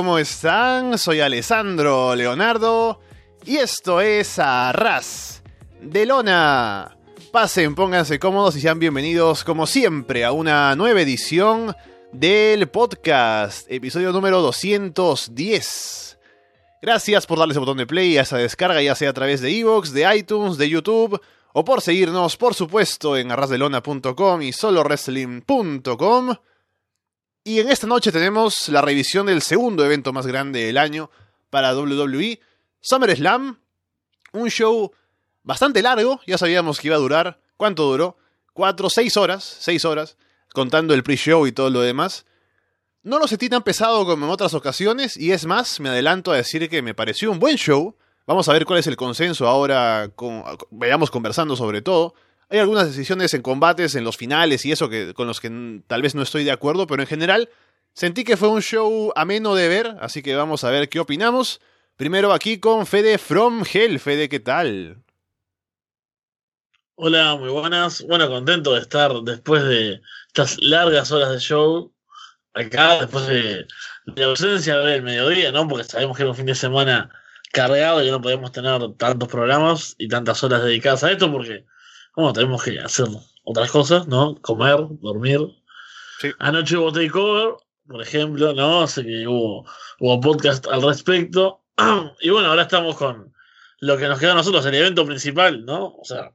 ¿cómo 0.00 0.16
están? 0.16 0.96
Soy 0.96 1.20
Alessandro 1.20 2.16
Leonardo 2.16 3.00
y 3.44 3.58
esto 3.58 4.00
es 4.00 4.38
Arras 4.38 5.42
de 5.78 6.06
Lona. 6.06 6.96
Pasen, 7.30 7.74
pónganse 7.74 8.18
cómodos 8.18 8.56
y 8.56 8.62
sean 8.62 8.78
bienvenidos 8.78 9.44
como 9.44 9.66
siempre 9.66 10.24
a 10.24 10.32
una 10.32 10.74
nueva 10.74 11.02
edición 11.02 11.76
del 12.12 12.66
podcast, 12.70 13.70
episodio 13.70 14.10
número 14.10 14.40
210. 14.40 16.18
Gracias 16.80 17.26
por 17.26 17.38
darle 17.38 17.52
ese 17.52 17.60
botón 17.60 17.76
de 17.76 17.86
play 17.86 18.16
a 18.16 18.22
esa 18.22 18.38
descarga, 18.38 18.80
ya 18.80 18.94
sea 18.94 19.10
a 19.10 19.12
través 19.12 19.42
de 19.42 19.50
Evox, 19.50 19.92
de 19.92 20.16
iTunes, 20.16 20.56
de 20.56 20.70
YouTube, 20.70 21.20
o 21.52 21.62
por 21.62 21.82
seguirnos, 21.82 22.38
por 22.38 22.54
supuesto, 22.54 23.18
en 23.18 23.32
arrasdelona.com 23.32 24.40
y 24.40 24.54
solowrestling.com. 24.54 26.36
Y 27.42 27.58
en 27.58 27.70
esta 27.70 27.86
noche 27.86 28.12
tenemos 28.12 28.68
la 28.68 28.82
revisión 28.82 29.26
del 29.26 29.40
segundo 29.40 29.84
evento 29.84 30.12
más 30.12 30.26
grande 30.26 30.64
del 30.64 30.76
año 30.76 31.10
para 31.48 31.74
WWE, 31.74 32.38
SummerSlam, 32.82 33.58
un 34.32 34.48
show 34.50 34.92
bastante 35.42 35.80
largo, 35.80 36.20
ya 36.26 36.36
sabíamos 36.36 36.78
que 36.78 36.88
iba 36.88 36.96
a 36.96 37.00
durar, 37.00 37.40
¿cuánto 37.56 37.84
duró? 37.84 38.18
Cuatro, 38.52 38.90
seis 38.90 39.16
horas, 39.16 39.56
seis 39.60 39.86
horas, 39.86 40.18
contando 40.52 40.92
el 40.92 41.02
pre-show 41.02 41.46
y 41.46 41.52
todo 41.52 41.70
lo 41.70 41.80
demás. 41.80 42.26
No 43.02 43.18
lo 43.18 43.26
sentí 43.26 43.48
tan 43.48 43.62
pesado 43.62 44.04
como 44.04 44.26
en 44.26 44.32
otras 44.32 44.52
ocasiones, 44.52 45.16
y 45.16 45.32
es 45.32 45.46
más, 45.46 45.80
me 45.80 45.88
adelanto 45.88 46.32
a 46.32 46.36
decir 46.36 46.68
que 46.68 46.82
me 46.82 46.94
pareció 46.94 47.30
un 47.30 47.38
buen 47.38 47.56
show. 47.56 47.96
Vamos 48.26 48.50
a 48.50 48.52
ver 48.52 48.66
cuál 48.66 48.80
es 48.80 48.86
el 48.86 48.96
consenso 48.96 49.48
ahora, 49.48 50.10
con, 50.14 50.44
vayamos 50.70 51.10
conversando 51.10 51.56
sobre 51.56 51.80
todo. 51.80 52.14
Hay 52.50 52.58
algunas 52.58 52.88
decisiones 52.88 53.32
en 53.32 53.42
combates, 53.42 53.94
en 53.94 54.04
los 54.04 54.16
finales 54.16 54.66
y 54.66 54.72
eso 54.72 54.88
que, 54.88 55.14
con 55.14 55.26
los 55.26 55.40
que 55.40 55.82
tal 55.86 56.02
vez 56.02 56.14
no 56.14 56.22
estoy 56.22 56.44
de 56.44 56.50
acuerdo, 56.50 56.86
pero 56.86 57.02
en 57.02 57.08
general 57.08 57.48
sentí 57.94 58.24
que 58.24 58.36
fue 58.36 58.48
un 58.48 58.60
show 58.60 59.12
ameno 59.16 59.54
de 59.54 59.68
ver, 59.68 59.96
así 60.00 60.22
que 60.22 60.34
vamos 60.34 60.64
a 60.64 60.70
ver 60.70 60.88
qué 60.88 61.00
opinamos. 61.00 61.60
Primero 61.96 62.32
aquí 62.32 62.58
con 62.58 62.86
Fede 62.86 63.18
From 63.18 63.62
Hell. 63.72 64.00
Fede, 64.00 64.28
¿qué 64.28 64.40
tal? 64.40 64.96
Hola, 66.96 67.36
muy 67.36 67.50
buenas. 67.50 68.02
Bueno, 68.06 68.28
contento 68.28 68.74
de 68.74 68.80
estar 68.80 69.12
después 69.22 69.62
de 69.64 70.00
estas 70.26 70.60
largas 70.60 71.12
horas 71.12 71.30
de 71.30 71.38
show 71.38 71.92
acá 72.54 73.00
después 73.00 73.26
de, 73.26 73.66
la 74.16 74.26
ausencia 74.26 74.76
del 74.78 75.02
mediodía, 75.02 75.52
¿no? 75.52 75.68
Porque 75.68 75.84
sabemos 75.84 76.16
que 76.16 76.22
era 76.24 76.30
un 76.30 76.36
fin 76.36 76.46
de 76.46 76.54
semana 76.54 77.10
cargado 77.52 78.02
y 78.04 78.10
no 78.10 78.20
podemos 78.20 78.52
tener 78.52 78.80
tantos 78.96 79.28
programas 79.28 79.94
y 79.98 80.08
tantas 80.08 80.42
horas 80.42 80.62
dedicadas 80.62 81.04
a 81.04 81.12
esto 81.12 81.30
porque, 81.30 81.64
bueno, 82.16 82.32
tenemos 82.32 82.62
que 82.62 82.78
hacer 82.80 83.06
otras 83.44 83.70
cosas, 83.70 84.06
¿no? 84.08 84.36
Comer, 84.40 84.78
dormir. 85.00 85.40
Anoche 86.38 86.76
hubo 86.76 86.92
takeover, 86.92 87.54
por 87.86 88.02
ejemplo, 88.02 88.52
¿no? 88.52 88.86
Sé 88.86 89.04
que 89.04 89.26
hubo, 89.26 89.66
hubo 89.98 90.20
podcast 90.20 90.66
al 90.68 90.82
respecto. 90.82 91.64
Y 92.20 92.30
bueno, 92.30 92.48
ahora 92.48 92.62
estamos 92.62 92.96
con 92.96 93.32
lo 93.80 93.96
que 93.96 94.06
nos 94.06 94.18
queda 94.18 94.32
a 94.32 94.34
nosotros, 94.34 94.64
el 94.66 94.74
evento 94.74 95.06
principal, 95.06 95.64
¿no? 95.64 95.94
O 95.94 96.04
sea, 96.04 96.32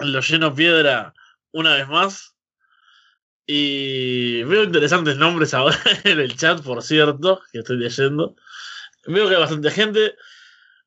lo 0.00 0.20
lleno 0.20 0.54
piedra 0.54 1.14
una 1.52 1.74
vez 1.74 1.88
más. 1.88 2.34
Y 3.46 4.42
veo 4.44 4.64
interesantes 4.64 5.16
nombres 5.16 5.54
ahora 5.54 5.78
en 6.04 6.18
el 6.18 6.36
chat, 6.36 6.62
por 6.62 6.82
cierto, 6.82 7.42
que 7.52 7.58
estoy 7.58 7.76
leyendo. 7.76 8.34
Veo 9.06 9.28
que 9.28 9.34
hay 9.34 9.40
bastante 9.40 9.70
gente. 9.70 10.16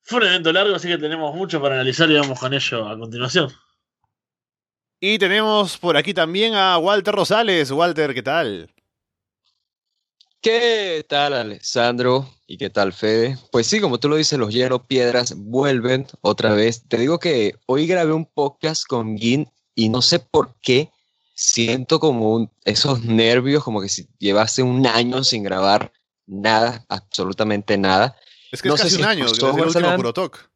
Fue 0.02 0.20
un 0.20 0.28
evento 0.28 0.52
largo, 0.52 0.76
así 0.76 0.88
que 0.88 0.98
tenemos 0.98 1.34
mucho 1.36 1.62
para 1.62 1.76
analizar 1.76 2.10
y 2.10 2.16
vamos 2.16 2.40
con 2.40 2.54
ello 2.54 2.88
a 2.88 2.98
continuación. 2.98 3.50
Y 5.02 5.18
tenemos 5.18 5.78
por 5.78 5.96
aquí 5.96 6.14
también 6.14 6.56
a 6.56 6.78
Walter 6.78 7.16
Rosales. 7.16 7.72
Walter, 7.72 8.14
¿qué 8.14 8.22
tal? 8.22 8.70
¿Qué 10.42 11.06
tal, 11.08 11.34
Alessandro? 11.34 12.30
¿Y 12.48 12.58
qué 12.58 12.70
tal, 12.70 12.92
Fede? 12.92 13.38
Pues 13.50 13.68
sí, 13.68 13.80
como 13.80 13.98
tú 13.98 14.10
lo 14.10 14.18
dices, 14.18 14.38
los 14.38 14.54
hierro 14.54 14.86
piedras 14.88 15.36
vuelven 15.38 16.06
otra 16.20 16.54
vez. 16.54 16.84
Te 16.90 16.98
digo 16.98 17.18
que 17.18 17.56
hoy 17.66 17.88
grabé 17.88 18.12
un 18.12 18.26
podcast 18.26 18.86
con 18.86 19.18
Gin 19.18 19.50
y 19.74 19.88
no 19.88 20.02
sé 20.02 20.20
por 20.20 20.56
qué 20.62 20.92
siento 21.34 22.02
como 22.02 22.52
esos 22.66 23.06
nervios, 23.06 23.64
como 23.64 23.82
que 23.82 23.88
si 23.88 24.06
llevase 24.18 24.64
un 24.64 24.86
año 24.86 25.24
sin 25.24 25.44
grabar 25.44 25.94
nada, 26.26 26.86
absolutamente 26.90 27.78
nada. 27.78 28.18
Es 28.52 28.62
que 28.62 28.68
no 28.68 28.76
es 28.76 28.82
casi 28.82 28.98
un 28.98 29.06
año, 29.06 29.30
desde 29.30 29.48
el 29.48 29.66
último 29.66 29.98
Protoc. 29.98 30.49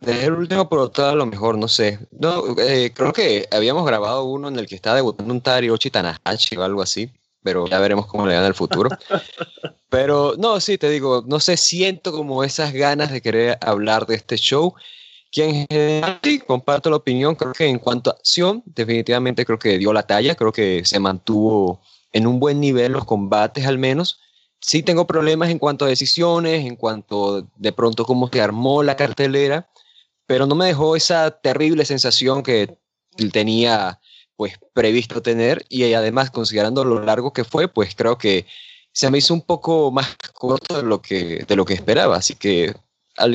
Desde 0.00 0.26
el 0.26 0.34
último 0.34 0.68
Protoc 0.68 1.06
a 1.06 1.14
lo 1.14 1.26
mejor, 1.26 1.56
no 1.56 1.68
sé. 1.68 1.98
No, 2.10 2.56
eh, 2.58 2.92
creo 2.94 3.12
que 3.12 3.48
habíamos 3.50 3.86
grabado 3.86 4.24
uno 4.24 4.48
en 4.48 4.58
el 4.58 4.66
que 4.66 4.74
estaba 4.74 4.96
debutando 4.96 5.32
un 5.32 5.40
Tariochi 5.40 5.90
Tanahashi 5.90 6.56
o 6.56 6.62
algo 6.62 6.82
así, 6.82 7.10
pero 7.42 7.66
ya 7.66 7.78
veremos 7.78 8.06
cómo 8.06 8.26
le 8.26 8.34
da 8.34 8.40
en 8.40 8.46
el 8.46 8.54
futuro. 8.54 8.90
pero 9.88 10.34
no, 10.38 10.60
sí, 10.60 10.78
te 10.78 10.90
digo, 10.90 11.24
no 11.26 11.40
sé, 11.40 11.56
siento 11.56 12.12
como 12.12 12.44
esas 12.44 12.72
ganas 12.72 13.10
de 13.10 13.22
querer 13.22 13.58
hablar 13.62 14.06
de 14.06 14.16
este 14.16 14.36
show 14.36 14.74
que 15.30 15.44
en 15.44 15.66
general 15.68 16.20
sí, 16.22 16.38
comparto 16.38 16.90
la 16.90 16.96
opinión, 16.96 17.34
creo 17.34 17.52
que 17.52 17.66
en 17.66 17.78
cuanto 17.78 18.10
a 18.10 18.14
acción, 18.14 18.62
definitivamente 18.64 19.44
creo 19.44 19.58
que 19.58 19.78
dio 19.78 19.92
la 19.92 20.06
talla, 20.06 20.34
creo 20.34 20.52
que 20.52 20.82
se 20.84 20.98
mantuvo 20.98 21.82
en 22.12 22.26
un 22.26 22.40
buen 22.40 22.60
nivel 22.60 22.92
los 22.92 23.04
combates 23.04 23.66
al 23.66 23.78
menos. 23.78 24.20
Sí 24.60 24.82
tengo 24.82 25.06
problemas 25.06 25.50
en 25.50 25.58
cuanto 25.58 25.84
a 25.84 25.88
decisiones, 25.88 26.64
en 26.64 26.76
cuanto 26.76 27.46
de 27.56 27.72
pronto 27.72 28.04
cómo 28.04 28.28
se 28.28 28.40
armó 28.40 28.82
la 28.82 28.96
cartelera, 28.96 29.68
pero 30.26 30.46
no 30.46 30.54
me 30.54 30.66
dejó 30.66 30.96
esa 30.96 31.30
terrible 31.30 31.84
sensación 31.84 32.42
que 32.42 32.76
tenía 33.32 34.00
pues 34.36 34.58
previsto 34.74 35.22
tener 35.22 35.64
y 35.68 35.92
además 35.94 36.30
considerando 36.30 36.84
lo 36.84 37.02
largo 37.02 37.32
que 37.32 37.44
fue, 37.44 37.68
pues 37.68 37.94
creo 37.94 38.18
que 38.18 38.46
se 38.92 39.10
me 39.10 39.18
hizo 39.18 39.34
un 39.34 39.42
poco 39.42 39.90
más 39.90 40.16
corto 40.34 40.76
de 40.76 40.82
lo 40.82 41.00
que, 41.00 41.44
de 41.46 41.56
lo 41.56 41.64
que 41.64 41.74
esperaba, 41.74 42.16
así 42.16 42.34
que 42.34 42.74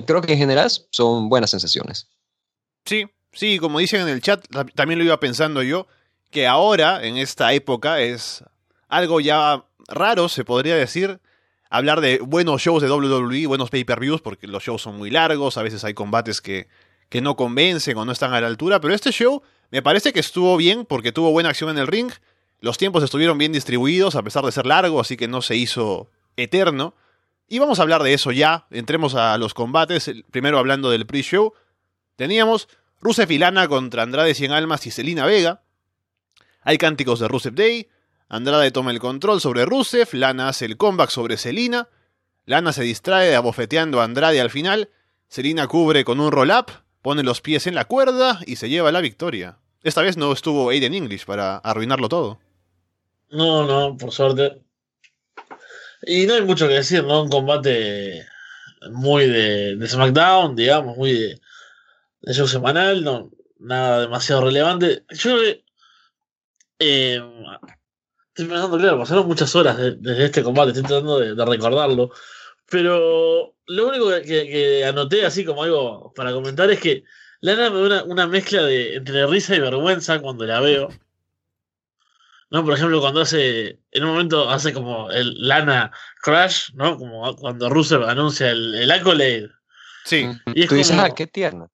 creo 0.05 0.21
que 0.21 0.33
en 0.33 0.39
general 0.39 0.71
son 0.91 1.29
buenas 1.29 1.51
sensaciones. 1.51 2.07
Sí, 2.85 3.05
sí, 3.31 3.57
como 3.59 3.79
dicen 3.79 4.01
en 4.01 4.09
el 4.09 4.21
chat, 4.21 4.45
también 4.75 4.99
lo 4.99 5.05
iba 5.05 5.19
pensando 5.19 5.63
yo, 5.63 5.87
que 6.29 6.47
ahora, 6.47 7.05
en 7.05 7.17
esta 7.17 7.53
época, 7.53 7.99
es 7.99 8.43
algo 8.87 9.19
ya 9.19 9.65
raro, 9.87 10.29
se 10.29 10.45
podría 10.45 10.75
decir, 10.75 11.19
hablar 11.71 12.01
de 12.01 12.19
buenos 12.19 12.61
shows 12.61 12.83
de 12.83 12.91
WWE, 12.91 13.47
buenos 13.47 13.71
pay-per-views, 13.71 14.21
porque 14.21 14.45
los 14.45 14.61
shows 14.63 14.83
son 14.83 14.97
muy 14.97 15.09
largos, 15.09 15.57
a 15.57 15.63
veces 15.63 15.83
hay 15.83 15.95
combates 15.95 16.41
que, 16.41 16.67
que 17.09 17.21
no 17.21 17.35
convencen 17.35 17.97
o 17.97 18.05
no 18.05 18.11
están 18.11 18.33
a 18.33 18.41
la 18.41 18.47
altura, 18.47 18.79
pero 18.79 18.93
este 18.93 19.11
show 19.11 19.41
me 19.71 19.81
parece 19.81 20.13
que 20.13 20.19
estuvo 20.19 20.55
bien 20.57 20.85
porque 20.85 21.11
tuvo 21.11 21.31
buena 21.31 21.49
acción 21.49 21.71
en 21.71 21.79
el 21.79 21.87
ring, 21.87 22.11
los 22.61 22.77
tiempos 22.77 23.03
estuvieron 23.03 23.39
bien 23.39 23.51
distribuidos 23.51 24.15
a 24.15 24.21
pesar 24.21 24.45
de 24.45 24.51
ser 24.51 24.67
largo, 24.67 25.01
así 25.01 25.17
que 25.17 25.27
no 25.27 25.41
se 25.41 25.55
hizo 25.55 26.11
eterno. 26.37 26.93
Y 27.47 27.57
vamos 27.57 27.79
a 27.79 27.81
hablar 27.81 28.03
de 28.03 28.13
eso 28.13 28.31
ya. 28.31 28.67
Entremos 28.69 29.15
a 29.15 29.37
los 29.39 29.55
combates. 29.55 30.11
Primero 30.29 30.59
hablando 30.59 30.91
del 30.91 31.07
pre-show. 31.07 31.53
Teníamos 32.15 32.69
Rusev 33.01 33.31
y 33.31 33.39
Lana 33.39 33.67
contra 33.67 34.03
Andrade 34.03 34.35
Cien 34.35 34.51
Almas 34.51 34.85
y 34.85 34.91
Selina 34.91 35.25
Vega. 35.25 35.63
Hay 36.61 36.77
cánticos 36.77 37.19
de 37.19 37.27
Rusev 37.27 37.55
Day. 37.55 37.89
Andrade 38.31 38.71
toma 38.71 38.91
el 38.91 38.99
control 38.99 39.41
sobre 39.41 39.65
Rusev. 39.65 40.07
Lana 40.13 40.47
hace 40.47 40.63
el 40.63 40.77
comeback 40.77 41.09
sobre 41.09 41.35
Selina. 41.35 41.89
Lana 42.45 42.71
se 42.71 42.81
distrae 42.81 43.35
abofeteando 43.35 43.99
a 43.99 44.05
Andrade 44.05 44.39
al 44.39 44.49
final. 44.49 44.89
Selina 45.27 45.67
cubre 45.67 46.05
con 46.05 46.21
un 46.21 46.31
roll-up. 46.31 46.71
Pone 47.01 47.23
los 47.23 47.41
pies 47.41 47.67
en 47.67 47.75
la 47.75 47.83
cuerda 47.83 48.39
y 48.45 48.55
se 48.55 48.69
lleva 48.69 48.93
la 48.93 49.01
victoria. 49.01 49.57
Esta 49.83 50.01
vez 50.01 50.15
no 50.15 50.31
estuvo 50.31 50.69
Aiden 50.69 50.93
English 50.93 51.25
para 51.25 51.57
arruinarlo 51.57 52.07
todo. 52.07 52.39
No, 53.31 53.67
no, 53.67 53.97
por 53.97 54.13
suerte. 54.13 54.61
Y 56.03 56.25
no 56.25 56.35
hay 56.35 56.41
mucho 56.43 56.69
que 56.69 56.75
decir, 56.75 57.03
¿no? 57.03 57.23
Un 57.23 57.29
combate 57.29 58.25
muy 58.93 59.27
de, 59.27 59.75
de 59.75 59.87
SmackDown, 59.89 60.55
digamos, 60.55 60.95
muy 60.95 61.11
de, 61.11 61.41
de, 62.21 62.33
show 62.33 62.47
semanal, 62.47 63.29
nada 63.59 63.99
demasiado 63.99 64.45
relevante. 64.45 65.03
Yo. 65.09 65.35
Eh, 66.79 67.21
estoy 68.43 68.53
pensando, 68.53 68.77
claro, 68.77 68.99
pasaron 68.99 69.27
muchas 69.27 69.55
horas 69.55 69.77
desde 69.77 70.25
este 70.25 70.43
combate, 70.43 70.69
estoy 70.69 70.83
tratando 70.83 71.19
de, 71.19 71.45
recordarlo. 71.45 72.11
Pero 72.69 73.55
lo 73.67 73.87
único 73.87 74.09
que, 74.09 74.23
que, 74.23 74.85
anoté 74.85 75.25
así 75.25 75.43
como 75.45 75.63
algo 75.63 76.13
para 76.15 76.31
comentar 76.31 76.69
es 76.71 76.79
que 76.79 77.03
Lana 77.41 77.69
me 77.69 77.79
da 77.79 77.85
una, 77.85 78.03
una 78.03 78.27
mezcla 78.27 78.63
de 78.63 78.95
entre 78.95 79.27
risa 79.27 79.55
y 79.55 79.59
vergüenza 79.59 80.19
cuando 80.19 80.45
la 80.45 80.59
veo. 80.61 80.89
¿no? 82.51 82.65
Por 82.65 82.73
ejemplo, 82.73 82.99
cuando 82.99 83.21
hace, 83.21 83.79
en 83.91 84.03
un 84.03 84.11
momento 84.11 84.49
hace 84.49 84.73
como 84.73 85.09
el 85.09 85.47
Lana 85.47 85.91
Crash, 86.21 86.71
¿no? 86.73 86.97
Como 86.97 87.35
cuando 87.37 87.69
Rusev 87.69 88.03
anuncia 88.03 88.51
el, 88.51 88.75
el 88.75 88.91
Accolade. 88.91 89.49
Sí. 90.03 90.29
Y 90.53 90.63
es 90.63 90.69
Tú 90.69 90.75
dices, 90.75 90.97
ah, 90.99 91.13
qué 91.15 91.27
tierno. 91.27 91.71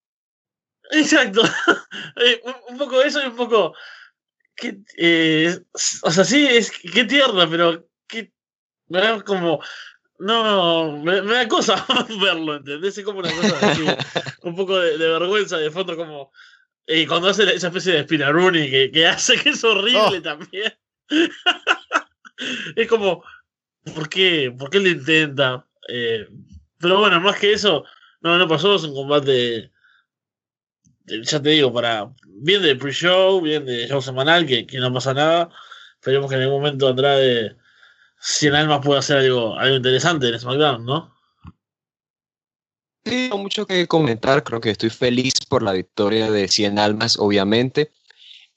Exacto. 0.91 1.41
Eh, 2.19 2.41
un, 2.69 2.79
poco 2.79 2.99
eso 3.03 3.21
y 3.21 3.27
un 3.27 3.35
poco... 3.35 3.75
Qué, 4.57 4.79
eh, 4.97 5.57
o 6.01 6.11
sea, 6.11 6.25
sí, 6.25 6.45
es 6.45 6.71
qué 6.71 7.05
tierna, 7.05 7.49
pero 7.49 7.87
qué, 8.07 8.33
me 8.87 8.99
da 8.99 9.21
como... 9.23 9.61
No, 10.19 10.97
me, 10.97 11.21
me 11.21 11.33
da 11.33 11.47
cosa 11.47 11.85
verlo, 12.21 12.55
¿entendés? 12.55 12.97
Es 12.97 13.05
como 13.05 13.19
una 13.19 13.31
cosa 13.31 13.71
así, 13.71 13.85
un 14.41 14.55
poco 14.55 14.77
de, 14.79 14.97
de 14.97 15.07
vergüenza 15.07 15.57
de 15.57 15.69
fondo, 15.69 15.95
como 15.95 16.31
y 16.87 17.05
cuando 17.05 17.27
hace 17.27 17.43
esa 17.53 17.67
especie 17.67 17.93
de 17.93 18.03
Spinaruni 18.03 18.69
que, 18.69 18.89
que 18.89 19.05
hace 19.05 19.35
que 19.35 19.49
es 19.49 19.63
horrible 19.63 20.19
oh. 20.19 20.21
también. 20.21 20.73
es 22.75 22.87
como. 22.87 23.23
por 23.93 24.07
qué, 24.07 24.55
por 24.57 24.69
qué 24.69 24.79
lo 24.79 24.87
intenta. 24.87 25.67
Eh, 25.89 26.29
pero 26.79 26.99
bueno, 26.99 27.19
más 27.19 27.37
que 27.39 27.51
eso, 27.51 27.83
no, 28.21 28.37
no 28.37 28.47
pasó, 28.47 28.75
es 28.75 28.83
un 28.83 28.93
combate, 28.93 29.71
ya 31.05 31.41
te 31.41 31.49
digo, 31.49 31.73
para 31.73 32.09
bien 32.39 32.61
de 32.61 32.75
pre-show, 32.75 33.41
bien 33.41 33.65
de 33.65 33.87
show 33.87 34.01
semanal, 34.01 34.45
que, 34.45 34.65
que, 34.65 34.77
no 34.77 34.93
pasa 34.93 35.13
nada. 35.13 35.49
Esperemos 35.95 36.29
que 36.29 36.35
en 36.35 36.43
algún 36.43 36.61
momento 36.61 36.87
Andrade, 36.87 37.55
en 38.41 38.55
almas, 38.55 38.81
pueda 38.83 38.99
hacer 38.99 39.17
algo, 39.17 39.57
algo 39.57 39.77
interesante 39.77 40.27
en 40.27 40.39
SmackDown, 40.39 40.85
¿no? 40.85 41.15
Sí, 43.05 43.29
mucho 43.37 43.65
que 43.65 43.87
comentar, 43.87 44.43
creo 44.43 44.59
que 44.59 44.71
estoy 44.71 44.89
feliz 44.89 45.33
por 45.47 45.63
la 45.63 45.71
victoria 45.71 46.29
de 46.29 46.47
100 46.47 46.77
almas, 46.77 47.17
obviamente. 47.17 47.91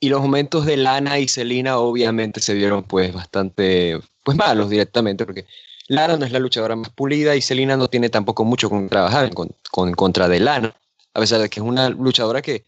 Y 0.00 0.08
los 0.08 0.20
momentos 0.20 0.66
de 0.66 0.76
Lana 0.76 1.18
y 1.18 1.28
Selina 1.28 1.78
obviamente 1.78 2.40
se 2.40 2.54
vieron 2.54 2.84
pues 2.84 3.12
bastante 3.12 4.00
pues 4.24 4.36
malos 4.36 4.70
directamente, 4.70 5.24
porque 5.24 5.46
Lana 5.88 6.16
no 6.16 6.24
es 6.24 6.32
la 6.32 6.38
luchadora 6.38 6.74
más 6.74 6.90
pulida 6.90 7.36
y 7.36 7.42
Selina 7.42 7.76
no 7.76 7.88
tiene 7.88 8.08
tampoco 8.08 8.44
mucho 8.44 8.70
con 8.70 8.88
trabajar 8.88 9.26
en, 9.26 9.32
con, 9.32 9.92
contra 9.92 10.26
de 10.26 10.40
Lana, 10.40 10.74
a 11.14 11.20
pesar 11.20 11.40
de 11.40 11.48
que 11.48 11.60
es 11.60 11.66
una 11.66 11.90
luchadora 11.90 12.42
que 12.42 12.64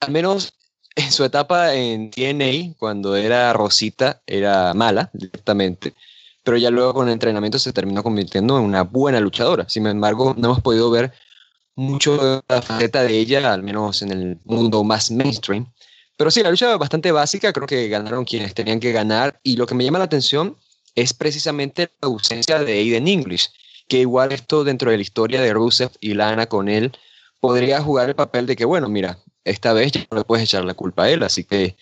al 0.00 0.10
menos 0.10 0.52
en 0.94 1.12
su 1.12 1.24
etapa 1.24 1.74
en 1.74 2.10
TNA, 2.10 2.74
cuando 2.78 3.16
era 3.16 3.52
Rosita, 3.52 4.22
era 4.26 4.72
mala 4.74 5.10
directamente, 5.12 5.94
pero 6.42 6.56
ya 6.56 6.70
luego 6.70 6.94
con 6.94 7.08
el 7.08 7.12
entrenamiento 7.12 7.58
se 7.58 7.72
terminó 7.72 8.02
convirtiendo 8.02 8.56
en 8.56 8.64
una 8.64 8.82
buena 8.82 9.20
luchadora. 9.20 9.68
Sin 9.68 9.86
embargo, 9.86 10.34
no 10.38 10.48
hemos 10.48 10.60
podido 10.62 10.90
ver 10.90 11.12
mucho 11.74 12.16
de 12.16 12.42
la 12.48 12.62
faceta 12.62 13.02
de 13.02 13.18
ella, 13.18 13.52
al 13.52 13.62
menos 13.62 14.00
en 14.02 14.12
el 14.12 14.38
mundo 14.44 14.82
más 14.84 15.10
mainstream. 15.10 15.66
Pero 16.16 16.30
sí, 16.30 16.42
la 16.42 16.50
lucha 16.50 16.76
bastante 16.78 17.12
básica, 17.12 17.52
creo 17.52 17.66
que 17.66 17.88
ganaron 17.88 18.24
quienes 18.24 18.54
tenían 18.54 18.80
que 18.80 18.92
ganar. 18.92 19.38
Y 19.42 19.56
lo 19.56 19.66
que 19.66 19.74
me 19.74 19.84
llama 19.84 19.98
la 19.98 20.04
atención 20.06 20.56
es 20.94 21.12
precisamente 21.12 21.90
la 22.00 22.08
ausencia 22.08 22.58
de 22.58 22.72
Aiden 22.72 23.06
English, 23.06 23.50
que 23.86 23.98
igual 23.98 24.32
esto 24.32 24.64
dentro 24.64 24.90
de 24.90 24.96
la 24.96 25.02
historia 25.02 25.42
de 25.42 25.52
Rusev 25.52 25.90
y 26.00 26.14
Lana 26.14 26.46
con 26.46 26.68
él 26.70 26.96
podría 27.40 27.82
jugar 27.82 28.08
el 28.08 28.14
papel 28.14 28.46
de 28.46 28.56
que, 28.56 28.64
bueno, 28.64 28.88
mira, 28.88 29.18
esta 29.46 29.72
vez 29.72 29.92
ya 29.92 30.06
no 30.10 30.18
le 30.18 30.24
puedes 30.24 30.44
echar 30.44 30.64
la 30.64 30.74
culpa 30.74 31.04
a 31.04 31.10
él, 31.10 31.22
así 31.22 31.44
que 31.44 31.76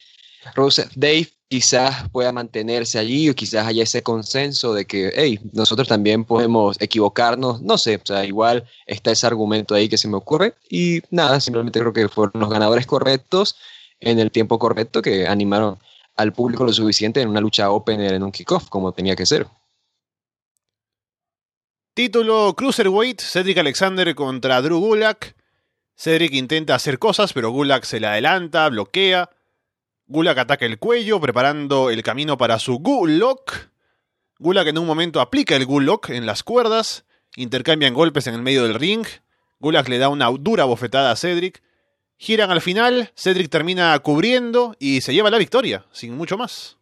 Rusev, 0.55 0.90
Dave 0.94 1.28
quizás 1.49 2.08
pueda 2.11 2.31
mantenerse 2.31 2.99
allí 2.99 3.31
o 3.31 3.34
quizás 3.34 3.66
haya 3.66 3.82
ese 3.82 4.02
consenso 4.02 4.75
de 4.75 4.84
que, 4.84 5.12
hey, 5.14 5.40
nosotros 5.52 5.88
también 5.88 6.25
podemos 6.25 6.76
equivocarnos, 6.81 7.62
no 7.62 7.78
sé, 7.78 7.96
o 7.96 8.06
sea, 8.06 8.25
igual 8.25 8.64
está 8.87 9.12
ese 9.12 9.26
argumento 9.26 9.75
ahí 9.75 9.88
que 9.88 9.99
se 9.99 10.08
me 10.08 10.16
ocurre 10.16 10.55
y 10.69 11.00
nada, 11.11 11.40
simplemente 11.40 11.81
creo 11.81 11.93
que 11.93 12.08
fueron 12.08 12.40
los 12.40 12.50
ganadores 12.50 12.87
correctos 12.87 13.56
en 14.00 14.19
el 14.19 14.31
tiempo 14.31 14.58
correcto 14.58 15.00
que 15.00 15.26
animaron 15.26 15.78
al 16.16 16.32
público 16.32 16.64
lo 16.64 16.72
suficiente 16.72 17.22
en 17.22 17.28
una 17.28 17.40
lucha 17.40 17.70
opener 17.70 18.12
en 18.12 18.22
un 18.22 18.32
kickoff 18.32 18.69
como 18.69 18.93
tenía 18.93 19.16
que 19.16 19.26
ser. 19.26 19.46
Título 21.94 22.55
Cruiserweight, 22.56 23.20
Cedric 23.20 23.58
Alexander 23.58 24.14
contra 24.14 24.61
Drew 24.61 24.81
Gulak. 24.81 25.34
Cedric 25.96 26.35
intenta 26.35 26.75
hacer 26.75 26.99
cosas, 26.99 27.32
pero 27.32 27.50
Gulak 27.50 27.85
se 27.85 28.00
le 28.00 28.06
adelanta, 28.06 28.69
bloquea. 28.69 29.31
Gulak 30.06 30.38
ataca 30.38 30.67
el 30.67 30.79
cuello, 30.79 31.20
preparando 31.20 31.91
el 31.91 32.02
camino 32.02 32.37
para 32.37 32.58
su 32.58 32.79
Gulok. 32.79 33.70
Gulak 34.38 34.67
en 34.67 34.79
un 34.79 34.87
momento 34.87 35.20
aplica 35.20 35.56
el 35.56 35.64
Gulok 35.64 36.11
en 36.11 36.26
las 36.26 36.43
cuerdas, 36.43 37.05
intercambian 37.37 37.94
golpes 37.94 38.26
en 38.26 38.35
el 38.35 38.43
medio 38.43 38.64
del 38.64 38.75
ring. 38.75 39.06
Gulak 39.61 39.88
le 39.88 39.99
da 39.99 40.08
una 40.08 40.29
dura 40.31 40.64
bofetada 40.64 41.11
a 41.11 41.17
Cedric. 41.17 41.62
Giran 42.17 42.50
al 42.50 42.61
final, 42.61 43.12
Cedric 43.17 43.50
termina 43.50 43.99
cubriendo 44.00 44.76
y 44.79 45.00
se 45.00 45.14
lleva 45.14 45.31
la 45.31 45.38
victoria, 45.38 45.87
sin 45.93 46.17
mucho 46.17 46.37
más. 46.37 46.76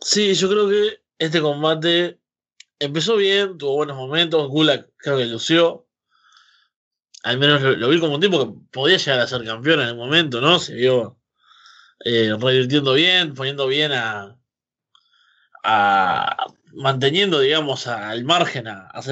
Sí, 0.00 0.34
yo 0.34 0.48
creo 0.48 0.68
que 0.68 1.00
este 1.18 1.40
combate 1.40 2.17
empezó 2.78 3.16
bien, 3.16 3.58
tuvo 3.58 3.74
buenos 3.76 3.96
momentos. 3.96 4.48
Gulak 4.48 4.88
creo 4.96 5.18
que 5.18 5.26
lució. 5.26 5.86
Al 7.24 7.38
menos 7.38 7.60
lo, 7.62 7.88
vi 7.88 7.98
como 8.00 8.14
un 8.14 8.20
tipo 8.20 8.38
que 8.46 8.60
podía 8.70 8.96
llegar 8.96 9.20
a 9.20 9.26
ser 9.26 9.44
campeón 9.44 9.80
en 9.80 9.88
el 9.88 9.96
momento, 9.96 10.40
¿no? 10.40 10.58
Se 10.58 10.74
vio 10.74 11.18
eh, 12.04 12.34
revirtiendo 12.38 12.94
bien, 12.94 13.34
poniendo 13.34 13.66
bien 13.66 13.92
a, 13.92 14.38
a 15.64 16.46
manteniendo, 16.74 17.40
digamos, 17.40 17.86
al 17.88 18.24
margen 18.24 18.68
a, 18.68 18.88
a 18.92 19.02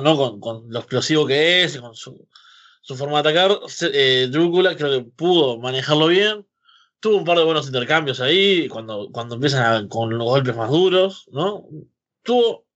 ¿no? 0.00 0.16
Con, 0.16 0.40
con, 0.40 0.70
lo 0.70 0.78
explosivo 0.78 1.26
que 1.26 1.64
es, 1.64 1.78
con 1.78 1.94
su, 1.94 2.28
su 2.82 2.96
forma 2.96 3.22
de 3.22 3.30
atacar. 3.30 3.58
Eh, 3.92 4.28
Drew 4.30 4.50
Gulak 4.50 4.78
creo 4.78 4.90
que 4.90 5.10
pudo 5.10 5.58
manejarlo 5.58 6.06
bien. 6.06 6.46
Tuvo 7.00 7.16
un 7.16 7.24
par 7.24 7.38
de 7.38 7.44
buenos 7.44 7.66
intercambios 7.66 8.20
ahí, 8.20 8.68
cuando, 8.68 9.10
cuando 9.10 9.34
empiezan 9.36 9.88
con 9.88 10.10
los 10.16 10.26
golpes 10.26 10.54
más 10.54 10.70
duros, 10.70 11.26
¿no? 11.32 11.66
Tuvo 12.22 12.66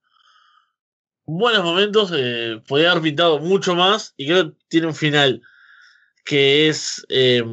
buenos 1.27 1.65
momentos, 1.65 2.13
eh, 2.15 2.63
podía 2.67 2.91
haber 2.91 3.03
pintado 3.03 3.39
mucho 3.39 3.75
más, 3.75 4.15
y 4.17 4.27
creo 4.27 4.51
que 4.51 4.57
tiene 4.69 4.87
un 4.89 4.95
final 4.95 5.43
que 6.25 6.69
es 6.69 7.05
eh, 7.09 7.45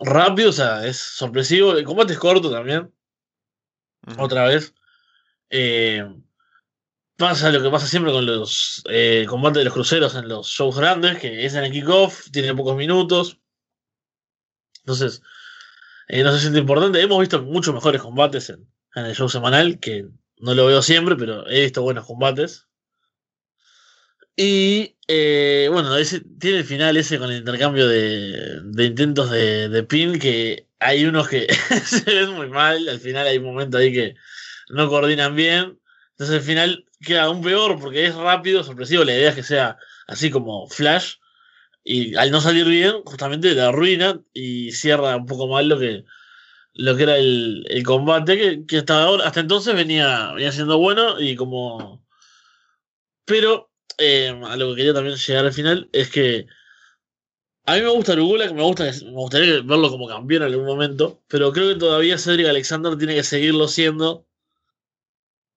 rápido, 0.00 0.50
o 0.50 0.52
sea, 0.52 0.86
es 0.86 0.96
sorpresivo. 0.98 1.72
El 1.72 1.84
combate 1.84 2.12
es 2.14 2.18
corto 2.18 2.50
también 2.50 2.92
otra 4.18 4.44
vez. 4.46 4.74
Eh, 5.50 6.04
pasa 7.16 7.50
lo 7.50 7.62
que 7.62 7.70
pasa 7.70 7.86
siempre 7.86 8.12
con 8.12 8.24
los 8.26 8.82
eh, 8.88 9.26
combates 9.28 9.58
de 9.58 9.64
los 9.64 9.74
cruceros 9.74 10.14
en 10.14 10.28
los 10.28 10.48
shows 10.48 10.76
grandes, 10.76 11.18
que 11.18 11.44
es 11.44 11.54
en 11.54 11.64
el 11.64 11.72
kickoff, 11.72 12.30
tiene 12.30 12.54
pocos 12.54 12.76
minutos. 12.76 13.38
Entonces, 14.80 15.22
eh, 16.08 16.22
no 16.22 16.32
se 16.32 16.40
siente 16.40 16.60
importante. 16.60 17.00
Hemos 17.00 17.20
visto 17.20 17.42
muchos 17.42 17.74
mejores 17.74 18.00
combates 18.00 18.50
en, 18.50 18.66
en, 18.94 19.06
el 19.06 19.14
show 19.14 19.28
semanal, 19.28 19.78
que 19.80 20.08
no 20.40 20.54
lo 20.54 20.66
veo 20.66 20.82
siempre, 20.82 21.16
pero 21.16 21.48
he 21.48 21.62
visto 21.62 21.82
buenos 21.82 22.06
combates. 22.06 22.66
Y 24.36 24.94
bueno, 25.70 25.96
tiene 26.38 26.58
el 26.58 26.64
final 26.64 26.96
ese 26.96 27.18
con 27.18 27.30
el 27.30 27.38
intercambio 27.38 27.88
de, 27.88 28.60
de 28.62 28.84
intentos 28.84 29.30
de, 29.30 29.68
de 29.68 29.82
pin 29.82 30.18
que 30.18 30.68
hay 30.78 31.04
unos 31.04 31.28
que 31.28 31.46
se 31.84 32.04
ven 32.04 32.34
muy 32.34 32.48
mal, 32.48 32.88
al 32.88 33.00
final 33.00 33.26
hay 33.26 33.38
un 33.38 33.44
momento 33.44 33.78
ahí 33.78 33.92
que 33.92 34.14
no 34.68 34.88
coordinan 34.88 35.34
bien, 35.34 35.78
entonces 36.10 36.36
al 36.36 36.42
final 36.42 36.84
queda 37.00 37.24
aún 37.24 37.42
peor 37.42 37.80
porque 37.80 38.06
es 38.06 38.14
rápido, 38.14 38.62
sorpresivo, 38.64 39.04
la 39.04 39.14
idea 39.14 39.30
es 39.30 39.34
que 39.34 39.42
sea 39.42 39.78
así 40.06 40.30
como 40.30 40.68
flash, 40.68 41.14
y 41.84 42.14
al 42.16 42.30
no 42.30 42.40
salir 42.40 42.66
bien, 42.66 43.02
justamente 43.04 43.54
la 43.54 43.68
arruina 43.68 44.20
y 44.32 44.72
cierra 44.72 45.16
un 45.16 45.26
poco 45.26 45.48
mal 45.48 45.68
lo 45.68 45.78
que, 45.78 46.04
lo 46.78 46.96
que 46.96 47.02
era 47.02 47.18
el, 47.18 47.66
el 47.68 47.82
combate, 47.82 48.38
que, 48.38 48.66
que, 48.66 48.78
hasta 48.78 49.02
ahora, 49.02 49.26
hasta 49.26 49.40
entonces 49.40 49.74
venía, 49.74 50.32
venía 50.32 50.52
siendo 50.52 50.78
bueno 50.78 51.20
y 51.20 51.36
como... 51.36 52.06
Pero 53.24 53.70
eh, 53.98 54.28
a 54.46 54.56
lo 54.56 54.70
que 54.70 54.76
quería 54.76 54.94
también 54.94 55.16
llegar 55.16 55.44
al 55.44 55.52
final 55.52 55.90
es 55.92 56.08
que 56.10 56.46
a 57.66 57.74
mí 57.74 57.82
me 57.82 57.88
gusta 57.90 58.14
Lugula, 58.14 58.46
que 58.48 58.54
me, 58.54 58.62
gusta, 58.62 58.84
me 58.84 59.10
gustaría 59.10 59.60
verlo 59.62 59.90
como 59.90 60.08
campeón 60.08 60.42
en 60.42 60.52
algún 60.52 60.66
momento, 60.66 61.22
pero 61.28 61.52
creo 61.52 61.68
que 61.68 61.80
todavía 61.80 62.16
Cedric 62.16 62.46
Alexander 62.46 62.96
tiene 62.96 63.14
que 63.14 63.24
seguirlo 63.24 63.68
siendo 63.68 64.26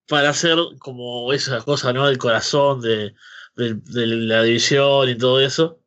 para 0.08 0.30
hacer 0.30 0.58
como 0.80 1.32
esa 1.32 1.62
cosa, 1.62 1.92
¿no? 1.92 2.06
Del 2.06 2.18
corazón, 2.18 2.80
de, 2.82 3.14
la 3.54 4.42
división 4.42 5.08
y 5.08 5.16
todo 5.16 5.40
eso. 5.40 5.80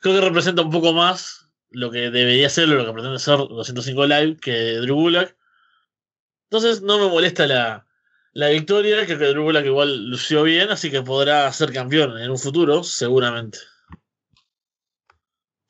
Creo 0.00 0.14
que 0.14 0.20
representa 0.20 0.62
un 0.62 0.70
poco 0.70 0.92
más 0.92 1.37
lo 1.70 1.90
que 1.90 2.10
debería 2.10 2.48
ser, 2.48 2.68
lo 2.68 2.84
que 2.84 2.92
pretende 2.92 3.18
ser 3.18 3.38
205 3.38 4.06
Live 4.06 4.36
que 4.40 4.74
Drew 4.76 4.96
Gulak. 4.96 5.36
Entonces 6.50 6.82
no 6.82 6.98
me 6.98 7.08
molesta 7.08 7.46
la, 7.46 7.86
la 8.32 8.48
victoria, 8.48 9.04
creo 9.04 9.18
que 9.18 9.26
Drew 9.26 9.44
Gulak 9.44 9.66
igual 9.66 10.10
lució 10.10 10.42
bien, 10.42 10.70
así 10.70 10.90
que 10.90 11.02
podrá 11.02 11.52
ser 11.52 11.72
campeón 11.72 12.18
en 12.18 12.30
un 12.30 12.38
futuro, 12.38 12.82
seguramente. 12.84 13.58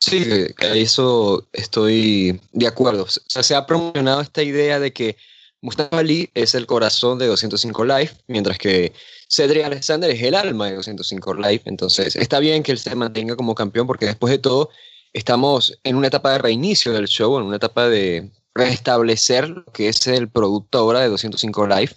Sí, 0.01 0.25
eso 0.61 1.49
estoy 1.53 2.41
de 2.53 2.67
acuerdo. 2.67 3.05
O 3.05 3.09
sea, 3.09 3.43
se 3.43 3.55
ha 3.55 3.67
promocionado 3.67 4.21
esta 4.21 4.43
idea 4.43 4.79
de 4.79 4.93
que 4.93 5.17
Mustafa 5.61 5.99
Ali 5.99 6.31
es 6.35 6.55
el 6.55 6.67
corazón 6.67 7.19
de 7.19 7.27
205 7.27 7.85
Live, 7.85 8.13
mientras 8.29 8.59
que 8.59 8.93
Cedric 9.29 9.65
Alexander 9.65 10.09
es 10.11 10.23
el 10.23 10.35
alma 10.35 10.69
de 10.69 10.77
205 10.77 11.35
Live. 11.35 11.63
Entonces, 11.65 12.15
está 12.15 12.39
bien 12.39 12.63
que 12.63 12.73
él 12.73 12.79
se 12.79 12.95
mantenga 12.95 13.35
como 13.35 13.55
campeón, 13.55 13.87
porque 13.87 14.07
después 14.07 14.31
de 14.31 14.39
todo, 14.39 14.71
estamos 15.13 15.79
en 15.85 15.97
una 15.97 16.09
etapa 16.09 16.33
de 16.33 16.39
reinicio 16.39 16.93
del 16.93 17.07
show, 17.07 17.39
en 17.39 17.45
una 17.45 17.57
etapa 17.57 17.89
de 17.89 18.31
restablecer 18.55 19.49
lo 19.49 19.65
que 19.67 19.89
es 19.89 20.07
el 20.07 20.29
producto 20.29 20.79
ahora 20.79 21.01
de 21.01 21.09
205 21.09 21.67
Live, 21.67 21.93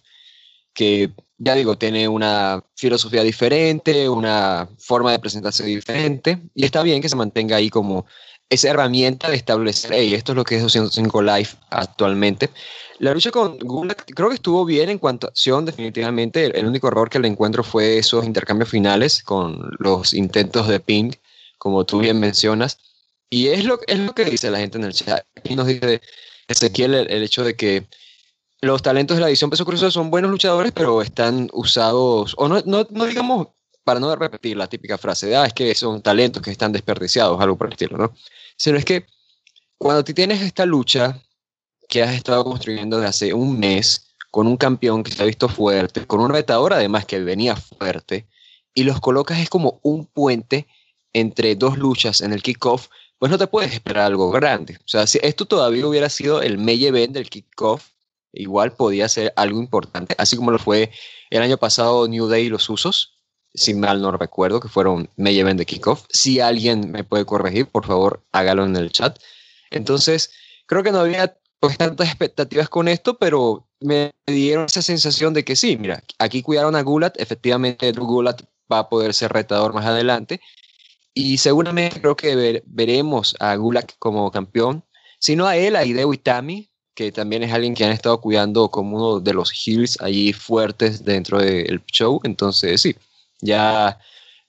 que 0.73 1.11
ya 1.37 1.55
digo, 1.55 1.77
tiene 1.77 2.07
una 2.07 2.63
filosofía 2.75 3.23
diferente, 3.23 4.07
una 4.07 4.69
forma 4.77 5.11
de 5.11 5.19
presentarse 5.19 5.65
diferente, 5.65 6.39
y 6.53 6.65
está 6.65 6.83
bien 6.83 7.01
que 7.01 7.09
se 7.09 7.15
mantenga 7.15 7.55
ahí 7.55 7.69
como 7.69 8.05
esa 8.49 8.69
herramienta 8.69 9.29
de 9.29 9.37
establecer, 9.37 9.91
hey, 9.93 10.13
esto 10.13 10.33
es 10.33 10.35
lo 10.35 10.43
que 10.43 10.57
es 10.57 10.61
205 10.61 11.21
Live 11.21 11.49
actualmente. 11.69 12.49
La 12.99 13.13
lucha 13.13 13.31
con 13.31 13.57
Gulak 13.57 14.05
creo 14.13 14.29
que 14.29 14.35
estuvo 14.35 14.65
bien 14.65 14.89
en 14.89 14.99
cuanto 14.99 15.25
a 15.25 15.29
acción, 15.31 15.65
definitivamente. 15.65 16.45
El 16.45 16.67
único 16.67 16.89
error 16.89 17.09
que 17.09 17.17
le 17.17 17.29
encuentro 17.29 17.63
fue 17.63 17.97
esos 17.97 18.25
intercambios 18.25 18.69
finales 18.69 19.23
con 19.23 19.71
los 19.79 20.13
intentos 20.13 20.67
de 20.67 20.79
ping, 20.79 21.11
como 21.57 21.85
tú 21.85 21.99
bien 21.99 22.19
mencionas. 22.19 22.77
Y 23.33 23.47
es 23.47 23.63
lo, 23.63 23.79
es 23.87 23.97
lo 23.97 24.13
que 24.13 24.25
dice 24.25 24.51
la 24.51 24.59
gente 24.59 24.77
en 24.77 24.83
el 24.83 24.93
chat. 24.93 25.25
Y 25.45 25.55
nos 25.55 25.65
dice, 25.65 26.01
Ezequiel 26.47 26.93
el, 26.93 27.09
el 27.09 27.23
hecho 27.23 27.45
de 27.45 27.55
que 27.55 27.87
los 28.59 28.81
talentos 28.81 29.15
de 29.15 29.21
la 29.21 29.29
edición 29.29 29.49
peso 29.49 29.65
crucero 29.65 29.89
son 29.89 30.11
buenos 30.11 30.29
luchadores, 30.29 30.73
pero 30.73 31.01
están 31.01 31.49
usados, 31.53 32.35
o 32.37 32.49
no, 32.49 32.61
no, 32.65 32.85
no 32.91 33.05
digamos, 33.05 33.47
para 33.85 34.01
no 34.01 34.13
repetir 34.15 34.57
la 34.57 34.67
típica 34.67 34.97
frase 34.97 35.27
de, 35.27 35.37
ah, 35.37 35.45
es 35.45 35.53
que 35.53 35.73
son 35.75 36.01
talentos 36.01 36.43
que 36.43 36.51
están 36.51 36.73
desperdiciados, 36.73 37.39
algo 37.39 37.57
por 37.57 37.67
el 37.67 37.73
estilo, 37.73 37.97
¿no? 37.97 38.13
Sino 38.57 38.77
es 38.77 38.83
que 38.83 39.07
cuando 39.77 40.03
tú 40.03 40.13
tienes 40.13 40.41
esta 40.41 40.65
lucha 40.65 41.19
que 41.87 42.03
has 42.03 42.13
estado 42.13 42.43
construyendo 42.43 42.97
desde 42.97 43.09
hace 43.09 43.33
un 43.33 43.57
mes, 43.57 44.07
con 44.29 44.45
un 44.45 44.57
campeón 44.57 45.03
que 45.03 45.11
se 45.11 45.23
ha 45.23 45.25
visto 45.25 45.47
fuerte, 45.47 46.05
con 46.05 46.19
un 46.19 46.31
retador 46.31 46.73
además 46.73 47.05
que 47.05 47.19
venía 47.19 47.55
fuerte, 47.55 48.27
y 48.73 48.83
los 48.83 48.99
colocas 48.99 49.39
es 49.39 49.49
como 49.49 49.79
un 49.83 50.05
puente 50.05 50.67
entre 51.13 51.55
dos 51.55 51.77
luchas 51.77 52.21
en 52.21 52.33
el 52.33 52.43
kickoff, 52.43 52.89
pues 53.21 53.29
no 53.29 53.37
te 53.37 53.45
puedes 53.45 53.71
esperar 53.71 54.05
algo 54.05 54.31
grande. 54.31 54.77
O 54.77 54.87
sea, 54.87 55.05
si 55.05 55.19
esto 55.21 55.45
todavía 55.45 55.85
hubiera 55.85 56.09
sido 56.09 56.41
el 56.41 56.57
main 56.57 56.81
event 56.81 57.13
del 57.13 57.29
kickoff, 57.29 57.89
igual 58.33 58.71
podía 58.71 59.07
ser 59.07 59.31
algo 59.35 59.59
importante, 59.59 60.15
así 60.17 60.35
como 60.35 60.49
lo 60.49 60.57
fue 60.57 60.89
el 61.29 61.43
año 61.43 61.57
pasado 61.57 62.07
New 62.07 62.27
Day 62.27 62.45
y 62.45 62.49
los 62.49 62.67
Usos, 62.67 63.21
si 63.53 63.75
mal 63.75 64.01
no 64.01 64.11
recuerdo, 64.11 64.59
que 64.59 64.69
fueron 64.69 65.07
main 65.17 65.37
event 65.37 65.59
de 65.59 65.67
kickoff. 65.67 66.05
Si 66.09 66.39
alguien 66.39 66.89
me 66.89 67.03
puede 67.03 67.23
corregir, 67.25 67.67
por 67.67 67.85
favor, 67.85 68.23
hágalo 68.31 68.65
en 68.65 68.75
el 68.75 68.91
chat. 68.91 69.19
Entonces, 69.69 70.31
creo 70.65 70.81
que 70.81 70.91
no 70.91 71.01
había 71.01 71.37
pues, 71.59 71.77
tantas 71.77 72.07
expectativas 72.07 72.69
con 72.69 72.87
esto, 72.87 73.19
pero 73.19 73.67
me 73.79 74.09
dieron 74.25 74.65
esa 74.65 74.81
sensación 74.81 75.35
de 75.35 75.45
que 75.45 75.55
sí, 75.55 75.77
mira, 75.77 76.03
aquí 76.17 76.41
cuidaron 76.41 76.75
a 76.75 76.81
Gulat, 76.81 77.21
efectivamente 77.21 77.91
Drew 77.91 78.07
Gulat 78.07 78.41
va 78.71 78.79
a 78.79 78.89
poder 78.89 79.13
ser 79.13 79.31
retador 79.31 79.75
más 79.75 79.85
adelante, 79.85 80.41
y 81.13 81.37
seguramente 81.37 81.99
creo 82.01 82.15
que 82.15 82.35
ver, 82.35 82.63
veremos 82.65 83.35
a 83.39 83.55
Gulak 83.55 83.95
como 83.99 84.31
campeón, 84.31 84.83
sino 85.19 85.47
a 85.47 85.57
él, 85.57 85.75
a 85.75 85.85
Hideo 85.85 86.13
Itami, 86.13 86.69
que 86.93 87.11
también 87.11 87.43
es 87.43 87.53
alguien 87.53 87.73
que 87.73 87.85
han 87.85 87.91
estado 87.91 88.19
cuidando 88.21 88.69
como 88.69 88.97
uno 88.97 89.19
de 89.19 89.33
los 89.33 89.51
heels 89.51 89.99
allí 90.01 90.33
fuertes 90.33 91.03
dentro 91.03 91.39
del 91.39 91.83
show, 91.85 92.19
entonces 92.23 92.81
sí, 92.81 92.95
ya 93.39 93.99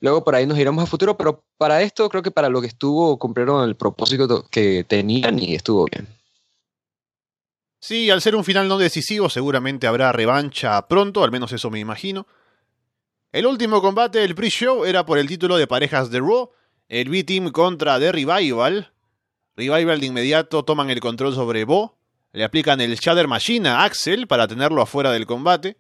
luego 0.01 0.25
por 0.25 0.35
ahí 0.35 0.47
nos 0.47 0.59
iremos 0.59 0.83
a 0.83 0.87
futuro, 0.87 1.17
pero 1.17 1.45
para 1.57 1.83
esto 1.83 2.09
creo 2.09 2.23
que 2.23 2.31
para 2.31 2.49
lo 2.49 2.61
que 2.61 2.67
estuvo 2.67 3.19
cumplieron 3.19 3.69
el 3.69 3.77
propósito 3.77 4.45
que 4.51 4.85
tenían 4.85 5.39
y 5.39 5.55
estuvo 5.55 5.87
bien. 5.87 6.09
Sí, 7.81 8.11
al 8.11 8.23
ser 8.23 8.37
un 8.37 8.45
final 8.45 8.69
no 8.69 8.79
decisivo, 8.79 9.29
seguramente 9.29 9.89
habrá 9.89 10.13
revancha 10.13 10.87
pronto, 10.87 11.25
al 11.25 11.33
menos 11.33 11.53
eso 11.53 11.69
me 11.69 11.81
imagino. 11.81 12.29
El 13.33 13.47
último 13.47 13.81
combate 13.81 14.19
del 14.19 14.35
pre-show 14.35 14.85
era 14.85 15.07
por 15.07 15.17
el 15.17 15.27
título 15.27 15.57
de 15.57 15.67
parejas 15.67 16.11
de 16.11 16.21
Raw, 16.21 16.51
el 16.91 17.09
B-Team 17.09 17.51
contra 17.51 17.99
The 17.99 18.13
Revival. 18.13 18.93
Revival 19.57 20.01
de 20.01 20.07
inmediato 20.07 20.67
toman 20.67 20.91
el 20.91 21.01
control 21.01 21.35
sobre 21.35 21.65
Bo, 21.65 21.97
le 22.33 22.45
aplican 22.45 22.83
el 22.83 22.95
Shatter 22.97 23.29
Machine 23.29 23.71
a 23.71 23.85
Axel 23.85 24.27
para 24.27 24.47
tenerlo 24.47 24.83
afuera 24.83 25.11
del 25.13 25.25
combate. 25.25 25.79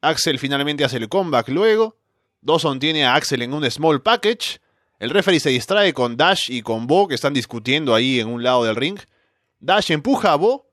Axel 0.00 0.40
finalmente 0.40 0.82
hace 0.82 0.96
el 0.96 1.08
comeback 1.08 1.50
luego. 1.50 1.96
Dawson 2.40 2.80
tiene 2.80 3.04
a 3.04 3.14
Axel 3.14 3.42
en 3.42 3.54
un 3.54 3.70
small 3.70 4.02
package. 4.02 4.60
El 4.98 5.10
referee 5.10 5.38
se 5.38 5.50
distrae 5.50 5.94
con 5.94 6.16
Dash 6.16 6.50
y 6.50 6.62
con 6.62 6.88
Bo 6.88 7.06
que 7.06 7.14
están 7.14 7.32
discutiendo 7.32 7.94
ahí 7.94 8.18
en 8.18 8.26
un 8.26 8.42
lado 8.42 8.64
del 8.64 8.74
ring. 8.74 8.98
Dash 9.60 9.92
empuja 9.92 10.32
a 10.32 10.36
Bo 10.36 10.68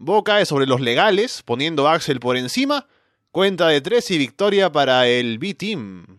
Bo 0.00 0.22
cae 0.22 0.46
sobre 0.46 0.66
los 0.66 0.80
legales, 0.80 1.42
poniendo 1.44 1.88
a 1.88 1.94
Axel 1.94 2.20
por 2.20 2.36
encima. 2.36 2.86
Cuenta 3.30 3.68
de 3.68 3.80
tres 3.80 4.10
y 4.10 4.18
victoria 4.18 4.72
para 4.72 5.06
el 5.06 5.38
B-Team. 5.38 6.18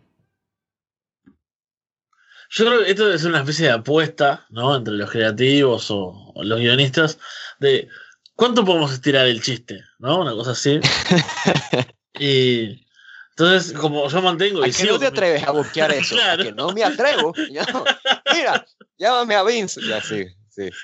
Yo 2.51 2.65
creo 2.65 2.83
que 2.83 2.91
esto 2.91 3.13
es 3.13 3.23
una 3.25 3.39
especie 3.39 3.67
de 3.67 3.73
apuesta, 3.73 4.45
¿no? 4.49 4.75
Entre 4.75 4.93
los 4.93 5.11
creativos 5.11 5.91
o, 5.91 6.31
o 6.33 6.43
los 6.43 6.59
guionistas 6.59 7.19
de 7.59 7.87
cuánto 8.35 8.65
podemos 8.65 8.91
estirar 8.91 9.27
el 9.27 9.41
chiste, 9.41 9.83
¿no? 9.99 10.21
Una 10.21 10.31
cosa 10.31 10.51
así. 10.51 10.79
y 12.19 12.85
entonces, 13.39 13.71
como 13.71 14.09
yo 14.09 14.21
mantengo... 14.21 14.61
¿A 14.63 14.69
que 14.69 14.83
no 14.83 14.99
te 14.99 15.07
atreves 15.07 15.43
a 15.47 15.51
buscar 15.51 15.91
eso? 15.93 16.15
claro. 16.15 16.43
que 16.43 16.51
no 16.51 16.71
me 16.71 16.83
atrevo. 16.83 17.33
No. 17.51 17.83
Mira, 18.33 18.65
llámame 18.97 19.35
a 19.35 19.43
Vince. 19.43 19.79
Ya, 19.81 20.01
sí. 20.01 20.25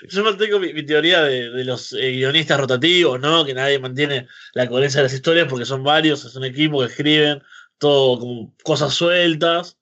Yo 0.09 0.23
mantengo 0.23 0.59
mi, 0.59 0.85
teoría 0.85 1.23
de, 1.23 1.63
los 1.63 1.93
eh, 1.93 2.11
guionistas 2.11 2.59
rotativos, 2.59 3.19
¿no? 3.19 3.45
Que 3.45 3.53
nadie 3.53 3.79
mantiene 3.79 4.27
la 4.53 4.67
coherencia 4.67 4.99
de 4.99 5.05
las 5.05 5.13
historias 5.13 5.47
porque 5.49 5.65
son 5.65 5.83
varios, 5.83 6.25
es 6.25 6.35
un 6.35 6.45
equipo 6.45 6.79
que 6.79 6.87
escriben 6.87 7.41
todo 7.77 8.19
como 8.19 8.53
cosas 8.63 8.93
sueltas, 8.93 9.77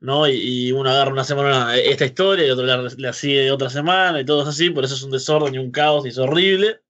¿no? 0.00 0.28
Y, 0.28 0.72
uno 0.72 0.90
agarra 0.90 1.12
una 1.12 1.24
semana 1.24 1.76
esta 1.76 2.06
historia 2.06 2.46
y 2.46 2.50
otro 2.50 2.64
la, 2.64 2.88
la 2.96 3.12
sigue 3.12 3.50
otra 3.50 3.70
semana 3.70 4.20
y 4.20 4.24
todo 4.24 4.42
es 4.42 4.48
así, 4.48 4.70
por 4.70 4.84
eso 4.84 4.94
es 4.94 5.02
un 5.02 5.10
desorden 5.10 5.54
y 5.54 5.58
un 5.58 5.70
caos 5.70 6.06
y 6.06 6.10
es 6.10 6.18
horrible. 6.18 6.80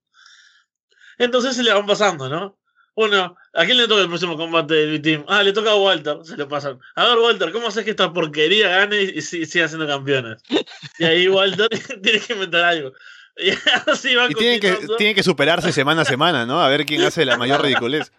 Entonces 1.19 1.57
se 1.57 1.63
le 1.63 1.73
van 1.73 1.87
pasando, 1.87 2.29
¿no? 2.29 2.59
Bueno, 2.95 3.37
¿a 3.57 3.65
quién 3.65 3.79
le 3.79 3.89
toca 3.89 4.03
el 4.03 4.09
próximo 4.09 4.37
combate 4.37 4.75
del 4.75 5.03
team? 5.03 5.25
Ah, 5.29 5.43
le 5.43 5.53
toca 5.53 5.73
a 5.73 5.77
Walter, 5.77 6.19
se 6.23 6.37
lo 6.37 6.49
pasan. 6.49 6.79
A 6.95 7.05
ver, 7.07 7.19
Walter, 7.19 7.53
¿cómo 7.53 7.69
haces 7.69 7.85
que 7.85 7.91
esta 7.91 8.13
porquería 8.13 8.69
gane 8.69 9.03
y, 9.03 9.19
y 9.19 9.23
siga 9.23 9.69
siendo 9.69 9.87
campeones? 9.87 10.43
Y 10.99 11.05
ahí 11.05 11.29
Walter 11.29 11.69
tiene 12.03 12.21
que 12.21 12.33
inventar 12.33 12.65
algo. 12.65 12.93
Y 13.39 13.51
así 13.91 14.17
van 14.17 14.31
Y 14.31 14.35
tiene 14.35 14.61
que, 14.61 14.79
tiene 14.97 15.15
que 15.15 15.23
superarse 15.23 15.71
semana 15.71 16.03
a 16.03 16.05
semana, 16.07 16.47
¿no? 16.47 16.63
A 16.63 16.71
ver 16.71 16.87
quién 16.87 17.03
hace 17.03 17.27
la 17.27 17.37
mayor 17.37 17.61
ridiculez. 17.63 18.11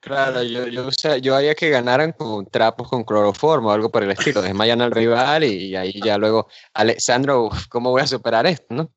Claro, 0.00 0.42
yo, 0.42 0.66
yo, 0.66 0.88
o 0.88 0.90
sea, 0.90 1.18
yo 1.18 1.36
haría 1.36 1.54
que 1.54 1.70
ganaran 1.70 2.10
con 2.10 2.44
trapos 2.50 2.88
con 2.88 3.04
cloroformo 3.04 3.68
o 3.68 3.72
algo 3.72 3.90
por 3.90 4.02
el 4.02 4.10
estilo. 4.10 4.42
Desmayan 4.42 4.82
al 4.82 4.90
rival 4.90 5.44
y, 5.44 5.68
y 5.68 5.76
ahí 5.76 6.00
ya 6.04 6.18
luego, 6.18 6.48
Alexandro, 6.74 7.48
¿cómo 7.68 7.90
voy 7.90 8.02
a 8.02 8.06
superar 8.08 8.44
esto, 8.46 8.66
no? 8.74 8.92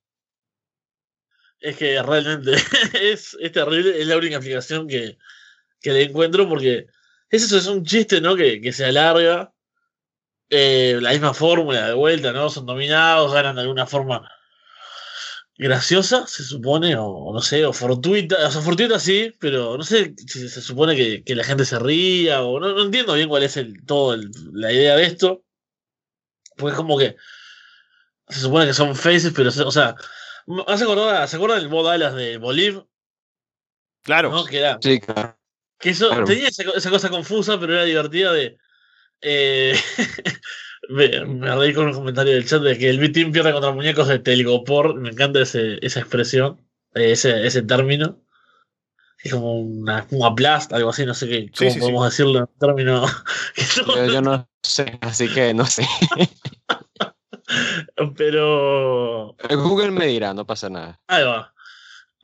Es 1.59 1.77
que 1.77 2.01
realmente 2.01 2.53
es, 3.01 3.37
es 3.39 3.51
terrible, 3.51 4.01
es 4.01 4.07
la 4.07 4.17
única 4.17 4.37
explicación 4.37 4.87
que, 4.87 5.17
que 5.87 5.93
le 5.93 6.03
encuentro 6.03 6.49
porque 6.49 6.87
es 7.29 7.43
eso, 7.43 7.57
es 7.57 7.67
un 7.67 7.85
chiste, 7.85 8.19
¿no? 8.19 8.35
Que, 8.35 8.59
que 8.59 8.73
se 8.73 8.85
alarga. 8.85 9.53
Eh, 10.49 10.99
la 11.01 11.11
misma 11.11 11.33
fórmula 11.33 11.87
de 11.87 11.93
vuelta, 11.93 12.31
¿no? 12.31 12.49
Son 12.49 12.65
dominados, 12.65 13.33
ganan 13.33 13.55
de 13.55 13.61
alguna 13.61 13.85
forma 13.85 14.29
graciosa, 15.57 16.27
se 16.27 16.43
supone, 16.43 16.95
o, 16.95 17.05
o 17.05 17.33
no 17.33 17.41
sé, 17.41 17.65
o 17.65 17.73
fortuita, 17.73 18.47
o 18.47 18.51
sea, 18.51 18.61
fortuita 18.61 18.99
sí, 18.99 19.33
pero 19.39 19.77
no 19.77 19.83
sé 19.83 20.13
si 20.27 20.47
se 20.47 20.61
supone 20.61 20.95
que, 20.95 21.23
que 21.23 21.35
la 21.35 21.43
gente 21.43 21.65
se 21.65 21.79
ría, 21.79 22.43
o 22.43 22.59
no, 22.59 22.73
no 22.73 22.83
entiendo 22.83 23.13
bien 23.13 23.27
cuál 23.27 23.43
es 23.43 23.57
el, 23.57 23.83
todo 23.85 24.13
el, 24.13 24.29
la 24.53 24.71
idea 24.71 24.95
de 24.95 25.05
esto. 25.05 25.43
Pues 26.55 26.75
como 26.75 26.97
que 26.97 27.15
se 28.29 28.39
supone 28.41 28.67
que 28.67 28.73
son 28.73 28.95
faces, 28.95 29.33
pero, 29.35 29.49
o 29.49 29.71
sea, 29.71 29.95
¿Has 30.65 30.81
acordado, 30.81 31.27
¿Se 31.27 31.35
acuerdan 31.35 31.59
del 31.59 31.67
Bo 31.67 31.83
Dallas 31.83 32.15
de 32.15 32.37
Bolívar? 32.37 32.85
Claro. 34.01 34.31
¿No? 34.31 34.45
Que 34.45 34.59
era. 34.59 34.79
Sí, 34.81 34.99
claro. 35.01 35.36
Que 35.79 35.89
eso 35.91 36.09
Claro. 36.09 36.25
tenía 36.25 36.47
esa, 36.47 36.63
esa 36.75 36.89
cosa 36.89 37.09
confusa, 37.09 37.59
pero 37.59 37.73
era 37.73 37.83
divertida 37.83 38.31
de. 38.33 38.57
eh, 39.21 39.75
me, 40.89 41.25
me 41.25 41.55
reí 41.55 41.73
con 41.73 41.87
un 41.87 41.93
comentario 41.93 42.33
del 42.33 42.47
chat 42.47 42.61
de 42.61 42.77
que 42.77 42.89
el 42.89 42.99
B-Team 42.99 43.31
pierde 43.31 43.51
contra 43.51 43.71
muñecos 43.71 44.07
de 44.07 44.19
Telgopor. 44.19 44.95
Me 44.95 45.09
encanta 45.09 45.41
ese, 45.41 45.77
esa 45.85 45.99
expresión, 45.99 46.61
eh, 46.95 47.11
ese, 47.11 47.45
ese 47.45 47.61
término. 47.63 48.21
Es 49.23 49.33
como 49.33 49.59
una, 49.59 50.05
un 50.11 50.23
aplast, 50.23 50.71
algo 50.73 50.91
así, 50.91 51.05
no 51.05 51.13
sé 51.13 51.27
qué, 51.27 51.51
cómo 51.51 51.57
Sí, 51.57 51.71
sí, 51.71 51.79
podemos 51.79 52.05
decirlo 52.05 52.39
en 52.39 52.47
término. 52.59 53.05
yo 54.13 54.21
no 54.21 54.47
sé, 54.61 54.97
así 55.01 55.27
que 55.27 55.53
no 55.53 55.65
sé. 55.65 55.85
pero. 58.15 59.35
Google 59.49 59.91
me 59.91 60.07
dirá, 60.07 60.33
no 60.33 60.45
pasa 60.45 60.69
nada. 60.69 60.99
Ahí 61.07 61.23
va. 61.23 61.53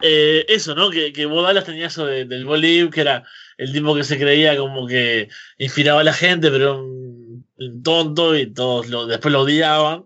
Eh, 0.06 0.46
eso, 0.50 0.76
¿no? 0.76 0.90
Que, 0.90 1.14
que 1.14 1.26
Dallas 1.28 1.64
tenía 1.64 1.88
eso 1.88 2.06
de- 2.06 2.26
del 2.26 2.44
Bolívar, 2.46 2.92
que 2.92 3.02
era 3.02 3.24
el 3.58 3.72
tipo 3.72 3.96
que 3.96 4.04
se 4.04 4.20
creía 4.20 4.58
como 4.58 4.86
que 4.86 5.30
inspiraba 5.58 6.02
a 6.02 6.04
la 6.04 6.14
gente, 6.14 6.52
pero 6.52 6.80
un, 6.84 7.48
un 7.58 7.84
tonto 7.84 8.36
y 8.36 8.48
todos 8.54 8.88
lo, 8.90 9.06
después 9.08 9.32
lo 9.32 9.42
odiaban. 9.42 10.06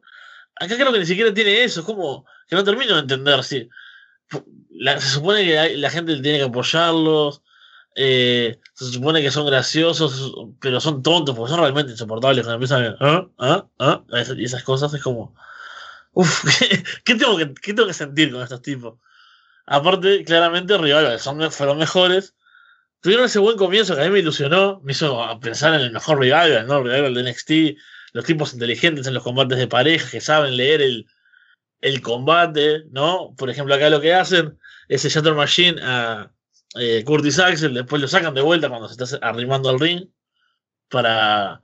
Acá 0.56 0.76
creo 0.76 0.92
que 0.94 1.00
ni 1.00 1.06
siquiera 1.08 1.34
tiene 1.34 1.64
eso, 1.64 1.80
es 1.80 1.86
como 1.86 2.26
que 2.48 2.56
no 2.56 2.64
termino 2.64 2.94
de 2.96 3.02
entender. 3.02 3.40
La- 4.72 5.00
se 5.00 5.10
supone 5.10 5.46
que 5.46 5.78
la 5.78 5.90
gente 5.90 6.20
tiene 6.22 6.38
que 6.38 6.44
apoyarlos, 6.46 7.42
eh, 7.96 8.60
se 8.76 8.86
supone 8.92 9.22
que 9.22 9.32
son 9.32 9.48
graciosos, 9.48 10.34
pero 10.60 10.80
son 10.80 11.02
tontos, 11.02 11.36
porque 11.36 11.50
son 11.52 11.60
realmente 11.62 11.92
insoportables 11.94 12.46
cuando 12.46 12.56
empiezan 12.64 12.86
a... 12.86 12.98
¿Ah? 13.00 13.28
¿Ah? 13.40 13.66
¿Ah? 13.80 14.04
Y 14.38 14.44
esas 14.46 14.64
cosas 14.64 14.94
es 14.94 15.02
como... 15.02 15.36
Uf, 16.14 16.44
¿qué, 16.60 16.84
qué 17.04 17.16
tengo 17.16 17.38
que, 17.38 17.54
¿qué 17.56 17.74
tengo 17.74 17.88
que 17.88 17.94
sentir 17.94 18.32
con 18.32 18.42
estos 18.44 18.62
tipos? 18.62 19.00
Aparte, 19.68 20.24
claramente, 20.24 20.78
Rival 20.78 21.20
son, 21.20 21.52
fueron 21.52 21.78
mejores. 21.78 22.36
Tuvieron 23.02 23.26
ese 23.26 23.40
buen 23.40 23.58
comienzo 23.58 23.96
que 23.96 24.02
a 24.02 24.06
mí 24.06 24.10
me 24.10 24.20
ilusionó, 24.20 24.80
me 24.84 24.94
hizo 24.94 25.40
pensar 25.42 25.74
en 25.76 25.82
el 25.82 25.92
mejor 25.92 26.20
Revival, 26.20 26.66
¿no? 26.66 26.82
Revival 26.82 27.14
de 27.14 27.32
NXT, 27.32 27.52
los 28.14 28.26
tipos 28.26 28.54
inteligentes 28.54 29.06
en 29.06 29.14
los 29.14 29.24
combates 29.24 29.58
de 29.58 29.68
pareja, 29.68 30.10
que 30.10 30.22
saben 30.22 30.56
leer 30.56 30.82
el, 30.82 31.06
el 31.82 32.02
combate, 32.02 32.86
¿no? 32.92 33.36
Por 33.38 33.50
ejemplo, 33.50 33.76
acá 33.76 33.90
lo 33.90 34.02
que 34.02 34.14
hacen 34.14 34.58
es 34.88 35.04
el 35.04 35.12
Shatter 35.12 35.36
Machine 35.36 35.80
a 35.82 36.32
eh, 36.76 37.04
Curtis 37.06 37.38
Axel, 37.40 37.74
después 37.74 38.02
lo 38.02 38.08
sacan 38.08 38.34
de 38.34 38.42
vuelta 38.42 38.70
cuando 38.70 38.88
se 38.88 39.04
está 39.04 39.18
arrimando 39.22 39.70
al 39.70 39.80
ring 39.80 40.10
para 40.90 41.62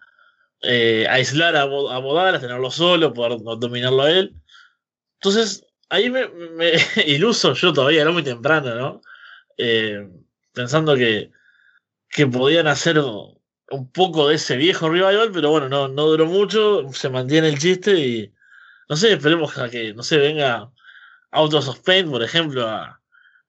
eh, 0.61 1.07
aislar 1.09 1.55
a, 1.55 1.61
a 1.61 1.65
Bodalas, 1.65 2.41
tenerlo 2.41 2.69
solo, 2.69 3.13
poder 3.13 3.39
dominarlo 3.59 4.03
a 4.03 4.11
él. 4.11 4.35
Entonces, 5.15 5.65
ahí 5.93 6.09
me, 6.09 6.27
me 6.27 6.73
iluso 7.05 7.53
yo 7.53 7.71
todavía, 7.71 8.01
era 8.01 8.11
muy 8.11 8.23
temprano, 8.23 8.75
¿no? 8.75 9.01
Eh, 9.57 10.09
pensando 10.51 10.95
que, 10.95 11.31
que 12.09 12.27
podían 12.27 12.67
hacer 12.67 12.99
un 12.99 13.91
poco 13.91 14.27
de 14.27 14.35
ese 14.35 14.57
viejo 14.57 14.89
revival, 14.89 15.31
pero 15.31 15.51
bueno, 15.51 15.69
no, 15.69 15.87
no 15.87 16.05
duró 16.07 16.25
mucho, 16.25 16.91
se 16.93 17.09
mantiene 17.09 17.49
el 17.49 17.59
chiste 17.59 17.93
y 17.93 18.33
no 18.89 18.95
sé, 18.95 19.13
esperemos 19.13 19.57
a 19.57 19.69
que, 19.69 19.93
no 19.93 20.03
sé, 20.03 20.17
venga 20.17 20.71
Autos 21.31 21.67
of 21.67 21.79
por 21.81 22.23
ejemplo, 22.23 22.67
a, 22.67 23.01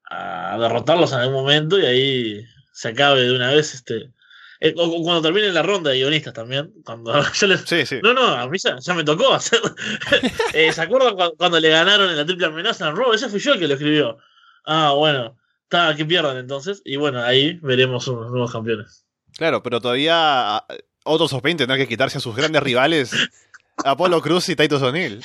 a 0.05 0.59
derrotarlos 0.59 1.13
en 1.13 1.21
algún 1.21 1.35
momento 1.37 1.79
y 1.79 1.87
ahí 1.87 2.47
se 2.73 2.89
acabe 2.89 3.23
de 3.23 3.35
una 3.35 3.51
vez 3.51 3.75
este. 3.75 4.13
Eh, 4.61 4.75
o- 4.77 4.85
o 4.85 5.03
cuando 5.03 5.23
termine 5.23 5.51
la 5.53 5.63
ronda 5.63 5.91
de 5.91 5.99
guionistas 5.99 6.33
también. 6.35 6.73
Cuando 6.85 7.13
les- 7.49 7.61
Sí, 7.67 7.85
sí. 7.87 8.01
No, 8.03 8.13
no, 8.15 8.27
a 8.27 8.47
mí 8.49 8.59
ya, 8.59 8.77
ya 8.81 8.95
me 8.95 9.05
tocó 9.05 9.33
hacer. 9.35 9.61
Eh, 10.55 10.73
¿Se 10.73 10.83
acuerdan 10.83 11.15
cuando, 11.15 11.35
cuando 11.37 11.61
le 11.61 11.69
ganaron 11.71 12.11
en 12.11 12.17
la 12.17 12.25
triple 12.25 12.47
amenaza 12.47 12.89
en 12.89 12.97
Raw? 12.97 13.13
Ese 13.13 13.29
fui 13.29 13.41
yo 13.41 13.53
el 13.55 13.59
que 13.59 13.69
lo 13.69 13.75
escribió. 13.75 14.19
Ah, 14.67 14.93
bueno. 14.97 15.37
Está, 15.65 15.97
que 15.97 16.05
pierdan 16.05 16.37
entonces. 16.37 16.81
Y 16.85 16.97
bueno, 16.97 17.23
ahí 17.23 17.59
veremos 17.63 18.07
unos 18.09 18.31
nuevos 18.31 18.53
campeones. 18.53 19.05
Claro, 19.37 19.63
pero 19.63 19.81
todavía 19.81 20.57
ah, 20.59 20.67
otros 21.05 21.33
of 21.33 21.43
Pain 21.43 21.57
tendrán 21.57 21.79
que 21.79 21.89
quitarse 21.89 22.19
a 22.19 22.21
sus 22.21 22.37
grandes 22.37 22.63
rivales, 22.63 23.11
Apolo 23.85 24.21
Cruz 24.23 24.49
y 24.51 24.55
Titus 24.57 24.81
O'Neill. 24.83 25.23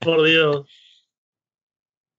Por 0.00 0.24
Dios. 0.24 0.66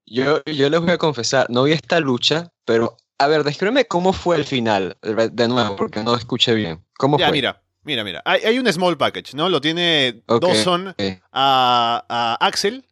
Yo, 0.06 0.44
yo 0.46 0.70
les 0.70 0.80
voy 0.82 0.92
a 0.92 0.98
confesar, 0.98 1.48
no 1.50 1.64
vi 1.64 1.72
esta 1.72 2.00
lucha, 2.00 2.52
pero 2.66 2.98
a 3.18 3.28
ver, 3.28 3.44
descríbeme 3.44 3.86
cómo 3.86 4.14
fue 4.14 4.36
el 4.36 4.46
final, 4.46 4.98
de 5.02 5.48
nuevo, 5.48 5.76
porque 5.76 6.04
no 6.04 6.16
escuché 6.16 6.54
bien. 6.54 6.84
¿Cómo 6.98 7.18
Ya, 7.18 7.28
fue? 7.28 7.34
mira, 7.34 7.62
mira, 7.84 8.04
mira. 8.04 8.22
Hay, 8.26 8.42
hay 8.44 8.60
un 8.60 8.72
small 8.72 8.98
package, 8.98 9.34
¿no? 9.36 9.50
Lo 9.50 9.62
tiene 9.62 10.22
Ok. 10.28 10.42
Dawson 10.44 10.96
a, 11.32 12.06
a 12.10 12.38
Axel. 12.46 12.86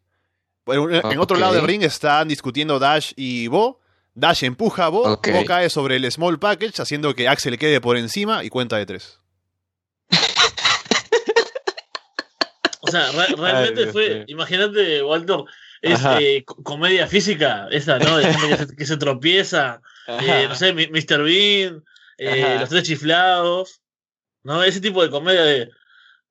En 0.66 1.20
otro 1.20 1.36
lado 1.38 1.54
del 1.54 1.66
ring 1.68 1.84
están 1.84 2.28
discutiendo 2.30 2.80
Dash 2.80 3.12
y 3.18 3.48
Bo. 3.48 3.82
Dash 4.16 4.44
empuja 4.44 4.86
a 4.86 4.90
Bo. 4.90 5.04
Bo 5.18 5.46
cae 5.46 5.70
sobre 5.70 5.98
el 5.98 6.10
small 6.12 6.40
package, 6.40 6.82
haciendo 6.82 7.14
que 7.16 7.28
Axel 7.28 7.58
quede 7.58 7.82
por 7.82 7.98
encima 7.98 8.44
y 8.46 8.50
cuenta 8.50 8.78
de 8.78 8.86
tres. 8.86 9.20
O 12.82 12.88
sea, 12.92 13.12
re- 13.12 13.36
realmente 13.36 13.82
Dios 13.82 13.92
fue. 13.94 14.26
Imagínate, 14.28 15.02
Walter. 15.04 15.38
Es 15.82 16.00
eh, 16.20 16.44
co- 16.46 16.62
comedia 16.64 17.08
física, 17.08 17.68
esa, 17.72 17.98
¿no? 18.00 18.18
De 18.18 18.32
gente 18.34 18.48
que 18.48 18.58
se, 18.58 18.76
que 18.78 18.86
se 18.86 18.98
tropieza. 18.98 19.82
Eh, 20.08 20.46
no 20.48 20.56
sé, 20.56 20.74
Mr. 20.74 21.24
Bean, 21.24 21.84
eh, 22.18 22.58
los 22.60 22.70
tres 22.70 22.84
chiflados, 22.84 23.82
¿no? 24.44 24.64
Ese 24.64 24.82
tipo 24.82 25.04
de 25.04 25.10
comedia 25.10 25.44
de... 25.44 25.70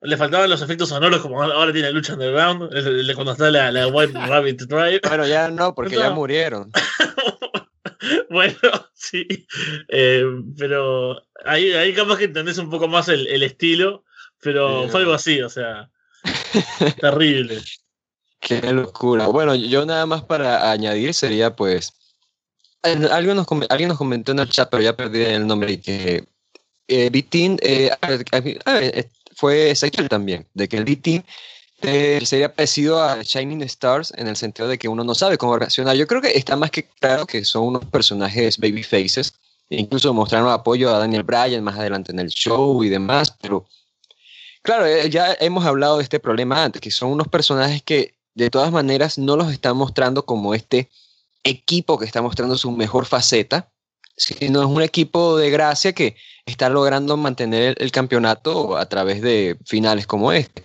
Le 0.05 0.17
faltaban 0.17 0.51
los 0.51 0.61
efectos 0.63 0.89
sonoros 0.89 1.21
como 1.21 1.41
ahora 1.41 1.73
tiene 1.73 1.93
Lucha 1.93 2.15
Underground, 2.15 2.75
el, 2.75 3.07
de 3.07 3.15
cuando 3.15 3.33
está 3.33 3.51
la, 3.53 3.71
la 3.71 3.87
White 3.89 4.19
Rabbit 4.19 4.63
Drive. 4.63 5.01
Bueno, 5.07 5.27
ya 5.29 5.49
no, 5.49 5.75
porque 5.75 5.95
ya 5.97 6.11
murieron. 6.11 6.73
bueno, 8.31 8.59
sí. 8.95 9.25
Eh, 9.89 10.25
pero 10.59 11.23
ahí, 11.45 11.73
ahí 11.73 11.95
capaz 11.95 12.19
que 12.19 12.25
entendés 12.25 12.59
un 12.59 12.69
poco 12.69 12.89
más 12.89 13.09
el, 13.09 13.29
el 13.29 13.45
estilo, 13.45 14.05
pero 14.41 14.85
Sí. 14.85 14.91
fue 14.91 15.01
algo 15.01 15.13
así, 15.13 15.41
o 15.41 15.49
sea, 15.49 15.89
terrible. 17.01 17.61
Qué 18.41 18.61
locura. 18.73 19.29
Bueno, 19.29 19.55
yo 19.55 19.87
nada 19.87 20.05
más 20.05 20.25
para 20.25 20.73
añadir 20.73 21.15
sería 21.15 21.55
pues, 21.55 21.93
alguien 22.83 23.37
nos, 23.37 23.47
comentó 23.97 24.33
en 24.33 24.39
el 24.39 24.49
chat, 24.49 24.69
pero 24.71 24.83
ya 24.83 24.97
perdí 24.97 25.23
el 25.23 25.47
nombre, 25.47 25.81
que 25.81 26.25
eh, 26.89 27.11
Vitin 27.11 27.59
eh, 27.63 27.91
ver, 28.03 28.25
eh, 28.67 29.09
fue 29.35 29.71
Ezequiel 29.71 30.09
también, 30.09 30.47
de 30.55 30.69
que 30.69 30.77
el 30.77 30.85
Vitin 30.85 31.25
eh, 31.85 32.21
sería 32.25 32.55
parecido 32.55 33.03
a 33.03 33.23
Shining 33.23 33.63
Stars 33.63 34.13
en 34.17 34.29
el 34.29 34.37
sentido 34.37 34.69
de 34.69 34.79
que 34.79 34.87
uno 34.87 35.03
no 35.03 35.17
sabe 35.17 35.37
cómo 35.37 35.59
reaccionar. 35.59 35.97
Yo 35.97 36.07
creo 36.07 36.23
que 36.23 36.31
está 36.39 36.55
más 36.55 36.71
que 36.71 36.85
claro 36.85 37.27
que 37.27 37.45
son 37.45 37.65
unos 37.65 37.85
personajes 37.87 38.59
baby 38.59 38.85
faces, 38.85 39.35
incluso 39.69 40.15
mostraron 40.15 40.49
apoyo 40.53 40.95
a 40.95 40.99
Daniel 41.01 41.25
Bryan 41.25 41.65
más 41.65 41.77
adelante 41.77 42.13
en 42.13 42.21
el 42.21 42.29
show 42.29 42.85
y 42.85 42.89
demás, 42.89 43.35
pero 43.41 43.67
claro, 44.63 44.87
eh, 44.87 45.11
ya 45.11 45.37
hemos 45.41 45.67
hablado 45.67 45.97
de 45.97 46.05
este 46.05 46.21
problema 46.21 46.63
antes, 46.63 46.81
que 46.81 46.93
son 46.93 47.11
unos 47.11 47.27
personajes 47.27 47.83
que 47.83 48.15
de 48.35 48.49
todas 48.49 48.71
maneras 48.71 49.19
no 49.19 49.37
los 49.37 49.53
están 49.53 49.77
mostrando 49.77 50.25
como 50.25 50.55
este 50.55 50.89
equipo 51.45 51.99
que 51.99 52.07
está 52.07 52.23
mostrando 52.23 52.57
su 52.57 52.71
mejor 52.71 53.07
faceta, 53.07 53.73
sino 54.17 54.61
es 54.61 54.67
un 54.67 54.83
equipo 54.83 55.37
de 55.37 55.51
gracia 55.51 55.93
que 55.93 56.17
está 56.47 56.69
logrando 56.69 57.17
mantener 57.17 57.75
el, 57.79 57.91
campeonato 57.91 58.77
a 58.77 58.87
través 58.87 59.23
de 59.23 59.57
finales 59.65 60.07
como 60.07 60.33
este. 60.33 60.65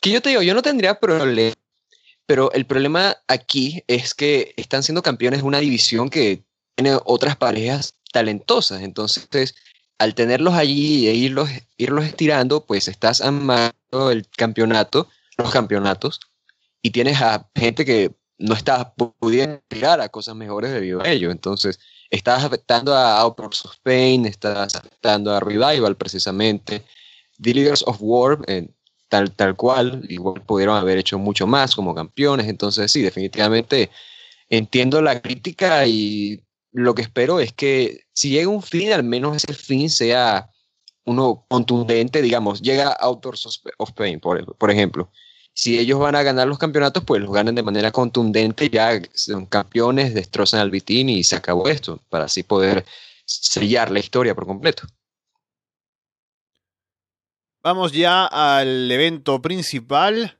Que 0.00 0.10
yo 0.10 0.22
te 0.22 0.30
digo, 0.30 0.42
yo 0.42 0.54
no 0.54 0.62
tendría 0.62 0.98
problema, 0.98 1.54
pero 2.26 2.52
el 2.52 2.66
problema 2.66 3.16
aquí 3.26 3.82
es 3.86 4.14
que 4.14 4.52
están 4.56 4.82
siendo 4.82 5.02
campeones 5.02 5.40
de 5.40 5.46
una 5.46 5.60
división 5.60 6.10
que 6.10 6.42
tiene 6.74 6.98
otras 7.04 7.36
parejas 7.36 7.94
talentosas. 8.12 8.82
Entonces, 8.82 9.54
al 9.98 10.14
tenerlos 10.14 10.54
allí 10.54 11.08
e 11.08 11.14
irlos, 11.14 11.50
irlos 11.76 12.04
estirando, 12.04 12.64
pues 12.64 12.88
estás 12.88 13.20
amando 13.20 14.10
el 14.10 14.26
campeonato, 14.36 15.08
los 15.36 15.50
campeonatos, 15.50 16.20
y 16.82 16.90
tienes 16.90 17.20
a 17.20 17.48
gente 17.54 17.84
que 17.84 18.12
no 18.38 18.54
está 18.54 18.94
pudiendo 18.94 19.56
aspirar 19.56 20.00
a 20.00 20.08
cosas 20.08 20.34
mejores 20.36 20.72
debido 20.72 21.02
a 21.02 21.08
ello. 21.10 21.30
Entonces, 21.30 21.78
estás 22.10 22.44
afectando 22.44 22.94
a 22.94 23.18
Outdoors 23.20 23.64
of 23.64 23.74
Pain, 23.82 24.26
estás 24.26 24.74
afectando 24.76 25.34
a 25.34 25.40
Revival 25.40 25.96
precisamente, 25.96 26.84
The 27.40 27.54
Leaders 27.54 27.82
of 27.86 27.98
War, 28.00 28.38
eh, 28.46 28.68
tal, 29.08 29.32
tal 29.32 29.56
cual, 29.56 30.04
igual 30.08 30.42
pudieron 30.44 30.76
haber 30.76 30.98
hecho 30.98 31.18
mucho 31.18 31.46
más 31.46 31.74
como 31.74 31.94
campeones. 31.94 32.46
Entonces, 32.48 32.90
sí, 32.92 33.02
definitivamente 33.02 33.90
entiendo 34.48 35.02
la 35.02 35.20
crítica 35.20 35.86
y 35.86 36.42
lo 36.72 36.94
que 36.94 37.02
espero 37.02 37.40
es 37.40 37.52
que 37.52 38.02
si 38.12 38.30
llega 38.30 38.48
un 38.48 38.62
fin, 38.62 38.92
al 38.92 39.02
menos 39.02 39.36
ese 39.36 39.52
fin 39.54 39.90
sea 39.90 40.50
uno 41.04 41.46
contundente, 41.48 42.20
digamos, 42.22 42.60
llega 42.60 42.92
Outdoors 42.92 43.62
of- 43.78 43.92
Pain, 43.92 44.20
por 44.20 44.70
ejemplo. 44.70 45.10
Si 45.52 45.78
ellos 45.78 45.98
van 45.98 46.14
a 46.14 46.22
ganar 46.22 46.46
los 46.46 46.58
campeonatos, 46.58 47.02
pues 47.04 47.20
los 47.20 47.32
ganan 47.32 47.54
de 47.54 47.62
manera 47.62 47.90
contundente, 47.90 48.70
ya 48.70 49.00
son 49.14 49.46
campeones, 49.46 50.14
destrozan 50.14 50.60
al 50.60 50.70
Vitín 50.70 51.08
y 51.08 51.24
se 51.24 51.36
acabó 51.36 51.68
esto, 51.68 52.00
para 52.08 52.26
así 52.26 52.44
poder 52.44 52.84
sellar 53.24 53.90
la 53.90 53.98
historia 53.98 54.34
por 54.34 54.46
completo. 54.46 54.84
Vamos 57.62 57.92
ya 57.92 58.24
al 58.26 58.90
evento 58.90 59.42
principal. 59.42 60.38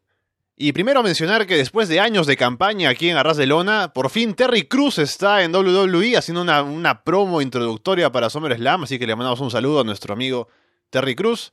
Y 0.61 0.73
primero 0.73 1.03
mencionar 1.03 1.47
que 1.47 1.57
después 1.57 1.89
de 1.89 2.01
años 2.01 2.27
de 2.27 2.37
campaña 2.37 2.91
aquí 2.91 3.11
en 3.11 3.17
Arras 3.17 3.37
de 3.37 3.47
Lona, 3.47 3.93
por 3.93 4.11
fin 4.11 4.35
Terry 4.35 4.65
Cruz 4.65 4.99
está 4.99 5.45
en 5.45 5.55
WWE 5.55 6.17
haciendo 6.17 6.43
una, 6.43 6.63
una 6.63 7.05
promo 7.05 7.41
introductoria 7.41 8.11
para 8.11 8.29
SummerSlam, 8.29 8.83
así 8.83 8.99
que 8.99 9.07
le 9.07 9.15
mandamos 9.15 9.41
un 9.41 9.53
saludo 9.53 9.81
a 9.81 9.85
nuestro 9.85 10.15
amigo 10.15 10.49
Terry 10.91 11.15
Cruz. 11.15 11.53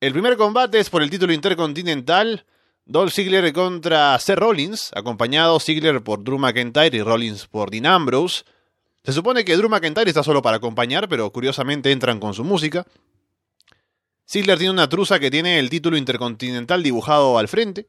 El 0.00 0.12
primer 0.12 0.36
combate 0.36 0.80
es 0.80 0.90
por 0.90 1.02
el 1.02 1.10
título 1.10 1.32
intercontinental. 1.32 2.44
Dolph 2.90 3.12
Ziggler 3.12 3.52
contra 3.52 4.18
Seth 4.18 4.38
Rollins, 4.38 4.92
acompañado 4.94 5.60
Ziggler 5.60 6.02
por 6.02 6.24
Drew 6.24 6.38
McIntyre 6.38 6.96
y 6.96 7.02
Rollins 7.02 7.46
por 7.46 7.70
Dean 7.70 7.84
Ambrose. 7.84 8.44
Se 9.04 9.12
supone 9.12 9.44
que 9.44 9.58
Drew 9.58 9.68
McIntyre 9.68 10.08
está 10.08 10.22
solo 10.22 10.40
para 10.40 10.56
acompañar, 10.56 11.06
pero 11.06 11.30
curiosamente 11.30 11.92
entran 11.92 12.18
con 12.18 12.32
su 12.32 12.44
música. 12.44 12.86
Ziggler 14.26 14.56
tiene 14.56 14.72
una 14.72 14.88
truza 14.88 15.20
que 15.20 15.30
tiene 15.30 15.58
el 15.58 15.68
título 15.68 15.98
intercontinental 15.98 16.82
dibujado 16.82 17.36
al 17.36 17.48
frente. 17.48 17.88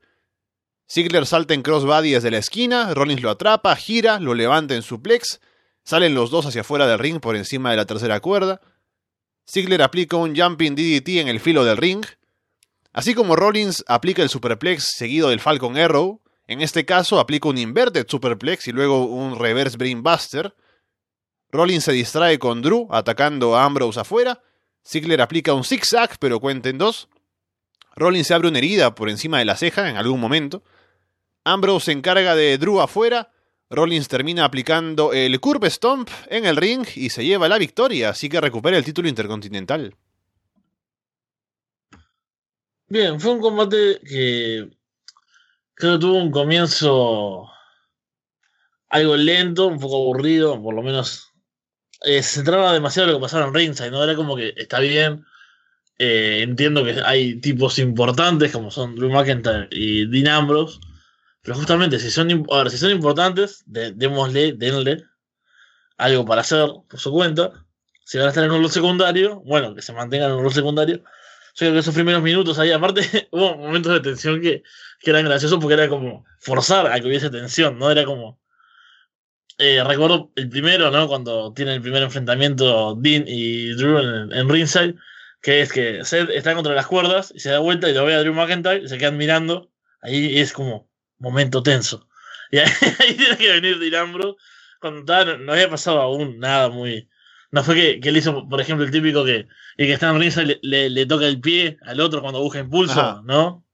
Ziggler 0.92 1.26
salta 1.26 1.54
en 1.54 1.62
crossbody 1.62 2.12
desde 2.12 2.30
la 2.30 2.40
esquina, 2.40 2.94
Rollins 2.94 3.22
lo 3.22 3.30
atrapa, 3.30 3.74
gira, 3.78 4.20
lo 4.20 4.34
levanta 4.34 4.76
en 4.76 4.82
suplex, 4.82 5.40
salen 5.86 6.14
los 6.14 6.30
dos 6.30 6.46
hacia 6.46 6.62
afuera 6.62 6.88
del 6.88 7.00
ring 7.00 7.22
por 7.22 7.38
encima 7.38 7.72
de 7.72 7.78
la 7.78 7.86
tercera 7.86 8.20
cuerda. 8.20 8.60
Ziggler 9.50 9.82
aplica 9.82 10.18
un 10.18 10.36
jumping 10.36 10.76
DDT 10.76 11.22
en 11.22 11.30
el 11.30 11.40
filo 11.40 11.64
del 11.64 11.78
ring. 11.78 12.06
Así 12.92 13.14
como 13.14 13.36
Rollins 13.36 13.84
aplica 13.88 14.24
el 14.24 14.30
superplex 14.30 14.96
seguido 14.96 15.30
del 15.30 15.40
Falcon 15.40 15.78
Arrow, 15.78 16.22
en 16.48 16.62
este 16.62 16.86
caso 16.86 17.20
aplica 17.20 17.48
un 17.48 17.60
inverted 17.60 18.08
superplex 18.08 18.68
y 18.68 18.72
luego 18.72 19.06
un 19.06 19.38
reverse 19.38 19.78
brainbuster. 19.78 20.56
Rollins 21.52 21.84
se 21.84 21.92
distrae 21.92 22.40
con 22.40 22.64
Drew 22.64 22.88
atacando 22.92 23.56
a 23.56 23.66
Ambrose 23.66 24.00
afuera. 24.00 24.42
Ziggler 24.84 25.22
aplica 25.22 25.54
un 25.54 25.64
zigzag 25.64 26.18
pero 26.20 26.40
cuenta 26.40 26.70
en 26.70 26.80
dos. 26.80 27.08
Rollins 27.96 28.26
se 28.26 28.34
abre 28.34 28.48
una 28.48 28.58
herida 28.58 28.96
por 28.96 29.10
encima 29.10 29.38
de 29.38 29.46
la 29.46 29.56
ceja 29.56 29.90
en 29.90 29.98
algún 29.98 30.20
momento. 30.20 30.64
Ambrose 31.44 31.86
se 31.86 31.92
encarga 31.92 32.36
de 32.36 32.58
Drew 32.58 32.82
afuera. 32.82 33.32
Rollins 33.70 34.08
termina 34.08 34.46
aplicando 34.46 35.14
el 35.14 35.40
Curve 35.40 35.70
Stomp 35.70 36.10
en 36.30 36.48
el 36.48 36.56
ring 36.56 36.88
y 36.96 37.12
se 37.12 37.24
lleva 37.24 37.48
la 37.48 37.60
victoria, 37.60 38.10
así 38.10 38.28
que 38.28 38.42
recupera 38.42 38.78
el 38.78 38.84
título 38.84 39.08
intercontinental. 39.08 39.96
Bien, 42.90 43.20
fue 43.20 43.32
un 43.34 43.42
combate 43.42 44.00
que 44.04 44.70
creo 45.76 45.94
que 45.94 46.00
tuvo 46.00 46.18
un 46.18 46.32
comienzo 46.32 47.50
algo 48.90 49.16
lento, 49.16 49.68
un 49.68 49.80
poco 49.80 49.98
aburrido, 49.98 50.62
por 50.62 50.74
lo 50.74 50.82
menos 50.82 51.32
eh, 52.06 52.24
se 52.24 52.36
centraba 52.38 52.74
demasiado 52.74 53.08
en 53.10 53.14
lo 53.14 53.20
que 53.20 53.24
pasaba 53.24 53.48
en 53.48 53.54
ringside, 53.54 53.92
¿no? 53.92 54.04
Era 54.04 54.16
como 54.16 54.36
que 54.36 54.54
está 54.58 54.80
bien, 54.80 55.26
eh, 56.00 56.42
entiendo 56.44 56.84
que 56.86 57.02
hay 57.06 57.40
tipos 57.42 57.80
importantes 57.80 58.52
como 58.52 58.72
son 58.72 58.96
Drew 58.96 59.12
McIntyre 59.12 59.68
y 59.72 60.08
Dean 60.08 60.28
Ambrose, 60.28 60.80
Pero 61.44 61.58
justamente, 61.58 62.00
si 62.00 62.12
son, 62.12 62.46
a 62.52 62.58
ver, 62.64 62.72
si 62.72 62.78
son 62.80 62.92
importantes, 62.92 63.64
démosle, 63.68 64.54
denle 64.54 65.06
algo 65.98 66.26
para 66.26 66.42
hacer 66.42 66.70
por 66.90 67.00
su 67.00 67.12
cuenta. 67.12 67.52
Si 68.06 68.18
van 68.18 68.28
a 68.28 68.30
estar 68.30 68.44
en 68.44 68.52
un 68.52 68.62
rol 68.62 68.72
secundario, 68.72 69.42
bueno, 69.42 69.76
que 69.76 69.82
se 69.82 69.94
mantengan 69.94 70.32
en 70.32 70.38
un 70.38 70.44
rol 70.44 70.54
secundario. 70.54 71.04
Creo 71.60 71.74
que 71.74 71.80
esos 71.80 71.94
primeros 71.94 72.24
minutos 72.24 72.58
ahí, 72.58 72.72
aparte, 72.72 73.02
hubo 73.32 73.58
momentos 73.58 73.94
de 73.94 74.00
tensión 74.00 74.42
que, 74.42 74.64
que 75.02 75.10
eran 75.10 75.26
graciosos 75.26 75.60
porque 75.60 75.74
era 75.74 75.90
como 75.90 76.26
forzar 76.40 76.88
a 76.88 77.00
que 77.00 77.08
hubiese 77.08 77.30
tensión, 77.30 77.78
¿no? 77.78 77.92
Era 77.92 78.06
como. 78.06 78.40
Eh, 79.58 79.84
recuerdo 79.84 80.32
el 80.36 80.48
primero, 80.50 80.90
¿no? 80.90 81.08
Cuando 81.10 81.52
tiene 81.54 81.76
el 81.76 81.82
primer 81.82 82.02
enfrentamiento 82.02 82.96
Dean 82.96 83.26
y 83.28 83.74
Drew 83.74 83.98
en, 84.32 84.50
ringside, 84.50 84.96
que 85.42 85.62
es 85.62 85.74
que 85.74 86.06
Seth 86.06 86.30
está 86.30 86.56
contra 86.56 86.74
las 86.74 86.88
cuerdas 86.88 87.34
y 87.36 87.42
se 87.42 87.50
da 87.50 87.60
vuelta 87.60 87.90
y 87.90 87.94
lo 87.94 88.06
ve 88.06 88.16
a 88.16 88.22
Drew 88.22 88.34
McIntyre 88.34 88.84
y 88.84 88.88
se 88.88 88.98
quedan 88.98 89.18
mirando. 89.18 89.70
Ahí 90.02 90.40
es 90.40 90.54
como 90.54 90.90
momento 91.18 91.62
tenso. 91.62 92.08
Y 92.52 92.58
ahí, 92.58 92.70
tiene 93.16 93.38
que 93.38 93.52
venir 93.52 93.80
Dylan 93.80 94.12
Bro 94.14 94.38
cuando 94.80 95.38
no, 95.38 95.52
había 95.52 95.70
pasado 95.70 96.02
aún 96.02 96.40
nada 96.40 96.70
muy. 96.70 97.09
No 97.52 97.64
fue 97.64 97.76
que, 97.76 98.00
que 98.00 98.10
él 98.10 98.18
hizo, 98.18 98.48
por 98.48 98.62
ejemplo, 98.62 98.86
el 98.86 98.92
típico 98.92 99.26
que 99.26 99.48
el 99.78 99.88
que 99.88 99.94
está 99.94 100.10
en 100.10 100.20
ringside 100.20 100.60
le, 100.62 100.90
le, 100.90 101.06
toca 101.06 101.26
el 101.26 101.42
pie 101.42 101.78
al 101.82 102.00
otro 102.00 102.22
cuando 102.22 102.42
busca 102.42 102.60
impulso, 102.60 103.22
¿no? 103.24 103.66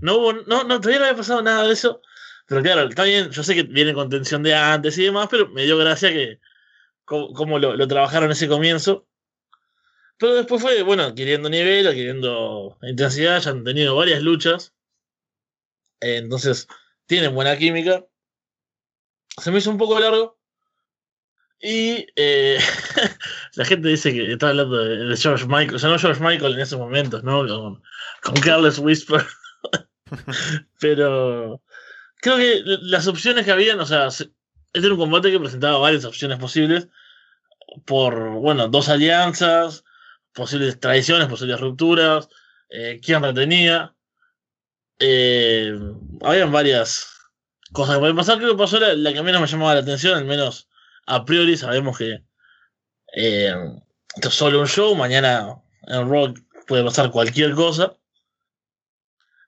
No 0.00 0.16
hubo, 0.16 0.32
no, 0.32 0.64
no, 0.64 0.80
todavía 0.80 0.98
no 0.98 1.04
había 1.06 1.16
pasado 1.16 1.42
nada 1.42 1.66
de 1.66 1.72
eso. 1.72 2.00
Pero 2.46 2.62
claro, 2.62 2.88
está 2.88 3.04
bien, 3.04 3.30
yo 3.30 3.42
sé 3.42 3.54
que 3.54 3.62
viene 3.62 3.94
con 3.94 4.10
tensión 4.10 4.42
de 4.42 4.54
antes 4.54 4.96
y 4.98 5.04
demás, 5.04 5.28
pero 5.30 5.48
me 5.48 5.64
dio 5.64 5.76
gracia 5.78 6.10
que 6.10 6.40
como, 7.04 7.58
lo, 7.58 7.76
lo, 7.76 7.88
trabajaron 7.88 8.30
ese 8.30 8.48
comienzo. 8.48 9.06
Pero 10.18 10.34
después 10.34 10.62
fue, 10.62 10.82
bueno, 10.82 11.04
adquiriendo 11.04 11.48
nivel, 11.48 11.86
adquiriendo 11.86 12.78
intensidad, 12.82 13.40
ya 13.40 13.50
han 13.50 13.64
tenido 13.64 13.96
varias 13.96 14.22
luchas. 14.22 14.72
entonces, 16.00 16.68
tienen 17.06 17.34
buena 17.34 17.56
química. 17.56 18.06
Se 19.36 19.50
me 19.50 19.58
hizo 19.58 19.70
un 19.70 19.78
poco 19.78 19.98
largo. 19.98 20.38
Y 21.62 22.08
eh, 22.16 22.58
la 23.54 23.64
gente 23.64 23.88
dice 23.88 24.12
que 24.12 24.32
está 24.32 24.48
hablando 24.48 24.76
de, 24.76 25.16
George 25.16 25.46
Michael, 25.46 25.76
o 25.76 25.78
sea, 25.78 25.90
no 25.90 25.98
George 25.98 26.20
Michael 26.20 26.54
en 26.54 26.60
esos 26.60 26.78
momentos, 26.78 27.22
¿no? 27.22 27.46
Con, 28.20 28.34
Carlos 28.42 28.80
Whisper. 28.80 29.24
Pero 30.80 31.62
creo 32.16 32.36
que 32.36 32.62
las 32.64 33.06
opciones 33.06 33.44
que 33.44 33.52
habían, 33.52 33.78
o 33.78 33.86
sea, 33.86 34.08
este 34.08 34.32
era 34.74 34.90
un 34.90 34.98
combate 34.98 35.30
que 35.30 35.38
presentaba 35.38 35.78
varias 35.78 36.04
opciones 36.04 36.38
posibles 36.38 36.88
por, 37.86 38.30
bueno, 38.30 38.66
dos 38.66 38.88
alianzas, 38.88 39.84
posibles 40.32 40.80
traiciones, 40.80 41.28
posibles 41.28 41.60
rupturas, 41.60 42.28
eh, 42.70 43.00
quién 43.02 43.22
retenía. 43.22 43.94
Eh, 44.98 45.78
habían 46.22 46.50
varias 46.50 47.08
cosas 47.72 47.94
que 47.94 48.00
pueden 48.00 48.16
pasar. 48.16 48.38
Creo 48.38 48.50
que 48.50 48.58
pasó 48.58 48.80
la, 48.80 48.94
la, 48.94 49.12
que 49.12 49.22
menos 49.22 49.40
me 49.40 49.46
llamaba 49.46 49.74
la 49.74 49.80
atención, 49.80 50.18
al 50.18 50.24
menos 50.24 50.68
a 51.06 51.24
priori 51.24 51.56
sabemos 51.56 51.98
que 51.98 52.22
eh, 53.14 53.54
esto 54.14 54.28
es 54.28 54.34
solo 54.34 54.60
un 54.60 54.66
show, 54.66 54.94
mañana 54.94 55.62
en 55.86 56.08
Rock 56.08 56.38
puede 56.66 56.84
pasar 56.84 57.10
cualquier 57.10 57.54
cosa. 57.54 57.96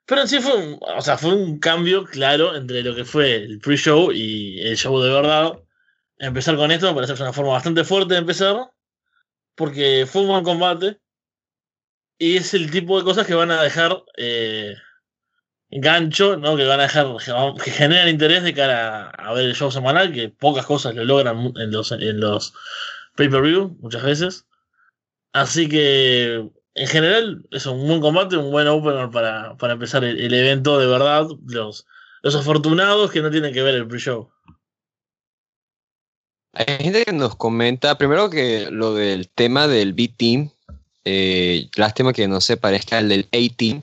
Pero 0.06 0.20
en 0.20 0.28
sí 0.28 0.40
fue 0.40 0.56
un, 0.56 0.78
o 0.80 1.00
sea, 1.00 1.16
fue 1.16 1.34
un 1.34 1.58
cambio 1.58 2.04
claro 2.04 2.54
entre 2.54 2.82
lo 2.82 2.94
que 2.94 3.04
fue 3.04 3.36
el 3.36 3.58
pre-show 3.58 4.12
y 4.12 4.60
el 4.60 4.76
show 4.76 5.00
de 5.00 5.10
verdad. 5.10 5.58
Empezar 6.18 6.56
con 6.56 6.70
esto 6.70 6.86
me 6.88 6.94
parece 6.94 7.20
una 7.22 7.32
forma 7.32 7.52
bastante 7.52 7.84
fuerte 7.84 8.14
de 8.14 8.20
empezar. 8.20 8.70
Porque 9.54 10.06
fue 10.06 10.22
un 10.22 10.28
buen 10.28 10.44
combate. 10.44 11.00
Y 12.18 12.36
es 12.36 12.54
el 12.54 12.70
tipo 12.70 12.98
de 12.98 13.04
cosas 13.04 13.26
que 13.26 13.34
van 13.34 13.50
a 13.50 13.62
dejar 13.62 14.04
eh, 14.16 14.74
gancho, 15.70 16.36
¿no? 16.36 16.56
Que 16.56 16.64
van 16.64 16.80
a 16.80 16.84
dejar, 16.84 17.06
que 17.62 17.70
generan 17.70 18.08
interés 18.08 18.42
de 18.42 18.54
cara 18.54 19.10
a, 19.10 19.32
ver 19.32 19.44
el 19.44 19.54
show 19.54 19.70
semanal, 19.70 20.12
que 20.12 20.28
pocas 20.28 20.66
cosas 20.66 20.94
lo 20.94 21.04
logran 21.04 21.52
en 21.56 21.70
los, 21.70 21.92
en 21.92 22.20
los 22.20 22.54
pay-per-view, 23.16 23.76
muchas 23.80 24.02
veces. 24.02 24.46
Así 25.32 25.68
que 25.68 26.48
en 26.74 26.86
general 26.86 27.44
es 27.50 27.66
un 27.66 27.86
buen 27.86 28.00
combate, 28.00 28.36
un 28.36 28.50
buen 28.50 28.68
opener 28.68 29.10
para, 29.10 29.56
para 29.56 29.74
empezar 29.74 30.04
el, 30.04 30.32
evento 30.32 30.78
de 30.78 30.86
verdad. 30.86 31.26
Los, 31.46 31.86
los 32.22 32.36
afortunados 32.36 33.10
que 33.10 33.20
no 33.20 33.30
tienen 33.30 33.52
que 33.52 33.62
ver 33.62 33.74
el 33.74 33.86
pre-show. 33.86 34.30
Hay 36.52 36.66
gente 36.78 37.04
que 37.04 37.12
nos 37.12 37.34
comenta, 37.34 37.98
primero 37.98 38.30
que 38.30 38.68
lo 38.70 38.94
del 38.94 39.28
tema 39.28 39.66
del 39.66 39.92
B-Team, 39.92 40.50
eh, 41.04 41.68
lástima 41.76 42.12
que 42.12 42.28
no 42.28 42.40
se 42.40 42.56
parezca 42.56 42.98
al 42.98 43.08
del 43.08 43.28
A-Team, 43.32 43.82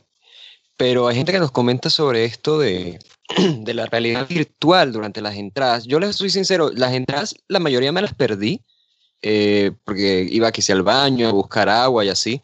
pero 0.78 1.08
hay 1.08 1.16
gente 1.16 1.32
que 1.32 1.40
nos 1.40 1.52
comenta 1.52 1.90
sobre 1.90 2.26
esto 2.26 2.60
de, 2.60 3.00
de 3.38 3.74
la 3.74 3.86
realidad 3.86 4.28
virtual 4.28 4.92
durante 4.92 5.22
las 5.22 5.36
entradas. 5.36 5.86
Yo 5.86 6.00
les 6.00 6.16
soy 6.16 6.30
sincero, 6.30 6.72
las 6.74 6.94
entradas, 6.94 7.36
la 7.48 7.60
mayoría 7.60 7.92
me 7.92 8.02
las 8.02 8.14
perdí, 8.14 8.62
eh, 9.22 9.72
porque 9.86 10.28
iba 10.30 10.52
quizá 10.52 10.74
al 10.74 10.84
baño 10.84 11.28
a 11.28 11.32
buscar 11.32 11.70
agua 11.70 12.04
y 12.06 12.10
así. 12.10 12.42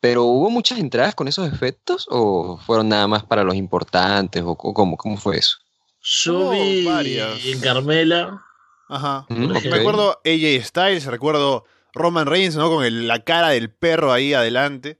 Pero 0.00 0.24
¿hubo 0.24 0.48
muchas 0.50 0.78
entradas 0.78 1.14
con 1.14 1.26
esos 1.28 1.52
efectos 1.52 2.06
o 2.08 2.58
fueron 2.58 2.88
nada 2.88 3.08
más 3.08 3.24
para 3.24 3.42
los 3.42 3.56
importantes 3.56 4.42
o 4.44 4.56
cómo, 4.56 4.96
cómo 4.96 5.16
fue 5.16 5.38
eso? 5.38 5.58
Yo 6.00 6.50
vi 6.50 6.84
varias. 6.84 7.44
en 7.44 7.60
Carmela. 7.60 8.42
Ajá. 8.88 9.26
Mm, 9.28 9.52
Me 9.68 9.76
acuerdo 9.76 10.20
AJ 10.24 10.64
Styles, 10.64 11.04
recuerdo 11.06 11.64
Roman 11.92 12.26
Reigns, 12.26 12.56
¿no? 12.56 12.68
Con 12.70 13.06
la 13.08 13.18
cara 13.24 13.48
del 13.50 13.70
perro 13.70 14.12
ahí 14.12 14.34
adelante. 14.34 14.98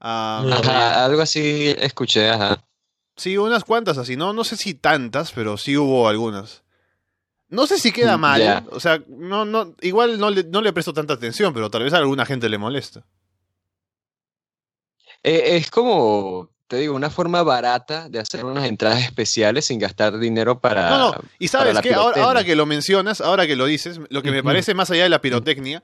Ajá, 0.00 1.04
algo 1.04 1.22
así 1.22 1.74
escuché, 1.78 2.30
ajá. 2.30 2.64
Sí, 3.16 3.36
unas 3.36 3.64
cuantas 3.64 3.98
así, 3.98 4.16
¿no? 4.16 4.32
No 4.32 4.44
sé 4.44 4.56
si 4.56 4.74
tantas, 4.74 5.32
pero 5.32 5.58
sí 5.58 5.76
hubo 5.76 6.08
algunas. 6.08 6.62
No 7.48 7.66
sé 7.66 7.78
si 7.78 7.92
queda 7.92 8.16
mm, 8.16 8.20
mal, 8.20 8.68
o 8.70 8.80
sea, 8.80 9.02
no, 9.08 9.44
no, 9.44 9.74
igual 9.80 10.18
no 10.18 10.30
le, 10.30 10.44
no 10.44 10.62
le 10.62 10.72
presto 10.72 10.94
tanta 10.94 11.14
atención, 11.14 11.52
pero 11.52 11.68
tal 11.68 11.82
vez 11.82 11.92
a 11.92 11.98
alguna 11.98 12.24
gente 12.24 12.48
le 12.48 12.58
molesta. 12.58 13.04
Eh, 15.22 15.56
es 15.56 15.70
como, 15.70 16.50
te 16.68 16.76
digo, 16.76 16.94
una 16.94 17.10
forma 17.10 17.42
barata 17.42 18.08
de 18.08 18.20
hacer 18.20 18.44
unas 18.44 18.64
entradas 18.64 19.02
especiales 19.02 19.66
sin 19.66 19.80
gastar 19.80 20.18
dinero 20.18 20.60
para. 20.60 20.88
No, 20.88 21.12
no, 21.12 21.14
y 21.38 21.48
sabes 21.48 21.78
que 21.80 21.92
ahora, 21.92 22.44
que 22.44 22.54
lo 22.54 22.64
mencionas, 22.64 23.20
ahora 23.20 23.46
que 23.46 23.56
lo 23.56 23.66
dices, 23.66 24.00
lo 24.08 24.22
que 24.22 24.30
me 24.30 24.42
parece 24.42 24.72
más 24.72 24.90
allá 24.90 25.02
de 25.02 25.08
la 25.08 25.20
pirotecnia, 25.20 25.82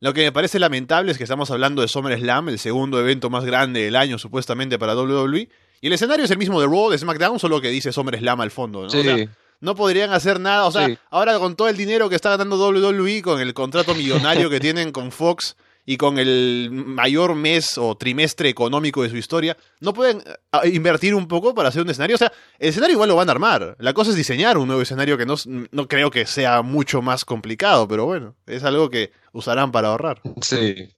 lo 0.00 0.12
que 0.12 0.22
me 0.22 0.32
parece 0.32 0.58
lamentable 0.58 1.12
es 1.12 1.18
que 1.18 1.24
estamos 1.24 1.50
hablando 1.50 1.82
de 1.82 1.88
SummerSlam, 1.88 2.48
el 2.48 2.58
segundo 2.58 3.00
evento 3.00 3.30
más 3.30 3.44
grande 3.44 3.82
del 3.82 3.96
año 3.96 4.18
supuestamente 4.18 4.78
para 4.78 4.94
WWE, 4.94 5.48
y 5.80 5.86
el 5.86 5.92
escenario 5.92 6.24
es 6.24 6.30
el 6.30 6.38
mismo 6.38 6.60
de 6.60 6.66
Raw, 6.66 6.90
de 6.90 6.98
SmackDown, 6.98 7.38
solo 7.38 7.60
que 7.60 7.68
dice 7.68 7.92
SummerSlam 7.92 8.40
al 8.40 8.50
fondo, 8.50 8.82
¿no? 8.82 8.90
Sí. 8.90 9.28
no 9.60 9.74
podrían 9.74 10.12
hacer 10.12 10.38
nada, 10.40 10.66
o 10.66 10.72
sea, 10.72 10.88
ahora 11.10 11.38
con 11.38 11.56
todo 11.56 11.68
el 11.68 11.76
dinero 11.76 12.08
que 12.08 12.16
está 12.16 12.30
ganando 12.30 12.56
WWE, 12.56 13.22
con 13.22 13.40
el 13.40 13.54
contrato 13.54 13.94
millonario 13.94 14.50
que 14.50 14.60
tienen 14.60 14.92
con 14.92 15.12
Fox, 15.12 15.56
y 15.88 15.96
con 15.96 16.18
el 16.18 16.68
mayor 16.72 17.36
mes 17.36 17.78
o 17.78 17.96
trimestre 17.96 18.48
económico 18.48 19.04
de 19.04 19.08
su 19.08 19.16
historia, 19.16 19.56
no 19.80 19.94
pueden 19.94 20.18
eh, 20.18 20.68
invertir 20.70 21.14
un 21.14 21.28
poco 21.28 21.54
para 21.54 21.68
hacer 21.68 21.82
un 21.82 21.90
escenario. 21.90 22.16
O 22.16 22.18
sea, 22.18 22.32
el 22.58 22.70
escenario 22.70 22.94
igual 22.94 23.08
lo 23.08 23.14
van 23.14 23.28
a 23.28 23.32
armar. 23.32 23.76
La 23.78 23.94
cosa 23.94 24.10
es 24.10 24.16
diseñar 24.16 24.58
un 24.58 24.66
nuevo 24.66 24.82
escenario 24.82 25.16
que 25.16 25.24
no, 25.24 25.36
no 25.70 25.86
creo 25.86 26.10
que 26.10 26.26
sea 26.26 26.62
mucho 26.62 27.02
más 27.02 27.24
complicado, 27.24 27.86
pero 27.86 28.04
bueno, 28.04 28.34
es 28.46 28.64
algo 28.64 28.90
que 28.90 29.12
usarán 29.32 29.70
para 29.70 29.88
ahorrar. 29.88 30.20
Sí. 30.42 30.88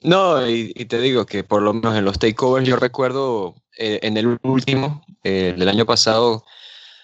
No, 0.00 0.48
y, 0.48 0.72
te 0.72 1.00
digo 1.00 1.24
que 1.24 1.44
por 1.44 1.62
lo 1.62 1.72
menos 1.72 1.96
en 1.96 2.04
los 2.04 2.18
takeovers 2.18 2.66
yo 2.66 2.74
recuerdo 2.74 3.54
eh, 3.78 4.00
en 4.02 4.16
el 4.16 4.36
último, 4.42 5.04
eh, 5.22 5.54
del 5.56 5.68
año 5.68 5.86
pasado, 5.86 6.44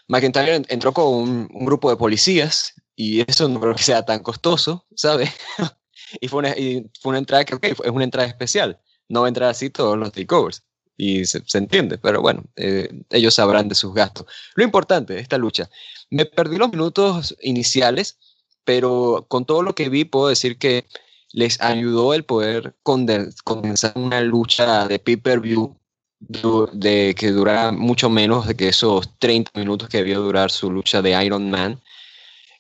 McIntyre 0.09 0.63
entró 0.69 0.93
con 0.93 1.07
un, 1.07 1.49
un, 1.53 1.65
grupo 1.65 1.91
de 1.91 1.97
policías 1.97 2.75
y 2.97 3.21
eso 3.31 3.49
no 3.49 3.61
creo 3.61 3.77
que 3.77 3.85
sea 3.85 4.05
tan 4.05 4.25
costoso, 4.25 4.85
¿sabes? 4.97 5.31
Y 6.21 6.29
fue 6.29 6.41
una, 6.41 6.55
fue 7.01 7.11
una 7.11 7.19
entrada 7.19 7.45
que, 7.45 7.59
es 7.63 7.79
una 7.81 8.05
entrada 8.05 8.29
especial. 8.29 8.79
No 9.09 9.21
va 9.21 9.27
a 9.27 9.29
entrar 9.29 9.51
así 9.51 9.71
todos 9.71 9.97
los 9.99 10.13
takeovers. 10.13 10.63
Y 10.97 11.25
se, 11.27 11.43
entiende, 11.55 11.97
pero 11.97 12.21
bueno, 12.21 12.43
eh, 12.57 12.89
ellos 13.11 13.35
sabrán 13.35 13.69
de 13.69 13.77
sus 13.77 13.95
gastos. 13.95 14.27
Lo 14.57 14.65
importante 14.65 15.15
de 15.15 15.21
esta 15.21 15.39
lucha, 15.39 15.71
me 16.11 16.27
perdí 16.27 16.57
los 16.57 16.71
minutos 16.73 17.37
iniciales, 17.41 18.19
pero 18.65 19.25
con 19.29 19.45
todo 19.45 19.63
lo 19.63 19.77
que 19.77 19.89
vi 19.89 20.05
puedo 20.05 20.29
decir 20.29 20.59
que 20.59 20.87
les 21.33 21.61
ayudó 21.61 22.15
el 22.15 22.25
poder 22.25 22.75
condensar 22.83 23.93
una 23.95 24.21
lucha 24.23 24.89
de 24.89 24.99
pay-per-view 24.99 25.77
de 26.21 27.15
que 27.17 27.31
durara 27.31 27.71
mucho 27.71 28.11
menos 28.11 28.47
de 28.47 28.57
que 28.57 28.69
esos 28.69 29.19
30 29.19 29.53
minutos 29.55 29.89
que 29.89 29.99
debió 29.99 30.21
durar 30.21 30.51
su 30.51 30.71
lucha 30.71 31.01
de 31.01 31.25
Iron 31.25 31.51
Man. 31.51 31.81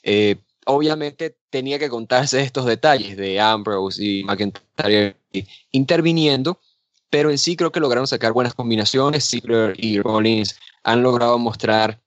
Eh, 0.03 0.37
obviamente 0.67 1.38
tenía 1.51 1.79
que 1.79 1.89
contarse 1.89 2.41
estos 2.43 2.67
detalles 2.67 3.17
de 3.17 3.41
Ambrose 3.41 4.03
y 4.03 4.25
McIntyre 4.25 5.17
interviniendo, 5.73 6.61
pero 7.11 7.31
en 7.31 7.39
sí 7.39 7.57
creo 7.57 7.73
que 7.73 7.81
lograron 7.81 8.07
sacar 8.07 8.33
buenas 8.33 8.55
combinaciones. 8.55 9.29
Ziggler 9.29 9.75
y 9.79 10.01
Rollins 10.01 10.59
han 10.83 11.03
logrado 11.03 11.39
mostrar 11.39 12.01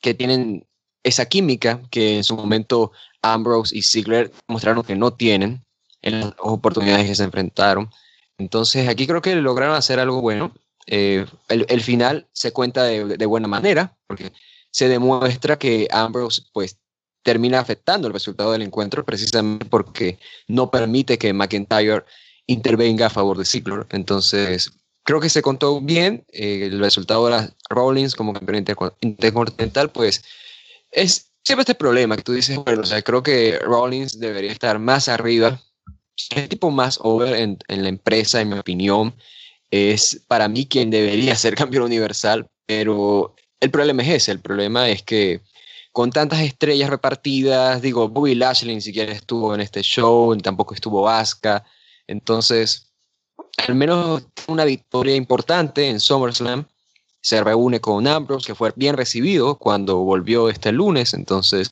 que 0.00 0.14
tienen 0.14 0.66
esa 1.02 1.26
química 1.26 1.82
que 1.90 2.16
en 2.16 2.24
su 2.24 2.36
momento 2.36 2.92
Ambrose 3.22 3.76
y 3.76 3.82
Ziggler 3.82 4.32
mostraron 4.48 4.82
que 4.82 4.96
no 4.96 5.12
tienen 5.12 5.64
en 6.02 6.20
las 6.20 6.34
oportunidades 6.38 7.06
que 7.06 7.14
se 7.14 7.24
enfrentaron. 7.24 7.90
Entonces 8.38 8.88
aquí 8.88 9.06
creo 9.06 9.20
que 9.20 9.34
lograron 9.36 9.76
hacer 9.76 10.00
algo 10.00 10.20
bueno. 10.20 10.54
Eh, 10.86 11.26
el, 11.48 11.82
final 11.82 12.26
se 12.32 12.52
cuenta 12.52 12.84
de, 12.84 13.16
de, 13.16 13.26
buena 13.26 13.46
manera, 13.46 13.96
porque 14.06 14.32
se 14.70 14.88
demuestra 14.88 15.58
que 15.58 15.86
Ambrose 15.90 16.42
pues 16.52 16.78
termina 17.22 17.60
afectando 17.60 18.08
el 18.08 18.14
resultado 18.14 18.52
del 18.52 18.62
encuentro 18.62 19.04
precisamente 19.04 19.66
porque 19.66 20.18
no 20.48 20.70
permite 20.70 21.18
que 21.18 21.32
McIntyre 21.32 22.04
intervenga 22.46 23.06
a 23.06 23.10
favor 23.10 23.38
de 23.38 23.44
Ziggler. 23.44 23.86
Entonces, 23.90 24.70
creo 25.04 25.20
que 25.20 25.28
se 25.28 25.42
contó 25.42 25.80
bien. 25.80 26.24
Eh, 26.32 26.68
el 26.70 26.80
resultado 26.80 27.26
de 27.26 27.32
las 27.32 27.52
Rollins 27.68 28.14
como 28.14 28.32
campeón 28.32 28.64
intercontinental, 29.00 29.90
pues 29.90 30.24
es 30.90 31.30
siempre 31.44 31.62
este 31.62 31.74
problema 31.74 32.16
que 32.16 32.22
tú 32.22 32.32
dices, 32.32 32.56
bueno, 32.56 32.82
o 32.82 32.86
sea, 32.86 33.02
creo 33.02 33.22
que 33.22 33.58
Rollins 33.58 34.18
debería 34.18 34.52
estar 34.52 34.78
más 34.78 35.08
arriba. 35.08 35.60
El 36.34 36.48
tipo 36.48 36.70
más 36.70 36.98
over 37.02 37.34
en, 37.34 37.58
en 37.68 37.82
la 37.82 37.88
empresa, 37.88 38.40
en 38.40 38.50
mi 38.50 38.58
opinión, 38.58 39.14
es 39.70 40.22
para 40.26 40.48
mí 40.48 40.66
quien 40.66 40.90
debería 40.90 41.34
ser 41.36 41.54
campeón 41.54 41.84
universal, 41.84 42.48
pero 42.66 43.34
el 43.60 43.70
problema 43.70 44.02
es 44.02 44.08
ese, 44.08 44.32
el 44.32 44.40
problema 44.40 44.88
es 44.88 45.02
que 45.02 45.40
con 45.92 46.10
tantas 46.10 46.40
estrellas 46.40 46.90
repartidas, 46.90 47.82
digo, 47.82 48.08
Bobby 48.08 48.34
Lashley 48.34 48.74
ni 48.74 48.80
siquiera 48.80 49.12
estuvo 49.12 49.54
en 49.54 49.60
este 49.60 49.82
show, 49.82 50.36
tampoco 50.38 50.74
estuvo 50.74 51.08
Asuka, 51.08 51.64
entonces, 52.06 52.92
al 53.66 53.74
menos 53.74 54.22
una 54.46 54.64
victoria 54.64 55.14
importante 55.16 55.88
en 55.88 56.00
SummerSlam, 56.00 56.66
se 57.20 57.42
reúne 57.42 57.80
con 57.80 58.06
Ambrose, 58.06 58.46
que 58.46 58.54
fue 58.54 58.72
bien 58.76 58.96
recibido 58.96 59.56
cuando 59.56 59.98
volvió 59.98 60.48
este 60.48 60.72
lunes, 60.72 61.12
entonces 61.12 61.70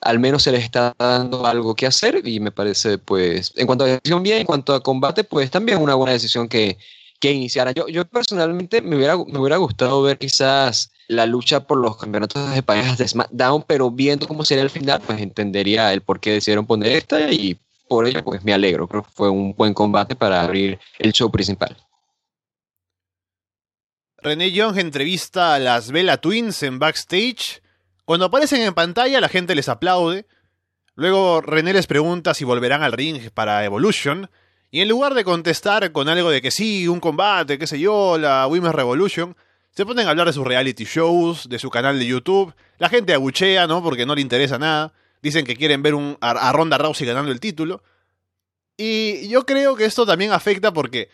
al 0.00 0.18
menos 0.18 0.44
se 0.44 0.52
le 0.52 0.58
está 0.58 0.94
dando 0.98 1.46
algo 1.46 1.74
que 1.74 1.86
hacer 1.86 2.26
y 2.26 2.38
me 2.40 2.52
parece, 2.52 2.98
pues, 2.98 3.52
en 3.56 3.66
cuanto 3.66 3.84
a 3.84 3.88
decisión 3.88 4.22
bien, 4.22 4.38
en 4.38 4.46
cuanto 4.46 4.74
a 4.74 4.82
combate, 4.82 5.24
pues 5.24 5.50
también 5.50 5.78
una 5.82 5.94
buena 5.94 6.12
decisión 6.12 6.48
que, 6.48 6.78
que 7.18 7.32
iniciara. 7.32 7.72
Yo, 7.72 7.88
yo 7.88 8.04
personalmente 8.04 8.80
me 8.80 8.96
hubiera, 8.96 9.16
me 9.16 9.38
hubiera 9.38 9.56
gustado 9.56 10.02
ver 10.02 10.18
quizás 10.18 10.92
la 11.08 11.26
lucha 11.26 11.60
por 11.60 11.78
los 11.78 11.96
campeonatos 11.96 12.54
de 12.54 12.62
parejas 12.62 12.98
de 12.98 13.08
SmackDown, 13.08 13.64
pero 13.66 13.90
viendo 13.90 14.28
cómo 14.28 14.44
sería 14.44 14.62
el 14.62 14.70
final, 14.70 15.00
pues 15.04 15.20
entendería 15.20 15.92
el 15.92 16.02
por 16.02 16.20
qué 16.20 16.32
decidieron 16.32 16.66
poner 16.66 16.92
esta 16.92 17.32
y 17.32 17.58
por 17.88 18.06
ello 18.06 18.22
pues 18.22 18.44
me 18.44 18.52
alegro. 18.52 18.86
Creo 18.86 19.02
que 19.02 19.10
fue 19.14 19.30
un 19.30 19.54
buen 19.54 19.72
combate 19.72 20.14
para 20.14 20.42
abrir 20.42 20.78
el 20.98 21.12
show 21.12 21.30
principal. 21.30 21.76
René 24.18 24.52
Young 24.52 24.78
entrevista 24.78 25.54
a 25.54 25.58
las 25.58 25.90
Bella 25.90 26.18
Twins 26.18 26.62
en 26.62 26.78
backstage. 26.78 27.62
Cuando 28.04 28.26
aparecen 28.26 28.60
en 28.60 28.74
pantalla 28.74 29.20
la 29.20 29.28
gente 29.28 29.54
les 29.54 29.68
aplaude. 29.68 30.26
Luego 30.94 31.40
René 31.40 31.72
les 31.72 31.86
pregunta 31.86 32.34
si 32.34 32.44
volverán 32.44 32.82
al 32.82 32.92
ring 32.92 33.30
para 33.30 33.64
Evolution. 33.64 34.28
Y 34.70 34.82
en 34.82 34.88
lugar 34.88 35.14
de 35.14 35.24
contestar 35.24 35.90
con 35.92 36.08
algo 36.10 36.28
de 36.28 36.42
que 36.42 36.50
sí, 36.50 36.86
un 36.88 37.00
combate, 37.00 37.58
qué 37.58 37.66
sé 37.66 37.80
yo, 37.80 38.18
la 38.18 38.46
Women's 38.46 38.74
Revolution, 38.74 39.34
se 39.70 39.86
ponen 39.86 40.06
a 40.06 40.10
hablar 40.10 40.26
de 40.26 40.32
sus 40.32 40.46
reality 40.46 40.84
shows, 40.84 41.48
de 41.48 41.58
su 41.58 41.70
canal 41.70 41.98
de 41.98 42.06
YouTube. 42.06 42.54
La 42.78 42.88
gente 42.88 43.14
abuchea, 43.14 43.66
¿no? 43.66 43.82
Porque 43.82 44.06
no 44.06 44.14
le 44.14 44.20
interesa 44.20 44.58
nada. 44.58 44.92
Dicen 45.22 45.44
que 45.44 45.56
quieren 45.56 45.82
ver 45.82 45.94
un, 45.94 46.16
a, 46.20 46.52
Ronda 46.52 46.78
Rousey 46.78 47.06
ganando 47.06 47.30
el 47.30 47.40
título. 47.40 47.82
Y 48.76 49.28
yo 49.28 49.44
creo 49.46 49.76
que 49.76 49.84
esto 49.84 50.06
también 50.06 50.32
afecta 50.32 50.72
porque 50.72 51.10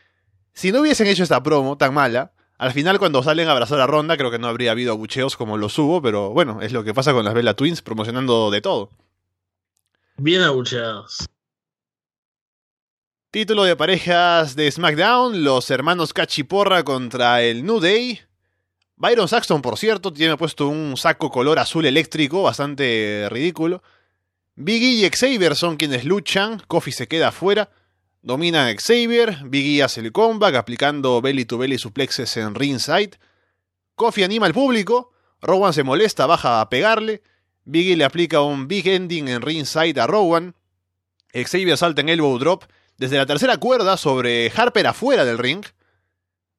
si 0.52 0.72
no 0.72 0.80
hubiesen 0.80 1.06
hecho 1.06 1.22
esta 1.22 1.42
promo 1.42 1.76
tan 1.76 1.94
mala, 1.94 2.32
al 2.58 2.72
final 2.72 2.98
cuando 2.98 3.22
salen 3.22 3.48
a 3.48 3.52
abrazar 3.52 3.80
a 3.80 3.86
Ronda 3.86 4.16
creo 4.16 4.30
que 4.30 4.38
no 4.38 4.48
habría 4.48 4.70
habido 4.70 4.92
abucheos 4.92 5.36
como 5.36 5.56
los 5.56 5.78
hubo, 5.78 6.00
pero 6.00 6.30
bueno, 6.30 6.60
es 6.62 6.72
lo 6.72 6.84
que 6.84 6.94
pasa 6.94 7.12
con 7.12 7.24
las 7.24 7.34
Bella 7.34 7.54
Twins 7.54 7.82
promocionando 7.82 8.50
de 8.50 8.60
todo. 8.60 8.90
Bien 10.16 10.42
abucheados. 10.42 11.26
Título 13.30 13.64
de 13.64 13.74
parejas 13.74 14.54
de 14.54 14.70
SmackDown, 14.70 15.42
los 15.42 15.68
hermanos 15.70 16.12
Cachiporra 16.12 16.84
contra 16.84 17.42
el 17.42 17.66
New 17.66 17.80
Day. 17.80 18.20
Byron 18.96 19.28
Saxton, 19.28 19.61
por 19.61 19.76
cierto, 19.76 20.12
tiene 20.12 20.37
puesto 20.37 20.68
un 20.68 20.96
saco 20.96 21.30
color 21.30 21.59
azul 21.59 21.85
eléctrico, 21.85 22.42
bastante 22.42 23.28
ridículo. 23.30 23.83
Biggie 24.54 25.04
y 25.04 25.11
Xavier 25.11 25.57
son 25.57 25.76
quienes 25.76 26.04
luchan, 26.04 26.62
Kofi 26.68 26.92
se 26.92 27.09
queda 27.09 27.28
afuera. 27.28 27.70
Domina 28.22 28.72
Xavier, 28.72 29.38
Biggie 29.44 29.83
hace 29.83 30.00
el 30.00 30.12
comeback 30.12 30.54
aplicando 30.54 31.20
belly 31.20 31.44
to 31.44 31.59
belly 31.59 31.76
suplexes 31.76 32.37
en 32.37 32.54
ringside. 32.54 33.18
Kofi 33.96 34.22
anima 34.22 34.46
al 34.46 34.54
público, 34.54 35.12
Rowan 35.42 35.72
se 35.72 35.83
molesta, 35.83 36.26
baja 36.26 36.61
a 36.61 36.70
pegarle. 36.70 37.22
Biggie 37.64 37.96
le 37.96 38.04
aplica 38.04 38.42
un 38.42 38.68
big 38.68 38.87
ending 38.87 39.28
en 39.28 39.42
ringside 39.42 40.00
a 40.00 40.07
Rowan. 40.07 40.54
Xavier 41.33 41.76
salta 41.76 42.00
en 42.00 42.09
elbow 42.09 42.38
drop 42.38 42.64
desde 42.96 43.16
la 43.16 43.26
tercera 43.26 43.57
cuerda 43.57 43.96
sobre 43.96 44.52
Harper 44.54 44.87
afuera 44.87 45.24
del 45.24 45.38
ring. 45.38 45.64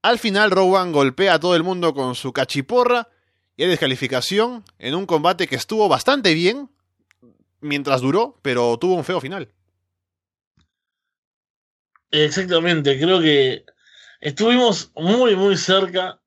Al 0.06 0.20
final 0.20 0.52
Rowan 0.52 0.92
golpea 0.92 1.34
a 1.34 1.40
todo 1.40 1.56
el 1.56 1.64
mundo 1.64 1.96
con 1.96 2.14
su 2.14 2.32
cachiporra 2.32 3.10
y 3.58 3.64
hay 3.64 3.70
descalificación 3.70 4.64
en 4.78 4.94
un 4.94 5.08
combate 5.08 5.48
que 5.48 5.56
estuvo 5.56 5.90
bastante 5.90 6.36
bien 6.36 6.70
mientras 7.60 8.02
duró, 8.02 8.38
pero 8.44 8.78
tuvo 8.78 8.94
un 8.94 9.04
feo 9.04 9.20
final. 9.20 9.52
Exactamente, 12.12 13.00
creo 13.00 13.20
que 13.20 13.66
estuvimos 14.22 14.92
muy 14.94 15.36
muy 15.36 15.58
cerca 15.58 16.22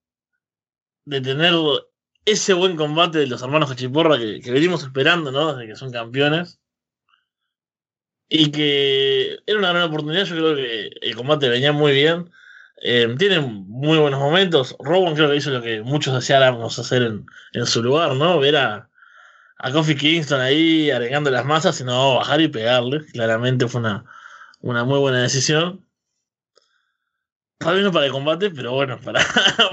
de 1.05 1.21
tener 1.21 1.55
ese 2.25 2.55
buen 2.55 2.75
combate 2.75 3.19
de 3.19 3.29
los 3.29 3.43
hermanos 3.43 3.69
Cachiporra 3.69 4.19
que, 4.19 4.41
que 4.41 4.51
venimos 4.51 4.83
esperando, 4.83 5.31
¿no? 5.31 5.55
Desde 5.55 5.71
que 5.71 5.77
son 5.77 5.93
campeones 5.93 6.59
y 8.29 8.51
que 8.51 9.39
era 9.47 9.61
una 9.61 9.71
gran 9.71 9.85
oportunidad. 9.85 10.25
Yo 10.25 10.35
creo 10.35 10.57
que 10.57 10.91
el 11.01 11.15
combate 11.15 11.49
venía 11.49 11.71
muy 11.71 11.93
bien. 11.93 12.29
Eh, 12.81 13.15
tiene 13.19 13.41
muy 13.41 13.99
buenos 13.99 14.21
momentos. 14.21 14.77
Rowan 14.79 15.15
creo 15.15 15.31
que 15.31 15.37
hizo 15.37 15.51
lo 15.51 15.63
que 15.63 15.83
muchos 15.83 16.15
deseáramos 16.15 16.79
hacer 16.79 17.03
en, 17.03 17.27
en 17.53 17.67
su 17.67 17.83
lugar, 17.83 18.15
¿no? 18.15 18.39
Ver 18.39 18.57
a, 18.57 18.89
a 19.59 19.73
Kofi 19.73 19.97
Kingston 19.97 20.41
ahí 20.41 20.91
agregando 20.91 21.31
las 21.31 21.45
masas, 21.45 21.77
sino 21.77 22.17
bajar 22.17 22.41
y 22.41 22.49
pegarle. 22.49 23.05
Claramente 23.07 23.67
fue 23.69 23.81
una, 23.81 24.05
una 24.61 24.85
muy 24.85 24.99
buena 24.99 25.23
decisión. 25.23 25.85
Tal 27.59 27.75
vez 27.75 27.85
no 27.85 27.93
para 27.93 28.07
el 28.07 28.13
combate, 28.13 28.51
pero 28.51 28.73
bueno, 28.73 29.01
para, 29.05 29.21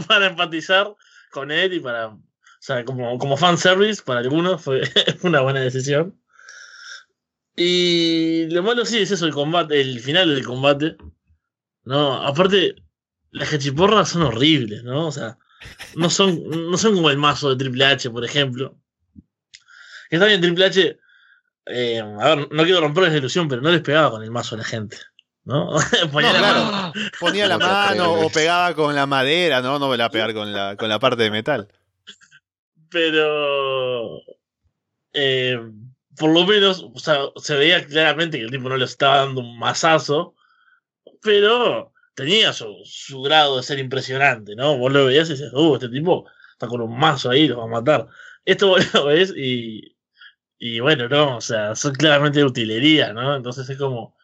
para 0.08 0.28
empatizar 0.28 0.96
con 1.32 1.52
él 1.52 1.74
y 1.74 1.80
para. 1.80 2.08
O 2.08 2.22
sea, 2.60 2.84
como, 2.84 3.20
como 3.20 3.38
fanservice, 3.38 4.02
para 4.04 4.22
algunos 4.22 4.63
fue 4.63 4.82
una 5.22 5.41
buena 5.41 5.60
decisión. 5.60 6.20
Y 7.56 8.48
lo 8.50 8.63
malo 8.63 8.86
sí 8.86 9.00
es 9.00 9.12
eso, 9.12 9.28
el 9.28 9.34
combate, 9.34 9.80
el 9.80 10.00
final 10.00 10.34
del 10.34 10.44
combate. 10.44 10.98
No, 11.84 12.15
aparte, 12.26 12.76
las 13.36 13.50
cachiporras 13.50 14.10
son 14.10 14.24
horribles, 14.24 14.84
¿no? 14.84 15.08
O 15.08 15.12
sea, 15.12 15.38
no 15.95 16.10
son, 16.10 16.41
no 16.71 16.78
son 16.78 16.95
como 16.95 17.10
el 17.10 17.17
mazo 17.17 17.50
de 17.50 17.58
Triple 17.58 17.86
H, 17.86 18.10
por 18.10 18.24
ejemplo. 18.24 18.78
Está 20.10 20.26
bien, 20.26 20.41
Triple 20.41 20.65
H, 20.65 21.00
eh, 21.67 22.00
a 22.00 22.36
ver, 22.36 22.52
no 22.52 22.63
quiero 22.63 22.82
romper 22.82 23.04
la 23.04 23.17
ilusión, 23.17 23.48
pero 23.48 23.62
no 23.62 23.71
les 23.71 23.82
pegaba 23.82 24.12
con 24.12 24.24
el 24.24 24.32
mazo 24.32 24.56
a 24.56 24.60
la 24.60 24.63
gente. 24.63 24.98
¿no? 25.43 25.76
Ponía, 26.12 26.34
la, 26.34 26.41
mano. 26.41 26.93
Ponía 27.19 27.48
la 27.48 27.58
mano 27.58 28.13
o 28.13 28.30
pegaba 28.30 28.74
con 28.74 28.95
la 28.95 29.06
madera, 29.06 29.62
¿no? 29.62 29.80
No 29.80 29.89
me 29.89 29.98
la 29.98 30.10
pegar 30.10 30.34
con 30.34 30.52
la, 30.52 30.76
con 30.76 30.89
la 30.89 31.00
parte 31.00 31.24
de 31.24 31.32
metal. 31.32 31.67
Pero. 32.89 34.21
Eh, 35.13 35.60
por 36.17 36.30
lo 36.32 36.45
menos, 36.45 36.86
o 36.93 37.00
sea, 37.00 37.19
se 37.36 37.56
veía 37.56 37.86
claramente 37.86 38.38
que 38.38 38.45
el 38.45 38.52
tipo 38.52 38.69
no 38.69 38.78
le 38.78 38.86
estaba 38.86 39.17
dando 39.17 39.41
un 39.41 39.60
mazazo, 39.60 40.34
pero 41.21 41.91
tenía 42.15 42.54
su, 42.54 42.82
su 42.86 43.21
grado 43.21 43.58
de 43.58 43.63
ser 43.63 43.80
impresionante, 43.80 44.56
¿no? 44.56 44.78
Vos 44.78 44.91
lo 44.91 45.06
veías 45.06 45.30
y 45.30 45.34
decías, 45.34 45.54
uh, 45.54 45.75
este 45.75 45.89
tipo 45.89 46.25
está 46.54 46.67
con 46.67 46.82
un 46.82 46.97
mazo 46.97 47.30
ahí, 47.30 47.47
lo 47.47 47.58
va 47.58 47.65
a 47.65 47.67
matar. 47.67 48.08
Esto 48.45 48.69
vos 48.69 48.93
lo 48.93 49.06
ves 49.06 49.34
y, 49.36 49.97
y 50.58 50.80
bueno, 50.80 51.08
no, 51.10 51.38
o 51.38 51.41
sea, 51.41 51.75
son 51.75 51.93
claramente 51.93 52.39
de 52.39 52.45
utilería, 52.45 53.13
¿no? 53.13 53.36
Entonces 53.36 53.69
es 53.69 53.78
como... 53.78 54.15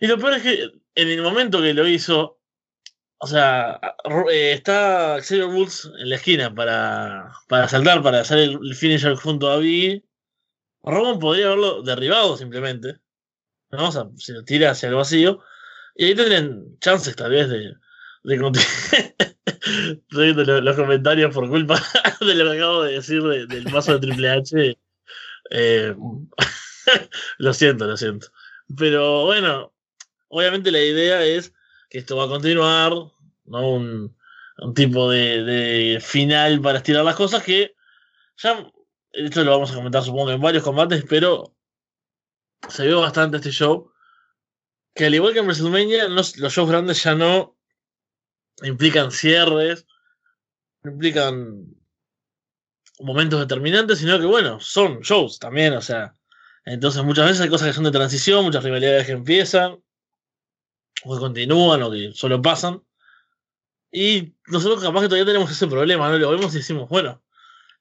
Y 0.00 0.06
lo 0.06 0.18
peor 0.18 0.34
es 0.34 0.42
que 0.42 0.72
en 0.94 1.08
el 1.08 1.22
momento 1.22 1.60
que 1.60 1.74
lo 1.74 1.86
hizo, 1.86 2.40
o 3.18 3.26
sea, 3.26 3.80
eh, 4.30 4.52
está 4.52 5.18
Xavier 5.20 5.46
Woods 5.46 5.90
en 5.98 6.08
la 6.10 6.16
esquina 6.16 6.54
para, 6.54 7.32
para 7.48 7.68
saltar, 7.68 8.02
para 8.02 8.20
hacer 8.20 8.38
el, 8.38 8.58
el 8.62 8.74
finisher 8.74 9.14
junto 9.14 9.50
a 9.50 9.58
Biggie 9.58 10.04
Roman 10.82 11.18
podría 11.18 11.46
haberlo 11.46 11.82
derribado 11.82 12.36
simplemente. 12.36 12.98
¿no? 13.70 13.88
O 13.88 13.92
sea, 13.92 14.08
se 14.16 14.32
lo 14.32 14.44
tira 14.44 14.70
hacia 14.70 14.88
el 14.88 14.94
vacío. 14.94 15.40
Y 15.94 16.06
ahí 16.06 16.14
tendrían 16.14 16.78
chances 16.80 17.14
tal 17.16 17.30
vez 17.30 17.48
de, 17.48 17.74
de 18.24 18.36
los, 20.10 20.62
los, 20.62 20.76
comentarios 20.76 21.34
por 21.34 21.48
culpa 21.48 21.82
de 22.20 22.34
lo 22.34 22.50
que 22.50 22.58
acabo 22.58 22.82
de 22.82 22.92
decir 22.94 23.22
del 23.22 23.64
paso 23.64 23.92
de 23.92 24.00
Triple 24.00 24.30
H. 24.30 24.78
Eh, 25.50 25.94
lo 27.38 27.52
siento, 27.52 27.86
lo 27.86 27.96
siento. 27.96 28.28
Pero 28.76 29.24
bueno, 29.24 29.72
obviamente 30.28 30.70
la 30.70 30.80
idea 30.80 31.24
es 31.24 31.52
que 31.90 31.98
esto 31.98 32.16
va 32.16 32.24
a 32.24 32.28
continuar, 32.28 32.92
¿no? 33.44 33.70
Un, 33.70 34.16
un 34.58 34.74
tipo 34.74 35.10
de, 35.10 35.42
de, 35.42 36.00
final 36.00 36.60
para 36.60 36.78
estirar 36.78 37.04
las 37.04 37.16
cosas 37.16 37.42
que 37.42 37.74
ya 38.36 38.66
esto 39.12 39.44
lo 39.44 39.50
vamos 39.50 39.70
a 39.72 39.74
comentar 39.74 40.02
supongo 40.02 40.30
en 40.30 40.40
varios 40.40 40.64
combates, 40.64 41.04
pero 41.08 41.54
se 42.68 42.86
vio 42.86 43.00
bastante 43.00 43.36
este 43.36 43.50
show. 43.50 43.91
Que 44.94 45.06
al 45.06 45.14
igual 45.14 45.32
que 45.32 45.38
en 45.38 45.46
WrestleMania, 45.46 46.08
los, 46.08 46.34
shows 46.34 46.68
grandes 46.68 47.02
ya 47.02 47.14
no 47.14 47.56
implican 48.62 49.10
cierres, 49.10 49.86
implican 50.84 51.66
momentos 53.00 53.40
determinantes, 53.40 53.98
sino 53.98 54.18
que 54.18 54.26
bueno, 54.26 54.60
son 54.60 55.00
shows 55.00 55.38
también, 55.38 55.72
o 55.74 55.80
sea. 55.80 56.14
Entonces 56.64 57.02
muchas 57.02 57.26
veces 57.26 57.40
hay 57.40 57.48
cosas 57.48 57.68
que 57.68 57.74
son 57.74 57.84
de 57.84 57.90
transición, 57.90 58.44
muchas 58.44 58.62
rivalidades 58.62 59.06
que 59.06 59.12
empiezan, 59.12 59.82
o 61.04 61.14
que 61.14 61.20
continúan, 61.20 61.82
o 61.82 61.90
que 61.90 62.12
solo 62.14 62.40
pasan. 62.40 62.82
Y 63.90 64.34
nosotros 64.46 64.82
capaz 64.82 65.02
que 65.02 65.08
todavía 65.08 65.26
tenemos 65.26 65.50
ese 65.50 65.66
problema, 65.66 66.08
¿no? 66.08 66.18
Lo 66.18 66.30
vemos 66.30 66.54
y 66.54 66.58
decimos, 66.58 66.88
bueno, 66.88 67.22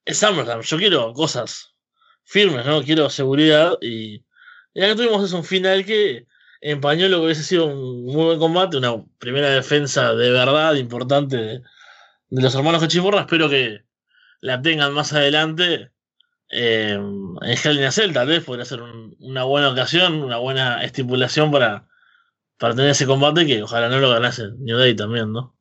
es 0.06 0.17
SummerSlam, 0.17 0.62
yo 0.62 0.78
quiero 0.78 1.13
cosas 1.13 1.76
firmes, 2.24 2.65
¿no? 2.65 2.84
Quiero 2.84 3.10
seguridad 3.10 3.78
y, 3.82 4.26
y 4.74 4.82
acá 4.82 4.95
tuvimos 4.95 5.24
eso, 5.24 5.38
un 5.38 5.43
final 5.43 5.86
que 5.86 6.28
empañó 6.62 7.08
lo 7.10 7.19
que 7.19 7.26
hubiese 7.26 7.43
sido 7.43 7.67
un 7.67 8.06
muy 8.06 8.26
buen 8.26 8.39
combate, 8.39 8.78
una 8.78 9.04
primera 9.19 9.50
defensa 9.50 10.13
de 10.15 10.32
verdad 10.32 10.76
importante 10.76 11.38
de, 11.38 11.63
los 12.30 12.56
hermanos 12.56 12.82
Cachiporra. 12.82 13.21
Espero 13.21 13.50
que 13.50 13.84
la 14.41 14.62
tengan 14.62 14.93
más 14.93 15.13
adelante 15.13 15.91
eh, 16.50 16.93
en 16.93 17.38
Hell 17.63 17.78
in 17.80 17.86
a 17.86 18.13
tal 18.13 18.28
vez 18.28 18.43
podría 18.43 18.65
ser 18.65 18.82
un- 18.82 19.15
una 19.19 19.43
buena 19.45 19.69
ocasión, 19.71 20.24
una 20.24 20.38
buena 20.38 20.84
estipulación 20.84 21.52
para, 21.52 21.88
para 22.58 22.76
tener 22.76 22.91
ese 22.91 23.08
combate 23.08 23.45
que 23.47 23.63
ojalá 23.63 23.89
no 23.89 24.00
lo 24.00 24.10
ganase 24.12 24.50
New 24.60 24.78
Day 24.78 24.95
también, 24.95 25.34
¿no? 25.34 25.56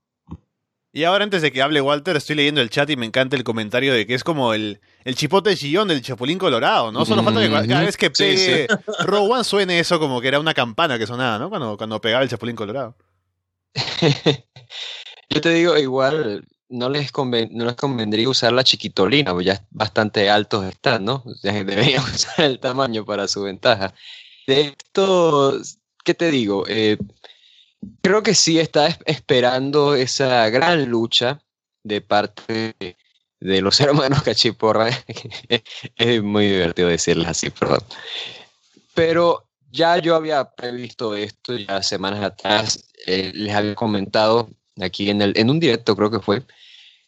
Y 0.92 1.04
ahora 1.04 1.22
antes 1.24 1.40
de 1.42 1.52
que 1.52 1.62
hable 1.62 1.80
Walter, 1.80 2.16
estoy 2.16 2.34
leyendo 2.36 2.60
el 2.60 2.68
chat 2.70 2.90
y 2.90 2.96
me 2.96 3.06
encanta 3.06 3.36
el 3.36 3.44
comentario 3.44 3.94
de 3.94 4.06
que 4.08 4.14
es 4.14 4.24
como 4.24 4.54
el, 4.54 4.80
el 5.04 5.14
chipote 5.14 5.56
chillón 5.56 5.86
del 5.86 6.02
Chapulín 6.02 6.36
Colorado, 6.38 6.90
¿no? 6.90 7.04
Solo 7.04 7.22
falta 7.22 7.40
que 7.40 7.48
cua- 7.48 7.68
cada 7.68 7.82
vez 7.84 7.96
que 7.96 8.06
Sí, 8.06 8.24
pegue 8.24 8.66
Rowan 9.04 9.44
suene 9.44 9.78
eso 9.78 10.00
como 10.00 10.20
que 10.20 10.26
era 10.28 10.40
una 10.40 10.52
campana 10.52 10.98
que 10.98 11.06
sonaba, 11.06 11.38
¿no? 11.38 11.48
Cuando, 11.48 11.76
cuando 11.76 12.00
pegaba 12.00 12.24
el 12.24 12.28
Chapulín 12.28 12.56
Colorado. 12.56 12.96
Yo 15.30 15.40
te 15.40 15.50
digo, 15.50 15.76
igual 15.78 16.44
no 16.68 16.88
les, 16.88 17.12
conven- 17.12 17.50
no 17.52 17.64
les 17.66 17.76
convendría 17.76 18.28
usar 18.28 18.52
la 18.52 18.64
chiquitolina, 18.64 19.32
pues 19.32 19.46
ya 19.46 19.64
bastante 19.70 20.28
altos 20.28 20.64
están, 20.66 21.04
¿no? 21.04 21.22
O 21.24 21.34
sea, 21.34 21.52
deberían 21.64 22.02
usar 22.04 22.44
el 22.44 22.58
tamaño 22.58 23.04
para 23.04 23.28
su 23.28 23.42
ventaja. 23.42 23.94
De 24.46 24.60
esto, 24.76 25.60
¿qué 26.04 26.14
te 26.14 26.30
digo? 26.30 26.64
Eh, 26.68 26.98
creo 28.02 28.22
que 28.22 28.34
sí 28.34 28.58
está 28.58 28.86
es- 28.88 28.98
esperando 29.06 29.94
esa 29.94 30.48
gran 30.50 30.86
lucha 30.88 31.40
de 31.82 32.00
parte 32.00 32.74
de 33.40 33.60
los 33.62 33.80
hermanos 33.80 34.22
Cachiporra. 34.22 34.90
es 35.96 36.22
muy 36.22 36.48
divertido 36.48 36.88
decirles 36.88 37.28
así, 37.28 37.50
perdón. 37.50 37.80
Pero 38.94 39.48
ya 39.70 39.98
yo 39.98 40.14
había 40.14 40.44
previsto 40.50 41.14
esto 41.14 41.56
ya 41.56 41.82
semanas 41.82 42.22
atrás, 42.22 42.84
eh, 43.06 43.30
les 43.34 43.54
había 43.54 43.74
comentado 43.74 44.50
aquí 44.80 45.10
en, 45.10 45.22
el, 45.22 45.32
en 45.36 45.50
un 45.50 45.60
directo 45.60 45.96
creo 45.96 46.10
que 46.10 46.20
fue, 46.20 46.42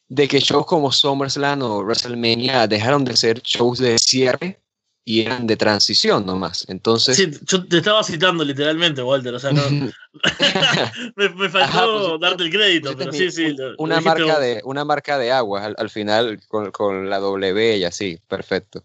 de 0.09 0.29
que 0.29 0.41
shows 0.41 0.67
como 0.67 0.93
SummerSlam 0.93 1.63
o 1.63 1.79
WrestleMania 1.83 2.67
dejaron 2.67 3.05
de 3.05 3.17
ser 3.17 3.41
shows 3.43 3.79
de 3.79 3.99
cierre 3.99 4.61
y 5.05 5.23
eran 5.23 5.47
de 5.47 5.57
transición 5.57 6.25
nomás. 6.27 6.65
Entonces, 6.69 7.17
Sí, 7.17 7.31
yo 7.47 7.67
te 7.67 7.79
estaba 7.79 8.03
citando 8.05 8.45
literalmente, 8.45 9.03
Walter, 9.03 9.35
o 9.35 9.39
sea, 9.41 9.53
no, 9.53 9.63
me, 11.17 11.29
me 11.31 11.49
faltó 11.49 11.59
Ajá, 11.65 11.87
pusiste- 11.87 12.19
darte 12.21 12.43
el 12.45 12.51
crédito, 12.51 12.97
pero 12.97 13.13
sí, 13.13 13.31
sí. 13.31 13.55
lo- 13.55 13.71
lo 13.71 13.75
una 13.79 13.97
dijiste 13.99 14.21
marca 14.21 14.35
vos. 14.35 14.41
de 14.43 14.61
una 14.65 14.85
marca 14.85 15.19
de 15.19 15.33
aguas 15.33 15.65
al, 15.65 15.75
al 15.79 15.91
final 15.91 16.41
con, 16.49 16.71
con 16.71 17.11
la 17.11 17.19
W 17.19 17.77
y 17.77 17.85
así, 17.85 18.19
perfecto. 18.29 18.85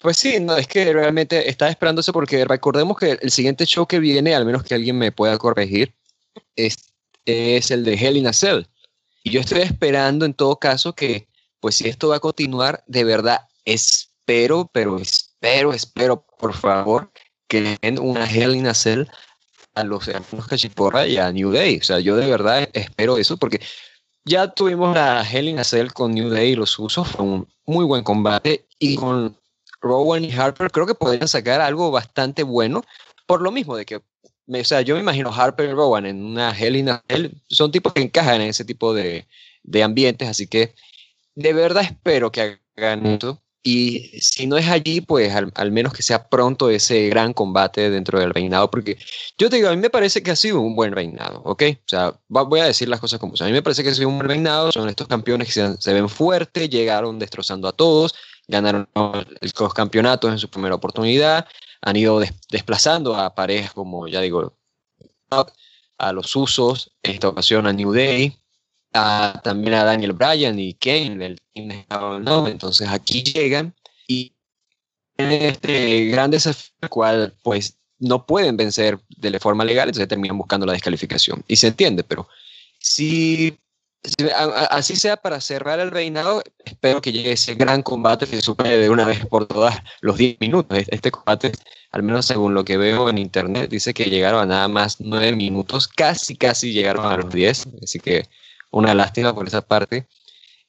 Pues 0.00 0.16
sí, 0.16 0.40
no, 0.40 0.56
es 0.56 0.66
que 0.66 0.92
realmente 0.94 1.48
estaba 1.50 1.70
esperando 1.70 2.00
eso 2.00 2.12
porque 2.12 2.44
recordemos 2.46 2.96
que 2.96 3.18
el 3.20 3.30
siguiente 3.30 3.66
show 3.66 3.86
que 3.86 3.98
viene, 3.98 4.34
al 4.34 4.46
menos 4.46 4.62
que 4.62 4.74
alguien 4.74 4.96
me 4.96 5.12
pueda 5.12 5.36
corregir, 5.36 5.92
es, 6.56 6.76
es 7.26 7.70
el 7.70 7.84
de 7.84 7.94
Hell 7.94 8.16
in 8.16 8.26
a 8.26 8.32
Cell. 8.32 8.62
Y 9.22 9.30
yo 9.30 9.40
estoy 9.40 9.60
esperando 9.60 10.24
en 10.24 10.32
todo 10.32 10.56
caso 10.56 10.94
que, 10.94 11.28
pues 11.60 11.76
si 11.76 11.86
esto 11.86 12.08
va 12.08 12.16
a 12.16 12.20
continuar, 12.20 12.82
de 12.86 13.04
verdad 13.04 13.40
espero, 13.66 14.70
pero 14.72 14.98
espero, 15.40 15.72
espero, 15.72 16.24
por 16.38 16.54
favor, 16.54 17.10
que 17.48 17.76
den 17.80 17.98
una 17.98 18.30
Hell 18.30 18.54
in 18.54 18.66
a 18.66 18.74
Cell 18.74 19.04
a 19.74 19.84
los 19.84 20.06
hermanos 20.08 20.46
Cachiporra 20.46 21.06
y 21.06 21.16
a 21.16 21.32
New 21.32 21.50
Day. 21.50 21.78
O 21.78 21.82
sea, 21.82 22.00
yo 22.00 22.16
de 22.16 22.28
verdad 22.30 22.68
espero 22.72 23.16
eso 23.16 23.36
porque 23.36 23.60
ya 24.24 24.48
tuvimos 24.48 24.94
la 24.94 25.22
Hell 25.28 25.48
in 25.48 25.58
a 25.58 25.64
Cell 25.64 25.88
con 25.92 26.12
New 26.14 26.28
Day 26.28 26.50
y 26.50 26.56
los 26.56 26.78
usos, 26.78 27.08
fue 27.08 27.24
un 27.24 27.48
muy 27.66 27.84
buen 27.84 28.02
combate 28.04 28.66
y 28.78 28.96
con 28.96 29.36
Rowan 29.80 30.24
y 30.24 30.32
Harper 30.32 30.70
creo 30.70 30.86
que 30.86 30.94
podrían 30.94 31.28
sacar 31.28 31.60
algo 31.60 31.90
bastante 31.90 32.42
bueno 32.42 32.84
por 33.26 33.40
lo 33.40 33.50
mismo 33.50 33.76
de 33.76 33.86
que 33.86 34.02
me- 34.46 34.60
o 34.60 34.64
sea, 34.64 34.82
yo 34.82 34.94
me 34.94 35.00
imagino 35.00 35.32
Harper 35.32 35.70
y 35.70 35.72
Rowan 35.72 36.04
en 36.06 36.22
una 36.22 36.50
Hell 36.56 36.76
in 36.76 36.90
a 36.90 37.02
Cell, 37.08 37.28
son 37.48 37.70
tipos 37.70 37.92
que 37.94 38.02
encajan 38.02 38.42
en 38.42 38.48
ese 38.48 38.64
tipo 38.64 38.92
de, 38.92 39.26
de 39.62 39.82
ambientes, 39.82 40.28
así 40.28 40.46
que 40.46 40.74
de 41.34 41.52
verdad 41.54 41.84
espero 41.84 42.30
que 42.30 42.58
hagan 42.76 43.06
esto. 43.06 43.40
Y 43.62 44.18
si 44.22 44.46
no 44.46 44.56
es 44.56 44.68
allí, 44.68 45.02
pues 45.02 45.34
al, 45.34 45.52
al 45.54 45.70
menos 45.70 45.92
que 45.92 46.02
sea 46.02 46.28
pronto 46.30 46.70
ese 46.70 47.08
gran 47.10 47.34
combate 47.34 47.90
dentro 47.90 48.18
del 48.18 48.32
reinado, 48.32 48.70
porque 48.70 48.96
yo 49.36 49.50
te 49.50 49.56
digo, 49.56 49.68
a 49.68 49.72
mí 49.72 49.76
me 49.76 49.90
parece 49.90 50.22
que 50.22 50.30
ha 50.30 50.36
sido 50.36 50.60
un 50.62 50.74
buen 50.74 50.92
reinado, 50.92 51.42
¿ok? 51.44 51.62
O 51.76 51.82
sea, 51.88 52.18
voy 52.28 52.60
a 52.60 52.64
decir 52.64 52.88
las 52.88 53.00
cosas 53.00 53.20
como 53.20 53.36
son. 53.36 53.46
A 53.46 53.50
mí 53.50 53.54
me 53.54 53.62
parece 53.62 53.82
que 53.82 53.90
ha 53.90 53.94
sido 53.94 54.08
un 54.08 54.16
buen 54.16 54.28
reinado, 54.28 54.72
son 54.72 54.88
estos 54.88 55.08
campeones 55.08 55.46
que 55.54 55.76
se, 55.78 55.92
ven 55.92 56.08
fuertes, 56.08 56.70
llegaron 56.70 57.18
destrozando 57.18 57.68
a 57.68 57.72
todos, 57.72 58.14
ganaron 58.48 58.88
los 58.94 59.74
campeonatos 59.74 60.32
en 60.32 60.38
su 60.38 60.48
primera 60.48 60.74
oportunidad, 60.74 61.46
han 61.82 61.96
ido 61.96 62.18
des- 62.18 62.32
desplazando 62.50 63.14
a 63.14 63.34
parejas 63.34 63.74
como, 63.74 64.08
ya 64.08 64.22
digo, 64.22 64.54
a 65.98 66.12
los 66.12 66.34
usos, 66.36 66.92
en 67.02 67.12
esta 67.12 67.28
ocasión 67.28 67.66
a 67.66 67.72
New 67.72 67.92
Day, 67.92 68.36
a- 68.92 69.40
también 69.44 69.74
a 69.74 69.84
Daniel 69.84 70.12
Bryan 70.12 70.58
y 70.58 70.74
Kane 70.74 71.16
del 71.16 71.40
Team 71.52 71.84
No. 72.22 72.46
Entonces 72.48 72.88
aquí 72.88 73.22
llegan 73.22 73.74
y 74.08 74.32
tienen 75.16 75.42
este 75.42 76.06
gran 76.06 76.30
desafío, 76.30 76.72
cual 76.88 77.34
pues 77.42 77.76
no 77.98 78.24
pueden 78.24 78.56
vencer 78.56 78.98
de 79.08 79.38
forma 79.38 79.64
legal, 79.64 79.88
entonces 79.88 80.08
terminan 80.08 80.38
buscando 80.38 80.64
la 80.66 80.72
descalificación. 80.72 81.44
Y 81.46 81.56
se 81.56 81.66
entiende, 81.68 82.02
pero 82.02 82.26
si, 82.78 83.58
si- 84.02 84.28
a- 84.30 84.44
a- 84.44 84.64
así 84.76 84.96
sea 84.96 85.18
para 85.18 85.40
cerrar 85.42 85.78
el 85.80 85.90
reinado, 85.90 86.42
espero 86.64 87.02
que 87.02 87.12
llegue 87.12 87.32
ese 87.32 87.54
gran 87.54 87.82
combate 87.82 88.26
que 88.26 88.40
supere 88.40 88.78
de 88.78 88.88
una 88.88 89.04
vez 89.04 89.26
por 89.26 89.46
todas 89.46 89.76
los 90.00 90.16
10 90.16 90.38
minutos. 90.40 90.78
Este- 90.78 90.94
Este 90.94 91.10
combate, 91.10 91.52
al 91.90 92.02
menos 92.02 92.24
según 92.24 92.54
lo 92.54 92.64
que 92.64 92.78
veo 92.78 93.10
en 93.10 93.18
internet, 93.18 93.68
dice 93.70 93.92
que 93.92 94.04
llegaron 94.06 94.40
a 94.40 94.46
nada 94.46 94.68
más 94.68 94.96
9 95.00 95.36
minutos, 95.36 95.86
casi, 95.86 96.36
casi 96.36 96.72
llegaron 96.72 97.04
a 97.04 97.18
los 97.18 97.30
10, 97.32 97.66
así 97.82 98.00
que 98.00 98.24
una 98.70 98.94
lástima 98.94 99.34
por 99.34 99.46
esa 99.46 99.62
parte. 99.62 100.06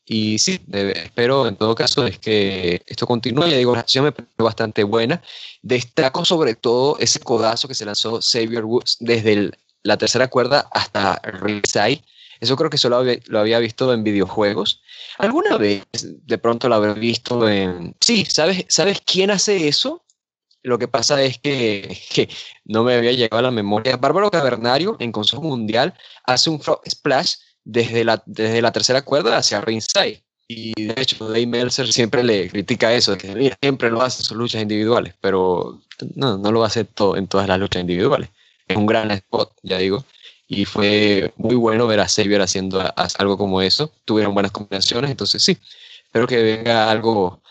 Y 0.06 0.40
sí, 0.40 0.60
espero 0.72 1.48
en 1.48 1.56
todo 1.56 1.76
caso 1.76 2.06
es 2.06 2.18
que 2.20 2.82
esto 2.86 3.06
continúe. 3.08 3.48
Ya 3.48 3.58
digo, 3.58 3.74
la 3.74 3.82
acción 3.82 4.06
me 4.06 4.12
pareció 4.12 4.44
bastante 4.44 4.84
buena. 4.84 5.22
Destaco 5.62 6.26
sobre 6.26 6.56
todo 6.56 6.98
ese 7.00 7.20
codazo 7.20 7.68
que 7.68 7.76
se 7.76 7.86
lanzó 7.86 8.20
Xavier 8.22 8.66
Woods 8.66 8.98
desde 9.00 9.34
el- 9.34 9.58
la 9.84 9.97
tercera 9.97 10.28
cuerda 10.28 10.68
hasta 10.72 11.16
ringside. 11.24 12.04
Eso 12.39 12.56
creo 12.58 12.70
que 12.72 12.78
solo 12.80 13.04
lo 13.28 13.39
había 13.39 13.60
visto 13.60 13.93
en 13.93 14.04
videojuegos. 14.04 14.82
Alguna 15.20 15.58
vez 15.58 15.84
de 15.93 16.38
pronto 16.39 16.68
lo 16.68 16.76
habré 16.76 16.93
visto 16.95 17.47
en... 17.47 17.95
Sí, 18.02 18.26
¿sabes, 18.26 18.66
¿sabes 18.68 19.02
quién 19.06 19.30
hace 19.30 19.68
eso? 19.68 20.04
Lo 20.64 20.78
que 20.80 20.88
pasa 20.88 21.22
es 21.24 21.38
que, 21.38 21.95
que 22.10 22.28
no 22.66 22.84
me 22.84 22.95
había 22.95 23.12
llegado 23.12 23.39
a 23.39 23.43
la 23.43 23.52
memoria. 23.52 23.97
Bárbaro 23.97 24.32
Cavernario 24.32 24.97
en 24.99 25.12
Consejo 25.12 25.43
Mundial 25.43 25.93
hace 26.26 26.49
un 26.49 26.60
frog 26.60 26.82
splash 26.89 27.36
desde 27.64 28.03
la, 28.03 28.22
desde 28.26 28.62
la 28.62 28.72
tercera 28.72 29.01
cuerda 29.03 29.38
hacia 29.38 29.62
ringside. 29.62 30.24
Y 30.47 30.74
de 30.84 31.01
hecho, 31.01 31.28
Dave 31.28 31.47
Meltzer 31.47 31.91
siempre 31.93 32.24
le 32.24 32.49
critica 32.49 32.93
eso, 32.93 33.18
que 33.18 33.55
siempre 33.62 33.89
lo 33.89 34.01
hace 34.01 34.22
en 34.22 34.26
sus 34.26 34.38
luchas 34.38 34.62
individuales, 34.62 35.14
pero 35.22 35.82
no, 36.16 36.38
no 36.38 36.51
lo 36.51 36.64
hace 36.66 36.84
todo, 36.84 37.16
en 37.16 37.28
todas 37.28 37.47
las 37.47 37.57
luchas 37.59 37.82
individuales. 37.82 38.30
Es 38.68 38.76
un 38.76 38.86
gran 38.86 39.12
spot, 39.12 39.53
ya 39.64 39.78
digo. 39.78 40.03
Y 40.47 40.66
fue 40.66 41.34
muy 41.38 41.55
bueno 41.55 41.88
ver 41.88 42.01
a 42.01 42.07
Xavier 42.09 42.41
haciendo 42.41 42.82
a- 42.82 42.93
a- 42.95 43.07
algo 43.18 43.38
como 43.38 43.62
eso. 43.62 43.93
Tuvieron 44.03 44.34
buenas 44.34 44.51
combinaciones, 44.51 45.09
entonces 45.12 45.41
sí, 45.43 45.57
espero 46.03 46.28
que 46.28 46.41
venga 46.43 46.91
algo 46.91 47.41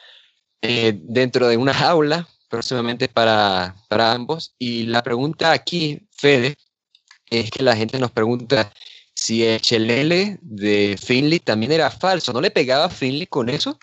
eh, 0.62 0.98
dentro 1.02 1.48
de 1.48 1.56
una 1.56 1.74
jaula 1.74 2.28
próximamente 2.48 3.08
para, 3.08 3.76
para 3.88 4.12
ambos. 4.12 4.54
Y 4.58 4.84
la 4.86 5.02
pregunta 5.02 5.52
aquí, 5.52 6.00
Fede, 6.10 6.56
es 7.30 7.50
que 7.50 7.62
la 7.62 7.76
gente 7.76 7.98
nos 7.98 8.10
pregunta 8.10 8.72
si 9.20 9.44
el 9.44 9.60
chelele 9.60 10.38
de 10.40 10.98
Finley 10.98 11.40
también 11.40 11.72
era 11.72 11.90
falso. 11.90 12.32
¿No 12.32 12.40
le 12.40 12.50
pegaba 12.50 12.86
a 12.86 12.88
Finley 12.88 13.26
con 13.26 13.50
eso? 13.50 13.78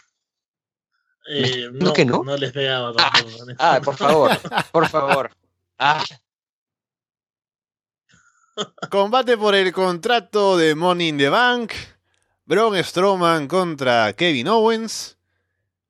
Eh, 1.30 1.70
¿No 1.74 1.94
que 1.94 2.06
no? 2.06 2.24
no 2.24 2.36
les 2.36 2.52
pegaba 2.52 2.92
tampoco. 2.92 3.30
esto. 3.52 3.54
Ah, 3.60 3.80
por 3.84 3.96
favor, 3.96 4.32
por 4.72 4.90
favor. 4.90 5.32
Ah, 5.78 6.04
Combate 8.90 9.38
por 9.38 9.54
el 9.54 9.72
contrato 9.72 10.58
de 10.58 10.74
Money 10.74 11.10
in 11.10 11.18
the 11.20 11.30
Bank. 11.30 11.72
Braun 12.46 12.84
Strowman 12.84 13.48
contra 13.48 14.14
Kevin 14.14 14.48
Owens. 14.48 15.20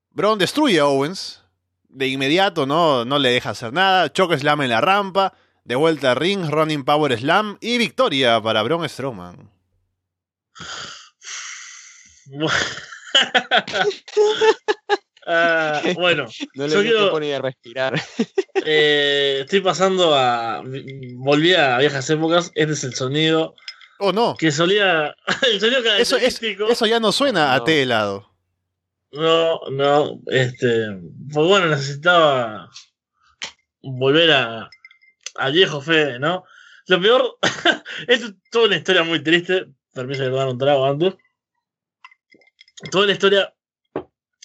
Braun 0.10 0.38
destruye 0.38 0.82
a 0.82 0.88
Owens. 0.88 1.42
De 1.88 2.10
inmediato 2.10 2.66
no, 2.66 3.06
no 3.06 3.18
le 3.18 3.30
deja 3.30 3.52
hacer 3.52 3.72
nada. 3.72 4.12
Choque 4.12 4.38
slam 4.38 4.62
en 4.64 4.70
la 4.72 4.82
rampa. 4.82 5.34
De 5.68 5.76
vuelta 5.76 6.14
a 6.14 6.16
ring, 6.16 6.50
running 6.50 6.86
power 6.86 7.18
slam. 7.20 7.58
Y 7.60 7.78
victoria 7.78 8.42
para 8.42 8.64
Braun 8.64 8.88
Strowman. 8.88 9.52
Ah, 15.30 15.82
bueno, 15.96 16.26
No 16.56 16.68
le 16.68 16.74
Yo 16.74 16.82
quiero- 16.82 17.20
ni 17.20 17.28
de 17.28 17.42
respirar. 17.42 17.94
eh, 18.66 19.40
estoy 19.42 19.60
pasando 19.60 20.16
a. 20.16 20.64
Volví 21.16 21.54
a 21.54 21.78
viejas 21.80 22.10
épocas. 22.10 22.50
Este 22.56 22.72
es 22.74 22.84
el 22.86 22.96
sonido 22.96 23.54
Oh, 24.00 24.14
no. 24.14 24.36
que 24.38 24.52
solía. 24.54 25.14
El 25.52 25.60
sonido 25.60 25.82
Eso, 25.98 26.16
es, 26.16 26.42
eso 26.42 26.86
ya 26.86 27.02
no 27.02 27.12
suena 27.12 27.54
a 27.54 27.58
No. 27.58 27.64
té 27.66 27.82
helado. 27.82 28.32
No, 29.12 29.60
no, 29.72 30.22
este, 30.28 30.68
pues 31.34 31.48
bueno, 31.48 31.68
necesitaba 31.68 32.70
volver 33.82 34.32
a 34.32 34.70
al 35.38 35.54
viejo 35.54 35.82
Fede, 35.82 36.20
¿no? 36.20 36.46
Lo 36.88 37.02
peor, 37.02 37.38
es 38.08 38.34
toda 38.52 38.68
una 38.68 38.78
historia 38.78 39.04
muy 39.04 39.22
triste, 39.22 39.68
permiso 39.94 40.24
de 40.24 40.30
tomar 40.30 40.48
un 40.48 40.58
trago 40.58 40.86
antes. 40.86 41.16
Toda 42.92 43.08
la 43.08 43.14
historia 43.14 43.54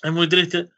es 0.02 0.12
muy 0.12 0.28
triste 0.28 0.70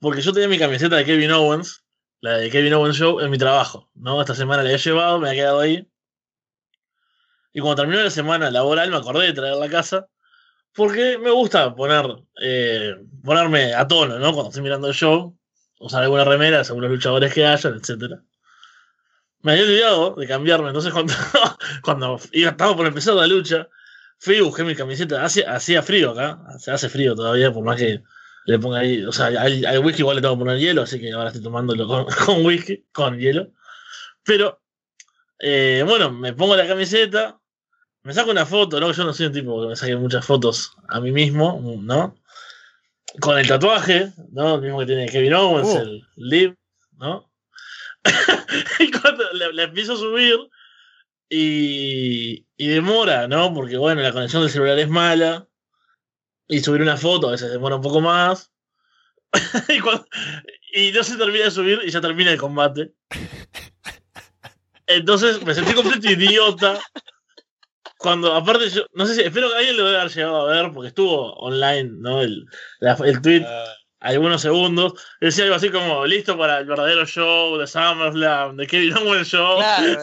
porque 0.00 0.20
yo 0.20 0.32
tenía 0.32 0.48
mi 0.48 0.58
camiseta 0.58 0.96
de 0.96 1.04
Kevin 1.04 1.32
Owens, 1.32 1.84
la 2.20 2.38
de 2.38 2.50
Kevin 2.50 2.74
Owens 2.74 2.96
Show, 2.96 3.20
en 3.20 3.30
mi 3.30 3.38
trabajo, 3.38 3.90
¿no? 3.94 4.20
Esta 4.20 4.34
semana 4.34 4.62
la 4.62 4.72
he 4.72 4.78
llevado, 4.78 5.18
me 5.18 5.30
ha 5.30 5.34
quedado 5.34 5.60
ahí. 5.60 5.88
Y 7.52 7.60
cuando 7.60 7.82
terminó 7.82 8.02
la 8.02 8.10
semana 8.10 8.50
laboral 8.50 8.90
me 8.90 8.96
acordé 8.96 9.26
de 9.26 9.32
traerla 9.32 9.66
a 9.66 9.70
casa 9.70 10.08
porque 10.74 11.18
me 11.18 11.30
gusta 11.30 11.74
poner 11.74 12.04
eh, 12.40 12.94
ponerme 13.24 13.74
a 13.74 13.88
tono, 13.88 14.18
¿no? 14.18 14.32
Cuando 14.32 14.50
estoy 14.50 14.62
mirando 14.62 14.86
el 14.86 14.94
show, 14.94 15.36
usar 15.80 16.04
alguna 16.04 16.24
remera 16.24 16.62
según 16.62 16.82
los 16.82 16.90
luchadores 16.92 17.34
que 17.34 17.44
hayan, 17.44 17.74
etcétera. 17.74 18.22
Me 19.42 19.52
había 19.52 19.64
olvidado 19.64 20.14
de 20.16 20.26
cambiarme, 20.26 20.68
entonces 20.68 20.92
cuando, 20.92 21.12
cuando 21.82 22.20
iba, 22.32 22.50
estaba 22.50 22.76
por 22.76 22.86
empezar 22.86 23.14
la 23.14 23.26
lucha, 23.26 23.68
fui 24.18 24.36
y 24.36 24.40
busqué 24.40 24.64
mi 24.64 24.74
camiseta. 24.74 25.24
Hacía, 25.24 25.54
hacía 25.54 25.82
frío 25.82 26.10
acá, 26.10 26.40
se 26.58 26.70
hace 26.70 26.88
frío 26.88 27.14
todavía, 27.14 27.52
por 27.52 27.64
más 27.64 27.76
que 27.76 28.02
le 28.46 28.58
ponga 28.58 28.80
ahí, 28.80 29.04
o 29.04 29.12
sea, 29.12 29.26
al, 29.26 29.64
al 29.66 29.78
whisky 29.80 30.00
igual 30.00 30.16
le 30.16 30.22
tengo 30.22 30.34
que 30.34 30.38
poner 30.38 30.58
hielo, 30.58 30.82
así 30.82 30.98
que 30.98 31.12
ahora 31.12 31.28
estoy 31.28 31.42
tomándolo 31.42 31.86
con, 31.86 32.06
con 32.26 32.44
whisky, 32.44 32.84
con 32.92 33.18
hielo. 33.18 33.52
Pero, 34.24 34.60
eh, 35.38 35.84
bueno, 35.86 36.10
me 36.10 36.32
pongo 36.32 36.56
la 36.56 36.66
camiseta, 36.66 37.38
me 38.02 38.14
saco 38.14 38.30
una 38.30 38.46
foto, 38.46 38.80
¿no? 38.80 38.90
Yo 38.90 39.04
no 39.04 39.12
soy 39.12 39.26
un 39.26 39.32
tipo 39.32 39.60
que 39.62 39.68
me 39.68 39.76
saque 39.76 39.96
muchas 39.96 40.24
fotos 40.24 40.72
a 40.88 41.00
mí 41.00 41.12
mismo, 41.12 41.60
¿no? 41.82 42.16
Con 43.20 43.38
el 43.38 43.46
tatuaje, 43.46 44.12
¿no? 44.32 44.56
El 44.56 44.62
mismo 44.62 44.80
que 44.80 44.86
tiene 44.86 45.08
Kevin 45.08 45.34
Owens, 45.34 45.68
Uh. 45.68 45.78
el 45.78 46.06
Live, 46.16 46.56
¿no? 46.98 47.30
y 48.80 48.90
cuando 48.90 49.24
la, 49.32 49.62
empiezo 49.64 49.94
a 49.94 49.96
subir 49.96 50.36
y, 51.28 52.46
y 52.56 52.66
demora, 52.68 53.28
¿no? 53.28 53.52
Porque, 53.54 53.76
bueno, 53.76 54.02
la 54.02 54.12
conexión 54.12 54.42
del 54.42 54.50
celular 54.50 54.78
es 54.78 54.88
mala. 54.88 55.48
Y 56.50 56.60
subir 56.60 56.80
una 56.80 56.96
foto 56.96 57.28
a 57.28 57.32
veces 57.32 57.50
demora 57.50 57.76
un 57.76 57.82
poco 57.82 58.00
más. 58.00 58.50
y, 59.68 59.80
cuando- 59.80 60.06
y 60.72 60.92
no 60.92 61.02
se 61.02 61.18
termina 61.18 61.44
de 61.44 61.50
subir 61.50 61.80
y 61.84 61.90
ya 61.90 62.00
termina 62.00 62.32
el 62.32 62.38
combate. 62.38 62.94
Entonces 64.86 65.42
me 65.44 65.54
sentí 65.54 65.74
completo 65.74 66.10
idiota. 66.10 66.80
Cuando, 67.98 68.32
aparte, 68.32 68.70
yo 68.70 68.86
no 68.94 69.06
sé 69.06 69.16
si, 69.16 69.20
espero 69.22 69.50
que 69.50 69.56
alguien 69.56 69.76
lo 69.76 69.86
haber 69.86 70.08
llegado 70.08 70.48
a 70.48 70.52
ver, 70.52 70.72
porque 70.72 70.88
estuvo 70.88 71.32
online, 71.34 71.90
¿no? 71.98 72.22
El, 72.22 72.46
el 72.80 73.22
tweet, 73.22 73.44
algunos 74.00 74.42
segundos. 74.42 74.94
Decía 75.20 75.44
algo 75.44 75.56
así 75.56 75.70
como: 75.70 76.06
listo 76.06 76.36
para 76.38 76.58
el 76.58 76.66
verdadero 76.66 77.04
show 77.06 77.56
de 77.58 77.66
SummerSlam, 77.66 78.56
de 78.56 78.66
Kevin 78.66 78.96
Owens 78.96 79.28
Show. 79.28 79.58
Claro, 79.58 79.84
el, 79.86 79.96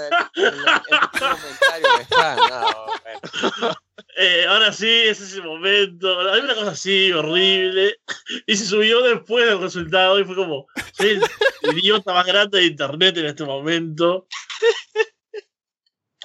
el- 0.43 0.46
el 0.46 1.10
comentario 1.10 1.98
de 1.98 2.06
fan. 2.06 2.38
No. 2.50 3.76
Eh, 4.18 4.46
ahora 4.48 4.72
sí, 4.72 4.88
es 4.88 5.20
ese 5.20 5.41
momento. 5.41 6.32
Hay 6.32 6.39
una 6.39 6.56
cosa 6.56 6.72
así 6.72 7.12
horrible. 7.12 8.00
Y 8.46 8.56
se 8.56 8.66
subió 8.66 9.02
después 9.02 9.46
del 9.46 9.60
resultado 9.60 10.18
y 10.20 10.24
fue 10.24 10.36
como: 10.36 10.68
soy 10.93 11.20
el 11.64 11.78
idiota 11.78 12.14
más 12.14 12.26
grande 12.26 12.60
de 12.60 12.66
internet 12.66 13.18
en 13.18 13.26
este 13.26 13.43
momento. 13.43 14.28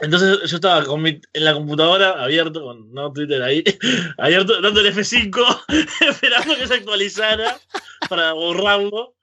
Entonces 0.01 0.49
yo 0.51 0.57
estaba 0.57 0.85
con 0.85 1.03
mi- 1.03 1.21
en 1.33 1.45
la 1.45 1.53
computadora 1.53 2.23
abierto, 2.23 2.63
con 2.63 2.93
no 2.93 3.13
Twitter 3.13 3.43
ahí, 3.43 3.63
abierto, 4.19 4.61
dando 4.61 4.81
el 4.81 4.87
F5, 4.95 5.65
esperando 6.09 6.57
que 6.57 6.67
se 6.67 6.75
actualizara 6.75 7.59
para 8.09 8.33
borrarlo. 8.33 9.15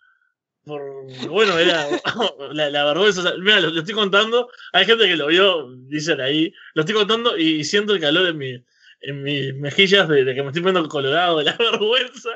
Por, 0.63 0.81
bueno, 1.29 1.57
era 1.57 1.87
la, 2.51 2.83
vergüenza. 2.85 3.33
mira, 3.39 3.61
lo, 3.61 3.69
lo 3.69 3.79
estoy 3.79 3.95
contando. 3.95 4.49
Hay 4.73 4.85
gente 4.85 5.05
que 5.05 5.15
lo 5.15 5.27
vio, 5.27 5.69
dicen 5.87 6.19
ahí. 6.21 6.53
Lo 6.73 6.81
estoy 6.81 6.93
contando 6.95 7.37
y 7.37 7.63
siento 7.63 7.93
el 7.93 8.01
calor 8.01 8.27
en, 8.27 8.37
mi, 8.37 8.63
en 9.01 9.23
mis 9.23 9.55
mejillas 9.55 10.09
de, 10.09 10.25
de 10.25 10.35
que 10.35 10.41
me 10.41 10.49
estoy 10.49 10.61
poniendo 10.61 10.89
colorado 10.89 11.37
de 11.37 11.45
la 11.45 11.53
vergüenza 11.57 12.31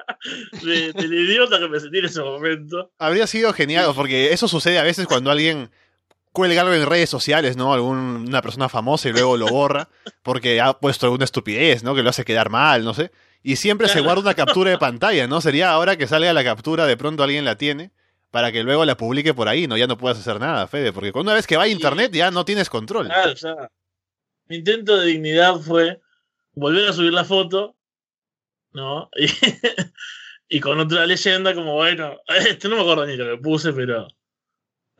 de- 0.63 0.93
del 0.93 1.13
idiota 1.13 1.59
que 1.59 1.67
me 1.67 1.79
sentí 1.79 1.99
en 1.99 2.05
ese 2.05 2.21
momento. 2.21 2.93
Habría 2.99 3.27
sido 3.27 3.51
genial, 3.51 3.91
porque 3.93 4.31
eso 4.31 4.47
sucede 4.47 4.79
a 4.79 4.83
veces 4.83 5.07
cuando 5.07 5.29
alguien 5.29 5.69
cuelga 6.31 6.61
algo 6.61 6.73
en 6.73 6.85
redes 6.85 7.09
sociales, 7.09 7.57
¿no? 7.57 7.73
Algún- 7.73 8.25
una 8.27 8.41
persona 8.41 8.69
famosa 8.69 9.09
y 9.09 9.13
luego 9.13 9.37
lo 9.37 9.47
borra, 9.47 9.89
porque 10.23 10.61
ha 10.61 10.73
puesto 10.73 11.05
alguna 11.05 11.25
estupidez, 11.25 11.83
¿no? 11.83 11.93
Que 11.95 12.03
lo 12.03 12.09
hace 12.09 12.25
quedar 12.25 12.49
mal, 12.49 12.83
no 12.83 12.93
sé. 12.93 13.11
Y 13.43 13.55
siempre 13.55 13.87
se 13.87 14.01
guarda 14.01 14.21
una 14.21 14.33
captura 14.35 14.69
de 14.69 14.77
pantalla, 14.77 15.27
¿no? 15.27 15.41
Sería 15.41 15.71
ahora 15.71 15.97
que 15.97 16.07
salga 16.07 16.31
la 16.33 16.43
captura, 16.43 16.85
de 16.85 16.95
pronto 16.97 17.23
alguien 17.23 17.43
la 17.43 17.57
tiene, 17.57 17.91
para 18.29 18.51
que 18.51 18.63
luego 18.63 18.85
la 18.85 18.95
publique 18.97 19.33
por 19.33 19.47
ahí, 19.49 19.67
¿no? 19.67 19.75
Ya 19.77 19.87
no 19.87 19.97
puedas 19.97 20.19
hacer 20.19 20.39
nada, 20.39 20.67
Fede, 20.67 20.93
porque 20.93 21.11
una 21.15 21.33
vez 21.33 21.47
que 21.47 21.57
va 21.57 21.63
a 21.63 21.67
internet 21.67 22.11
ya 22.13 22.29
no 22.31 22.45
tienes 22.45 22.69
control. 22.69 23.07
Claro, 23.07 23.33
ya. 23.33 23.55
Mi 24.47 24.57
intento 24.57 24.97
de 24.97 25.07
dignidad 25.07 25.55
fue 25.57 25.99
volver 26.53 26.87
a 26.87 26.93
subir 26.93 27.13
la 27.13 27.25
foto, 27.25 27.75
¿no? 28.73 29.09
Y, 30.49 30.57
y 30.57 30.59
con 30.59 30.79
otra 30.79 31.05
leyenda, 31.05 31.55
como 31.55 31.75
bueno, 31.75 32.17
este 32.27 32.69
no 32.69 32.75
me 32.75 32.81
acuerdo 32.83 33.05
ni 33.05 33.15
lo 33.17 33.25
que 33.37 33.41
puse, 33.41 33.73
pero. 33.73 34.07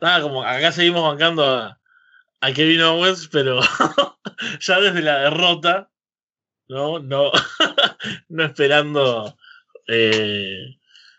Nada, 0.02 0.20
como 0.20 0.42
acá 0.42 0.72
seguimos 0.72 1.04
bancando 1.04 1.44
a, 1.46 1.80
a 2.40 2.52
Kevin 2.52 2.82
Owens, 2.82 3.28
pero 3.28 3.60
ya 4.60 4.80
desde 4.80 5.00
la 5.00 5.20
derrota, 5.20 5.92
¿no? 6.66 6.98
No, 6.98 7.30
no 8.28 8.44
esperando 8.44 9.38
eh, 9.86 10.76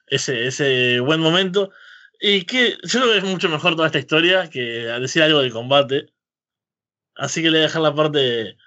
ese, 0.07 0.47
ese 0.47 0.99
buen 0.99 1.21
momento. 1.21 1.71
Y 2.19 2.43
que 2.43 2.71
yo 2.83 2.99
creo 2.99 3.11
que 3.13 3.17
es 3.19 3.23
mucho 3.23 3.47
mejor 3.47 3.77
toda 3.77 3.87
esta 3.87 3.99
historia 3.99 4.49
que 4.49 4.59
decir 4.59 5.23
algo 5.23 5.39
del 5.39 5.53
combate. 5.53 6.07
Así 7.15 7.41
que 7.41 7.51
le 7.51 7.59
voy 7.59 7.63
a 7.63 7.67
dejar 7.67 7.83
la 7.83 7.95
parte 7.95 8.57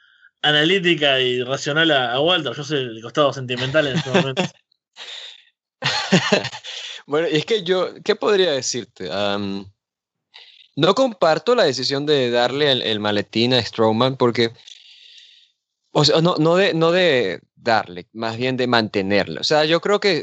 analítica 0.40 1.20
y 1.20 1.42
racional 1.42 1.90
a, 1.90 2.14
a 2.14 2.20
Walter. 2.20 2.54
Yo 2.54 2.64
soy 2.64 2.78
el 2.78 3.02
costado 3.02 3.34
sentimental 3.34 3.86
en 3.86 3.96
este 3.98 4.10
momento. 4.10 4.42
Bueno, 7.08 7.28
y 7.28 7.36
es 7.36 7.46
que 7.46 7.62
yo, 7.62 7.94
¿qué 8.04 8.16
podría 8.16 8.50
decirte? 8.50 9.08
No 10.76 10.94
comparto 10.94 11.54
la 11.54 11.64
decisión 11.64 12.06
de 12.06 12.30
darle 12.30 12.70
el, 12.70 13.00
maletín 13.00 13.54
a 13.54 13.62
Strowman 13.62 14.16
porque, 14.16 14.52
o 15.90 16.04
sea, 16.04 16.20
no, 16.20 16.36
no, 16.38 16.56
de, 16.56 16.74
no 16.74 16.92
de 16.92 17.40
darle, 17.56 18.06
más 18.12 18.36
bien 18.36 18.56
de 18.56 18.66
mantenerlo. 18.66 19.40
O 19.40 19.44
sea, 19.44 19.64
yo 19.64 19.80
creo 19.80 19.98
que 20.00 20.22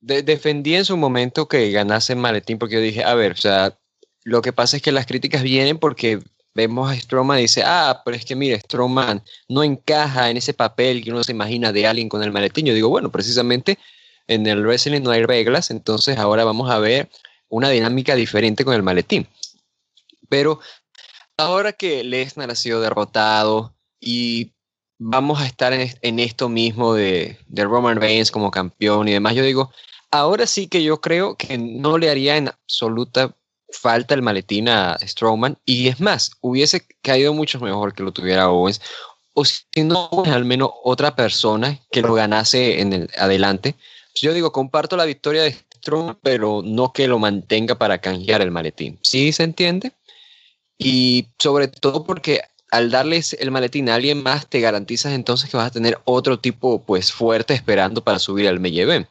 defendí 0.00 0.74
en 0.74 0.84
su 0.84 0.96
momento 0.96 1.46
que 1.46 1.70
ganase 1.70 2.14
el 2.14 2.18
maletín 2.18 2.58
porque 2.58 2.74
yo 2.74 2.80
dije, 2.80 3.04
a 3.04 3.14
ver, 3.14 3.32
o 3.32 3.36
sea, 3.36 3.78
lo 4.24 4.42
que 4.42 4.52
pasa 4.52 4.76
es 4.76 4.82
que 4.82 4.92
las 4.92 5.06
críticas 5.06 5.42
vienen 5.42 5.78
porque 5.78 6.20
vemos 6.54 6.90
a 6.90 6.96
Strowman 6.96 7.38
y 7.38 7.42
dice, 7.42 7.62
ah, 7.64 8.02
pero 8.04 8.16
es 8.16 8.24
que 8.24 8.34
mire, 8.34 8.58
Strowman 8.58 9.22
no 9.48 9.62
encaja 9.62 10.30
en 10.30 10.36
ese 10.36 10.52
papel 10.52 11.02
que 11.04 11.12
uno 11.12 11.22
se 11.22 11.32
imagina 11.32 11.72
de 11.72 11.86
alguien 11.86 12.08
con 12.08 12.22
el 12.24 12.32
maletín. 12.32 12.66
Yo 12.66 12.74
digo, 12.74 12.88
bueno, 12.88 13.10
precisamente 13.10 13.78
en 14.26 14.46
el 14.46 14.62
wrestling 14.62 15.02
no 15.02 15.10
hay 15.10 15.24
reglas, 15.24 15.70
entonces 15.70 16.18
ahora 16.18 16.44
vamos 16.44 16.70
a 16.70 16.78
ver 16.78 17.08
una 17.48 17.70
dinámica 17.70 18.16
diferente 18.16 18.64
con 18.64 18.74
el 18.74 18.82
maletín. 18.82 19.28
Pero 20.32 20.60
ahora 21.36 21.74
que 21.74 22.02
Lesnar 22.02 22.50
ha 22.50 22.54
sido 22.54 22.80
derrotado 22.80 23.76
y 24.00 24.54
vamos 24.98 25.42
a 25.42 25.46
estar 25.46 25.74
en, 25.74 25.92
en 26.00 26.18
esto 26.20 26.48
mismo 26.48 26.94
de, 26.94 27.36
de 27.48 27.64
Roman 27.64 28.00
Reigns 28.00 28.30
como 28.30 28.50
campeón 28.50 29.08
y 29.08 29.12
demás, 29.12 29.34
yo 29.34 29.44
digo, 29.44 29.70
ahora 30.10 30.46
sí 30.46 30.68
que 30.68 30.82
yo 30.82 31.02
creo 31.02 31.36
que 31.36 31.58
no 31.58 31.98
le 31.98 32.08
haría 32.08 32.38
en 32.38 32.48
absoluta 32.48 33.36
falta 33.70 34.14
el 34.14 34.22
maletín 34.22 34.70
a 34.70 34.96
Strowman 35.02 35.58
y 35.66 35.88
es 35.88 36.00
más, 36.00 36.30
hubiese 36.40 36.86
caído 37.02 37.34
mucho 37.34 37.60
mejor 37.60 37.92
que 37.92 38.02
lo 38.02 38.12
tuviera 38.12 38.48
Owens 38.48 38.80
o 39.34 39.44
si 39.44 39.84
no, 39.84 40.08
pues, 40.10 40.30
al 40.30 40.46
menos 40.46 40.70
otra 40.82 41.14
persona 41.14 41.78
que 41.90 42.00
lo 42.00 42.14
ganase 42.14 42.80
en 42.80 42.94
el 42.94 43.10
adelante. 43.18 43.74
Yo 44.14 44.32
digo, 44.32 44.50
comparto 44.50 44.96
la 44.96 45.04
victoria 45.04 45.42
de 45.42 45.52
Strowman, 45.76 46.18
pero 46.22 46.62
no 46.64 46.94
que 46.94 47.06
lo 47.06 47.18
mantenga 47.18 47.74
para 47.74 47.98
canjear 47.98 48.40
el 48.40 48.50
maletín. 48.50 48.98
¿Sí 49.02 49.30
se 49.32 49.42
entiende? 49.42 49.92
Y 50.84 51.28
sobre 51.38 51.68
todo 51.68 52.04
porque 52.04 52.40
al 52.72 52.90
darles 52.90 53.34
el 53.34 53.50
maletín 53.50 53.90
a 53.90 53.96
alguien 53.96 54.22
más, 54.22 54.48
te 54.48 54.60
garantizas 54.60 55.12
entonces 55.12 55.50
que 55.50 55.58
vas 55.58 55.66
a 55.66 55.72
tener 55.72 55.98
otro 56.04 56.38
tipo 56.38 56.82
pues 56.82 57.12
fuerte 57.12 57.52
esperando 57.52 58.02
para 58.02 58.18
subir 58.18 58.48
al 58.48 58.64
event. 58.64 59.06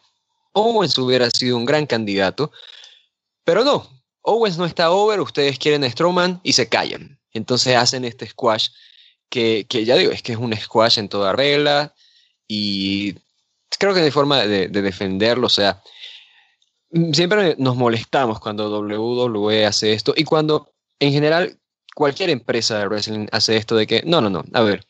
Owens 0.53 0.97
hubiera 0.97 1.29
sido 1.29 1.57
un 1.57 1.65
gran 1.65 1.85
candidato, 1.85 2.51
pero 3.43 3.63
no. 3.63 3.87
Owens 4.23 4.57
no 4.57 4.65
está 4.65 4.91
over, 4.91 5.19
ustedes 5.19 5.59
quieren 5.59 5.83
a 5.83 5.89
Strowman 5.89 6.39
y 6.43 6.53
se 6.53 6.69
callan. 6.69 7.19
Entonces 7.33 7.75
hacen 7.75 8.03
este 8.03 8.27
squash 8.27 8.69
que, 9.29 9.67
que 9.69 9.85
ya 9.85 9.95
digo, 9.95 10.11
es 10.11 10.23
que 10.23 10.33
es 10.33 10.39
un 10.39 10.55
squash 10.57 10.97
en 10.97 11.07
toda 11.07 11.33
regla 11.33 11.93
y 12.47 13.13
creo 13.77 13.93
que 13.93 14.01
hay 14.01 14.11
forma 14.11 14.39
de, 14.45 14.69
de 14.69 14.81
defenderlo. 14.81 15.45
O 15.45 15.51
sea, 15.51 15.83
siempre 17.13 17.55
nos 17.59 17.75
molestamos 17.75 18.39
cuando 18.39 18.81
WWE 18.81 19.67
hace 19.67 19.93
esto 19.93 20.15
y 20.17 20.23
cuando 20.23 20.73
en 20.99 21.11
general 21.11 21.60
cualquier 22.01 22.31
empresa 22.31 22.79
de 22.79 22.87
wrestling 22.87 23.27
hace 23.31 23.55
esto 23.57 23.75
de 23.75 23.85
que, 23.85 24.01
no, 24.07 24.21
no, 24.21 24.29
no, 24.31 24.43
a 24.53 24.61
ver, 24.61 24.83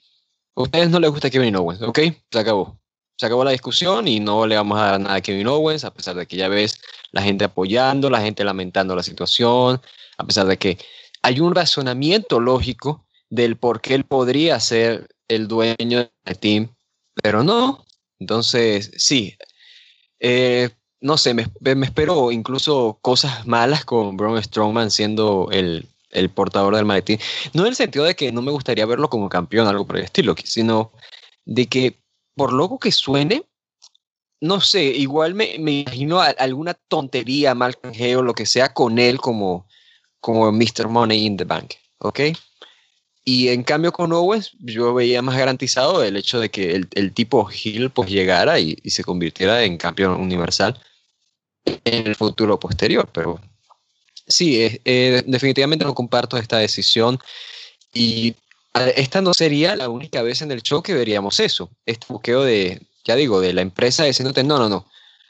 a 0.55 0.61
ustedes 0.61 0.89
no 0.89 0.97
les 0.97 1.11
gusta 1.11 1.29
Kevin 1.29 1.57
Owens, 1.57 1.81
¿ok? 1.81 1.99
Se 2.31 2.39
acabó. 2.39 2.79
Se 3.17 3.25
acabó 3.25 3.43
la 3.43 3.51
discusión 3.51 4.07
y 4.07 4.21
no 4.21 4.47
le 4.47 4.55
vamos 4.55 4.79
a 4.79 4.91
dar 4.91 5.01
nada 5.01 5.15
a 5.15 5.21
Kevin 5.21 5.47
Owens, 5.47 5.83
a 5.83 5.93
pesar 5.93 6.15
de 6.15 6.25
que 6.25 6.37
ya 6.37 6.47
ves 6.47 6.81
la 7.11 7.21
gente 7.21 7.43
apoyando, 7.43 8.09
la 8.09 8.21
gente 8.21 8.45
lamentando 8.45 8.95
la 8.95 9.03
situación, 9.03 9.81
a 10.17 10.23
pesar 10.23 10.47
de 10.47 10.55
que 10.57 10.77
hay 11.21 11.41
un 11.41 11.53
razonamiento 11.53 12.39
lógico 12.39 13.05
del 13.29 13.57
por 13.57 13.81
qué 13.81 13.95
él 13.95 14.05
podría 14.05 14.57
ser 14.61 15.09
el 15.27 15.49
dueño 15.49 16.09
del 16.23 16.39
team, 16.39 16.73
pero 17.21 17.43
no. 17.43 17.85
Entonces, 18.19 18.89
sí, 18.95 19.35
eh, 20.21 20.69
no 21.01 21.17
sé, 21.17 21.33
me, 21.33 21.45
me, 21.59 21.85
espero 21.85 22.31
incluso 22.31 22.99
cosas 23.01 23.45
malas 23.45 23.83
con 23.83 24.15
Braun 24.15 24.41
Strowman 24.41 24.91
siendo 24.91 25.49
el, 25.51 25.90
el, 26.11 26.29
portador 26.29 26.75
del 26.75 26.85
maletín. 26.85 27.19
No 27.53 27.63
en 27.63 27.69
el 27.69 27.75
sentido 27.75 28.05
de 28.05 28.15
que 28.15 28.31
no 28.31 28.41
me 28.41 28.51
gustaría 28.51 28.85
verlo 28.85 29.09
como 29.09 29.29
campeón, 29.29 29.67
algo 29.67 29.85
por 29.85 29.97
el 29.97 30.03
estilo, 30.03 30.35
sino 30.43 30.91
de 31.45 31.67
que 31.67 32.01
por 32.35 32.53
loco 32.53 32.79
que 32.79 32.91
suene, 32.91 33.43
no 34.39 34.59
sé, 34.59 34.83
igual 34.83 35.35
me, 35.35 35.57
me 35.59 35.81
imagino 35.81 36.21
alguna 36.21 36.73
tontería, 36.73 37.53
mal 37.53 37.77
lo 37.83 38.33
que 38.33 38.45
sea 38.45 38.73
con 38.73 38.97
él 38.97 39.19
como, 39.19 39.67
como 40.19 40.51
Mr. 40.51 40.87
Money 40.87 41.25
in 41.25 41.37
the 41.37 41.43
Bank, 41.43 41.73
¿ok? 41.99 42.19
Y 43.23 43.49
en 43.49 43.63
cambio 43.63 43.91
con 43.91 44.11
Owens 44.13 44.51
yo 44.59 44.93
veía 44.95 45.21
más 45.21 45.37
garantizado 45.37 46.03
el 46.03 46.17
hecho 46.17 46.39
de 46.39 46.49
que 46.49 46.75
el, 46.75 46.87
el 46.95 47.13
tipo 47.13 47.47
Hill 47.51 47.91
pues 47.91 48.09
llegara 48.09 48.59
y, 48.59 48.77
y, 48.81 48.89
se 48.89 49.03
convirtiera 49.03 49.63
en 49.63 49.77
campeón 49.77 50.19
universal 50.19 50.79
en 51.65 52.07
el 52.07 52.15
futuro 52.15 52.59
posterior. 52.59 53.07
Pero 53.13 53.39
sí, 54.31 54.61
eh, 54.61 54.81
eh, 54.85 55.23
definitivamente 55.27 55.85
no 55.85 55.93
comparto 55.93 56.37
esta 56.37 56.57
decisión 56.57 57.19
y 57.93 58.35
esta 58.95 59.21
no 59.21 59.33
sería 59.33 59.75
la 59.75 59.89
única 59.89 60.21
vez 60.21 60.41
en 60.41 60.51
el 60.51 60.61
show 60.61 60.81
que 60.81 60.93
veríamos 60.93 61.39
eso, 61.39 61.69
este 61.85 62.05
buqueo 62.09 62.43
de, 62.43 62.81
ya 63.03 63.15
digo, 63.15 63.41
de 63.41 63.53
la 63.53 63.61
empresa 63.61 64.05
diciéndote, 64.05 64.43
no, 64.43 64.57
no, 64.57 64.69
no, 64.69 64.85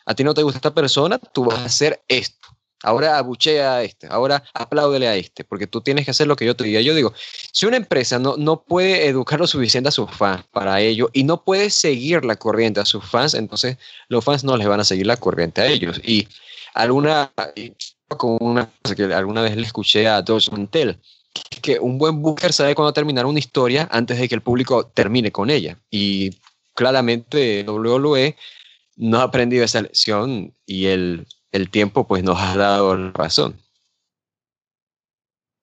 a 0.06 0.14
ti 0.14 0.24
no 0.24 0.34
te 0.34 0.44
gusta 0.44 0.60
esta 0.60 0.74
persona, 0.74 1.18
tú 1.18 1.46
vas 1.46 1.60
a 1.60 1.66
hacer 1.66 2.02
esto. 2.08 2.48
Ahora 2.84 3.18
abuchea 3.18 3.76
a 3.76 3.84
este, 3.84 4.08
ahora 4.08 4.44
apláudele 4.54 5.08
a 5.08 5.16
este, 5.16 5.44
porque 5.44 5.68
tú 5.68 5.82
tienes 5.82 6.06
que 6.06 6.12
hacer 6.12 6.26
lo 6.26 6.36
que 6.36 6.46
yo 6.46 6.56
te 6.56 6.64
diga. 6.64 6.82
Yo 6.82 6.96
digo, 6.96 7.14
si 7.52 7.68
una 7.68 7.78
empresa 7.78 8.18
no, 8.18 8.38
no 8.38 8.64
puede 8.64 9.08
educar 9.08 9.40
lo 9.40 9.46
suficiente 9.46 9.90
a 9.90 9.92
sus 9.92 10.10
fans 10.10 10.46
para 10.52 10.82
ello 10.82 11.10
y 11.14 11.24
no 11.24 11.44
puede 11.44 11.70
seguir 11.70 12.26
la 12.26 12.38
corriente 12.38 12.80
a 12.80 12.86
sus 12.86 13.06
fans, 13.06 13.36
entonces 13.36 13.78
los 14.08 14.24
fans 14.26 14.44
no 14.44 14.58
les 14.58 14.68
van 14.68 14.80
a 14.80 14.84
seguir 14.84 15.06
la 15.06 15.18
corriente 15.18 15.62
a 15.62 15.68
ellos. 15.68 16.02
Y 16.04 16.28
alguna, 16.74 17.32
con 18.18 18.38
una 18.40 18.70
cosa 18.82 18.96
que 18.96 19.04
alguna 19.14 19.42
vez 19.42 19.56
le 19.56 19.64
escuché 19.64 20.08
a 20.08 20.24
George 20.26 20.52
Mantel, 20.52 21.00
que 21.62 21.80
un 21.80 21.98
buen 21.98 22.22
booker 22.22 22.54
sabe 22.54 22.76
cuándo 22.76 22.94
terminar 22.94 23.26
una 23.26 23.40
historia 23.40 23.88
antes 23.92 24.20
de 24.20 24.28
que 24.28 24.36
el 24.36 24.42
público 24.42 24.88
termine 24.88 25.32
con 25.32 25.50
ella. 25.50 25.78
Y 25.90 26.38
claramente 26.76 27.64
WWE 27.68 28.36
no 28.98 29.20
ha 29.20 29.24
aprendido 29.24 29.64
esa 29.64 29.82
lección 29.82 30.54
y 30.66 30.88
el 30.88 31.26
el 31.52 31.70
tiempo 31.70 32.08
pues 32.08 32.24
nos 32.24 32.40
ha 32.40 32.56
dado 32.56 33.12
razón. 33.12 33.60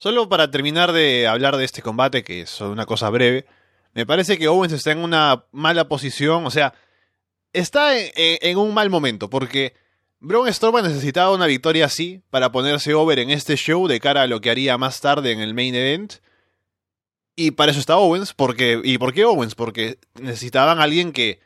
Solo 0.00 0.28
para 0.28 0.50
terminar 0.50 0.92
de 0.92 1.26
hablar 1.26 1.56
de 1.56 1.64
este 1.64 1.82
combate, 1.82 2.22
que 2.22 2.42
es 2.42 2.60
una 2.60 2.86
cosa 2.86 3.10
breve, 3.10 3.46
me 3.94 4.06
parece 4.06 4.38
que 4.38 4.48
Owens 4.48 4.72
está 4.72 4.92
en 4.92 4.98
una 4.98 5.44
mala 5.50 5.88
posición, 5.88 6.46
o 6.46 6.50
sea, 6.50 6.74
está 7.52 7.94
en 7.96 8.58
un 8.58 8.74
mal 8.74 8.90
momento, 8.90 9.28
porque 9.28 9.74
Braun 10.20 10.52
Strowman 10.52 10.84
necesitaba 10.84 11.32
una 11.32 11.46
victoria 11.46 11.86
así 11.86 12.22
para 12.30 12.50
ponerse 12.50 12.92
over 12.92 13.20
en 13.20 13.30
este 13.30 13.56
show 13.56 13.86
de 13.86 14.00
cara 14.00 14.22
a 14.22 14.26
lo 14.26 14.40
que 14.40 14.50
haría 14.50 14.76
más 14.76 15.00
tarde 15.00 15.30
en 15.32 15.40
el 15.40 15.54
main 15.54 15.74
event. 15.74 16.14
Y 17.36 17.52
para 17.52 17.70
eso 17.70 17.78
está 17.78 17.96
Owens, 17.96 18.34
porque 18.34 18.80
¿y 18.82 18.98
por 18.98 19.14
qué 19.14 19.24
Owens? 19.24 19.54
Porque 19.54 19.98
necesitaban 20.20 20.80
a 20.80 20.82
alguien 20.82 21.12
que 21.12 21.40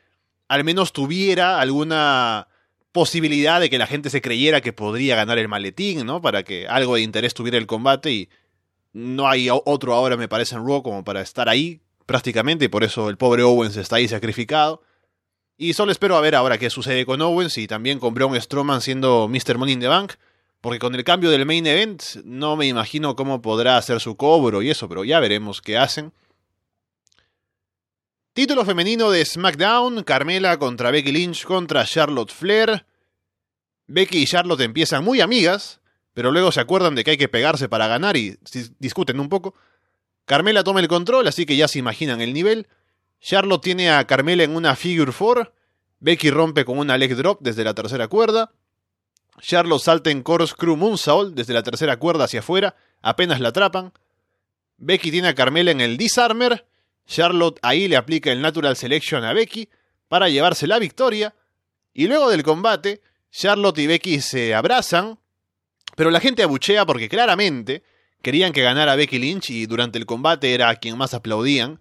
al 0.48 0.64
menos 0.64 0.94
tuviera 0.94 1.60
alguna 1.60 2.48
posibilidad 2.92 3.60
de 3.60 3.68
que 3.68 3.78
la 3.78 3.86
gente 3.86 4.08
se 4.08 4.22
creyera 4.22 4.62
que 4.62 4.72
podría 4.72 5.16
ganar 5.16 5.38
el 5.38 5.48
maletín, 5.48 6.06
¿no? 6.06 6.22
Para 6.22 6.42
que 6.42 6.66
algo 6.66 6.94
de 6.94 7.02
interés 7.02 7.34
tuviera 7.34 7.58
el 7.58 7.66
combate 7.66 8.10
y 8.10 8.28
no 8.94 9.28
hay 9.28 9.48
otro 9.50 9.94
ahora, 9.94 10.16
me 10.16 10.28
parece, 10.28 10.54
en 10.54 10.66
Raw 10.66 10.82
como 10.82 11.04
para 11.04 11.20
estar 11.20 11.48
ahí 11.48 11.80
prácticamente, 12.06 12.66
y 12.66 12.68
por 12.68 12.84
eso 12.84 13.10
el 13.10 13.18
pobre 13.18 13.42
Owens 13.42 13.76
está 13.76 13.96
ahí 13.96 14.08
sacrificado. 14.08 14.82
Y 15.56 15.74
solo 15.74 15.92
espero 15.92 16.16
a 16.16 16.20
ver 16.20 16.34
ahora 16.34 16.58
qué 16.58 16.70
sucede 16.70 17.06
con 17.06 17.20
Owens 17.20 17.58
y 17.58 17.66
también 17.66 17.98
con 17.98 18.14
Braun 18.14 18.40
Strowman 18.40 18.80
siendo 18.80 19.28
Mr. 19.28 19.58
Money 19.58 19.74
in 19.74 19.80
the 19.80 19.88
Bank, 19.88 20.14
porque 20.60 20.78
con 20.78 20.94
el 20.94 21.04
cambio 21.04 21.30
del 21.30 21.46
main 21.46 21.66
event 21.66 22.02
no 22.24 22.56
me 22.56 22.66
imagino 22.66 23.16
cómo 23.16 23.42
podrá 23.42 23.76
hacer 23.76 24.00
su 24.00 24.16
cobro 24.16 24.62
y 24.62 24.70
eso, 24.70 24.88
pero 24.88 25.04
ya 25.04 25.20
veremos 25.20 25.60
qué 25.60 25.76
hacen. 25.76 26.12
Título 28.32 28.64
femenino 28.64 29.10
de 29.10 29.24
SmackDown, 29.24 30.04
Carmela 30.04 30.58
contra 30.58 30.90
Becky 30.90 31.12
Lynch 31.12 31.44
contra 31.44 31.84
Charlotte 31.84 32.32
Flair. 32.32 32.86
Becky 33.86 34.22
y 34.22 34.26
Charlotte 34.26 34.62
empiezan 34.62 35.04
muy 35.04 35.20
amigas, 35.20 35.80
pero 36.14 36.30
luego 36.30 36.50
se 36.50 36.60
acuerdan 36.60 36.94
de 36.94 37.04
que 37.04 37.10
hay 37.10 37.18
que 37.18 37.28
pegarse 37.28 37.68
para 37.68 37.88
ganar 37.88 38.16
y 38.16 38.38
discuten 38.78 39.20
un 39.20 39.28
poco. 39.28 39.54
Carmela 40.24 40.64
toma 40.64 40.80
el 40.80 40.88
control, 40.88 41.28
así 41.28 41.44
que 41.44 41.56
ya 41.56 41.68
se 41.68 41.78
imaginan 41.78 42.22
el 42.22 42.32
nivel. 42.32 42.68
Charlotte 43.22 43.62
tiene 43.62 43.90
a 43.90 44.06
Carmela 44.06 44.42
en 44.42 44.54
una 44.54 44.76
figure 44.76 45.12
4. 45.16 45.52
Becky 46.00 46.30
rompe 46.30 46.64
con 46.64 46.78
una 46.78 46.98
leg 46.98 47.16
drop 47.16 47.40
desde 47.40 47.64
la 47.64 47.72
tercera 47.72 48.08
cuerda. 48.08 48.52
Charlotte 49.40 49.82
salta 49.82 50.10
en 50.10 50.22
corkscrew 50.22 50.76
moonsault 50.76 51.34
desde 51.34 51.54
la 51.54 51.62
tercera 51.62 51.96
cuerda 51.96 52.24
hacia 52.24 52.40
afuera, 52.40 52.74
apenas 53.00 53.40
la 53.40 53.48
atrapan. 53.48 53.92
Becky 54.76 55.10
tiene 55.10 55.28
a 55.28 55.34
Carmela 55.34 55.70
en 55.70 55.80
el 55.80 55.96
disarmer 55.96 56.66
Charlotte 57.06 57.58
ahí 57.62 57.88
le 57.88 57.96
aplica 57.96 58.32
el 58.32 58.40
Natural 58.40 58.76
Selection 58.76 59.24
a 59.24 59.32
Becky 59.32 59.68
para 60.08 60.28
llevarse 60.28 60.66
la 60.66 60.78
victoria. 60.78 61.34
Y 61.92 62.06
luego 62.06 62.30
del 62.30 62.42
combate, 62.42 63.02
Charlotte 63.30 63.78
y 63.78 63.86
Becky 63.86 64.20
se 64.20 64.54
abrazan, 64.54 65.18
pero 65.94 66.10
la 66.10 66.20
gente 66.20 66.42
abuchea 66.42 66.86
porque 66.86 67.08
claramente 67.08 67.82
querían 68.22 68.52
que 68.52 68.62
ganara 68.62 68.96
Becky 68.96 69.18
Lynch 69.18 69.50
y 69.50 69.66
durante 69.66 69.98
el 69.98 70.06
combate 70.06 70.54
era 70.54 70.68
a 70.68 70.76
quien 70.76 70.96
más 70.96 71.12
aplaudían. 71.12 71.80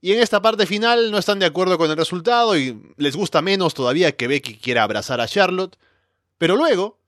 Y 0.00 0.12
en 0.12 0.20
esta 0.20 0.40
parte 0.40 0.66
final 0.66 1.10
no 1.10 1.18
están 1.18 1.38
de 1.38 1.46
acuerdo 1.46 1.76
con 1.76 1.90
el 1.90 1.96
resultado 1.96 2.56
y 2.56 2.80
les 2.96 3.16
gusta 3.16 3.42
menos 3.42 3.74
todavía 3.74 4.12
que 4.12 4.28
Becky 4.28 4.56
quiera 4.56 4.84
abrazar 4.84 5.20
a 5.20 5.26
Charlotte. 5.26 5.76
Pero 6.38 6.56
luego, 6.56 6.98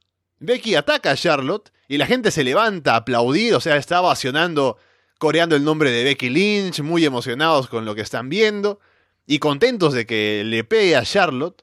Becky 0.41 0.75
ataca 0.75 1.13
a 1.13 1.17
Charlotte 1.17 1.71
y 1.87 1.99
la 1.99 2.07
gente 2.07 2.31
se 2.31 2.43
levanta 2.43 2.95
a 2.95 2.97
aplaudir, 2.97 3.55
o 3.55 3.61
sea, 3.61 3.77
está 3.77 4.01
ovacionando 4.01 4.77
coreando 5.19 5.55
el 5.55 5.65
nombre 5.65 5.91
de 5.91 6.03
Becky 6.03 6.31
Lynch, 6.31 6.81
muy 6.81 7.05
emocionados 7.05 7.69
con 7.69 7.85
lo 7.85 7.95
que 7.95 8.01
están 8.01 8.31
viendo 8.31 8.81
y 9.27 9.39
contentos 9.39 9.93
de 9.93 10.07
que 10.07 10.43
le 10.45 10.65
pegue 10.65 10.97
a 10.97 11.05
Charlotte. 11.05 11.63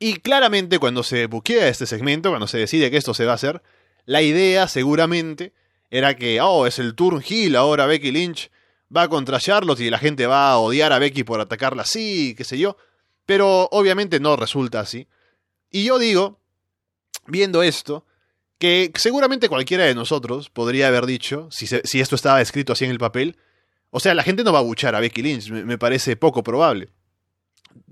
Y 0.00 0.16
claramente 0.16 0.78
cuando 0.78 1.02
se 1.02 1.26
buquea 1.26 1.68
este 1.68 1.86
segmento, 1.86 2.30
cuando 2.30 2.48
se 2.48 2.58
decide 2.58 2.90
que 2.90 2.96
esto 2.96 3.14
se 3.14 3.24
va 3.24 3.32
a 3.32 3.36
hacer, 3.36 3.62
la 4.04 4.20
idea 4.20 4.68
seguramente 4.68 5.52
era 5.90 6.16
que, 6.16 6.40
oh, 6.40 6.66
es 6.66 6.78
el 6.78 6.94
turn 6.94 7.22
heel, 7.26 7.54
ahora 7.54 7.86
Becky 7.86 8.10
Lynch 8.10 8.50
va 8.94 9.08
contra 9.08 9.40
Charlotte 9.40 9.80
y 9.80 9.90
la 9.90 9.98
gente 9.98 10.26
va 10.26 10.50
a 10.50 10.58
odiar 10.58 10.92
a 10.92 10.98
Becky 10.98 11.24
por 11.24 11.40
atacarla 11.40 11.82
así, 11.82 12.34
qué 12.36 12.44
sé 12.44 12.58
yo. 12.58 12.76
Pero 13.24 13.68
obviamente 13.72 14.20
no 14.20 14.36
resulta 14.36 14.80
así. 14.80 15.08
Y 15.70 15.84
yo 15.84 15.98
digo, 15.98 16.40
viendo 17.26 17.62
esto, 17.62 18.06
que 18.58 18.92
seguramente 18.96 19.48
cualquiera 19.48 19.84
de 19.84 19.94
nosotros 19.94 20.48
podría 20.50 20.88
haber 20.88 21.06
dicho, 21.06 21.48
si, 21.50 21.66
esto 22.00 22.14
estaba 22.14 22.40
escrito 22.40 22.72
así 22.72 22.84
en 22.84 22.90
el 22.90 22.98
papel, 22.98 23.36
o 23.90 24.00
sea, 24.00 24.14
la 24.14 24.22
gente 24.22 24.44
no 24.44 24.52
va 24.52 24.60
a 24.60 24.62
buchar 24.62 24.94
a 24.94 25.00
Becky 25.00 25.22
Lynch, 25.22 25.50
me, 25.50 25.64
me, 25.64 25.78
parece 25.78 26.16
poco 26.16 26.42
probable. 26.42 26.90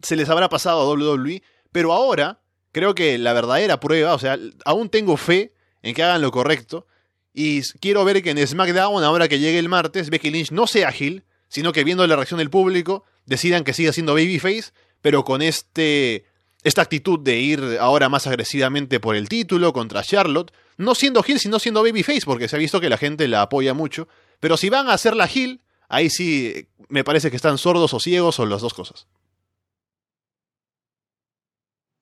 Se 0.03 0.17
les 0.17 0.29
habrá 0.29 0.49
pasado 0.49 0.81
a 0.81 0.89
WWE, 0.89 1.43
pero 1.73 1.93
ahora 1.93 2.41
creo 2.73 2.95
que 2.95 3.19
la 3.19 3.33
verdadera 3.33 3.81
prueba, 3.81 4.15
o 4.15 4.19
sea, 4.19 4.39
aún 4.65 4.89
tengo 4.89 5.17
fe 5.17 5.55
en 5.83 5.95
que 5.95 6.03
hagan 6.03 6.23
lo 6.23 6.31
correcto, 6.31 6.87
y 7.35 7.63
quiero 7.81 8.05
ver 8.05 8.23
que 8.23 8.31
en 8.31 8.47
SmackDown, 8.47 9.03
ahora 9.03 9.27
que 9.27 9.41
llegue 9.41 9.59
el 9.59 9.69
martes, 9.69 10.09
Becky 10.09 10.31
Lynch 10.31 10.53
no 10.53 10.69
sea 10.69 10.93
Gil, 10.93 11.25
sino 11.49 11.73
que 11.73 11.83
viendo 11.83 12.07
la 12.07 12.15
reacción 12.15 12.39
del 12.39 12.49
público, 12.49 13.05
decidan 13.27 13.65
que 13.65 13.73
siga 13.73 13.93
siendo 13.93 14.15
Babyface, 14.15 14.73
pero 15.03 15.25
con 15.25 15.43
este 15.43 16.27
esta 16.63 16.81
actitud 16.81 17.19
de 17.19 17.39
ir 17.39 17.61
ahora 17.81 18.09
más 18.09 18.27
agresivamente 18.27 19.01
por 19.01 19.17
el 19.17 19.29
título 19.29 19.73
contra 19.73 20.03
Charlotte, 20.03 20.53
no 20.79 20.95
siendo 20.95 21.23
Hill, 21.27 21.39
sino 21.39 21.59
siendo 21.59 21.83
Babyface, 21.83 22.23
porque 22.25 22.49
se 22.49 22.57
ha 22.57 22.59
visto 22.59 22.81
que 22.81 22.89
la 22.89 22.97
gente 22.97 23.29
la 23.29 23.43
apoya 23.43 23.75
mucho. 23.75 24.09
Pero 24.41 24.57
si 24.57 24.71
van 24.71 24.89
a 24.89 24.95
hacer 24.95 25.15
la 25.15 25.29
Hill, 25.33 25.61
ahí 25.89 26.09
sí 26.09 26.69
me 26.89 27.05
parece 27.05 27.31
que 27.31 27.37
están 27.37 27.59
sordos 27.59 27.93
o 27.93 28.01
ciegos 28.01 28.39
o 28.39 28.47
las 28.47 28.63
dos 28.63 28.73
cosas. 28.73 29.07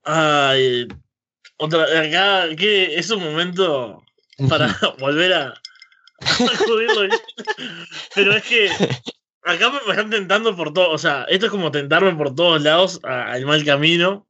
Ay, 0.05 0.87
otra, 1.57 1.87
es 2.53 3.11
un 3.11 3.23
momento 3.23 4.05
para 4.49 4.69
volver 4.99 5.33
a, 5.33 5.55
acudirlo. 6.21 7.17
Pero 8.15 8.33
es 8.37 8.45
que 8.45 8.71
acá 9.43 9.71
me 9.71 9.79
están 9.91 10.11
tentando 10.11 10.57
por 10.57 10.73
todo, 10.73 10.91
o 10.91 10.99
sea, 10.99 11.25
esto 11.29 11.47
es 11.47 11.53
como 11.53 11.71
tentarme 11.71 12.15
por 12.15 12.35
todos 12.35 12.63
lados 12.63 13.01
al 13.03 13.45
mal 13.47 13.65
camino. 13.65 14.27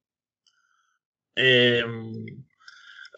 Eh, 1.36 1.84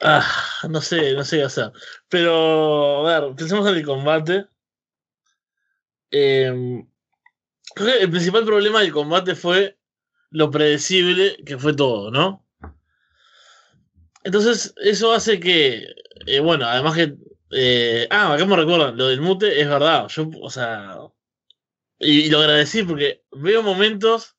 Ah, 0.06 0.22
no 0.68 0.80
sé, 0.82 1.14
no 1.14 1.24
sé 1.24 1.38
qué 1.38 1.44
hacer. 1.44 1.72
Pero, 2.08 3.08
a 3.08 3.20
ver, 3.20 3.34
pensemos 3.34 3.66
en 3.68 3.76
el 3.76 3.84
combate. 3.84 4.46
Eh, 6.10 6.84
creo 7.74 7.88
que 7.88 8.02
el 8.04 8.10
principal 8.10 8.44
problema 8.44 8.80
del 8.80 8.92
combate 8.92 9.34
fue 9.34 9.78
lo 10.30 10.50
predecible 10.50 11.36
que 11.46 11.58
fue 11.58 11.74
todo, 11.74 12.10
¿no? 12.10 12.43
Entonces, 14.24 14.74
eso 14.78 15.12
hace 15.12 15.38
que, 15.38 15.86
eh, 16.26 16.40
bueno, 16.40 16.66
además 16.66 16.94
que... 16.94 17.14
eh, 17.50 18.08
ah, 18.10 18.34
acá 18.34 18.46
me 18.46 18.56
recuerdan, 18.56 18.96
lo 18.96 19.08
del 19.08 19.20
mute 19.20 19.60
es 19.60 19.68
verdad. 19.68 20.08
Yo, 20.08 20.30
o 20.40 20.50
sea... 20.50 20.98
Y, 21.98 22.28
lo 22.30 22.40
agradecí 22.40 22.82
porque 22.82 23.24
veo 23.32 23.62
momentos, 23.62 24.36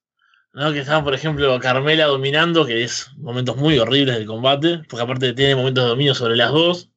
¿no? 0.54 0.74
Que 0.74 0.80
estaban, 0.80 1.04
por 1.04 1.14
ejemplo, 1.14 1.60
Carmela 1.60 2.06
dominando, 2.08 2.66
que 2.66 2.84
es 2.84 3.10
momentos 3.18 3.58
muy 3.58 3.80
horribles 3.80 4.18
del 4.18 4.28
combate, 4.28 4.82
porque 4.90 5.04
aparte 5.04 5.34
tiene 5.34 5.56
momentos 5.56 5.84
de 5.84 5.90
dominio 5.90 6.16
sobre 6.16 6.36
las 6.36 6.52
dos. 6.52 6.90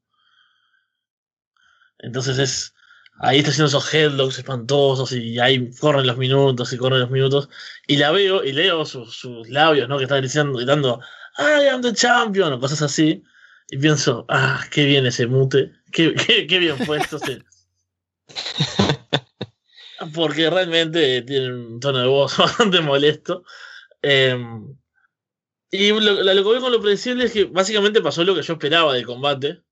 Entonces 1.99 2.39
es... 2.39 2.75
Ahí 3.21 3.39
está 3.39 3.51
haciendo 3.51 3.67
esos 3.69 3.93
headlocks 3.93 4.39
espantosos 4.39 5.11
y 5.13 5.41
ahí 5.41 5.71
corren 5.81 6.07
los 6.07 6.17
minutos 6.17 6.73
y 6.73 6.77
corren 6.77 7.01
los 7.01 7.11
minutos. 7.11 7.49
Y 7.89 7.97
la 7.97 8.13
veo 8.13 8.45
y 8.45 8.53
leo 8.53 8.85
sus, 8.87 9.17
sus 9.17 9.49
labios, 9.49 9.89
¿no? 9.89 9.99
Que 9.99 10.05
está 10.05 10.17
gritando, 10.19 10.57
gritando, 10.57 11.01
I 11.39 11.69
am 11.69 11.83
the 11.83 11.93
champion, 11.93 12.53
o 12.53 12.61
cosas 12.61 12.83
así. 12.83 13.23
Y 13.71 13.79
pienso, 13.79 14.25
ah, 14.29 14.65
qué 14.71 14.85
bien 14.85 15.07
ese 15.07 15.27
mute, 15.27 15.73
qué, 15.93 16.15
qué, 16.27 16.47
qué 16.47 16.59
bien 16.59 16.77
puesto 16.79 17.17
ese. 17.17 17.43
Porque 20.15 20.49
realmente 20.49 21.23
tiene 21.23 21.53
un 21.53 21.81
tono 21.81 21.99
de 21.99 22.07
voz 22.07 22.37
bastante 22.39 22.81
molesto. 22.81 23.45
Eh, 24.03 24.37
y 25.71 25.89
lo, 25.91 26.01
lo, 26.01 26.25
que 26.25 26.51
veo 26.51 26.61
con 26.61 26.73
lo 26.73 26.81
predecible 26.81 27.25
es 27.25 27.33
que 27.33 27.45
básicamente 27.45 28.01
pasó 28.01 28.25
lo 28.25 28.35
que 28.35 28.43
yo 28.43 28.55
esperaba 28.55 28.95
del 28.95 29.07
combate. 29.07 29.63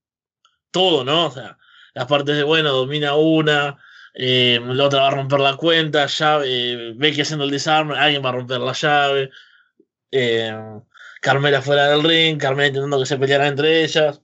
Todo, 0.70 1.04
¿no? 1.04 1.26
O 1.26 1.30
sea, 1.30 1.58
las 1.94 2.06
partes 2.06 2.36
de, 2.36 2.42
bueno, 2.42 2.72
domina 2.72 3.14
una, 3.14 3.78
eh, 4.12 4.60
la 4.62 4.84
otra 4.84 5.02
va 5.02 5.08
a 5.08 5.10
romper 5.10 5.40
la 5.40 5.56
cuenta, 5.56 6.06
llave, 6.06 6.46
eh, 6.48 6.92
Becky 6.96 7.22
haciendo 7.22 7.44
el 7.44 7.50
desarme, 7.50 7.96
alguien 7.98 8.24
va 8.24 8.30
a 8.30 8.32
romper 8.32 8.60
la 8.60 8.72
llave. 8.72 9.30
Eh, 10.10 10.52
Carmela 11.26 11.60
fuera 11.60 11.88
del 11.88 12.04
ring, 12.04 12.38
Carmela 12.38 12.68
intentando 12.68 13.00
que 13.00 13.06
se 13.06 13.18
pelearan 13.18 13.48
entre 13.48 13.82
ellas. 13.82 14.22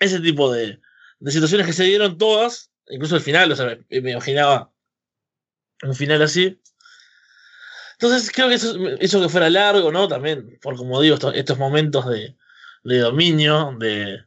Ese 0.00 0.18
tipo 0.18 0.52
de, 0.52 0.80
de 1.20 1.30
situaciones 1.30 1.68
que 1.68 1.72
se 1.72 1.84
dieron 1.84 2.18
todas, 2.18 2.72
incluso 2.88 3.14
el 3.14 3.22
final, 3.22 3.52
o 3.52 3.54
sea, 3.54 3.78
me, 3.88 4.10
imaginaba 4.10 4.72
un 5.84 5.94
final 5.94 6.20
así. 6.22 6.60
Entonces 7.92 8.32
creo 8.32 8.48
que 8.48 8.56
eso 8.56 8.76
hizo 9.00 9.22
que 9.22 9.28
fuera 9.28 9.48
largo, 9.50 9.92
¿no? 9.92 10.08
También, 10.08 10.58
por 10.60 10.74
como 10.74 11.00
digo, 11.00 11.16
estos, 11.32 11.58
momentos 11.58 12.08
de, 12.08 12.36
de 12.82 12.98
dominio, 12.98 13.76
de, 13.78 14.24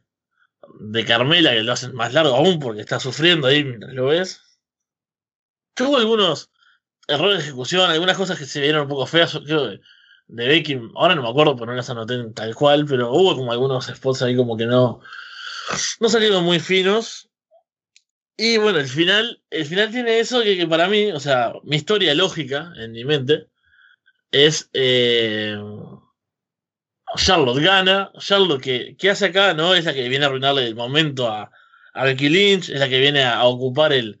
de 0.80 1.04
Carmela, 1.04 1.50
que 1.50 1.64
lo 1.64 1.72
hacen 1.74 1.94
más 1.94 2.14
largo 2.14 2.34
aún 2.34 2.60
porque 2.60 2.80
está 2.80 2.98
sufriendo 2.98 3.46
ahí 3.46 3.62
mientras 3.62 3.92
lo 3.92 4.06
ves. 4.06 4.40
Tuvo 5.74 5.98
algunos 5.98 6.50
errores 7.06 7.40
de 7.40 7.44
ejecución, 7.44 7.90
algunas 7.90 8.16
cosas 8.16 8.38
que 8.38 8.46
se 8.46 8.62
vieron 8.62 8.84
un 8.84 8.88
poco 8.88 9.06
feas, 9.06 9.38
creo 9.44 9.68
que 9.68 9.80
de 10.32 10.48
Becky, 10.48 10.80
ahora 10.94 11.14
no 11.14 11.22
me 11.22 11.28
acuerdo, 11.28 11.54
pero 11.56 11.66
no 11.66 11.76
las 11.76 11.90
anoté 11.90 12.24
tal 12.34 12.54
cual, 12.54 12.86
pero 12.86 13.12
hubo 13.12 13.36
como 13.36 13.52
algunos 13.52 13.86
spots 13.86 14.22
ahí 14.22 14.34
como 14.34 14.56
que 14.56 14.64
no, 14.64 15.00
no 16.00 16.08
salieron 16.08 16.42
muy 16.44 16.58
finos. 16.58 17.28
Y 18.34 18.56
bueno, 18.56 18.78
el 18.78 18.88
final, 18.88 19.42
el 19.50 19.66
final 19.66 19.90
tiene 19.90 20.18
eso 20.20 20.42
que, 20.42 20.66
para 20.66 20.88
mí, 20.88 21.12
o 21.12 21.20
sea, 21.20 21.52
mi 21.64 21.76
historia 21.76 22.14
lógica 22.14 22.72
en 22.78 22.92
mi 22.92 23.04
mente 23.04 23.48
es 24.30 24.70
eh, 24.72 25.54
Charlotte 27.16 27.62
gana, 27.62 28.10
Charlotte 28.18 28.62
que, 28.62 28.96
que, 28.96 29.10
hace 29.10 29.26
acá, 29.26 29.52
¿no? 29.52 29.74
Es 29.74 29.84
la 29.84 29.92
que 29.92 30.08
viene 30.08 30.24
a 30.24 30.28
arruinarle 30.28 30.66
el 30.66 30.74
momento 30.74 31.28
a, 31.28 31.50
a 31.92 32.04
Becky 32.04 32.30
Lynch, 32.30 32.70
es 32.70 32.80
la 32.80 32.88
que 32.88 33.00
viene 33.00 33.22
a 33.22 33.44
ocupar 33.44 33.92
el, 33.92 34.18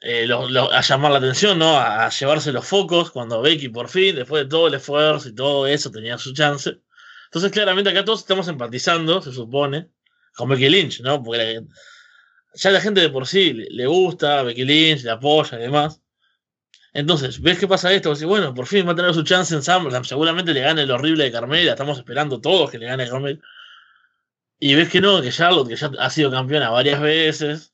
eh, 0.00 0.28
a 0.32 0.80
llamar 0.80 1.12
la 1.12 1.18
atención, 1.18 1.58
¿no? 1.58 1.78
A, 1.78 2.08
llevarse 2.10 2.52
los 2.52 2.66
focos 2.66 3.10
cuando 3.10 3.42
Becky 3.42 3.68
por 3.68 3.88
fin, 3.88 4.16
después 4.16 4.44
de 4.44 4.48
todo 4.48 4.68
el 4.68 4.74
esfuerzo 4.74 5.28
y 5.28 5.34
todo 5.34 5.66
eso, 5.66 5.90
tenía 5.90 6.18
su 6.18 6.32
chance. 6.32 6.78
Entonces, 7.26 7.52
claramente 7.52 7.90
acá 7.90 8.04
todos 8.04 8.20
estamos 8.20 8.48
empatizando, 8.48 9.22
se 9.22 9.32
supone, 9.32 9.90
con 10.34 10.48
Becky 10.48 10.68
Lynch, 10.68 11.00
¿no? 11.00 11.22
Porque 11.22 11.62
ya 12.54 12.70
la 12.70 12.80
gente 12.80 13.00
de 13.00 13.10
por 13.10 13.26
sí 13.26 13.52
le, 13.52 13.66
le 13.70 13.86
gusta, 13.86 14.42
Becky 14.42 14.64
Lynch, 14.64 15.04
le 15.04 15.10
apoya 15.10 15.58
y 15.58 15.62
demás. 15.62 16.00
Entonces, 16.92 17.40
ves 17.40 17.58
que 17.58 17.68
pasa 17.68 17.92
esto, 17.92 18.12
y 18.20 18.24
bueno, 18.24 18.54
por 18.54 18.66
fin 18.66 18.86
va 18.86 18.92
a 18.92 18.96
tener 18.96 19.14
su 19.14 19.22
chance 19.22 19.54
en 19.54 19.62
SummerSlam, 19.62 20.04
seguramente 20.04 20.52
le 20.52 20.60
gane 20.60 20.82
el 20.82 20.90
horrible 20.90 21.24
de 21.24 21.32
Carmela, 21.32 21.72
estamos 21.72 21.98
esperando 21.98 22.40
todos 22.40 22.70
que 22.70 22.78
le 22.78 22.86
gane 22.86 23.04
a 23.04 23.08
Carmela. 23.08 23.38
Y 24.58 24.74
ves 24.74 24.88
que 24.90 25.00
no, 25.00 25.22
que 25.22 25.30
Charlotte, 25.30 25.68
que 25.68 25.76
ya 25.76 25.90
ha 25.98 26.10
sido 26.10 26.30
campeona 26.30 26.70
varias 26.70 27.00
veces, 27.00 27.72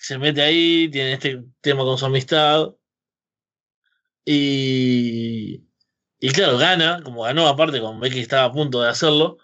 se 0.00 0.18
mete 0.18 0.42
ahí, 0.42 0.88
tiene 0.90 1.12
este 1.12 1.44
tema 1.60 1.84
con 1.84 1.98
su 1.98 2.06
amistad. 2.06 2.74
Y, 4.24 5.62
y 6.18 6.30
claro, 6.32 6.58
gana, 6.58 7.02
como 7.02 7.22
ganó 7.22 7.46
aparte 7.48 7.80
con 7.80 8.00
Becky 8.00 8.20
estaba 8.20 8.44
a 8.44 8.52
punto 8.52 8.80
de 8.82 8.88
hacerlo. 8.88 9.38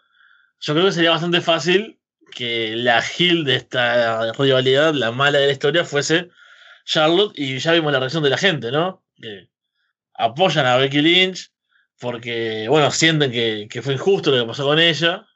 Yo 0.61 0.75
creo 0.75 0.87
que 0.87 0.93
sería 0.93 1.11
bastante 1.11 1.41
fácil 1.43 2.01
que 2.33 2.75
la 2.77 3.01
heel 3.03 3.45
de 3.45 3.57
esta 3.57 4.33
rivalidad, 4.33 4.95
la 4.95 5.13
mala 5.13 5.39
de 5.39 5.47
la 5.47 5.53
historia, 5.53 5.85
fuese 5.85 6.31
Charlotte 6.87 7.39
y 7.39 7.59
ya 7.59 7.73
vimos 7.73 7.93
la 7.93 8.01
reacción 8.01 8.23
de 8.23 8.31
la 8.31 8.39
gente, 8.39 8.71
¿no? 8.73 9.05
Que 9.17 9.51
apoyan 10.15 10.67
a 10.67 10.77
Becky 10.79 11.03
Lynch 11.03 11.53
porque, 12.01 12.67
bueno, 12.69 12.91
sienten 12.91 13.31
que, 13.31 13.69
que 13.71 13.83
fue 13.83 13.95
injusto 13.95 14.31
lo 14.31 14.39
que 14.43 14.49
pasó 14.49 14.65
con 14.65 14.79
ella. 14.79 15.27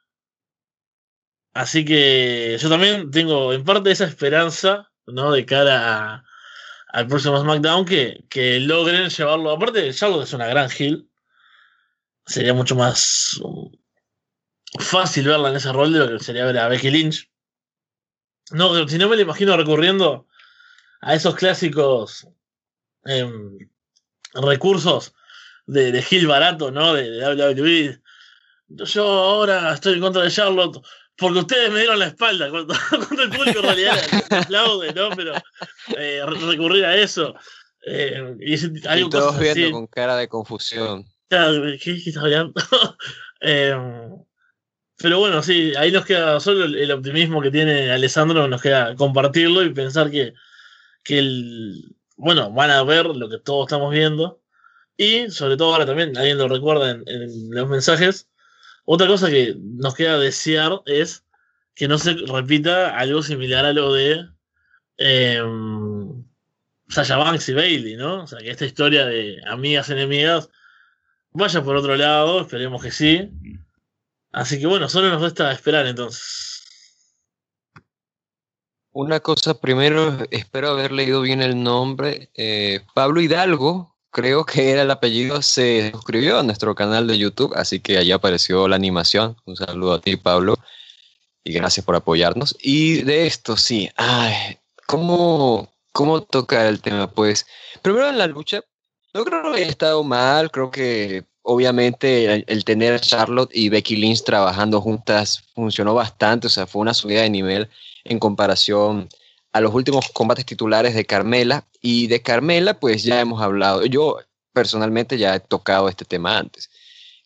Así 1.53 1.85
que 1.85 2.57
yo 2.59 2.69
también 2.69 3.11
tengo 3.11 3.53
en 3.53 3.63
parte 3.63 3.91
esa 3.91 4.05
esperanza, 4.05 4.90
¿no? 5.07 5.31
De 5.31 5.45
cara 5.45 6.23
al 6.87 7.07
próximo 7.07 7.39
SmackDown 7.39 7.85
que, 7.85 8.25
que 8.29 8.59
logren 8.59 9.09
llevarlo. 9.09 9.51
Aparte, 9.51 9.93
Charlotte 9.93 10.23
es 10.23 10.33
una 10.33 10.47
gran 10.47 10.69
heel. 10.69 11.07
Sería 12.25 12.53
mucho 12.53 12.75
más 12.75 13.39
um, 13.43 13.71
fácil 14.79 15.27
verla 15.27 15.49
en 15.49 15.55
ese 15.55 15.71
rol 15.71 15.93
de 15.93 15.99
lo 15.99 16.17
que 16.17 16.23
sería 16.23 16.45
ver 16.45 16.57
a 16.57 16.67
Becky 16.67 16.91
Lynch. 16.91 17.29
No, 18.51 18.87
si 18.87 18.97
no 18.97 19.07
me 19.07 19.15
lo 19.15 19.21
imagino 19.21 19.55
recurriendo 19.55 20.27
a 21.01 21.15
esos 21.15 21.35
clásicos 21.35 22.27
eh, 23.05 23.29
recursos 24.33 25.13
de, 25.65 25.91
de 25.91 26.01
Gil 26.01 26.27
barato, 26.27 26.71
¿no? 26.71 26.93
De, 26.93 27.09
de 27.09 27.53
WWE. 27.53 28.01
Yo 28.67 29.05
ahora 29.05 29.73
estoy 29.73 29.93
en 29.93 30.01
contra 30.01 30.21
de 30.23 30.31
Charlotte 30.31 30.81
porque 31.21 31.39
ustedes 31.39 31.71
me 31.71 31.81
dieron 31.81 31.99
la 31.99 32.07
espalda 32.07 32.49
cuando, 32.49 32.73
cuando 32.89 33.23
el 33.23 33.29
público 33.29 33.59
en 33.59 33.65
realidad 33.65 33.97
aplaude, 34.31 34.91
¿no? 34.91 35.09
Pero 35.15 35.33
eh, 35.95 36.23
recurrir 36.25 36.83
a 36.83 36.97
eso. 36.97 37.35
Eh, 37.85 38.35
y, 38.39 38.55
ese, 38.55 38.71
y 38.73 39.09
todos 39.09 39.37
viendo 39.37 39.61
así. 39.61 39.71
con 39.71 39.85
cara 39.85 40.17
de 40.17 40.27
confusión. 40.27 41.05
¿Qué, 41.29 41.79
qué 41.79 41.91
estás 41.93 42.23
hablando? 42.23 42.53
eh, 43.41 43.77
pero 44.97 45.19
bueno, 45.19 45.43
sí, 45.43 45.73
ahí 45.77 45.91
nos 45.91 46.05
queda 46.05 46.39
solo 46.39 46.65
el, 46.65 46.75
el, 46.75 46.91
optimismo 46.91 47.39
que 47.39 47.51
tiene 47.51 47.91
Alessandro, 47.91 48.47
nos 48.47 48.61
queda 48.61 48.95
compartirlo 48.95 49.63
y 49.63 49.73
pensar 49.73 50.09
que, 50.09 50.33
que 51.03 51.19
el, 51.19 51.95
bueno, 52.17 52.51
van 52.51 52.71
a 52.71 52.83
ver 52.83 53.05
lo 53.05 53.29
que 53.29 53.37
todos 53.37 53.67
estamos 53.67 53.91
viendo. 53.91 54.41
Y 54.97 55.29
sobre 55.29 55.55
todo 55.55 55.73
ahora 55.73 55.85
también, 55.85 56.17
alguien 56.17 56.39
lo 56.39 56.47
recuerda 56.47 56.89
en, 56.89 57.03
en 57.05 57.51
los 57.51 57.69
mensajes, 57.69 58.27
otra 58.93 59.07
cosa 59.07 59.29
que 59.29 59.55
nos 59.57 59.95
queda 59.95 60.19
desear 60.19 60.81
es 60.85 61.23
que 61.75 61.87
no 61.87 61.97
se 61.97 62.13
repita 62.13 62.97
algo 62.97 63.23
similar 63.23 63.63
a 63.63 63.71
lo 63.71 63.93
de 63.93 64.27
eh, 64.97 65.41
Sasha 66.89 67.15
Banks 67.15 67.47
y 67.47 67.53
Bailey, 67.53 67.95
¿no? 67.95 68.23
O 68.23 68.27
sea, 68.27 68.39
que 68.39 68.51
esta 68.51 68.65
historia 68.65 69.05
de 69.05 69.41
amigas 69.47 69.89
enemigas 69.89 70.49
vaya 71.31 71.63
por 71.63 71.77
otro 71.77 71.95
lado, 71.95 72.41
esperemos 72.41 72.83
que 72.83 72.91
sí. 72.91 73.31
Así 74.33 74.59
que 74.59 74.67
bueno, 74.67 74.89
solo 74.89 75.09
nos 75.09 75.21
resta 75.21 75.53
esperar 75.53 75.87
entonces. 75.87 76.65
Una 78.91 79.21
cosa, 79.21 79.61
primero 79.61 80.17
espero 80.31 80.71
haber 80.71 80.91
leído 80.91 81.21
bien 81.21 81.41
el 81.41 81.63
nombre. 81.63 82.29
Eh, 82.35 82.81
Pablo 82.93 83.21
Hidalgo, 83.21 83.90
creo 84.11 84.45
que 84.45 84.71
era 84.71 84.83
el 84.83 84.91
apellido, 84.91 85.41
se 85.41 85.91
suscribió 85.91 86.39
a 86.39 86.43
nuestro 86.43 86.75
canal 86.75 87.07
de 87.07 87.17
YouTube, 87.17 87.53
así 87.55 87.79
que 87.79 87.97
allá 87.97 88.15
apareció 88.15 88.67
la 88.67 88.75
animación. 88.75 89.37
Un 89.45 89.55
saludo 89.55 89.93
a 89.93 90.01
ti, 90.01 90.17
Pablo, 90.17 90.57
y 91.43 91.53
gracias 91.53 91.85
por 91.85 91.95
apoyarnos. 91.95 92.55
Y 92.61 93.01
de 93.03 93.25
esto, 93.27 93.57
sí, 93.57 93.89
ay, 93.95 94.59
¿cómo, 94.85 95.69
cómo 95.91 96.21
tocar 96.21 96.67
el 96.67 96.81
tema? 96.81 97.09
Pues, 97.09 97.47
primero 97.81 98.09
en 98.09 98.17
la 98.17 98.27
lucha, 98.27 98.61
no 99.13 99.23
creo 99.25 99.51
que 99.51 99.61
haya 99.61 99.67
estado 99.67 100.03
mal, 100.03 100.51
creo 100.51 100.69
que 100.71 101.25
obviamente 101.43 102.25
el, 102.33 102.45
el, 102.47 102.63
tener 102.63 102.93
a 102.93 102.99
Charlotte 102.99 103.49
y 103.53 103.69
Becky 103.69 103.95
Lynch 103.95 104.23
trabajando 104.23 104.79
juntas 104.79 105.43
funcionó 105.55 105.93
bastante, 105.93 106.47
o 106.47 106.49
sea, 106.49 106.67
fue 106.67 106.81
una 106.81 106.93
subida 106.93 107.21
de 107.21 107.29
nivel 107.29 107.69
en 108.03 108.19
comparación 108.19 109.09
a 109.53 109.61
los 109.61 109.73
últimos 109.73 110.09
combates 110.11 110.45
titulares 110.45 110.95
de 110.95 111.05
Carmela. 111.05 111.65
Y 111.81 112.07
de 112.07 112.21
Carmela, 112.21 112.79
pues 112.79 113.03
ya 113.03 113.19
hemos 113.19 113.41
hablado. 113.41 113.85
Yo 113.85 114.19
personalmente 114.53 115.17
ya 115.17 115.35
he 115.35 115.39
tocado 115.39 115.89
este 115.89 116.05
tema 116.05 116.37
antes. 116.37 116.69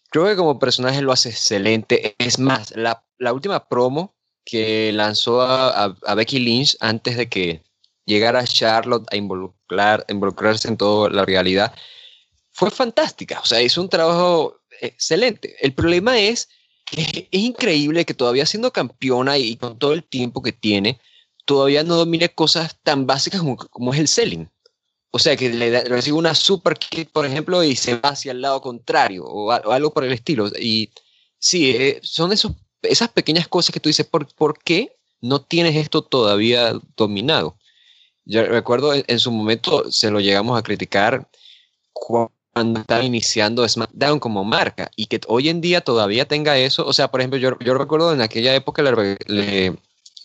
Creo 0.09 0.25
que 0.25 0.35
como 0.35 0.59
personaje 0.59 1.01
lo 1.01 1.11
hace 1.11 1.29
excelente. 1.29 2.15
Es 2.19 2.39
más, 2.39 2.75
la 2.75 3.05
la 3.17 3.33
última 3.33 3.67
promo 3.67 4.15
que 4.43 4.91
lanzó 4.91 5.41
a, 5.41 5.83
a, 5.85 6.15
Becky 6.15 6.39
Lynch 6.39 6.77
antes 6.79 7.17
de 7.17 7.27
que 7.27 7.63
llegara 8.05 8.45
Charlotte 8.45 9.07
a 9.11 9.15
involucrar, 9.15 10.05
involucrarse 10.07 10.67
en 10.67 10.77
toda 10.77 11.09
la 11.09 11.25
realidad 11.25 11.73
fue 12.51 12.69
fantástica. 12.71 13.39
O 13.39 13.45
sea, 13.45 13.61
hizo 13.61 13.81
un 13.81 13.89
trabajo 13.89 14.59
excelente. 14.81 15.55
El 15.59 15.73
problema 15.73 16.19
es 16.19 16.49
que 16.85 17.27
es 17.31 17.41
increíble 17.41 18.05
que 18.05 18.13
todavía 18.13 18.45
siendo 18.45 18.71
campeona 18.71 19.37
y 19.37 19.57
con 19.57 19.79
todo 19.79 19.93
el 19.93 20.03
tiempo 20.03 20.43
que 20.43 20.51
tiene, 20.51 20.99
todavía 21.45 21.83
no 21.83 21.95
domine 21.95 22.29
cosas 22.29 22.77
tan 22.83 23.05
básicas 23.05 23.41
como, 23.69 23.93
es 23.93 23.99
el 23.99 24.07
selling. 24.07 24.49
O 25.11 25.19
sea, 25.19 25.37
que 25.37 25.49
le 25.49 25.81
recibe 25.85 26.17
una 26.17 26.35
super 26.35 26.77
kit, 26.77 27.09
por 27.09 27.25
ejemplo, 27.25 27.63
y 27.63 27.75
se 27.75 27.95
va 27.95 28.09
hacia 28.09 28.33
el 28.33 28.41
lado 28.41 28.59
contrario 28.59 29.23
o, 29.23 29.51
algo 29.51 29.93
por 29.93 30.03
el 30.03 30.11
estilo. 30.11 30.49
Y 30.59 30.89
sí, 31.39 31.71
eh, 31.71 31.99
son 32.03 32.33
esos, 32.33 32.53
esas 32.81 33.09
pequeñas 33.09 33.47
cosas 33.47 33.71
que 33.71 33.79
tú 33.79 33.87
dices, 33.87 34.05
¿por, 34.05 34.27
¿por 34.33 34.59
qué 34.61 34.97
no 35.21 35.41
tienes 35.41 35.75
esto 35.77 36.01
todavía 36.01 36.73
dominado? 36.97 37.57
Yo 38.25 38.43
recuerdo 38.43 38.93
en, 38.93 39.19
su 39.19 39.31
momento 39.31 39.89
se 39.91 40.09
lo 40.11 40.19
llegamos 40.19 40.57
a 40.59 40.63
criticar 40.63 41.29
cuando 41.93 42.81
estaba 42.81 43.03
iniciando 43.03 43.67
SmackDown 43.67 44.19
como 44.19 44.43
marca 44.43 44.89
y 44.95 45.05
que 45.05 45.21
hoy 45.27 45.49
en 45.49 45.61
día 45.61 45.81
todavía 45.81 46.27
tenga 46.27 46.57
eso. 46.57 46.85
O 46.85 46.91
sea, 46.91 47.09
por 47.09 47.21
ejemplo, 47.21 47.39
yo, 47.39 47.57
yo 47.59 47.75
recuerdo 47.75 48.11
en 48.11 48.21
aquella 48.21 48.55
época 48.55 48.81
le 48.81 49.75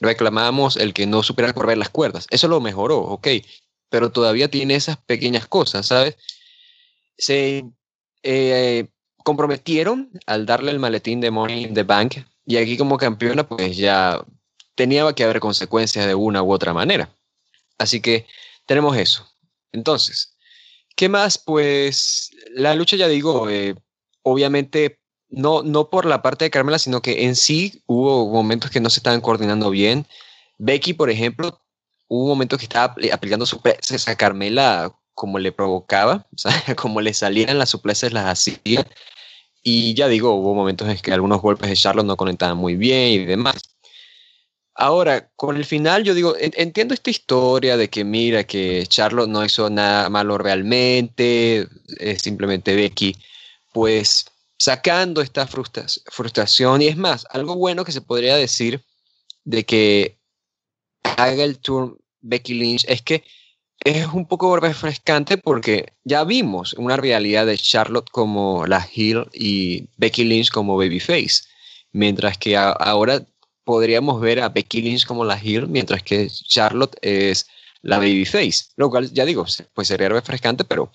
reclamábamos 0.01 0.77
el 0.77 0.93
que 0.95 1.07
no 1.07 1.23
supiera 1.23 1.53
correr 1.53 1.79
las 1.79 1.91
cuerdas. 1.91 2.27
Eso 2.31 2.49
lo 2.49 2.61
mejoró, 2.61 2.99
ok, 2.99 3.29
pero 3.89 4.11
todavía 4.11 4.49
tiene 4.49 4.75
esas 4.75 4.97
pequeñas 4.97 5.47
cosas, 5.47 5.87
¿sabes? 5.87 6.17
Se 7.19 7.65
eh, 8.23 8.89
comprometieron 9.25 10.11
al 10.27 10.47
darle 10.47 10.71
el 10.71 10.79
maletín 10.79 11.21
de 11.21 11.31
Money 11.31 11.65
in 11.65 11.75
the 11.75 11.83
Bank 11.83 12.17
y 12.47 12.57
aquí 12.57 12.77
como 12.77 12.97
campeona 12.97 13.47
pues 13.47 13.77
ya 13.77 14.25
tenía 14.75 15.13
que 15.13 15.25
haber 15.25 15.41
consecuencias 15.41 16.07
de 16.07 16.15
una 16.15 16.43
u 16.43 16.53
otra 16.53 16.73
manera. 16.73 17.15
Así 17.79 18.01
que 18.01 18.27
tenemos 18.67 18.97
eso. 18.97 19.27
Entonces, 19.73 20.37
¿qué 20.97 21.09
más? 21.09 21.39
Pues 21.39 22.31
la 22.53 22.75
lucha, 22.75 22.97
ya 22.97 23.09
digo, 23.09 23.49
eh, 23.51 23.75
obviamente 24.23 25.00
no, 25.31 25.63
no 25.63 25.91
por 25.91 26.07
la 26.07 26.23
parte 26.23 26.45
de 26.45 26.51
Carmela, 26.51 26.79
sino 26.79 27.03
que 27.03 27.25
en 27.25 27.37
sí 27.37 27.83
hubo 27.87 28.31
momentos 28.31 28.71
que 28.71 28.81
no 28.81 28.91
se 28.91 29.01
estaban 29.01 29.21
coordinando 29.21 29.71
bien. 29.71 30.07
Becky, 30.59 30.93
por 30.95 31.11
ejemplo, 31.11 31.61
hubo 32.09 32.29
momentos 32.29 32.59
que 32.59 32.65
estaba 32.65 32.95
aplicando 33.13 33.47
supleces 33.47 34.09
a 34.09 34.17
Carmela 34.17 34.93
como 35.15 35.39
le 35.39 35.53
provocaba, 35.53 36.27
o 36.35 36.39
sea, 36.39 36.75
como 36.77 37.01
le 37.01 37.15
salían 37.15 37.59
las 37.59 37.71
supleces 37.71 38.13
las 38.13 38.27
hacía. 38.27 38.87
Y 39.63 39.95
ya 39.95 40.09
digo, 40.09 40.35
hubo 40.35 40.55
momentos 40.55 40.89
en 40.89 40.97
que 40.99 41.13
algunos 41.13 41.43
golpes 41.43 41.69
de 41.69 41.77
Charlotte 41.77 42.07
no 42.07 42.17
conectaban 42.17 42.57
muy 42.57 42.77
bien 42.77 43.09
y 43.09 43.25
demás. 43.25 43.57
Ahora, 44.75 45.31
con 45.37 45.57
el 45.57 45.67
final, 45.67 46.05
yo 46.05 46.15
digo, 46.15 46.35
entiendo 46.39 46.95
esta 46.95 47.11
historia 47.11 47.77
de 47.77 47.91
que 47.91 48.03
mira, 48.03 48.45
que 48.45 48.87
Charlotte 48.89 49.29
no 49.29 49.45
hizo 49.45 49.69
nada 49.69 50.09
malo 50.09 50.39
realmente, 50.39 51.69
es 51.99 52.23
simplemente 52.23 52.75
Becky, 52.75 53.15
pues 53.75 54.30
sacando 54.61 55.23
esta 55.23 55.47
frustración. 55.47 56.83
Y 56.83 56.89
es 56.89 56.97
más, 56.99 57.27
algo 57.31 57.57
bueno 57.57 57.83
que 57.83 57.93
se 57.93 58.03
podría 58.03 58.37
decir 58.37 58.85
de 59.45 59.65
que 59.65 60.19
haga 61.03 61.45
el 61.45 61.59
tour 61.59 61.99
Becky 62.21 62.53
Lynch 62.53 62.85
es 62.87 63.01
que 63.01 63.25
es 63.83 64.07
un 64.09 64.29
poco 64.29 64.55
refrescante 64.59 65.39
porque 65.39 65.95
ya 66.05 66.25
vimos 66.25 66.75
una 66.75 66.99
realidad 66.99 67.47
de 67.47 67.57
Charlotte 67.57 68.11
como 68.11 68.67
la 68.67 68.87
heel 68.95 69.27
y 69.33 69.89
Becky 69.97 70.25
Lynch 70.25 70.51
como 70.51 70.77
babyface. 70.77 71.45
Mientras 71.93 72.37
que 72.37 72.59
ahora 72.59 73.25
podríamos 73.65 74.21
ver 74.21 74.41
a 74.41 74.51
Becky 74.51 74.83
Lynch 74.83 75.07
como 75.07 75.25
la 75.25 75.39
heel, 75.39 75.69
mientras 75.69 76.03
que 76.03 76.29
Charlotte 76.29 76.97
es 77.01 77.47
la 77.81 77.97
babyface. 77.97 78.67
Lo 78.77 78.91
cual, 78.91 79.11
ya 79.11 79.25
digo, 79.25 79.47
pues 79.73 79.89
sería 79.89 80.11
refrescante, 80.11 80.65
pero 80.65 80.93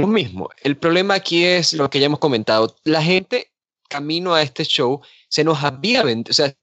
lo 0.00 0.06
mismo, 0.06 0.50
el 0.62 0.76
problema 0.76 1.14
aquí 1.14 1.44
es 1.44 1.72
lo 1.72 1.90
que 1.90 2.00
ya 2.00 2.06
hemos 2.06 2.18
comentado. 2.18 2.76
La 2.84 3.02
gente 3.02 3.50
camino 3.90 4.34
a 4.34 4.42
este 4.42 4.64
show 4.64 5.02
se 5.28 5.44
nos 5.44 5.62
había 5.62 6.02
vendido, 6.02 6.30
o 6.30 6.34
sea, 6.34 6.54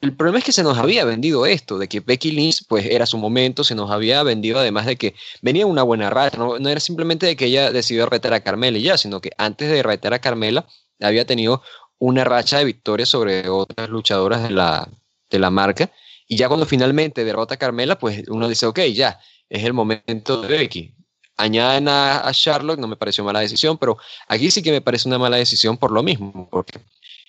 el 0.00 0.16
problema 0.16 0.38
es 0.38 0.44
que 0.44 0.52
se 0.52 0.62
nos 0.62 0.78
había 0.78 1.04
vendido 1.04 1.46
esto, 1.46 1.78
de 1.78 1.86
que 1.86 2.00
Becky 2.00 2.32
Lynch 2.32 2.64
pues 2.66 2.86
era 2.86 3.06
su 3.06 3.18
momento, 3.18 3.62
se 3.62 3.74
nos 3.74 3.90
había 3.90 4.22
vendido 4.22 4.58
además 4.58 4.86
de 4.86 4.96
que 4.96 5.14
venía 5.42 5.66
una 5.66 5.82
buena 5.82 6.10
racha, 6.10 6.38
no, 6.38 6.56
era 6.56 6.80
simplemente 6.80 7.26
de 7.26 7.36
que 7.36 7.46
ella 7.46 7.70
decidió 7.70 8.06
retar 8.06 8.32
a 8.34 8.40
Carmela 8.40 8.78
ya, 8.78 8.98
sino 8.98 9.20
que 9.20 9.30
antes 9.38 9.70
de 9.70 9.82
retar 9.82 10.14
a 10.14 10.20
Carmela 10.20 10.66
había 11.00 11.26
tenido 11.26 11.62
una 11.98 12.24
racha 12.24 12.58
de 12.58 12.64
victorias 12.64 13.08
sobre 13.08 13.48
otras 13.48 13.88
luchadoras 13.88 14.42
de 14.42 14.50
la, 14.50 14.88
de 15.30 15.38
la 15.38 15.50
marca 15.50 15.90
y 16.26 16.36
ya 16.36 16.48
cuando 16.48 16.66
finalmente 16.66 17.24
derrota 17.24 17.54
a 17.54 17.58
Carmela 17.58 17.98
pues 17.98 18.24
uno 18.28 18.48
dice, 18.48 18.66
ok, 18.66 18.80
ya, 18.94 19.20
es 19.48 19.64
el 19.64 19.74
momento 19.74 20.40
de 20.42 20.48
Becky, 20.48 20.94
añaden 21.36 21.88
a, 21.88 22.30
Charlotte, 22.32 22.78
no 22.78 22.88
me 22.88 22.96
pareció 22.96 23.24
mala 23.24 23.40
decisión, 23.40 23.78
pero 23.78 23.98
aquí 24.28 24.50
sí 24.50 24.62
que 24.62 24.70
me 24.70 24.80
parece 24.80 25.08
una 25.08 25.18
mala 25.18 25.36
decisión 25.36 25.76
por 25.76 25.90
lo 25.90 26.02
mismo, 26.02 26.48
porque 26.50 26.80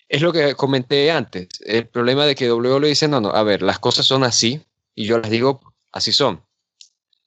es 0.09 0.21
lo 0.21 0.31
que 0.31 0.55
comenté 0.55 1.11
antes, 1.11 1.47
el 1.65 1.87
problema 1.87 2.25
de 2.25 2.35
que 2.35 2.51
WWE 2.51 2.87
dice, 2.87 3.07
no, 3.07 3.21
no, 3.21 3.29
a 3.29 3.43
ver, 3.43 3.61
las 3.61 3.79
cosas 3.79 4.05
son 4.05 4.23
así, 4.23 4.61
y 4.95 5.05
yo 5.05 5.17
les 5.19 5.31
digo, 5.31 5.61
así 5.91 6.11
son, 6.11 6.43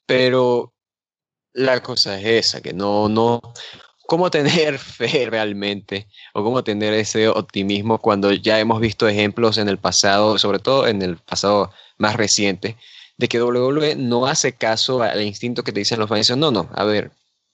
pero 0.06 0.72
la 1.52 1.82
cosa 1.82 2.20
es 2.20 2.46
esa, 2.46 2.60
que 2.60 2.72
no, 2.72 3.08
no, 3.08 3.40
cómo 4.06 4.30
tener 4.30 4.78
fe 4.78 5.28
realmente, 5.28 6.08
o 6.34 6.42
cómo 6.44 6.62
tener 6.64 6.94
ese 6.94 7.28
optimismo 7.28 7.98
cuando 7.98 8.32
ya 8.32 8.58
hemos 8.60 8.80
visto 8.80 9.08
ejemplos 9.08 9.58
en 9.58 9.68
el 9.68 9.78
pasado, 9.78 10.38
sobre 10.38 10.58
todo 10.58 10.86
en 10.86 11.02
el 11.02 11.16
pasado 11.16 11.72
más 11.98 12.16
reciente, 12.16 12.76
de 13.16 13.28
que 13.28 13.42
WWE 13.42 13.96
no 13.96 14.26
hace 14.26 14.52
caso 14.52 15.02
al 15.02 15.22
instinto 15.22 15.64
que 15.64 15.72
te 15.72 15.80
dicen 15.80 15.98
los 15.98 16.08
fans. 16.08 16.36
No, 16.36 16.50
no, 16.50 16.68
a 16.74 16.84
ver, 16.84 17.10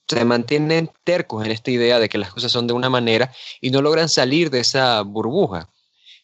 se 0.08 0.24
mantienen 0.24 0.90
tercos 1.04 1.44
en 1.44 1.52
esta 1.52 1.70
idea 1.70 1.98
de 1.98 2.08
que 2.08 2.18
las 2.18 2.32
cosas 2.32 2.52
son 2.52 2.66
de 2.66 2.72
una 2.72 2.90
manera 2.90 3.32
y 3.60 3.70
no 3.70 3.82
logran 3.82 4.08
salir 4.08 4.50
de 4.50 4.60
esa 4.60 5.00
burbuja. 5.02 5.68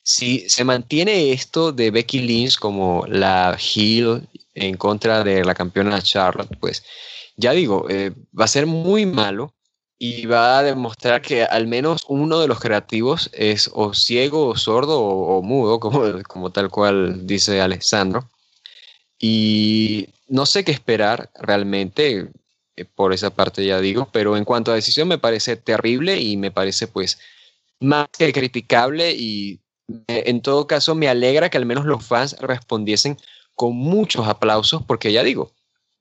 Si 0.03 0.49
se 0.49 0.65
mantiene 0.65 1.33
esto 1.33 1.73
de 1.73 1.91
Becky 1.91 2.21
Lynch 2.21 2.59
como 2.59 3.05
la 3.07 3.57
heel 3.59 4.27
en 4.55 4.77
contra 4.77 5.23
de 5.23 5.45
la 5.45 5.55
campeona 5.55 6.03
Charlotte, 6.03 6.57
pues 6.59 6.83
ya 7.37 7.53
digo, 7.53 7.87
eh, 7.89 8.13
va 8.39 8.47
a 8.47 8.49
ser 8.49 8.67
muy 8.67 9.07
malo 9.07 9.55
y 9.99 10.27
va 10.27 10.59
a 10.59 10.63
demostrar 10.63 11.23
que 11.23 11.45
al 11.45 11.67
menos 11.67 12.05
uno 12.09 12.41
de 12.41 12.49
los 12.49 12.61
creativos 12.61 13.31
es 13.33 13.71
o 13.75 13.95
ciego 13.95 14.47
o 14.47 14.57
sordo 14.57 15.01
o, 15.01 15.43
mudo, 15.43 15.81
como, 15.81 16.23
como 16.25 16.51
tal 16.51 16.71
cual 16.71 17.27
dice 17.27 17.61
Alessandro. 17.61 18.29
Y 19.19 20.09
no 20.29 20.47
sé 20.47 20.65
qué 20.65 20.73
esperar 20.73 21.31
realmente, 21.35 22.29
eh, 22.77 22.85
por 22.85 23.13
esa 23.13 23.31
parte 23.31 23.65
ya 23.65 23.81
digo, 23.81 24.09
pero 24.13 24.37
en 24.37 24.45
cuanto 24.45 24.71
a 24.71 24.77
decisión 24.77 25.09
me 25.09 25.19
parece 25.19 25.57
terrible 25.57 26.21
y 26.21 26.37
me 26.37 26.51
parece 26.51 26.87
pues 26.87 27.19
más 27.81 28.09
que 28.17 28.33
criticable 28.33 29.13
y 29.13 29.61
en 30.07 30.43
todo 30.43 30.67
caso 30.67 30.95
me 30.95 31.09
alegra 31.09 31.49
que 31.49 31.59
al 31.59 31.67
menos 31.67 31.87
los 31.87 32.05
fans 32.05 32.37
respondiesen 32.41 33.17
con 33.55 33.75
muchos 33.75 34.27
aplausos 34.29 34.83
porque 34.87 35.13
ya 35.13 35.23
digo, 35.23 35.53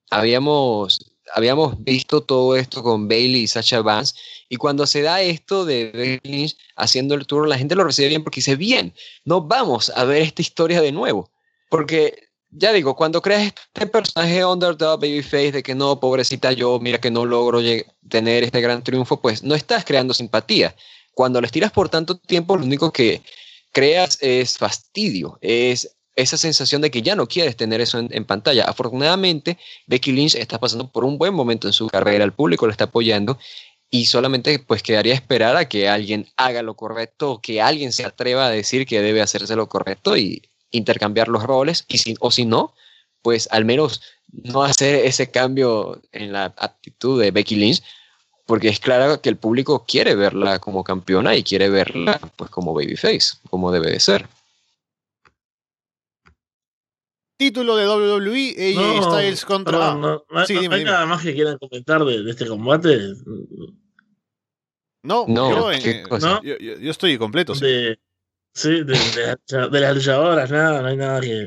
habíamos, 0.09 1.13
habíamos 1.33 1.81
visto 1.83 2.21
todo 2.21 2.55
esto 2.55 2.83
con 2.83 3.07
Bailey 3.07 3.43
y 3.43 3.47
Sacha 3.47 3.81
Vance 3.81 4.15
y 4.49 4.57
cuando 4.57 4.85
se 4.85 5.01
da 5.01 5.21
esto 5.21 5.65
de 5.65 6.19
Bailey 6.23 6.53
haciendo 6.75 7.15
el 7.15 7.25
tour 7.25 7.47
la 7.47 7.57
gente 7.57 7.75
lo 7.75 7.83
recibe 7.83 8.09
bien 8.09 8.23
porque 8.23 8.39
dice 8.39 8.55
bien, 8.55 8.93
no 9.23 9.41
vamos 9.41 9.91
a 9.95 10.03
ver 10.03 10.21
esta 10.21 10.41
historia 10.41 10.81
de 10.81 10.91
nuevo 10.91 11.31
porque 11.69 12.26
ya 12.49 12.73
digo, 12.73 12.95
cuando 12.95 13.21
creas 13.21 13.53
este 13.73 13.87
personaje 13.87 14.45
underdog, 14.45 14.99
babyface, 14.99 15.51
de 15.51 15.63
que 15.63 15.75
no, 15.75 15.99
pobrecita 15.99 16.51
yo, 16.51 16.79
mira 16.79 16.99
que 16.99 17.11
no 17.11 17.25
logro 17.25 17.59
tener 18.09 18.43
este 18.43 18.61
gran 18.61 18.83
triunfo, 18.83 19.21
pues 19.21 19.43
no 19.43 19.55
estás 19.55 19.85
creando 19.85 20.13
simpatía. 20.13 20.75
Cuando 21.13 21.41
les 21.41 21.51
tiras 21.51 21.71
por 21.71 21.89
tanto 21.89 22.17
tiempo, 22.17 22.57
lo 22.57 22.63
único 22.63 22.91
que 22.91 23.21
creas 23.71 24.17
es 24.21 24.57
fastidio, 24.57 25.37
es 25.41 25.95
esa 26.15 26.37
sensación 26.37 26.81
de 26.81 26.89
que 26.89 27.01
ya 27.01 27.15
no 27.15 27.27
quieres 27.27 27.55
tener 27.55 27.79
eso 27.81 27.99
en, 27.99 28.25
pantalla. 28.25 28.65
Afortunadamente, 28.65 29.57
Becky 29.85 30.11
Lynch 30.11 30.35
está 30.35 30.59
pasando 30.59 30.91
por 30.91 31.05
un 31.05 31.17
buen 31.17 31.33
momento 31.33 31.67
en 31.67 31.73
su 31.73 31.87
carrera, 31.87 32.23
el 32.23 32.33
público 32.33 32.65
lo 32.65 32.71
está 32.71 32.85
apoyando 32.85 33.37
y 33.89 34.07
solamente 34.07 34.59
pues 34.59 34.83
quedaría 34.83 35.13
esperar 35.13 35.55
a 35.57 35.69
que 35.69 35.87
alguien 35.87 36.27
haga 36.35 36.61
lo 36.61 36.75
correcto, 36.75 37.39
que 37.41 37.61
alguien 37.61 37.93
se 37.93 38.03
atreva 38.03 38.47
a 38.47 38.49
decir 38.49 38.85
que 38.85 39.01
debe 39.01 39.21
hacerse 39.21 39.55
lo 39.55 39.69
correcto 39.69 40.17
y 40.17 40.41
intercambiar 40.71 41.27
los 41.27 41.43
roles 41.43 41.85
y 41.87 41.97
si, 41.97 42.15
o 42.19 42.31
si 42.31 42.45
no, 42.45 42.73
pues 43.21 43.47
al 43.51 43.65
menos 43.65 44.01
no 44.31 44.63
hacer 44.63 45.05
ese 45.05 45.31
cambio 45.31 46.01
en 46.11 46.33
la 46.33 46.45
actitud 46.57 47.21
de 47.21 47.31
Becky 47.31 47.55
Lynch, 47.55 47.83
porque 48.45 48.69
es 48.69 48.79
claro 48.79 49.21
que 49.21 49.29
el 49.29 49.37
público 49.37 49.85
quiere 49.87 50.15
verla 50.15 50.59
como 50.59 50.83
campeona 50.83 51.35
y 51.35 51.43
quiere 51.43 51.69
verla 51.69 52.19
pues 52.35 52.49
como 52.49 52.73
babyface, 52.73 53.37
como 53.49 53.71
debe 53.71 53.91
de 53.91 53.99
ser. 53.99 54.27
Título 57.37 57.75
de 57.75 57.87
WWE, 57.87 58.75
AJ 58.75 59.03
Styles 59.03 59.45
contra... 59.45 59.93
No, 59.93 60.23
¿Hay 60.31 60.83
nada 60.83 61.05
más 61.05 61.21
que 61.21 61.35
quieran 61.35 61.57
comentar 61.59 62.03
de, 62.03 62.27
este 62.29 62.47
combate? 62.47 63.13
No, 65.03 65.27
yo, 65.27 66.57
yo, 66.57 66.91
estoy 66.91 67.17
completo. 67.17 67.53
De, 67.53 67.59
Sí, 67.59 68.01
de, 68.63 68.83
de, 68.83 69.37
de 69.69 69.79
las 69.79 69.95
luchadoras, 69.95 70.49
nada, 70.51 70.81
no 70.81 70.87
hay 70.87 70.97
nada 70.97 71.21
que. 71.21 71.45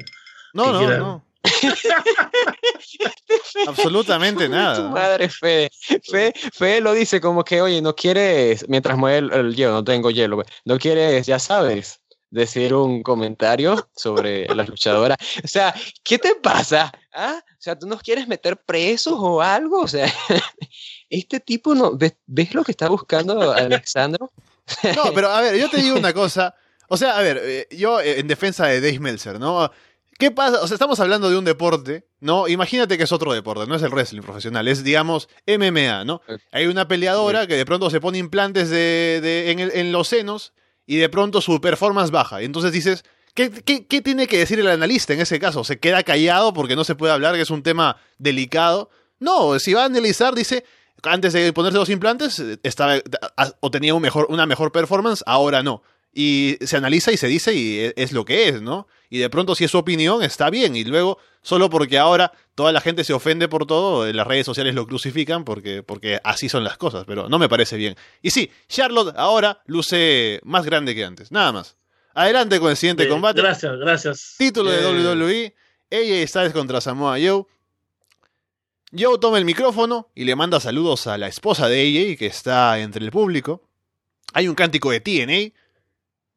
No, 0.54 0.64
que 0.66 0.72
no, 0.72 0.78
quieran. 0.78 0.98
no. 1.00 1.24
Absolutamente 3.66 4.46
Tu 4.46 4.50
nada. 4.52 4.88
madre, 4.90 5.28
Fede. 5.28 5.70
Fede. 6.02 6.32
Fede 6.52 6.80
lo 6.80 6.92
dice 6.92 7.20
como 7.20 7.44
que, 7.44 7.60
oye, 7.62 7.80
no 7.82 7.94
quieres, 7.94 8.66
mientras 8.68 8.96
mueve 8.98 9.18
el, 9.18 9.32
el 9.32 9.56
hielo, 9.56 9.72
no 9.72 9.84
tengo 9.84 10.10
hielo, 10.10 10.36
güey, 10.36 10.46
no 10.64 10.78
quieres, 10.78 11.26
ya 11.26 11.38
sabes, 11.38 12.00
decir 12.30 12.74
un 12.74 13.02
comentario 13.02 13.88
sobre 13.96 14.46
las 14.54 14.68
luchadoras. 14.68 15.18
O 15.42 15.48
sea, 15.48 15.74
¿qué 16.04 16.18
te 16.18 16.34
pasa? 16.36 16.92
¿Ah? 17.12 17.40
O 17.44 17.62
sea, 17.62 17.78
¿tú 17.78 17.86
nos 17.86 18.02
quieres 18.02 18.28
meter 18.28 18.56
presos 18.58 19.14
o 19.16 19.40
algo? 19.42 19.80
O 19.82 19.88
sea, 19.88 20.06
este 21.10 21.40
tipo 21.40 21.74
no, 21.74 21.96
¿ves, 21.96 22.14
ves 22.26 22.54
lo 22.54 22.64
que 22.64 22.72
está 22.72 22.88
buscando 22.88 23.52
Alexandro? 23.52 24.30
No, 24.96 25.12
pero 25.14 25.28
a 25.30 25.40
ver, 25.40 25.56
yo 25.58 25.68
te 25.68 25.78
digo 25.78 25.96
una 25.98 26.12
cosa. 26.12 26.54
O 26.92 26.96
sea, 26.96 27.16
a 27.16 27.22
ver, 27.22 27.40
eh, 27.42 27.68
yo 27.70 28.00
eh, 28.00 28.18
en 28.18 28.26
defensa 28.26 28.66
de 28.66 28.80
Dave 28.80 28.98
Meltzer, 28.98 29.38
¿no? 29.38 29.70
¿Qué 30.18 30.30
pasa? 30.30 30.60
O 30.60 30.66
sea, 30.66 30.74
estamos 30.74 30.98
hablando 31.00 31.30
de 31.30 31.38
un 31.38 31.44
deporte, 31.44 32.04
¿no? 32.18 32.48
Imagínate 32.48 32.98
que 32.98 33.04
es 33.04 33.12
otro 33.12 33.32
deporte, 33.32 33.66
no 33.66 33.74
es 33.76 33.82
el 33.82 33.90
wrestling 33.90 34.20
profesional, 34.22 34.66
es, 34.68 34.82
digamos, 34.82 35.28
MMA, 35.46 36.04
¿no? 36.04 36.20
Hay 36.52 36.66
una 36.66 36.88
peleadora 36.88 37.46
que 37.46 37.54
de 37.56 37.64
pronto 37.64 37.88
se 37.90 38.00
pone 38.00 38.18
implantes 38.18 38.68
de, 38.70 39.20
de- 39.22 39.50
en, 39.52 39.60
el- 39.60 39.70
en 39.72 39.92
los 39.92 40.08
senos 40.08 40.52
y 40.84 40.96
de 40.96 41.08
pronto 41.08 41.40
su 41.40 41.60
performance 41.60 42.10
baja. 42.10 42.42
Y 42.42 42.44
entonces 42.44 42.72
dices, 42.72 43.04
¿qué, 43.34 43.50
qué, 43.50 43.86
qué 43.86 44.02
tiene 44.02 44.26
que 44.26 44.38
decir 44.38 44.58
el 44.58 44.68
analista 44.68 45.14
en 45.14 45.20
ese 45.20 45.38
caso? 45.38 45.62
¿Se 45.64 45.78
queda 45.78 46.02
callado 46.02 46.52
porque 46.52 46.74
no 46.76 46.84
se 46.84 46.96
puede 46.96 47.12
hablar, 47.12 47.34
que 47.36 47.42
es 47.42 47.50
un 47.50 47.62
tema 47.62 47.96
delicado? 48.18 48.90
No, 49.20 49.58
si 49.58 49.72
va 49.74 49.82
a 49.82 49.86
analizar, 49.86 50.34
dice, 50.34 50.64
antes 51.02 51.32
de 51.32 51.52
ponerse 51.52 51.78
los 51.78 51.88
implantes, 51.88 52.38
eh, 52.40 52.58
estaba, 52.62 52.96
o 53.60 53.70
tenía 53.70 53.94
un 53.94 54.02
mejor, 54.02 54.26
una 54.28 54.44
mejor 54.46 54.70
performance, 54.72 55.22
ahora 55.26 55.62
no. 55.62 55.82
Y 56.12 56.56
se 56.60 56.76
analiza 56.76 57.12
y 57.12 57.16
se 57.16 57.28
dice 57.28 57.54
y 57.54 57.78
e- 57.78 57.94
es 57.96 58.12
lo 58.12 58.24
que 58.24 58.48
es, 58.48 58.60
¿no? 58.62 58.88
Y 59.10 59.18
de 59.18 59.30
pronto 59.30 59.54
si 59.54 59.64
es 59.64 59.70
su 59.70 59.78
opinión, 59.78 60.22
está 60.22 60.50
bien. 60.50 60.74
Y 60.76 60.82
luego, 60.84 61.18
solo 61.42 61.70
porque 61.70 61.98
ahora 61.98 62.32
toda 62.56 62.72
la 62.72 62.80
gente 62.80 63.04
se 63.04 63.12
ofende 63.12 63.48
por 63.48 63.64
todo, 63.66 64.06
en 64.08 64.16
las 64.16 64.26
redes 64.26 64.44
sociales 64.46 64.74
lo 64.74 64.86
crucifican 64.86 65.44
porque, 65.44 65.82
porque 65.84 66.20
así 66.24 66.48
son 66.48 66.64
las 66.64 66.76
cosas, 66.78 67.04
pero 67.06 67.28
no 67.28 67.38
me 67.38 67.48
parece 67.48 67.76
bien. 67.76 67.94
Y 68.22 68.30
sí, 68.30 68.50
Charlotte 68.68 69.14
ahora 69.16 69.62
luce 69.66 70.40
más 70.44 70.64
grande 70.64 70.94
que 70.94 71.04
antes, 71.04 71.30
nada 71.30 71.52
más. 71.52 71.76
Adelante 72.14 72.58
con 72.58 72.70
el 72.70 72.76
siguiente 72.76 73.04
Eh, 73.04 73.08
combate. 73.08 73.40
Gracias, 73.40 73.78
gracias. 73.78 74.34
Título 74.36 74.70
de 74.70 74.80
Eh, 74.80 75.14
WWE, 75.14 75.54
AJ 75.92 76.28
Styles 76.28 76.52
contra 76.52 76.80
Samoa 76.80 77.18
Joe. 77.24 77.44
Joe 78.96 79.18
toma 79.20 79.38
el 79.38 79.44
micrófono 79.44 80.08
y 80.16 80.24
le 80.24 80.34
manda 80.34 80.58
saludos 80.58 81.06
a 81.06 81.16
la 81.18 81.28
esposa 81.28 81.68
de 81.68 81.80
AJ 81.80 82.18
que 82.18 82.26
está 82.26 82.78
entre 82.80 83.04
el 83.04 83.12
público. 83.12 83.62
Hay 84.32 84.48
un 84.48 84.54
cántico 84.56 84.90
de 84.90 85.00
TNA. 85.00 85.52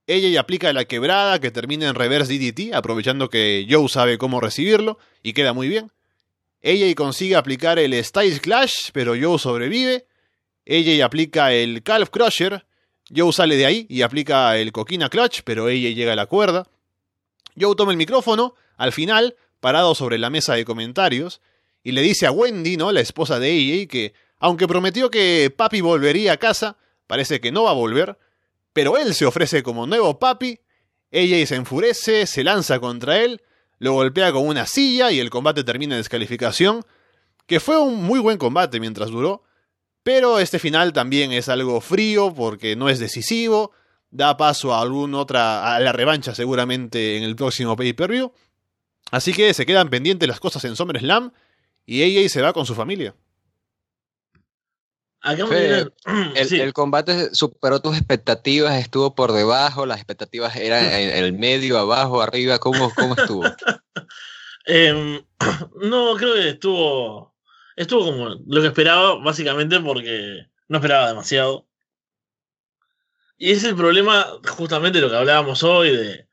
AJ 0.08 0.38
aplica 0.38 0.74
la 0.74 0.86
quebrada 0.86 1.40
que 1.40 1.52
termina 1.52 1.88
en 1.88 1.96
reverse 1.96 2.38
DDT, 2.38 2.74
aprovechando 2.74 3.30
que 3.30 3.66
Joe 3.70 3.88
sabe 3.88 4.18
cómo 4.18 4.42
recibirlo 4.42 4.98
y 5.22 5.34
queda 5.34 5.54
muy 5.54 5.70
bien. 5.70 5.92
AJ 6.64 6.96
consigue 6.96 7.36
aplicar 7.36 7.80
el 7.80 8.02
Styles 8.04 8.40
Clash, 8.40 8.92
pero 8.92 9.14
Joe 9.20 9.40
sobrevive. 9.40 10.06
AJ 10.68 11.04
aplica 11.04 11.54
el 11.54 11.84
Calf 11.84 12.10
Crusher. 12.10 12.66
Joe 13.14 13.32
sale 13.32 13.56
de 13.56 13.66
ahí 13.66 13.86
y 13.90 14.02
aplica 14.02 14.58
el 14.58 14.72
Coquina 14.72 15.10
Clutch, 15.10 15.42
pero 15.44 15.68
AJ 15.68 15.94
llega 15.94 16.14
a 16.14 16.18
la 16.18 16.26
cuerda. 16.26 16.68
Joe 17.60 17.76
toma 17.76 17.92
el 17.92 17.98
micrófono, 17.98 18.56
al 18.78 18.92
final, 18.92 19.36
parado 19.60 19.96
sobre 19.96 20.18
la 20.18 20.30
mesa 20.30 20.56
de 20.56 20.66
comentarios, 20.66 21.42
y 21.84 21.92
le 21.92 22.02
dice 22.02 22.26
a 22.26 22.32
Wendy, 22.32 22.78
¿no? 22.78 22.92
La 22.92 23.02
esposa 23.02 23.40
de 23.40 23.52
AJ, 23.52 23.88
que 23.90 24.14
aunque 24.40 24.68
prometió 24.68 25.10
que 25.10 25.54
Papi 25.56 25.82
volvería 25.82 26.34
a 26.34 26.38
casa, 26.38 26.78
parece 27.08 27.40
que 27.40 27.52
no 27.52 27.64
va 27.64 27.72
a 27.72 27.76
volver, 27.76 28.18
pero 28.74 28.98
él 28.98 29.14
se 29.14 29.26
ofrece 29.26 29.64
como 29.64 29.88
nuevo 29.88 30.20
Papi, 30.20 30.60
AJ 31.12 31.48
se 31.48 31.56
enfurece, 31.56 32.26
se 32.26 32.44
lanza 32.44 32.80
contra 32.80 33.20
él, 33.20 33.42
lo 33.80 33.94
golpea 33.94 34.32
con 34.32 34.48
una 34.48 34.66
silla 34.66 35.12
y 35.12 35.20
el 35.20 35.30
combate 35.30 35.64
termina 35.64 35.96
en 35.96 36.02
descalificación, 36.02 36.84
que 37.46 37.60
fue 37.60 37.80
un 37.80 38.04
muy 38.04 38.20
buen 38.20 38.38
combate 38.38 38.80
mientras 38.80 39.10
duró, 39.10 39.44
pero 40.02 40.40
este 40.40 40.60
final 40.60 40.92
también 40.92 41.32
es 41.32 41.50
algo 41.50 41.80
frío 41.82 42.34
porque 42.34 42.76
no 42.76 42.90
es 42.90 43.00
decisivo, 43.00 43.72
da 44.10 44.38
paso 44.38 44.74
a 44.74 44.82
alguna 44.82 45.20
otra, 45.20 45.76
a 45.76 45.80
la 45.80 45.92
revancha 45.92 46.36
seguramente 46.36 47.18
en 47.18 47.24
el 47.24 47.36
próximo 47.36 47.76
pay-per-view. 47.76 48.32
Así 49.12 49.34
que 49.34 49.54
se 49.54 49.66
quedan 49.66 49.90
pendientes 49.90 50.28
las 50.28 50.40
cosas 50.40 50.64
en 50.66 50.76
SummerSlam 50.76 51.32
y 51.86 52.04
AJ 52.04 52.30
se 52.30 52.42
va 52.42 52.54
con 52.54 52.66
su 52.66 52.76
familia. 52.76 53.16
Viene- 55.24 55.92
El, 56.36 56.48
sí. 56.48 56.60
el 56.60 56.74
combate 56.74 57.34
superó 57.34 57.80
tus 57.82 57.96
expectativas, 57.98 58.76
estuvo 58.76 59.16
por 59.16 59.32
debajo, 59.32 59.86
las 59.86 59.98
expectativas 59.98 60.56
eran 60.56 60.84
en 60.86 61.24
el 61.24 61.34
medio, 61.34 61.78
abajo, 61.78 62.22
arriba, 62.22 62.60
¿cómo, 62.60 62.94
cómo 62.94 63.16
estuvo? 63.16 63.44
Em, 64.66 65.22
no, 65.82 66.16
creo 66.16 66.36
que 66.36 66.50
estuvo. 66.50 67.36
Estuvo 67.76 68.06
como 68.06 68.30
lo 68.46 68.62
que 68.62 68.68
esperaba, 68.68 69.16
básicamente 69.16 69.80
porque 69.80 70.46
no 70.68 70.78
esperaba 70.78 71.08
demasiado. 71.10 71.68
Y 73.38 73.52
es 73.52 73.64
el 73.64 73.76
problema, 73.76 74.26
justamente 74.48 75.02
lo 75.02 75.10
que 75.10 75.18
hablábamos 75.18 75.64
hoy, 75.64 75.96
de, 75.96 76.28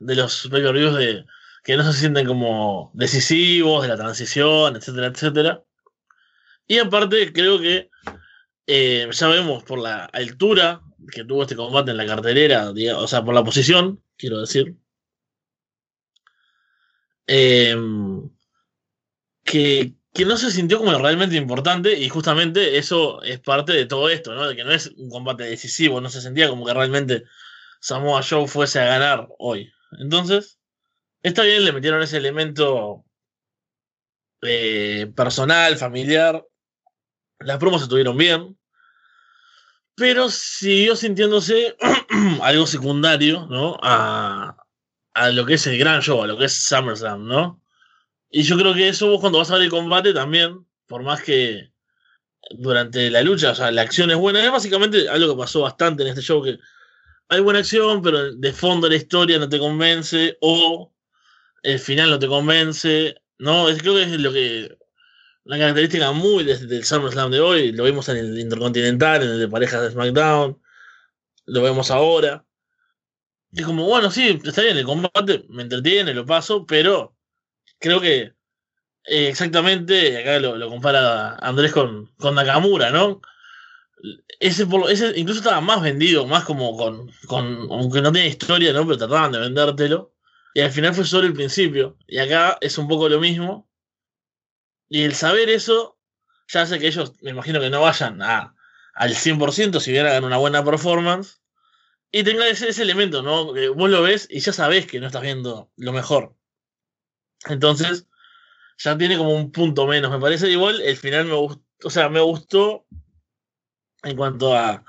de 0.00 0.14
los 0.14 0.48
pay-per-views 0.50 0.96
de 0.96 1.26
que 1.62 1.76
no 1.76 1.82
se 1.84 1.98
sienten 1.98 2.26
como 2.26 2.90
decisivos, 2.94 3.82
de 3.82 3.88
la 3.88 3.96
transición, 3.96 4.76
etcétera, 4.76 5.08
etcétera. 5.08 5.62
Y 6.66 6.78
aparte, 6.78 7.32
creo 7.32 7.58
que 7.58 7.90
eh, 8.66 9.08
ya 9.10 9.28
vemos 9.28 9.64
por 9.64 9.78
la 9.78 10.04
altura 10.06 10.82
que 11.12 11.24
tuvo 11.24 11.42
este 11.42 11.56
combate 11.56 11.90
en 11.90 11.96
la 11.98 12.06
cartelera, 12.06 12.70
o 12.96 13.06
sea, 13.06 13.24
por 13.24 13.34
la 13.34 13.44
posición, 13.44 14.02
quiero 14.16 14.40
decir. 14.40 14.76
em, 17.26 18.30
que, 19.44 19.94
que 20.12 20.24
no 20.24 20.36
se 20.36 20.50
sintió 20.50 20.78
como 20.78 20.96
realmente 20.98 21.36
importante 21.36 21.98
y 21.98 22.08
justamente 22.08 22.78
eso 22.78 23.22
es 23.22 23.40
parte 23.40 23.72
de 23.72 23.86
todo 23.86 24.08
esto, 24.08 24.34
¿no? 24.34 24.48
De 24.48 24.56
que 24.56 24.64
no 24.64 24.72
es 24.72 24.88
un 24.96 25.10
combate 25.10 25.44
decisivo, 25.44 26.00
no 26.00 26.08
se 26.08 26.20
sentía 26.20 26.48
como 26.48 26.64
que 26.66 26.74
realmente 26.74 27.24
Samoa 27.80 28.22
Joe 28.28 28.48
fuese 28.48 28.80
a 28.80 28.84
ganar 28.86 29.28
hoy. 29.38 29.72
Entonces, 30.00 30.58
está 31.22 31.42
bien, 31.44 31.64
le 31.64 31.72
metieron 31.72 32.02
ese 32.02 32.18
elemento 32.18 33.04
eh, 34.42 35.12
personal, 35.16 35.76
familiar. 35.76 36.44
Las 37.44 37.58
promos 37.58 37.82
estuvieron 37.82 38.16
bien. 38.16 38.58
Pero 39.94 40.28
siguió 40.28 40.96
sintiéndose 40.96 41.76
algo 42.42 42.66
secundario, 42.66 43.46
¿no? 43.48 43.78
A, 43.82 44.56
a 45.14 45.30
lo 45.30 45.46
que 45.46 45.54
es 45.54 45.66
el 45.68 45.78
gran 45.78 46.02
show, 46.02 46.22
a 46.22 46.26
lo 46.26 46.36
que 46.36 46.46
es 46.46 46.64
SummerSlam, 46.64 47.26
¿no? 47.26 47.62
Y 48.30 48.42
yo 48.42 48.58
creo 48.58 48.74
que 48.74 48.88
eso 48.88 49.08
vos 49.08 49.20
cuando 49.20 49.38
vas 49.38 49.50
a 49.50 49.54
ver 49.54 49.62
el 49.62 49.70
combate 49.70 50.12
también, 50.12 50.66
por 50.86 51.04
más 51.04 51.22
que 51.22 51.70
durante 52.50 53.08
la 53.10 53.22
lucha, 53.22 53.52
o 53.52 53.54
sea, 53.54 53.70
la 53.70 53.82
acción 53.82 54.10
es 54.10 54.16
buena, 54.16 54.44
es 54.44 54.50
básicamente 54.50 55.08
algo 55.08 55.34
que 55.34 55.40
pasó 55.40 55.60
bastante 55.60 56.02
en 56.02 56.08
este 56.08 56.20
show, 56.20 56.42
que 56.42 56.58
hay 57.28 57.40
buena 57.40 57.60
acción, 57.60 58.02
pero 58.02 58.34
de 58.34 58.52
fondo 58.52 58.88
la 58.88 58.96
historia 58.96 59.38
no 59.38 59.48
te 59.48 59.60
convence, 59.60 60.36
o 60.40 60.92
el 61.62 61.78
final 61.78 62.10
no 62.10 62.18
te 62.18 62.26
convence, 62.26 63.14
¿no? 63.38 63.68
Es, 63.68 63.80
creo 63.80 63.94
que 63.94 64.02
es 64.02 64.20
lo 64.20 64.32
que 64.32 64.76
una 65.44 65.58
característica 65.58 66.12
muy 66.12 66.44
desde 66.44 66.76
el 66.76 66.84
SummerSlam 66.84 67.30
de 67.30 67.40
hoy, 67.40 67.72
lo 67.72 67.84
vimos 67.84 68.08
en 68.08 68.16
el 68.16 68.38
Intercontinental, 68.38 69.22
en 69.22 69.30
el 69.30 69.38
de 69.40 69.48
parejas 69.48 69.82
de 69.82 69.90
SmackDown, 69.90 70.60
lo 71.46 71.62
vemos 71.62 71.90
ahora. 71.90 72.44
Y 73.52 73.62
como, 73.62 73.86
bueno, 73.86 74.10
sí, 74.10 74.40
está 74.42 74.62
bien, 74.62 74.76
el 74.76 74.84
combate 74.84 75.44
me 75.48 75.62
entretiene, 75.62 76.14
lo 76.14 76.26
paso, 76.26 76.66
pero 76.66 77.16
creo 77.78 78.00
que 78.00 78.34
eh, 79.04 79.28
exactamente, 79.28 80.18
acá 80.18 80.38
lo, 80.38 80.56
lo 80.56 80.68
compara 80.68 81.36
Andrés 81.36 81.72
con, 81.72 82.06
con 82.16 82.34
Nakamura, 82.34 82.90
¿no? 82.90 83.20
Ese, 84.40 84.66
ese 84.90 85.12
incluso 85.18 85.40
estaba 85.40 85.60
más 85.60 85.82
vendido, 85.82 86.26
más 86.26 86.44
como 86.44 86.76
con, 86.76 87.10
con, 87.26 87.68
aunque 87.70 88.02
no 88.02 88.12
tiene 88.12 88.28
historia, 88.28 88.72
¿no? 88.72 88.84
Pero 88.86 88.98
trataban 88.98 89.32
de 89.32 89.40
vendértelo. 89.40 90.14
Y 90.54 90.60
al 90.60 90.70
final 90.70 90.94
fue 90.94 91.04
solo 91.04 91.26
el 91.26 91.34
principio. 91.34 91.96
Y 92.06 92.18
acá 92.18 92.58
es 92.60 92.78
un 92.78 92.88
poco 92.88 93.08
lo 93.08 93.20
mismo. 93.20 93.68
Y 94.94 95.02
el 95.02 95.16
saber 95.16 95.50
eso, 95.50 95.98
ya 96.46 96.62
hace 96.62 96.78
que 96.78 96.86
ellos, 96.86 97.14
me 97.20 97.30
imagino 97.30 97.58
que 97.58 97.68
no 97.68 97.80
vayan 97.80 98.22
a, 98.22 98.54
al 98.94 99.10
100% 99.10 99.80
si 99.80 99.90
bien 99.90 100.06
hagan 100.06 100.22
una 100.22 100.36
buena 100.36 100.64
performance. 100.64 101.40
Y 102.12 102.22
tengan 102.22 102.46
ese, 102.46 102.68
ese 102.68 102.82
elemento, 102.82 103.20
¿no? 103.20 103.46
Vos 103.74 103.90
lo 103.90 104.02
ves 104.02 104.28
y 104.30 104.38
ya 104.38 104.52
sabés 104.52 104.86
que 104.86 105.00
no 105.00 105.08
estás 105.08 105.22
viendo 105.22 105.72
lo 105.74 105.92
mejor. 105.92 106.36
Entonces, 107.46 108.06
ya 108.78 108.96
tiene 108.96 109.18
como 109.18 109.34
un 109.34 109.50
punto 109.50 109.88
menos. 109.88 110.12
Me 110.12 110.20
parece 110.20 110.48
igual, 110.48 110.80
el 110.80 110.96
final 110.96 111.24
me 111.24 111.34
gustó, 111.34 111.64
o 111.82 111.90
sea, 111.90 112.08
me 112.08 112.20
gustó 112.20 112.86
en 114.04 114.16
cuanto 114.16 114.56
a, 114.56 114.84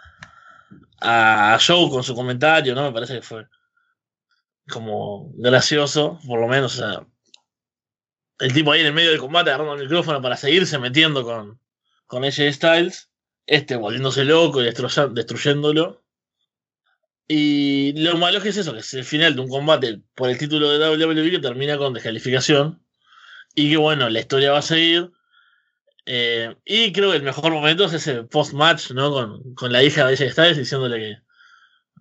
a 1.01 1.57
Joe 1.65 1.89
con 1.89 2.03
su 2.03 2.13
comentario, 2.13 2.75
¿no? 2.75 2.83
Me 2.83 2.93
parece 2.93 3.15
que 3.15 3.21
fue 3.23 3.47
como 4.69 5.31
gracioso, 5.33 6.19
por 6.27 6.39
lo 6.39 6.47
menos, 6.47 6.75
o 6.75 6.77
sea, 6.77 7.07
el 8.39 8.53
tipo 8.53 8.71
ahí 8.71 8.81
en 8.81 8.87
el 8.87 8.93
medio 8.93 9.11
del 9.11 9.19
combate 9.19 9.49
agarrando 9.49 9.75
el 9.75 9.83
micrófono 9.83 10.21
para 10.21 10.37
seguirse 10.37 10.77
metiendo 10.79 11.23
con, 11.23 11.59
con 12.05 12.23
AJ 12.23 12.53
Styles, 12.53 13.09
este 13.45 13.75
volviéndose 13.75 14.25
loco 14.25 14.61
y 14.61 14.65
destruyéndolo. 14.65 16.03
Y 17.27 17.93
lo 17.93 18.17
malo 18.17 18.39
que 18.41 18.49
es 18.49 18.57
eso, 18.57 18.73
que 18.73 18.79
es 18.79 18.93
el 18.93 19.03
final 19.03 19.35
de 19.35 19.41
un 19.41 19.49
combate 19.49 20.01
por 20.13 20.29
el 20.29 20.37
título 20.37 20.69
de 20.69 21.07
WWE 21.07 21.31
que 21.31 21.39
termina 21.39 21.77
con 21.77 21.93
descalificación. 21.93 22.83
Y 23.55 23.71
que 23.71 23.77
bueno, 23.77 24.09
la 24.09 24.19
historia 24.19 24.51
va 24.51 24.59
a 24.59 24.61
seguir. 24.61 25.11
Eh, 26.05 26.55
y 26.65 26.91
creo 26.91 27.11
que 27.11 27.17
el 27.17 27.23
mejor 27.23 27.51
momento 27.51 27.85
es 27.85 27.93
ese 27.93 28.23
post-match, 28.23 28.91
¿no? 28.91 29.11
Con, 29.11 29.55
con, 29.55 29.71
la 29.71 29.83
hija 29.83 30.05
de 30.05 30.13
ella 30.13 30.31
Styles 30.31 30.57
diciéndole 30.57 30.97
que 30.99 31.11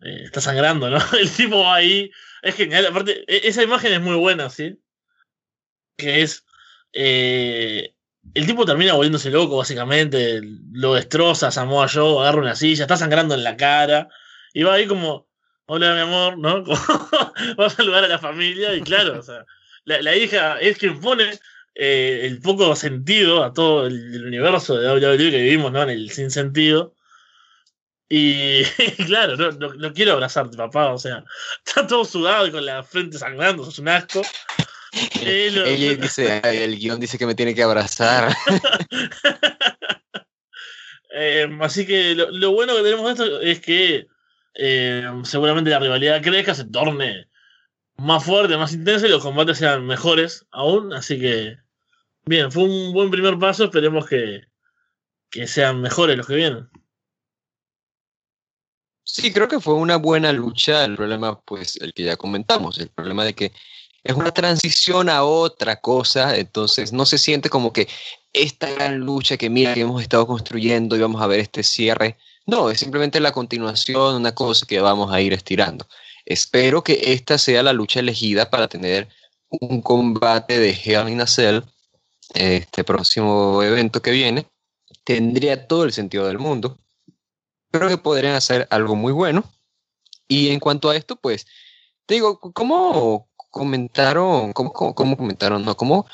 eh, 0.09 0.25
está 0.25 0.41
sangrando, 0.43 0.91
¿no? 0.91 0.99
El 1.19 1.31
tipo 1.31 1.61
va 1.61 1.77
ahí. 1.77 2.11
Es 2.43 2.57
genial. 2.57 2.87
Aparte, 2.87 3.25
e, 3.27 3.49
esa 3.49 3.63
imagen 3.63 3.93
es 3.95 4.01
muy 4.03 4.17
buena, 4.17 4.51
¿sí? 4.51 4.79
Que 5.97 6.23
es. 6.23 6.45
Eh, 6.93 7.95
el 8.35 8.47
tipo 8.47 8.65
termina 8.65 8.95
volviéndose 8.95 9.31
loco, 9.31 9.59
básicamente. 9.59 10.41
Lo 10.73 10.95
destroza, 10.95 11.51
Samoa 11.51 11.89
Joe, 11.89 12.21
agarra 12.21 12.41
una 12.41 12.57
silla, 12.57 12.85
está 12.85 12.97
sangrando 12.97 13.35
en 13.35 13.45
la 13.45 13.57
cara. 13.57 14.09
Y 14.53 14.63
va 14.63 14.75
ahí 14.75 14.87
como, 14.87 15.29
hola 15.67 15.95
mi 15.95 16.01
amor, 16.01 16.39
¿no? 16.39 16.65
va 17.61 17.67
a 17.67 17.71
saludar 17.71 18.05
a 18.05 18.09
la 18.09 18.19
familia. 18.19 18.75
Y 18.75 18.83
claro, 18.83 19.19
o 19.19 19.23
sea, 19.23 19.45
la, 19.85 20.01
la 20.03 20.17
hija 20.17 20.59
es 20.61 20.79
quien 20.79 21.01
pone 21.01 21.39
eh, 21.75 22.21
el 22.25 22.41
poco 22.41 22.77
sentido 22.77 23.43
a 23.43 23.53
todo 23.53 23.87
el, 23.87 24.25
universo 24.25 24.77
de 24.77 24.89
WWE 24.89 25.31
que 25.31 25.43
vivimos, 25.43 25.73
¿no? 25.73 25.83
En 25.83 25.91
el 25.91 26.11
sin 26.11 26.31
sentido. 26.31 26.95
Y, 28.09 28.63
claro, 29.07 29.37
no, 29.37 29.51
no, 29.75 29.93
quiero 29.93 30.13
abrazarte, 30.13 30.57
papá. 30.57 30.93
O 30.93 30.99
sea, 30.99 31.25
está 31.67 31.87
todo 31.87 32.05
sudado 32.05 32.47
y 32.47 32.53
con 32.53 32.65
la 32.65 32.83
frente 32.85 33.19
sangrando, 33.19 33.69
es 33.69 33.79
un 33.79 33.89
asco. 33.89 34.23
Eh, 35.27 35.97
dice, 36.01 36.43
el 36.45 36.79
guion 36.79 37.01
dice 37.01 37.17
que 37.17 37.27
me 37.27 37.35
tiene 37.35 37.55
que 37.55 37.63
abrazar. 37.63 38.35
Eh, 41.17 41.49
así 41.61 41.87
que 41.87 42.17
lo, 42.17 42.51
bueno 42.51 42.75
que 42.75 42.83
tenemos 42.83 43.09
esto 43.09 43.41
es 43.41 43.61
que 43.61 44.09
seguramente 45.23 45.71
la 45.71 45.79
rivalidad 45.79 46.21
crezca, 46.21 46.57
se 46.57 46.65
torne 46.65 47.29
más 47.97 48.25
fuerte, 48.25 48.57
más 48.57 48.73
intensa 48.73 49.07
y 49.07 49.11
los 49.11 49.23
combates 49.23 49.59
sean 49.59 49.87
mejores 49.87 50.45
aún. 50.51 50.93
Así 50.93 51.21
que 51.21 51.57
Bien, 52.27 52.51
fue 52.51 52.65
un 52.65 52.93
buen 52.93 53.11
primer 53.11 53.39
paso, 53.39 53.65
esperemos 53.65 54.07
que, 54.07 54.47
que 55.31 55.47
sean 55.47 55.83
mejores 55.83 56.17
los 56.17 56.27
que 56.27 56.37
vienen. 56.37 56.71
Sí, 59.03 59.31
creo 59.31 59.47
que 59.47 59.61
fue 59.61 59.75
una 59.75 59.97
buena 59.97 60.33
lucha. 60.33 60.85
El 60.87 60.97
problema, 60.97 61.39
pues, 61.43 61.77
el 61.77 61.93
que 61.93 62.05
ya 62.05 62.17
comentamos, 62.17 62.79
el 62.79 62.89
problema 62.89 63.25
de 63.25 63.35
que 63.35 63.53
es 64.05 64.15
una 64.15 64.33
transición 64.33 65.09
a 65.09 65.25
otra 65.25 65.81
cosa, 65.81 66.37
entonces 66.37 66.93
no 66.93 67.07
se 67.07 67.17
siente 67.17 67.49
como 67.49 67.73
que 67.73 67.89
esta 68.35 68.71
gran 68.71 68.99
lucha 68.99 69.39
que 69.39 69.49
mira 69.49 69.73
que 69.73 69.81
hemos 69.81 70.03
estado 70.03 70.27
construyendo 70.27 70.95
y 70.95 71.01
vamos 71.01 71.23
a 71.23 71.27
ver 71.27 71.41
este 71.41 71.63
cierre. 71.63 72.19
No, 72.47 72.71
es 72.71 72.81
simplemente 72.81 73.19
la 73.19 73.33
continuación, 73.33 74.17
una 74.17 74.35
cosa 74.35 74.67
que 74.67 74.79
vamos 74.81 75.11
a 75.11 75.21
ir 75.23 75.33
estirando. 75.33 75.87
Espero 76.27 76.85
que 76.85 77.13
esta 77.15 77.39
sea 77.39 77.63
la 77.63 77.73
lucha 77.73 78.01
elegida 78.01 78.51
para 78.51 78.69
tener 78.69 79.09
un 79.49 79.81
combate 79.81 80.59
de 80.59 80.71
Hell 80.71 81.09
in 81.09 81.23
a 81.23 81.27
este 82.35 82.85
próximo 82.85 83.63
evento 83.63 84.03
que 84.03 84.11
viene, 84.11 84.47
tendría 85.05 85.67
todo 85.67 85.85
el 85.85 85.93
sentido 85.93 86.27
del 86.27 86.39
mundo. 86.39 86.79
Creo 87.71 87.89
que 87.89 87.99
podrían 87.99 88.35
hacer 88.35 88.67
algo 88.71 88.97
muy 88.97 89.13
bueno. 89.13 89.45
Y 90.29 90.51
en 90.51 90.61
cuanto 90.61 90.91
a 90.91 90.97
esto, 90.97 91.17
pues, 91.17 91.47
te 92.07 92.15
digo, 92.15 92.39
¿cómo 92.39 93.29
comentaron, 93.55 94.53
cómo, 94.53 94.73
cómo, 94.73 95.17
comentaron, 95.17 95.65
no, 95.65 95.77
cómo 95.77 96.07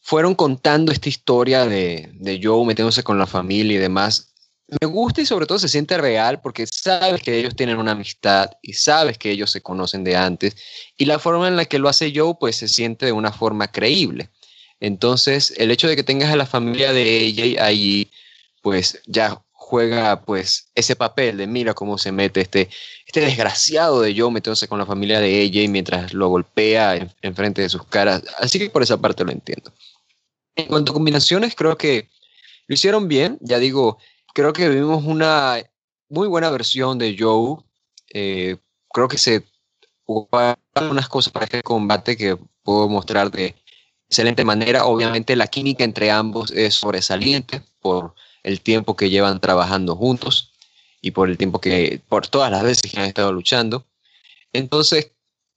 fueron 0.00 0.34
contando 0.34 0.90
esta 0.90 1.10
historia 1.10 1.66
de, 1.66 2.10
de 2.14 2.40
Joe 2.42 2.64
metiéndose 2.64 3.02
con 3.02 3.18
la 3.18 3.26
familia 3.26 3.76
y 3.76 3.78
demás? 3.78 4.32
Me 4.80 4.86
gusta 4.86 5.20
y 5.20 5.26
sobre 5.26 5.46
todo 5.46 5.58
se 5.58 5.68
siente 5.68 5.98
real 5.98 6.40
porque 6.40 6.66
sabes 6.66 7.22
que 7.22 7.38
ellos 7.38 7.54
tienen 7.54 7.78
una 7.78 7.92
amistad 7.92 8.50
y 8.62 8.72
sabes 8.72 9.18
que 9.18 9.30
ellos 9.30 9.50
se 9.50 9.60
conocen 9.60 10.02
de 10.02 10.16
antes 10.16 10.56
y 10.96 11.04
la 11.04 11.18
forma 11.18 11.46
en 11.46 11.56
la 11.56 11.66
que 11.66 11.78
lo 11.78 11.88
hace 11.88 12.12
Joe 12.14 12.34
pues 12.40 12.56
se 12.56 12.68
siente 12.68 13.06
de 13.06 13.12
una 13.12 13.32
forma 13.32 13.68
creíble. 13.68 14.30
Entonces, 14.80 15.52
el 15.56 15.70
hecho 15.70 15.88
de 15.88 15.96
que 15.96 16.04
tengas 16.04 16.32
a 16.32 16.36
la 16.36 16.46
familia 16.46 16.92
de 16.92 17.28
AJ 17.28 17.62
allí, 17.62 18.10
pues 18.62 19.00
ya 19.06 19.42
juega 19.68 20.22
pues 20.22 20.70
ese 20.74 20.96
papel 20.96 21.36
de 21.36 21.46
mira 21.46 21.74
cómo 21.74 21.98
se 21.98 22.10
mete 22.10 22.40
este, 22.40 22.70
este 23.06 23.20
desgraciado 23.20 24.00
de 24.00 24.18
Joe 24.18 24.30
metiéndose 24.30 24.66
con 24.66 24.78
la 24.78 24.86
familia 24.86 25.20
de 25.20 25.44
AJ 25.44 25.68
mientras 25.68 26.14
lo 26.14 26.28
golpea 26.28 26.96
en, 26.96 27.34
frente 27.34 27.60
de 27.60 27.68
sus 27.68 27.84
caras. 27.84 28.22
Así 28.38 28.58
que 28.58 28.70
por 28.70 28.82
esa 28.82 28.96
parte 28.96 29.24
lo 29.24 29.30
entiendo. 29.30 29.70
En 30.56 30.68
cuanto 30.68 30.92
a 30.92 30.94
combinaciones, 30.94 31.54
creo 31.54 31.76
que 31.76 32.08
lo 32.66 32.74
hicieron 32.74 33.08
bien. 33.08 33.36
Ya 33.42 33.58
digo, 33.58 33.98
creo 34.32 34.54
que 34.54 34.70
vimos 34.70 35.04
una 35.04 35.62
muy 36.08 36.28
buena 36.28 36.48
versión 36.48 36.98
de 36.98 37.14
Joe. 37.18 37.58
Eh, 38.14 38.56
creo 38.90 39.06
que 39.06 39.18
se 39.18 39.44
ocuparon 40.04 40.56
unas 40.78 41.10
cosas 41.10 41.30
para 41.30 41.44
este 41.44 41.62
combate 41.62 42.16
que 42.16 42.38
puedo 42.62 42.88
mostrar 42.88 43.30
de 43.30 43.54
excelente 44.08 44.46
manera. 44.46 44.86
Obviamente 44.86 45.36
la 45.36 45.46
química 45.46 45.84
entre 45.84 46.10
ambos 46.10 46.52
es 46.52 46.74
sobresaliente 46.74 47.60
por 47.82 48.14
el 48.42 48.60
tiempo 48.60 48.96
que 48.96 49.10
llevan 49.10 49.40
trabajando 49.40 49.96
juntos 49.96 50.52
y 51.00 51.12
por 51.12 51.28
el 51.28 51.38
tiempo 51.38 51.60
que, 51.60 52.00
por 52.08 52.26
todas 52.26 52.50
las 52.50 52.62
veces 52.62 52.90
que 52.90 52.98
han 52.98 53.06
estado 53.06 53.32
luchando. 53.32 53.84
Entonces, 54.52 55.12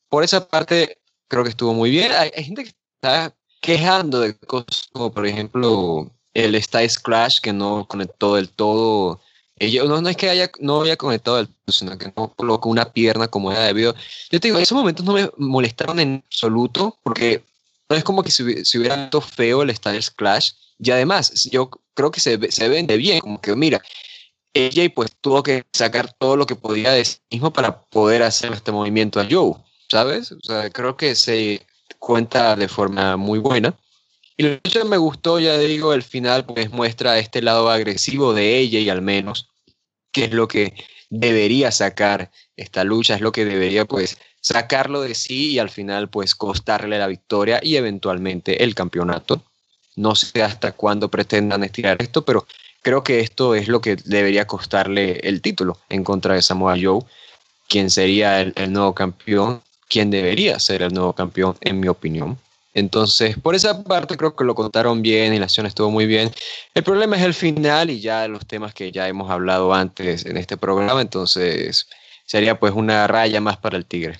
por 0.09 0.23
esa 0.23 0.47
parte, 0.47 0.99
creo 1.27 1.43
que 1.43 1.49
estuvo 1.49 1.73
muy 1.73 1.89
bien. 1.89 2.11
Hay, 2.11 2.31
gente 2.43 2.63
que 2.63 2.73
está 2.95 3.33
quejando 3.61 4.19
de 4.19 4.35
cosas 4.35 4.89
como, 4.91 5.11
por 5.11 5.25
ejemplo, 5.25 6.11
el 6.33 6.61
Styles 6.61 6.99
Crash 6.99 7.39
que 7.41 7.53
no 7.53 7.87
conectó 7.87 8.35
del 8.35 8.49
todo. 8.49 9.21
no, 9.59 10.01
no 10.01 10.09
es 10.09 10.17
que 10.17 10.29
haya, 10.29 10.51
no 10.59 10.81
haya 10.81 10.97
conectado 10.97 11.37
del 11.37 11.47
todo, 11.47 11.73
sino 11.73 11.97
que 11.97 12.11
no 12.15 12.33
colocó 12.35 12.69
una 12.69 12.91
pierna 12.91 13.27
como 13.27 13.51
era 13.51 13.63
debido. 13.63 13.95
Yo 14.29 14.39
te 14.39 14.47
digo, 14.49 14.59
esos 14.59 14.77
momentos 14.77 15.05
no 15.05 15.13
me 15.13 15.29
molestaron 15.37 15.99
en 15.99 16.23
absoluto 16.27 16.97
porque 17.03 17.43
no 17.89 17.95
es 17.95 18.03
como 18.03 18.23
que 18.23 18.31
se, 18.31 18.43
hubiera 18.43 18.95
visto 18.95 19.21
feo 19.21 19.61
el 19.61 19.75
Styles 19.75 20.11
Clash. 20.11 20.51
Y 20.81 20.91
además, 20.91 21.47
yo 21.51 21.69
creo 21.93 22.11
que 22.11 22.19
se, 22.19 22.51
se 22.51 22.67
vende 22.67 22.97
bien, 22.97 23.19
como 23.19 23.39
que 23.39 23.55
mira, 23.55 23.81
ella 24.53 24.83
pues 24.93 25.11
tuvo 25.21 25.43
que 25.43 25.63
sacar 25.71 26.11
todo 26.13 26.35
lo 26.35 26.45
que 26.45 26.55
podía 26.55 26.91
de 26.91 27.05
sí 27.05 27.19
mismo 27.29 27.53
para 27.53 27.81
poder 27.83 28.23
hacer 28.23 28.51
este 28.51 28.71
movimiento 28.71 29.19
a 29.19 29.27
Joe, 29.29 29.53
¿sabes? 29.89 30.31
O 30.31 30.39
sea, 30.41 30.69
creo 30.69 30.97
que 30.97 31.15
se 31.15 31.65
cuenta 31.99 32.55
de 32.55 32.67
forma 32.67 33.15
muy 33.15 33.39
buena. 33.39 33.75
Y 34.37 34.43
lo 34.43 34.61
que 34.61 34.83
me 34.83 34.97
gustó, 34.97 35.39
ya 35.39 35.57
digo, 35.57 35.93
el 35.93 36.03
final 36.03 36.45
pues 36.45 36.71
muestra 36.71 37.19
este 37.19 37.41
lado 37.41 37.69
agresivo 37.69 38.33
de 38.33 38.57
ella 38.57 38.79
y 38.79 38.89
al 38.89 39.01
menos, 39.01 39.49
que 40.11 40.25
es 40.25 40.31
lo 40.31 40.47
que 40.47 40.73
debería 41.09 41.71
sacar 41.71 42.31
esta 42.55 42.83
lucha, 42.83 43.15
es 43.15 43.21
lo 43.21 43.31
que 43.31 43.45
debería 43.45 43.85
pues 43.85 44.17
sacarlo 44.41 45.01
de 45.01 45.13
sí 45.13 45.51
y 45.51 45.59
al 45.59 45.69
final 45.69 46.09
pues 46.09 46.33
costarle 46.33 46.97
la 46.97 47.07
victoria 47.07 47.59
y 47.61 47.75
eventualmente 47.75 48.63
el 48.63 48.73
campeonato. 48.73 49.43
No 49.95 50.15
sé 50.15 50.43
hasta 50.43 50.71
cuándo 50.71 51.09
pretendan 51.09 51.63
estirar 51.63 52.01
esto, 52.01 52.23
pero 52.23 52.45
creo 52.81 53.03
que 53.03 53.19
esto 53.19 53.55
es 53.55 53.67
lo 53.67 53.81
que 53.81 53.95
debería 53.95 54.47
costarle 54.47 55.19
el 55.23 55.41
título 55.41 55.77
en 55.89 56.03
contra 56.03 56.35
de 56.35 56.41
Samoa 56.41 56.75
Joe, 56.81 57.01
quien 57.67 57.89
sería 57.89 58.41
el, 58.41 58.73
nuevo 58.73 58.93
campeón, 58.93 59.61
quien 59.89 60.09
debería 60.11 60.59
ser 60.59 60.81
el 60.81 60.93
nuevo 60.93 61.13
campeón 61.13 61.57
en 61.61 61.79
mi 61.79 61.87
opinión. 61.87 62.37
Entonces, 62.73 63.37
por 63.37 63.53
esa 63.53 63.83
parte 63.83 64.15
creo 64.15 64.35
que 64.35 64.45
lo 64.45 64.55
contaron 64.55 65.01
bien 65.01 65.33
y 65.33 65.39
la 65.39 65.45
acción 65.45 65.65
estuvo 65.65 65.91
muy 65.91 66.05
bien. 66.05 66.31
El 66.73 66.83
problema 66.83 67.17
es 67.17 67.23
el 67.23 67.33
final 67.33 67.89
y 67.89 67.99
ya 67.99 68.27
los 68.29 68.45
temas 68.45 68.73
que 68.73 68.91
ya 68.91 69.09
hemos 69.09 69.29
hablado 69.29 69.73
antes 69.73 70.25
en 70.25 70.37
este 70.37 70.55
programa, 70.55 71.01
entonces 71.01 71.87
sería 72.25 72.59
pues 72.59 72.73
una 72.73 73.07
raya 73.07 73.41
más 73.41 73.57
para 73.57 73.77
el 73.77 73.85
Tigre. 73.85 74.19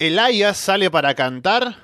Elias 0.00 0.56
sale 0.56 0.90
para 0.90 1.14
cantar, 1.14 1.76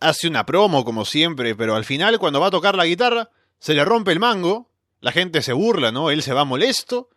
hace 0.00 0.26
una 0.26 0.44
promo 0.44 0.84
como 0.84 1.04
siempre, 1.04 1.54
pero 1.54 1.76
al 1.76 1.84
final 1.84 2.18
cuando 2.18 2.40
va 2.40 2.48
a 2.48 2.50
tocar 2.50 2.74
la 2.74 2.86
guitarra, 2.86 3.30
se 3.60 3.72
le 3.72 3.84
rompe 3.84 4.10
el 4.10 4.18
mango, 4.18 4.68
la 5.00 5.12
gente 5.12 5.40
se 5.40 5.52
burla, 5.52 5.92
¿no? 5.92 6.10
Él 6.10 6.22
se 6.22 6.32
va 6.32 6.44
molesto. 6.44 7.10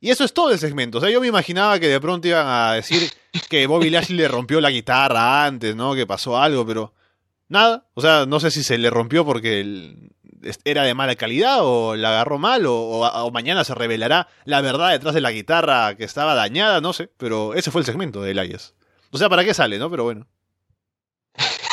Y 0.00 0.10
eso 0.10 0.24
es 0.24 0.32
todo 0.32 0.52
el 0.52 0.58
segmento. 0.58 0.98
O 0.98 1.00
sea, 1.02 1.10
yo 1.10 1.20
me 1.20 1.26
imaginaba 1.26 1.78
que 1.78 1.88
de 1.88 2.00
pronto 2.00 2.26
iban 2.28 2.46
a 2.46 2.72
decir 2.72 3.12
que 3.50 3.66
Bobby 3.66 3.90
Lashley 3.90 4.16
le 4.16 4.26
rompió 4.26 4.58
la 4.58 4.70
guitarra 4.70 5.44
antes, 5.44 5.76
¿no? 5.76 5.94
Que 5.94 6.06
pasó 6.06 6.38
algo, 6.38 6.66
pero 6.66 6.94
nada. 7.48 7.84
O 7.92 8.00
sea, 8.00 8.24
no 8.24 8.40
sé 8.40 8.50
si 8.50 8.62
se 8.62 8.78
le 8.78 8.88
rompió 8.88 9.26
porque 9.26 9.94
era 10.64 10.84
de 10.84 10.94
mala 10.94 11.14
calidad 11.14 11.58
o 11.60 11.94
la 11.94 12.08
agarró 12.08 12.38
mal 12.38 12.64
o, 12.66 13.30
mañana 13.34 13.64
se 13.64 13.74
revelará 13.74 14.28
la 14.46 14.62
verdad 14.62 14.92
detrás 14.92 15.14
de 15.14 15.20
la 15.20 15.30
guitarra 15.30 15.94
que 15.94 16.04
estaba 16.04 16.34
dañada, 16.34 16.80
no 16.80 16.94
sé. 16.94 17.10
Pero 17.18 17.52
ese 17.52 17.70
fue 17.70 17.82
el 17.82 17.86
segmento 17.86 18.22
de 18.22 18.30
Elias. 18.30 18.74
O 19.12 19.18
sea, 19.18 19.28
¿para 19.28 19.44
qué 19.44 19.54
sale, 19.54 19.78
no? 19.78 19.90
Pero 19.90 20.04
bueno. 20.04 20.26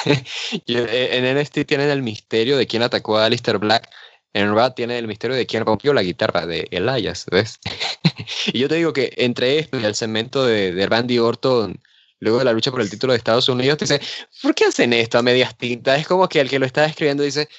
Eh, 0.05 1.09
en 1.11 1.37
NXT 1.37 1.65
tienen 1.67 1.89
el 1.89 2.01
misterio 2.01 2.57
de 2.57 2.65
quién 2.65 2.83
atacó 2.83 3.17
a 3.17 3.25
Alistair 3.25 3.57
Black. 3.57 3.89
En 4.33 4.55
Raw 4.55 4.73
tienen 4.73 4.95
el 4.97 5.07
misterio 5.07 5.35
de 5.35 5.45
quién 5.45 5.65
rompió 5.65 5.93
la 5.93 6.03
guitarra 6.03 6.45
de 6.45 6.67
Elias, 6.71 7.25
¿ves? 7.29 7.59
y 8.53 8.59
yo 8.59 8.69
te 8.69 8.75
digo 8.75 8.93
que 8.93 9.11
entre 9.17 9.59
esto 9.59 9.77
y 9.77 9.83
el 9.83 9.95
segmento 9.95 10.45
de, 10.45 10.87
Randy 10.87 11.19
Orton, 11.19 11.81
luego 12.19 12.39
de 12.39 12.45
la 12.45 12.53
lucha 12.53 12.71
por 12.71 12.81
el 12.81 12.89
título 12.89 13.11
de 13.11 13.17
Estados 13.17 13.49
Unidos, 13.49 13.77
te 13.77 13.85
dice, 13.85 14.01
¿por 14.41 14.55
qué 14.55 14.65
hacen 14.65 14.93
esto 14.93 15.17
a 15.17 15.21
medias 15.21 15.57
tintas? 15.57 15.99
Es 15.99 16.07
como 16.07 16.29
que 16.29 16.39
el 16.39 16.49
que 16.49 16.59
lo 16.59 16.65
está 16.65 16.85
escribiendo 16.85 17.23
dice, 17.23 17.49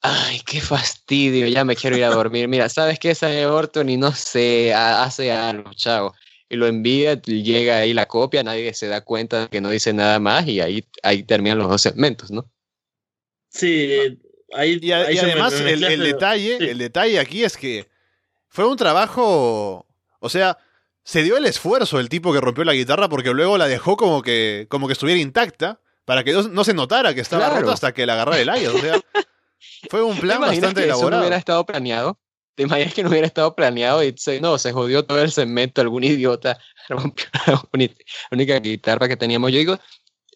Ay, 0.00 0.40
qué 0.46 0.60
fastidio, 0.60 1.46
ya 1.48 1.64
me 1.64 1.74
quiero 1.76 1.96
ir 1.96 2.04
a 2.04 2.10
dormir. 2.10 2.48
Mira, 2.48 2.68
¿sabes 2.68 2.98
qué? 2.98 3.10
Esa 3.10 3.28
Orton 3.52 3.88
y 3.88 3.96
no 3.96 4.12
sé, 4.12 4.72
hace 4.72 5.32
algo, 5.32 5.72
chao. 5.74 6.14
Y 6.48 6.56
lo 6.56 6.66
envía, 6.66 7.20
llega 7.20 7.78
ahí 7.78 7.92
la 7.92 8.06
copia, 8.06 8.42
nadie 8.42 8.72
se 8.72 8.86
da 8.86 9.00
cuenta 9.00 9.42
de 9.42 9.48
que 9.48 9.60
no 9.60 9.70
dice 9.70 9.92
nada 9.92 10.20
más 10.20 10.46
y 10.46 10.60
ahí, 10.60 10.86
ahí 11.02 11.24
terminan 11.24 11.58
los 11.58 11.68
dos 11.68 11.82
segmentos, 11.82 12.30
¿no? 12.30 12.48
Sí, 13.48 14.18
ahí. 14.52 14.78
Y, 14.80 14.92
además, 14.92 15.54
el, 15.54 15.80
detalle, 15.80 16.56
el 16.70 16.78
detalle 16.78 17.18
aquí 17.18 17.42
es 17.42 17.56
que 17.56 17.88
fue 18.48 18.66
un 18.66 18.76
trabajo. 18.76 19.86
O 20.20 20.28
sea, 20.28 20.58
se 21.02 21.22
dio 21.22 21.36
el 21.36 21.46
esfuerzo 21.46 22.00
el 22.00 22.08
tipo 22.08 22.32
que 22.32 22.40
rompió 22.40 22.64
la 22.64 22.74
guitarra 22.74 23.08
porque 23.08 23.30
luego 23.30 23.58
la 23.58 23.68
dejó 23.68 23.96
como 23.96 24.22
que, 24.22 24.66
como 24.68 24.86
que 24.86 24.92
estuviera 24.92 25.20
intacta 25.20 25.80
para 26.04 26.22
que 26.22 26.32
no, 26.32 26.64
se 26.64 26.74
notara 26.74 27.14
que 27.14 27.20
estaba 27.20 27.50
rota 27.50 27.72
hasta 27.72 27.92
que 27.92 28.06
la 28.06 28.14
agarrara 28.14 28.40
el 28.40 28.48
aire. 28.48 28.68
O 28.68 28.78
sea, 28.78 29.00
fue 29.90 30.02
un 30.02 30.16
plan 30.20 30.40
bastante 30.40 30.80
que 30.80 30.84
elaborado. 30.84 31.08
Eso 31.08 31.10
no 31.10 31.18
hubiera 31.18 31.36
estado 31.36 31.66
planeado. 31.66 32.18
¿Te 32.56 32.62
imaginas 32.62 32.94
que 32.94 33.02
no 33.02 33.10
hubiera 33.10 33.26
estado 33.26 33.54
planeado 33.54 34.02
y 34.02 34.14
se, 34.16 34.40
no, 34.40 34.56
se 34.56 34.72
jodió 34.72 35.04
todo 35.04 35.22
el 35.22 35.30
segmento, 35.30 35.82
algún 35.82 36.04
idiota 36.04 36.58
rompió 36.88 37.26
la 37.46 37.62
única 38.32 38.58
guitarra 38.58 39.08
que 39.08 39.16
teníamos? 39.16 39.52
Yo 39.52 39.58
digo, 39.58 39.78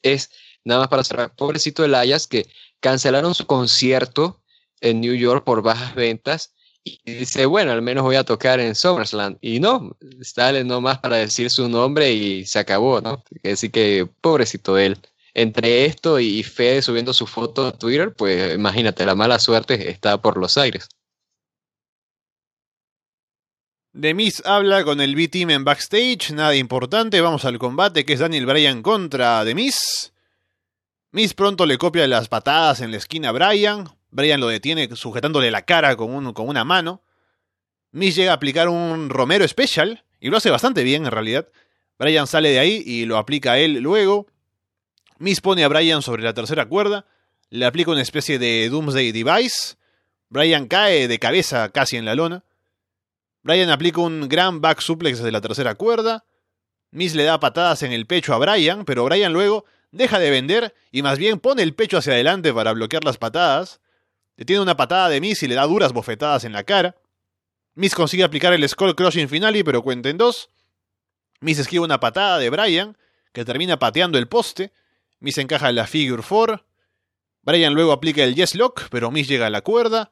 es 0.03 0.31
nada 0.63 0.81
más 0.83 0.89
para 0.89 1.03
cerrar, 1.03 1.35
pobrecito 1.35 1.85
Elias 1.85 2.27
que 2.27 2.47
cancelaron 2.81 3.35
su 3.35 3.47
concierto 3.47 4.43
en 4.81 5.01
New 5.01 5.15
York 5.15 5.45
por 5.45 5.63
bajas 5.63 5.95
ventas 5.95 6.55
y 6.85 7.01
dice, 7.05 7.47
bueno, 7.47 7.73
al 7.73 7.83
menos 7.83 8.05
voy 8.05 8.17
a 8.17 8.25
tocar 8.25 8.61
en 8.61 8.75
SummerSlam. 8.75 9.39
Y 9.41 9.61
no, 9.61 9.97
sale 10.23 10.65
nomás 10.65 10.99
para 10.99 11.17
decir 11.17 11.51
su 11.51 11.69
nombre 11.69 12.13
y 12.13 12.45
se 12.47 12.59
acabó, 12.59 13.01
¿no? 13.01 13.23
Así 13.45 13.71
que, 13.71 14.09
pobrecito 14.21 14.79
él. 14.79 14.99
Entre 15.35 15.85
esto 15.87 16.19
y 16.19 16.43
Fede 16.43 16.83
subiendo 16.83 17.13
su 17.13 17.27
foto 17.27 17.67
a 17.67 17.73
Twitter, 17.73 18.15
pues 18.15 18.55
imagínate, 18.55 19.07
la 19.07 19.15
mala 19.15 19.39
suerte 19.39 19.91
está 19.91 20.21
por 20.21 20.37
los 20.37 20.59
aires. 20.59 20.89
Demis 23.93 24.41
habla 24.47 24.85
con 24.85 25.01
el 25.01 25.17
B-Team 25.17 25.51
en 25.51 25.65
backstage, 25.65 26.31
nada 26.31 26.55
importante, 26.55 27.21
vamos 27.21 27.45
al 27.45 27.59
combate 27.59 28.05
que 28.05 28.13
es 28.13 28.21
Daniel 28.21 28.47
Bryan 28.47 28.83
contra 28.83 29.45
Demis. 29.45 30.13
Miss 31.11 31.35
pronto 31.35 31.67
le 31.67 31.77
copia 31.77 32.07
las 32.07 32.29
patadas 32.29 32.83
en 32.83 32.93
la 32.93 32.99
esquina 32.99 33.31
a 33.31 33.33
Bryan, 33.33 33.89
Brian 34.11 34.39
lo 34.39 34.47
detiene 34.47 34.89
sujetándole 34.95 35.51
la 35.51 35.63
cara 35.63 35.97
con, 35.97 36.33
una 36.39 36.65
mano. 36.65 37.03
Miss 37.91 38.15
llega 38.15 38.31
a 38.31 38.35
aplicar 38.35 38.69
un 38.69 39.11
Romero 39.11 39.47
Special, 39.49 40.05
y 40.21 40.31
lo 40.31 40.37
hace 40.37 40.51
bastante 40.51 40.85
bien 40.85 41.07
en 41.07 41.11
realidad. 41.11 41.49
Brian 41.99 42.29
sale 42.29 42.51
de 42.51 42.61
ahí 42.61 42.85
y 42.87 43.07
lo 43.07 43.19
aplica 43.19 43.53
a 43.53 43.59
él 43.59 43.81
luego. 43.81 44.29
Miss 45.19 45.41
pone 45.41 45.65
a 45.65 45.69
Brian 45.69 46.03
sobre 46.03 46.23
la 46.23 46.33
tercera 46.33 46.67
cuerda, 46.67 47.07
le 47.49 47.67
aplica 47.67 47.91
una 47.91 48.03
especie 48.03 48.39
de 48.39 48.69
Doomsday 48.71 49.11
Device. 49.11 49.75
Brian 50.29 50.69
cae 50.69 51.09
de 51.09 51.19
cabeza 51.19 51.71
casi 51.71 51.97
en 51.97 52.05
la 52.05 52.15
lona. 52.15 52.45
Brian 53.43 53.71
aplica 53.71 54.01
un 54.01 54.29
gran 54.29 54.61
back 54.61 54.81
suplex 54.81 55.19
desde 55.19 55.33
la 55.33 55.41
tercera 55.41 55.75
cuerda. 55.75 56.25
Miss 56.91 57.15
le 57.15 57.25
da 57.25 57.41
patadas 57.41 57.83
en 57.83 57.93
el 57.93 58.07
pecho 58.07 58.35
a 58.35 58.39
Brian, 58.39 58.85
pero 58.85 59.05
Brian 59.05 59.33
luego 59.33 59.65
deja 59.93 60.19
de 60.19 60.31
vender 60.31 60.75
y 60.91 61.03
más 61.03 61.19
bien 61.19 61.41
pone 61.41 61.63
el 61.63 61.75
pecho 61.75 61.99
hacia 61.99 62.13
adelante 62.13 62.53
para 62.53 62.73
bloquear 62.73 63.05
las 63.05 63.17
patadas. 63.17 63.81
Le 64.37 64.45
tiene 64.45 64.63
una 64.63 64.77
patada 64.77 65.09
de 65.09 65.21
Miss 65.21 65.43
y 65.43 65.49
le 65.49 65.55
da 65.55 65.67
duras 65.67 65.93
bofetadas 65.93 66.45
en 66.45 66.53
la 66.53 66.65
cara. 66.65 66.97
Miss 67.75 67.95
consigue 67.95 68.25
aplicar 68.25 68.53
el 68.53 68.69
Skull 68.69 68.97
Crushing 68.97 69.29
Finale, 69.29 69.65
pero 69.65 69.83
cuenta 69.83 70.09
en 70.09 70.19
dos. 70.19 70.51
Miss 71.41 71.59
esquiva 71.59 71.85
una 71.85 72.01
patada 72.01 72.39
de 72.39 72.51
Brian, 72.51 72.97
que 73.33 73.45
termina 73.45 73.79
pateando 73.79 74.19
el 74.19 74.29
poste. 74.29 74.73
Miss 75.21 75.39
encaja 75.39 75.71
en 75.71 75.77
la 75.77 75.87
Figure 75.87 76.23
4. 76.27 76.65
Brian 77.43 77.73
luego 77.73 77.93
aplica 77.93 78.23
el 78.23 78.35
Yes 78.35 78.55
Lock, 78.55 78.89
pero 78.91 79.11
Miss 79.11 79.29
llega 79.29 79.47
a 79.47 79.51
la 79.51 79.63
cuerda. 79.63 80.11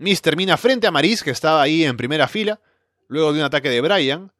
Miss 0.00 0.22
termina 0.22 0.56
frente 0.56 0.86
a 0.86 0.90
Maris, 0.90 1.22
que 1.22 1.30
estaba 1.30 1.60
ahí 1.60 1.84
en 1.84 1.98
primera 1.98 2.26
fila, 2.26 2.58
luego 3.06 3.34
de 3.34 3.40
un 3.40 3.44
ataque 3.44 3.68
de 3.68 3.82
Brian. 3.82 4.32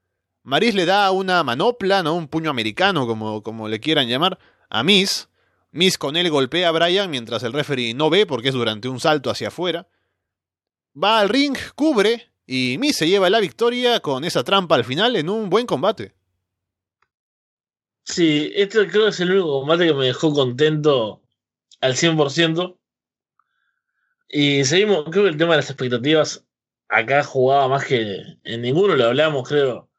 Maris 0.42 0.74
le 0.74 0.86
da 0.86 1.10
una 1.10 1.44
manopla, 1.44 2.02
¿no? 2.02 2.14
un 2.14 2.28
puño 2.28 2.48
americano, 2.48 3.06
como, 3.06 3.42
como 3.42 3.68
le 3.68 3.78
quieran 3.78 4.08
llamar, 4.08 4.38
a 4.70 4.82
Miss. 4.82 5.28
Miss 5.70 5.98
con 5.98 6.16
él 6.16 6.30
golpea 6.30 6.70
a 6.70 6.72
Brian 6.72 7.10
mientras 7.10 7.42
el 7.42 7.52
referee 7.52 7.92
no 7.92 8.08
ve 8.08 8.24
porque 8.24 8.48
es 8.48 8.54
durante 8.54 8.88
un 8.88 9.00
salto 9.00 9.28
hacia 9.28 9.48
afuera. 9.48 9.86
Va 10.96 11.20
al 11.20 11.28
ring, 11.28 11.54
cubre 11.74 12.32
y 12.46 12.78
Miss 12.78 12.96
se 12.96 13.06
lleva 13.06 13.28
la 13.28 13.38
victoria 13.38 14.00
con 14.00 14.24
esa 14.24 14.42
trampa 14.42 14.76
al 14.76 14.86
final 14.86 15.14
en 15.14 15.28
un 15.28 15.50
buen 15.50 15.66
combate. 15.66 16.14
Sí, 18.02 18.50
este 18.54 18.88
creo 18.88 19.04
que 19.04 19.10
es 19.10 19.20
el 19.20 19.32
único 19.32 19.60
combate 19.60 19.88
que 19.88 19.94
me 19.94 20.06
dejó 20.06 20.32
contento 20.32 21.20
al 21.82 21.96
100%. 21.96 22.79
Y 24.30 24.64
seguimos, 24.64 25.04
creo 25.10 25.24
que 25.24 25.30
el 25.30 25.36
tema 25.36 25.52
de 25.52 25.58
las 25.58 25.70
expectativas 25.70 26.46
acá 26.88 27.22
jugaba 27.24 27.68
más 27.68 27.84
que 27.84 28.22
en 28.44 28.62
ninguno, 28.62 28.96
lo 28.96 29.06
hablamos 29.06 29.48
creo 29.48 29.90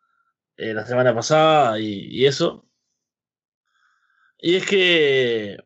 eh, 0.57 0.73
la 0.73 0.85
semana 0.85 1.13
pasada 1.13 1.79
y 1.79 2.25
eso. 2.25 2.65
Y 4.41 4.55
es 4.55 4.65
que, 4.65 5.57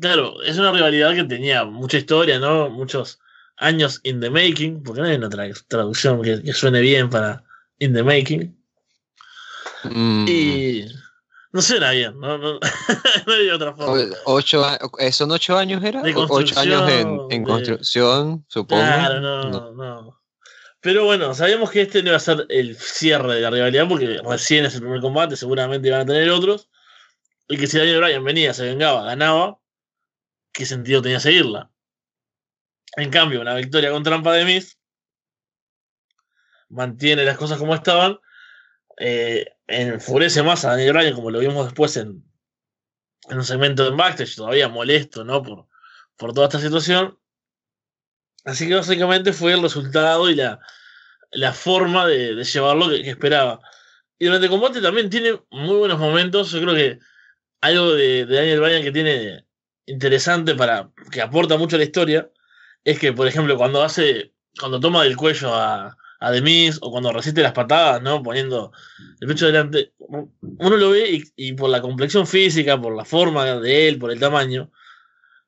claro, 0.00 0.42
es 0.42 0.58
una 0.58 0.72
rivalidad 0.72 1.14
que 1.14 1.24
tenía 1.24 1.64
mucha 1.64 1.98
historia, 1.98 2.38
¿no? 2.38 2.70
Muchos 2.70 3.20
años 3.58 4.00
in 4.04 4.20
the 4.20 4.30
making, 4.30 4.82
porque 4.82 5.02
no 5.02 5.06
hay 5.06 5.16
una 5.16 5.28
traducción 5.68 6.22
que, 6.22 6.52
suene 6.54 6.80
bien 6.80 7.10
para 7.10 7.44
in 7.78 7.92
the 7.92 8.02
making. 8.02 8.56
Mm. 9.84 10.26
Y 10.26 10.86
no 11.52 11.62
suena 11.62 11.90
bien, 11.90 12.18
no, 12.20 12.38
no, 12.38 12.60
no 13.26 13.32
hay 13.32 13.50
otra 13.50 13.74
forma. 13.74 14.14
Ocho, 14.24 14.64
eh, 14.98 15.12
¿Son 15.12 15.30
ocho 15.32 15.56
años, 15.56 15.82
era? 15.82 16.02
Ocho 16.02 16.58
años 16.60 16.88
en, 17.30 17.44
construcción, 17.44 18.44
supongo. 18.48 18.82
Claro, 18.82 19.20
no, 19.20 19.72
no, 19.72 20.20
Pero 20.80 21.04
bueno, 21.04 21.34
sabíamos 21.34 21.70
que 21.70 21.82
este 21.82 22.02
no 22.02 22.10
iba 22.10 22.16
a 22.16 22.20
ser 22.20 22.46
el 22.48 22.76
cierre 22.76 23.34
de 23.34 23.40
la 23.40 23.50
rivalidad 23.50 23.88
porque 23.88 24.20
recién 24.24 24.64
es 24.64 24.74
el 24.74 24.82
primer 24.82 25.00
combate, 25.00 25.36
seguramente 25.36 25.88
iban 25.88 26.02
a 26.02 26.06
tener 26.06 26.30
otros. 26.30 26.68
Y 27.48 27.56
que 27.56 27.66
si 27.66 27.78
Daniel 27.78 27.98
Bryan 27.98 28.22
venía, 28.22 28.54
se 28.54 28.64
vengaba, 28.64 29.02
ganaba, 29.02 29.58
¿qué 30.52 30.64
sentido 30.64 31.02
tenía 31.02 31.18
seguirla? 31.18 31.70
En 32.96 33.10
cambio, 33.10 33.40
una 33.40 33.54
victoria 33.54 33.90
con 33.90 34.04
trampa 34.04 34.32
de 34.34 34.44
Miz 34.44 34.78
mantiene 36.68 37.24
las 37.24 37.36
cosas 37.36 37.58
como 37.58 37.74
estaban, 37.74 38.18
eh, 39.02 39.56
enfurece 39.66 40.42
más 40.42 40.64
a 40.64 40.70
Daniel 40.72 40.92
Bryan, 40.92 41.14
como 41.14 41.30
lo 41.30 41.38
vimos 41.38 41.64
después 41.64 41.96
en, 41.96 42.22
en 43.30 43.38
un 43.38 43.44
segmento 43.44 43.82
de 43.84 43.96
backstage, 43.96 44.36
todavía 44.36 44.68
molesto, 44.68 45.24
¿no? 45.24 45.42
Por, 45.42 45.66
por 46.16 46.34
toda 46.34 46.48
esta 46.48 46.60
situación. 46.60 47.18
Así 48.44 48.68
que 48.68 48.74
básicamente 48.74 49.32
fue 49.32 49.54
el 49.54 49.62
resultado 49.62 50.28
y 50.28 50.34
la, 50.34 50.60
la 51.30 51.52
forma 51.54 52.06
de, 52.06 52.44
llevarlo 52.44 52.90
que, 52.90 53.02
que, 53.02 53.10
esperaba. 53.10 53.60
Y 54.18 54.26
durante 54.26 54.46
el 54.46 54.50
combate 54.50 54.82
también 54.82 55.08
tiene 55.08 55.40
muy 55.50 55.76
buenos 55.76 55.98
momentos. 55.98 56.50
Yo 56.50 56.60
creo 56.60 56.74
que 56.74 56.98
algo 57.62 57.92
de, 57.94 58.26
Daniel 58.26 58.60
Bryan 58.60 58.82
que 58.82 58.92
tiene 58.92 59.46
interesante 59.86 60.54
para 60.54 60.90
que 61.10 61.22
aporta 61.22 61.56
mucho 61.56 61.76
a 61.76 61.78
la 61.78 61.86
historia 61.86 62.30
es 62.84 62.98
que, 62.98 63.14
por 63.14 63.26
ejemplo, 63.26 63.56
cuando 63.56 63.82
hace, 63.82 64.34
cuando 64.58 64.78
toma 64.78 65.04
del 65.04 65.16
cuello 65.16 65.54
a, 65.54 65.96
a 66.20 66.32
o 66.82 66.90
cuando 66.90 67.12
resiste 67.12 67.42
las 67.42 67.52
patadas, 67.52 68.02
¿no? 68.02 68.22
Poniendo 68.22 68.72
el 69.20 69.28
pecho 69.28 69.46
delante, 69.46 69.92
uno 69.98 70.76
lo 70.76 70.90
ve 70.90 71.22
y, 71.34 71.52
por 71.54 71.70
la 71.70 71.80
complexión 71.80 72.26
física, 72.26 72.80
por 72.80 72.94
la 72.94 73.06
forma 73.06 73.46
de 73.58 73.88
él, 73.88 73.98
por 73.98 74.12
el 74.12 74.20
tamaño, 74.20 74.70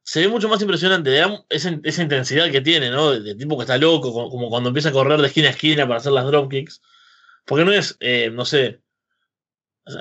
se 0.02 0.20
ve 0.20 0.28
mucho 0.28 0.48
más 0.48 0.62
impresionante, 0.62 1.22
esa, 1.50 1.70
intensidad 2.02 2.50
que 2.50 2.62
tiene, 2.62 2.90
¿no? 2.90 3.12
De, 3.12 3.34
tipo 3.34 3.56
que 3.58 3.62
está 3.64 3.76
loco, 3.78 4.12
como, 4.30 4.48
cuando 4.48 4.70
empieza 4.70 4.88
a 4.88 4.92
correr 4.92 5.20
de 5.20 5.28
esquina 5.28 5.48
a 5.48 5.50
esquina 5.50 5.86
para 5.86 5.98
hacer 6.00 6.12
las 6.12 6.26
dropkicks. 6.26 6.80
Porque 7.46 7.64
no 7.64 7.72
es, 7.72 7.96
eh, 8.00 8.30
no 8.32 8.44
sé, 8.44 8.80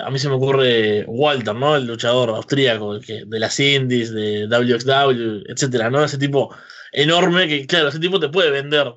a 0.03 0.09
mí 0.09 0.19
se 0.19 0.29
me 0.29 0.35
ocurre 0.35 1.05
Walter, 1.07 1.55
¿no? 1.55 1.75
El 1.75 1.85
luchador 1.85 2.29
austríaco 2.29 2.99
de 2.99 3.39
las 3.39 3.59
indies, 3.59 4.13
de 4.13 4.47
WXW, 4.47 5.43
etcétera, 5.47 5.89
¿no? 5.89 6.03
Ese 6.03 6.17
tipo 6.17 6.55
enorme 6.91 7.47
que, 7.47 7.65
claro, 7.67 7.89
ese 7.89 7.99
tipo 7.99 8.19
te 8.19 8.29
puede 8.29 8.51
vender. 8.51 8.93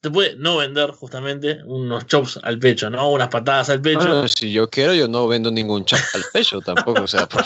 Te 0.00 0.10
puede 0.10 0.34
no 0.36 0.56
vender 0.56 0.92
justamente 0.92 1.60
unos 1.64 2.06
chops 2.06 2.40
al 2.42 2.58
pecho, 2.58 2.88
¿no? 2.88 3.10
Unas 3.10 3.28
patadas 3.28 3.68
al 3.68 3.82
pecho. 3.82 4.26
si 4.28 4.50
yo 4.50 4.70
quiero, 4.70 4.94
yo 4.94 5.08
no 5.08 5.28
vendo 5.28 5.50
ningún 5.50 5.84
chop 5.84 5.98
al 6.14 6.24
pecho 6.32 6.60
tampoco. 6.64 7.02
O 7.02 7.06
sea, 7.06 7.28
por, 7.28 7.44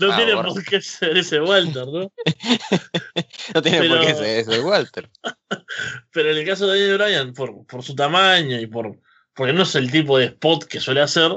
no 0.00 0.16
tiene 0.16 0.34
por 0.34 0.64
qué 0.64 0.80
ser 0.80 1.16
ese 1.16 1.40
Walter, 1.40 1.86
¿no? 1.86 2.12
no 3.54 3.62
tiene 3.62 3.88
por 3.88 4.00
qué 4.00 4.14
ser 4.14 4.38
ese 4.40 4.60
Walter. 4.60 5.08
Pero 6.12 6.30
en 6.32 6.38
el 6.38 6.46
caso 6.46 6.66
de 6.66 6.80
Daniel 6.80 6.98
Bryan, 6.98 7.34
por, 7.34 7.64
por 7.64 7.84
su 7.84 7.94
tamaño 7.94 8.58
y 8.58 8.66
por 8.66 8.98
porque 9.34 9.52
no 9.52 9.62
es 9.62 9.74
el 9.74 9.90
tipo 9.90 10.18
de 10.18 10.26
spot 10.26 10.64
que 10.64 10.80
suele 10.80 11.00
hacer, 11.00 11.30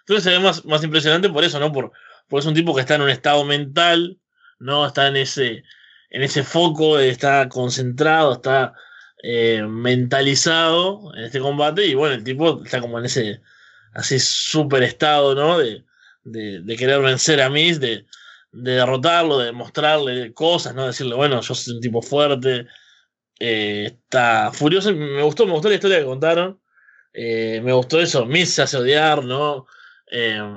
entonces 0.00 0.24
se 0.24 0.30
ve 0.30 0.38
más, 0.38 0.64
más 0.64 0.84
impresionante 0.84 1.28
por 1.28 1.42
eso, 1.42 1.58
¿no? 1.58 1.72
Por, 1.72 1.90
porque 2.28 2.40
es 2.40 2.46
un 2.46 2.54
tipo 2.54 2.74
que 2.74 2.82
está 2.82 2.94
en 2.94 3.02
un 3.02 3.10
estado 3.10 3.44
mental, 3.44 4.18
¿no? 4.58 4.86
Está 4.86 5.08
en 5.08 5.16
ese, 5.16 5.64
en 6.10 6.22
ese 6.22 6.44
foco, 6.44 6.98
está 6.98 7.48
concentrado, 7.48 8.34
está 8.34 8.74
eh, 9.22 9.62
mentalizado 9.68 11.12
en 11.16 11.24
este 11.24 11.40
combate 11.40 11.84
y 11.86 11.94
bueno, 11.94 12.14
el 12.14 12.24
tipo 12.24 12.62
está 12.64 12.80
como 12.80 12.98
en 12.98 13.06
ese 13.06 13.40
así 13.94 14.18
súper 14.20 14.84
estado, 14.84 15.34
¿no? 15.34 15.58
De, 15.58 15.84
de, 16.24 16.76
querer 16.76 17.00
vencer 17.00 17.40
a 17.40 17.50
Miss, 17.50 17.80
de, 17.80 18.06
de 18.52 18.72
derrotarlo, 18.72 19.38
de 19.38 19.46
demostrarle 19.46 20.32
cosas, 20.34 20.74
¿no? 20.74 20.86
Decirle, 20.86 21.16
bueno, 21.16 21.40
yo 21.40 21.54
soy 21.54 21.74
un 21.74 21.80
tipo 21.80 22.02
fuerte. 22.02 22.66
Eh, 23.40 23.86
está 23.86 24.52
furioso. 24.52 24.92
Me 24.94 25.22
gustó, 25.22 25.46
me 25.46 25.52
gustó 25.52 25.68
la 25.68 25.76
historia 25.76 25.98
que 25.98 26.04
contaron. 26.04 26.60
Eh, 27.12 27.60
me 27.64 27.72
gustó 27.72 28.00
eso. 28.00 28.24
Miss 28.26 28.54
se 28.54 28.62
hace 28.62 28.76
odiar, 28.76 29.24
¿no? 29.24 29.66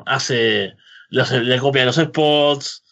Hace. 0.06 0.76
le 1.10 1.60
copia 1.60 1.86
los 1.86 1.96
spots. 1.96 2.84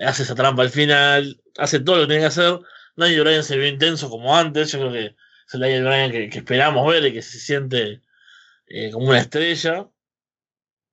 Hace 0.00 0.22
esa 0.22 0.34
trampa 0.34 0.62
al 0.62 0.70
final. 0.70 1.40
Hace 1.58 1.80
todo 1.80 1.96
lo 1.96 2.02
que 2.02 2.08
tiene 2.08 2.22
que 2.22 2.26
hacer. 2.28 2.60
Nadie 2.98 3.20
Bryan 3.20 3.44
se 3.44 3.56
vio 3.56 3.68
intenso 3.68 4.10
como 4.10 4.36
antes. 4.36 4.72
Yo 4.72 4.80
creo 4.80 4.92
que 4.92 5.04
es 5.06 5.54
el 5.54 5.60
Daniel 5.60 5.84
Bryan 5.84 6.10
que, 6.10 6.38
esperamos 6.38 6.90
ver 6.90 7.06
y 7.06 7.12
que 7.12 7.22
se 7.22 7.38
siente 7.38 8.02
como 8.92 9.06
una 9.06 9.20
estrella. 9.20 9.88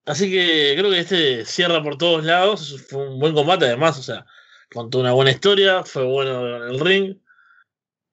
Así 0.05 0.29
que 0.29 0.75
creo 0.77 0.91
que 0.91 0.99
este 0.99 1.45
cierra 1.45 1.81
por 1.81 1.97
todos 1.97 2.23
lados. 2.23 2.79
Fue 2.87 3.09
un 3.09 3.19
buen 3.19 3.33
combate, 3.33 3.65
además. 3.65 3.97
O 3.97 4.03
sea, 4.03 4.27
contó 4.71 4.99
una 4.99 5.13
buena 5.13 5.31
historia. 5.31 5.83
Fue 5.83 6.03
bueno 6.03 6.57
en 6.57 6.73
el 6.73 6.79
ring. 6.79 7.17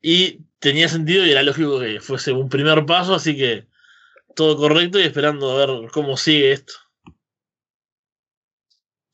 Y 0.01 0.41
tenía 0.59 0.89
sentido 0.89 1.27
y 1.27 1.33
era 1.33 1.43
lógico 1.43 1.79
que 1.79 2.01
fuese 2.01 2.33
un 2.33 2.49
primer 2.49 2.87
paso. 2.87 3.15
Así 3.15 3.37
que 3.37 3.67
todo 4.35 4.57
correcto 4.57 4.99
y 4.99 5.03
esperando 5.03 5.53
a 5.53 5.67
ver 5.67 5.91
cómo 5.93 6.17
sigue 6.17 6.53
esto. 6.53 6.73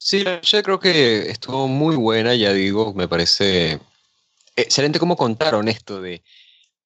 Sí, 0.01 0.25
yo 0.43 0.63
creo 0.63 0.79
que 0.79 1.31
estuvo 1.31 1.67
muy 1.67 1.97
buena, 1.97 2.33
ya 2.37 2.53
digo, 2.53 2.95
me 2.95 3.09
parece 3.09 3.81
excelente 4.63 4.99
cómo 4.99 5.17
contaron 5.17 5.69
esto 5.69 6.01
de 6.01 6.23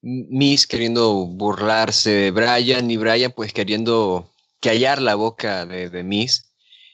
Miss 0.00 0.66
queriendo 0.66 1.26
burlarse 1.26 2.10
de 2.10 2.30
Brian 2.30 2.90
y 2.90 2.96
Brian 2.96 3.32
pues 3.32 3.52
queriendo 3.52 4.30
callar 4.60 5.00
la 5.00 5.14
boca 5.14 5.66
de, 5.66 5.90
de 5.90 6.02
Miss, 6.02 6.52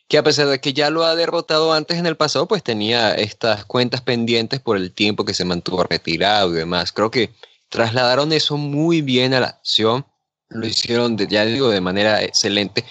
que 0.08 0.18
a 0.18 0.22
pesar 0.22 0.48
de 0.48 0.60
que 0.60 0.72
ya 0.72 0.90
lo 0.90 1.04
ha 1.04 1.14
derrotado 1.14 1.72
antes 1.72 1.98
en 1.98 2.06
el 2.06 2.16
pasado, 2.16 2.48
pues 2.48 2.62
tenía 2.62 3.14
estas 3.14 3.64
cuentas 3.66 4.00
pendientes 4.00 4.60
por 4.60 4.76
el 4.76 4.92
tiempo 4.92 5.24
que 5.24 5.34
se 5.34 5.44
mantuvo 5.44 5.84
retirado 5.84 6.50
y 6.50 6.56
demás. 6.56 6.92
Creo 6.92 7.10
que 7.10 7.30
trasladaron 7.68 8.32
eso 8.32 8.56
muy 8.56 9.02
bien 9.02 9.34
a 9.34 9.40
la 9.40 9.48
acción, 9.48 10.06
lo 10.48 10.66
hicieron, 10.66 11.16
de, 11.16 11.26
ya 11.26 11.44
digo, 11.44 11.68
de 11.68 11.82
manera 11.82 12.22
excelente. 12.22 12.84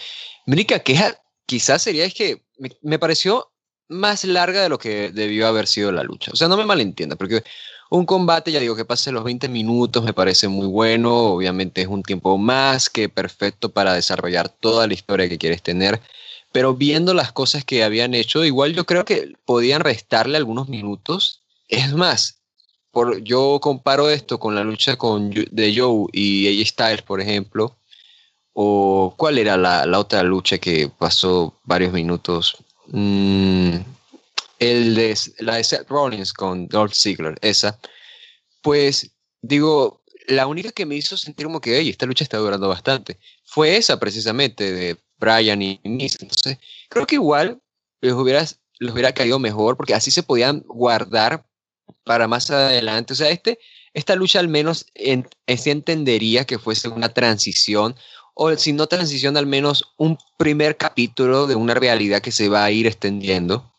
Mi 0.45 0.53
única 0.53 0.79
queja 0.79 1.19
quizás 1.47 1.81
sería 1.81 2.05
es 2.05 2.13
que 2.13 2.43
me, 2.57 2.69
me, 2.81 2.99
pareció 2.99 3.51
más 3.87 4.23
larga 4.23 4.61
de 4.61 4.69
lo 4.69 4.77
que 4.77 5.09
debió 5.11 5.47
haber 5.47 5.67
sido 5.67 5.91
la 5.91 6.03
lucha. 6.03 6.31
O 6.31 6.35
sea, 6.35 6.47
no 6.47 6.57
me 6.57 6.65
malentienda, 6.65 7.15
porque 7.15 7.43
un 7.89 8.05
combate, 8.05 8.51
ya 8.51 8.59
digo, 8.59 8.75
que 8.75 8.85
pase 8.85 9.11
los 9.11 9.23
20 9.23 9.47
minutos 9.49 10.03
me 10.03 10.13
parece 10.13 10.47
muy 10.47 10.67
bueno, 10.67 11.15
obviamente 11.15 11.81
es 11.81 11.87
un 11.87 12.03
tiempo 12.03 12.37
más 12.37 12.89
que 12.89 13.09
perfecto 13.09 13.69
para 13.69 13.93
desarrollar 13.93 14.49
toda 14.49 14.87
la 14.87 14.93
historia 14.93 15.29
que 15.29 15.37
quieres 15.37 15.61
tener, 15.61 16.01
pero 16.51 16.73
viendo 16.73 17.13
las 17.13 17.31
cosas 17.31 17.63
que 17.63 17.83
habían 17.83 18.13
hecho, 18.13 18.43
igual 18.43 18.73
yo 18.73 18.85
creo 18.85 19.05
que 19.05 19.33
podían 19.45 19.81
restarle 19.81 20.37
algunos 20.37 20.69
minutos. 20.69 21.41
Es 21.67 21.93
más, 21.93 22.39
por, 22.91 23.21
yo 23.23 23.59
comparo 23.61 24.09
esto 24.09 24.39
con 24.39 24.55
la 24.55 24.63
lucha 24.63 24.95
con, 24.97 25.29
de 25.29 25.73
Joe 25.75 26.07
y 26.13 26.47
AJ 26.47 26.67
Styles, 26.69 27.01
por 27.03 27.21
ejemplo, 27.21 27.75
o 28.53 29.13
cuál 29.17 29.37
era 29.37 29.55
la, 29.55 29.85
la 29.85 29.99
otra 29.99 30.23
lucha 30.23 30.57
que 30.57 30.89
pasó 30.89 31.53
varios 31.63 31.93
minutos. 31.93 32.57
Mm, 32.87 33.77
el 34.59 34.95
de, 34.95 35.17
la 35.39 35.55
de 35.55 35.63
Seth 35.63 35.89
Rollins 35.89 36.33
con 36.33 36.67
Dolph 36.67 36.93
Ziggler, 36.93 37.37
esa, 37.41 37.79
pues 38.61 39.11
digo, 39.41 40.03
la 40.27 40.47
única 40.47 40.71
que 40.71 40.85
me 40.85 40.95
hizo 40.95 41.17
sentir 41.17 41.45
como 41.45 41.61
que, 41.61 41.77
hey, 41.77 41.89
esta 41.89 42.05
lucha 42.05 42.23
está 42.23 42.37
durando 42.37 42.67
bastante, 42.67 43.17
fue 43.45 43.77
esa 43.77 43.99
precisamente 43.99 44.71
de 44.71 44.97
Brian 45.17 45.61
y 45.61 45.79
Miz. 45.83 46.17
Entonces, 46.19 46.57
creo 46.89 47.07
que 47.07 47.15
igual 47.15 47.61
les 48.01 48.13
hubiera, 48.13 48.45
les 48.79 48.93
hubiera 48.93 49.13
caído 49.13 49.39
mejor 49.39 49.77
porque 49.77 49.93
así 49.93 50.11
se 50.11 50.23
podían 50.23 50.63
guardar 50.67 51.45
para 52.03 52.27
más 52.27 52.51
adelante. 52.51 53.13
O 53.13 53.15
sea, 53.15 53.29
este, 53.29 53.59
esta 53.93 54.15
lucha 54.15 54.39
al 54.39 54.47
menos 54.47 54.85
en, 54.93 55.27
se 55.47 55.71
entendería 55.71 56.45
que 56.45 56.59
fuese 56.59 56.89
una 56.89 57.09
transición 57.09 57.95
o 58.33 58.55
si 58.55 58.71
no 58.71 58.85
transición, 58.87 59.35
al 59.35 59.47
menos 59.47 59.95
un 59.97 60.17
primer 60.37 60.77
capítulo 60.77 61.47
de 61.47 61.55
una 61.55 61.73
realidad 61.73 62.21
que 62.21 62.31
se 62.31 62.49
va 62.49 62.63
a 62.63 62.71
ir 62.71 62.85
extendiendo 62.85 63.73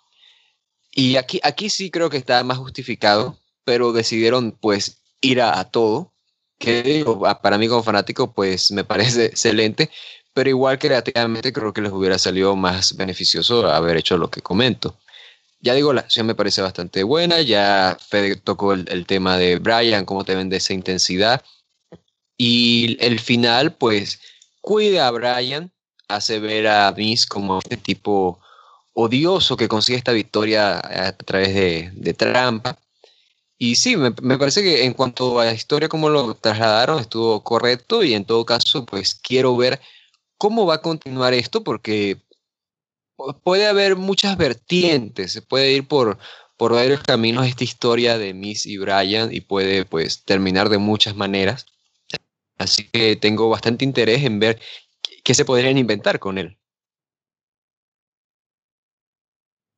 y 0.93 1.17
aquí, 1.17 1.41
aquí 1.43 1.71
sí 1.71 1.91
creo 1.91 2.11
que 2.11 2.17
está 2.17 2.43
más 2.45 2.59
justificado, 2.59 3.39
pero 3.65 3.93
decidieron 3.93 4.53
pues 4.53 5.03
ir 5.21 5.41
a, 5.43 5.63
todo, 5.65 6.13
que 6.59 7.05
para 7.43 7.59
mí 7.59 7.69
como 7.69 7.83
fanático 7.83 8.33
pues 8.33 8.71
me 8.71 8.85
parece 8.85 9.25
excelente, 9.27 9.91
pero 10.35 10.51
igual 10.51 10.79
creativamente 10.79 11.53
creo 11.53 11.73
que 11.73 11.83
les 11.83 11.93
hubiera 11.93 12.19
salido 12.19 12.57
más 12.57 12.97
beneficioso 12.97 13.71
haber 13.71 13.97
hecho 13.97 14.17
lo 14.17 14.31
que 14.31 14.43
comento. 14.43 14.99
Ya 15.61 15.75
digo, 15.75 15.93
la 15.93 16.03
acción 16.03 16.27
me 16.27 16.37
parece 16.37 16.63
bastante 16.63 17.03
buena, 17.03 17.41
ya 17.43 17.99
Fede 18.09 18.37
tocó 18.37 18.73
el, 18.75 18.87
el 18.91 19.07
tema 19.07 19.37
de 19.37 19.59
Brian, 19.59 20.05
cómo 20.05 20.25
te 20.25 20.37
vende 20.37 20.57
esa 20.57 20.73
intensidad, 20.73 21.43
y 22.37 22.97
el 23.05 23.19
final 23.19 23.75
pues 23.75 24.21
cuida 24.61 25.09
a 25.09 25.11
Brian, 25.11 25.73
hace 26.07 26.39
ver 26.39 26.69
a 26.69 26.93
Miss 26.97 27.27
como 27.27 27.59
este 27.59 27.77
tipo 27.77 28.41
odioso 29.01 29.57
que 29.57 29.69
consigue 29.69 29.97
esta 29.97 30.13
victoria 30.13 30.79
a 30.79 31.13
través 31.17 31.55
de, 31.55 32.15
trampa. 32.15 32.77
Y 33.57 33.77
sí, 33.77 33.97
me, 33.97 34.13
parece 34.13 34.63
que 34.63 34.85
en 34.85 34.93
cuanto 34.93 35.39
a 35.39 35.45
la 35.45 35.53
historia, 35.53 35.89
como 35.89 36.09
lo 36.09 36.35
trasladaron, 36.35 36.99
estuvo 36.99 37.45
correcto 37.45 38.03
y 38.03 38.15
en 38.15 38.25
todo 38.25 38.45
caso, 38.45 38.85
pues 38.85 39.15
quiero 39.15 39.57
ver 39.57 39.81
cómo 40.37 40.67
va 40.67 40.77
a 40.77 40.83
continuar 40.83 41.33
esto 41.33 41.63
porque 41.63 42.21
puede 43.45 43.67
haber 43.69 43.95
muchas 43.97 44.37
vertientes, 44.37 45.33
se 45.33 45.43
puede 45.43 45.73
ir 45.73 45.87
por, 45.87 46.19
por 46.57 46.73
varios 46.73 47.01
caminos 47.03 47.47
esta 47.47 47.65
historia 47.65 48.19
de 48.19 48.35
Miss 48.35 48.67
y 48.67 48.79
Brian 48.79 49.33
y 49.33 49.41
puede 49.41 49.85
pues 49.85 50.25
terminar 50.25 50.71
de 50.71 50.79
muchas 50.79 51.15
maneras. 51.15 51.67
Así 52.59 52.89
que 52.91 53.15
tengo 53.15 53.49
bastante 53.49 53.85
interés 53.85 54.25
en 54.25 54.41
ver 54.41 54.61
qué 55.23 55.35
se 55.35 55.45
podrían 55.45 55.79
inventar 55.79 56.19
con 56.19 56.39
él. 56.39 56.59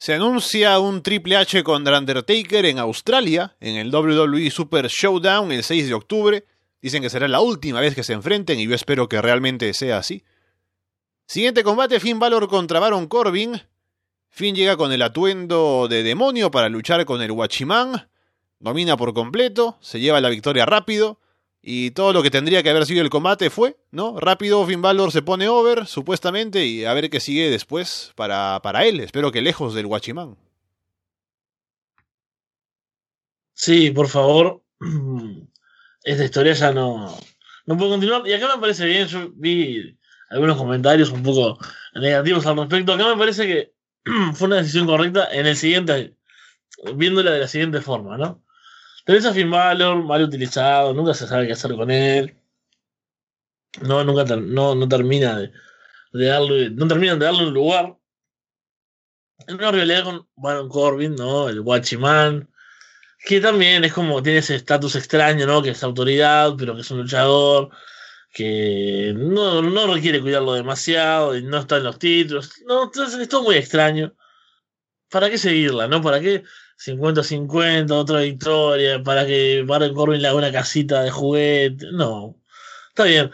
Se 0.01 0.15
anuncia 0.15 0.79
un 0.79 1.03
Triple 1.03 1.37
H 1.37 1.63
contra 1.63 1.99
Undertaker 1.99 2.65
en 2.65 2.79
Australia, 2.79 3.55
en 3.61 3.77
el 3.77 3.95
WWE 3.95 4.51
Super 4.51 4.87
Showdown 4.89 5.53
el 5.53 5.63
6 5.63 5.89
de 5.89 5.93
octubre. 5.93 6.47
Dicen 6.81 7.03
que 7.03 7.11
será 7.11 7.29
la 7.29 7.41
última 7.41 7.81
vez 7.81 7.95
que 7.95 8.03
se 8.03 8.15
enfrenten 8.15 8.59
y 8.59 8.67
yo 8.67 8.75
espero 8.75 9.11
que 9.11 9.21
realmente 9.21 9.75
sea 9.75 9.99
así. 9.99 10.25
Siguiente 11.27 11.63
combate, 11.63 12.01
Finn 12.01 12.19
Balor 12.19 12.49
contra 12.49 12.81
Baron 12.81 13.09
Corbin. 13.09 13.61
Finn 14.31 14.55
llega 14.55 14.79
con 14.79 14.91
el 14.91 15.03
atuendo 15.03 15.87
de 15.87 16.03
demonio 16.03 16.51
para 16.51 16.71
luchar 16.71 17.05
con 17.05 17.21
el 17.21 17.33
Watchman. 17.33 18.09
Domina 18.59 18.97
por 18.97 19.13
completo, 19.13 19.77
se 19.83 20.01
lleva 20.01 20.23
la 20.23 20.31
victoria 20.31 20.65
rápido. 20.65 21.21
Y 21.63 21.91
todo 21.91 22.13
lo 22.13 22.23
que 22.23 22.31
tendría 22.31 22.63
que 22.63 22.71
haber 22.71 22.87
sido 22.87 23.03
el 23.03 23.11
combate 23.11 23.51
fue, 23.51 23.77
¿no? 23.91 24.19
Rápido 24.19 24.65
Finn 24.67 24.81
Balor 24.81 25.13
se 25.13 25.21
pone 25.21 25.49
over, 25.49 25.87
supuestamente, 25.87 26.65
y 26.65 26.85
a 26.87 26.95
ver 26.95 27.11
qué 27.11 27.21
sigue 27.21 27.51
después 27.51 28.13
para, 28.17 28.61
para 28.63 28.87
él. 28.87 29.01
Espero 29.01 29.31
que 29.31 29.43
lejos 29.43 29.75
del 29.75 29.87
Guachimán. 29.87 30.37
Sí, 33.53 33.91
por 33.91 34.09
favor. 34.09 34.63
Esta 36.03 36.25
historia 36.25 36.55
ya 36.55 36.73
no, 36.73 37.15
no 37.67 37.77
puede 37.77 37.91
continuar. 37.91 38.27
Y 38.27 38.33
acá 38.33 38.55
me 38.55 38.61
parece 38.61 38.87
bien, 38.87 39.07
yo 39.07 39.31
vi 39.35 39.99
algunos 40.31 40.57
comentarios 40.57 41.11
un 41.11 41.23
poco 41.23 41.59
negativos 41.95 42.47
al 42.47 42.57
respecto. 42.57 42.95
Acá 42.95 43.07
me 43.07 43.19
parece 43.19 43.47
que 43.47 43.75
fue 44.35 44.49
una 44.49 44.57
decisión 44.57 44.87
correcta 44.87 45.29
en 45.31 45.47
el 45.47 45.57
siguiente, 45.57 46.17
viéndola 46.95 47.33
de 47.33 47.41
la 47.41 47.49
siguiente 47.49 47.83
forma, 47.83 48.17
¿no? 48.17 48.43
Tenés 49.11 49.27
a 49.27 49.33
Finn 49.35 49.49
mal 49.49 50.23
utilizado, 50.23 50.95
nunca 50.95 51.15
se 51.15 51.27
sabe 51.27 51.49
qué 51.49 51.55
hacer 51.55 51.75
con 51.75 51.91
él. 51.91 52.33
No, 53.83 54.05
nunca 54.05 54.37
no, 54.37 54.77
no 54.77 54.89
termina 54.89 55.37
de, 55.37 55.51
darle, 56.13 56.71
no 56.71 56.87
terminan 56.87 57.19
de 57.19 57.25
darle 57.25 57.49
un 57.49 57.53
lugar. 57.53 57.99
En 59.49 59.57
una 59.57 59.73
realidad 59.73 60.05
con 60.05 60.29
Baron 60.37 60.69
Corbin, 60.69 61.17
¿no? 61.17 61.49
El 61.49 61.59
Watchman, 61.59 62.49
que 63.19 63.41
también 63.41 63.83
es 63.83 63.93
como, 63.93 64.23
tiene 64.23 64.39
ese 64.39 64.55
estatus 64.55 64.95
extraño, 64.95 65.45
¿no? 65.45 65.61
Que 65.61 65.71
es 65.71 65.83
autoridad, 65.83 66.55
pero 66.57 66.77
que 66.77 66.83
es 66.83 66.91
un 66.93 66.99
luchador, 66.99 67.71
que 68.33 69.13
no, 69.17 69.61
no 69.61 69.93
requiere 69.93 70.21
cuidarlo 70.21 70.53
demasiado, 70.53 71.37
y 71.37 71.43
no 71.43 71.59
está 71.59 71.79
en 71.79 71.83
los 71.83 71.99
títulos. 71.99 72.53
No, 72.65 72.85
entonces 72.85 73.19
es 73.19 73.43
muy 73.43 73.57
extraño. 73.57 74.15
¿Para 75.11 75.29
qué 75.29 75.37
seguirla, 75.37 75.89
no? 75.89 76.01
¿Para 76.01 76.21
qué 76.21 76.45
50-50, 76.81 77.91
otra 77.93 78.21
victoria, 78.21 79.03
para 79.03 79.27
que 79.27 79.63
Baron 79.67 79.95
Corbin 79.95 80.23
le 80.23 80.29
haga 80.29 80.39
una 80.39 80.53
casita 80.53 81.03
de 81.03 81.11
juguete. 81.11 81.87
No, 81.93 82.37
está 82.89 83.05
bien. 83.05 83.31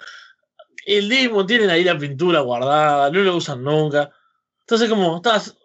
El 0.84 1.08
Demon 1.08 1.46
tiene 1.46 1.70
ahí 1.70 1.84
la 1.84 1.98
pintura 1.98 2.40
guardada, 2.40 3.10
no 3.10 3.20
lo 3.20 3.36
usan 3.36 3.62
nunca. 3.62 4.10
Entonces, 4.60 4.88
como, 4.88 5.16
estás, 5.16 5.56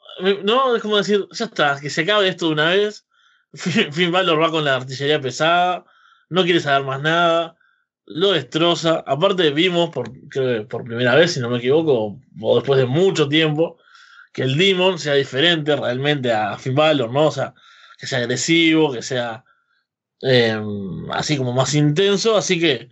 no, 0.44 0.76
es 0.76 0.82
como 0.82 0.98
decir, 0.98 1.28
ya 1.32 1.46
está, 1.46 1.80
que 1.80 1.90
se 1.90 2.02
acabe 2.02 2.28
esto 2.28 2.48
de 2.48 2.54
una 2.54 2.70
vez. 2.70 3.06
Finn 3.54 4.12
Balor 4.12 4.42
va 4.42 4.52
con 4.52 4.64
la 4.64 4.76
artillería 4.76 5.20
pesada, 5.20 5.86
no 6.30 6.44
quiere 6.44 6.60
saber 6.60 6.86
más 6.86 7.02
nada, 7.02 7.56
lo 8.06 8.32
destroza. 8.32 9.04
Aparte, 9.08 9.50
vimos 9.52 9.90
por, 9.90 10.12
creo 10.30 10.68
por 10.68 10.84
primera 10.84 11.16
vez, 11.16 11.34
si 11.34 11.40
no 11.40 11.50
me 11.50 11.58
equivoco, 11.58 12.20
o 12.42 12.56
después 12.56 12.80
de 12.80 12.86
mucho 12.86 13.28
tiempo, 13.28 13.78
que 14.34 14.44
el 14.44 14.58
Demon 14.58 15.00
sea 15.00 15.16
diferente 15.16 15.76
realmente 15.76 16.32
a 16.32 16.58
Finn 16.58 16.76
Balor, 16.76 17.12
¿no? 17.12 17.28
O 17.28 17.32
sea, 17.32 17.54
que 18.02 18.08
sea 18.08 18.18
agresivo, 18.18 18.92
que 18.92 19.04
sea 19.04 19.46
em, 20.22 21.10
así 21.12 21.38
como 21.38 21.54
más 21.54 21.76
intenso. 21.76 22.36
Así 22.36 22.60
que 22.60 22.90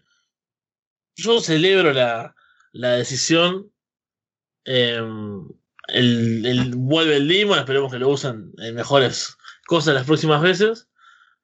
yo 1.15 1.41
celebro 1.41 1.93
la, 1.93 2.35
la 2.71 2.91
decisión. 2.91 3.71
Em, 4.65 5.47
el, 5.87 6.75
vuelve 6.75 7.15
el 7.15 7.27
Demon, 7.27 7.57
esperemos 7.57 7.91
que 7.91 7.97
lo 7.97 8.09
usen 8.09 8.53
en 8.59 8.75
mejores 8.75 9.35
cosas 9.65 9.95
las 9.95 10.05
próximas 10.05 10.43
veces. 10.43 10.87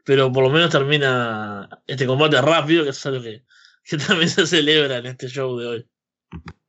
Pero 0.03 0.31
por 0.31 0.43
lo 0.43 0.51
menos 0.51 0.69
termina 0.69 1.67
este 1.87 2.05
combate 2.05 2.39
rápido, 2.39 2.83
que 2.83 2.91
es 2.91 3.05
algo 3.07 3.23
que, 3.23 3.43
que 3.83 3.97
también 3.97 4.29
se 4.29 4.45
celebra 4.45 4.97
en 4.97 5.07
este 5.07 5.27
show 5.27 5.57
de 5.57 5.65
hoy. 5.65 5.89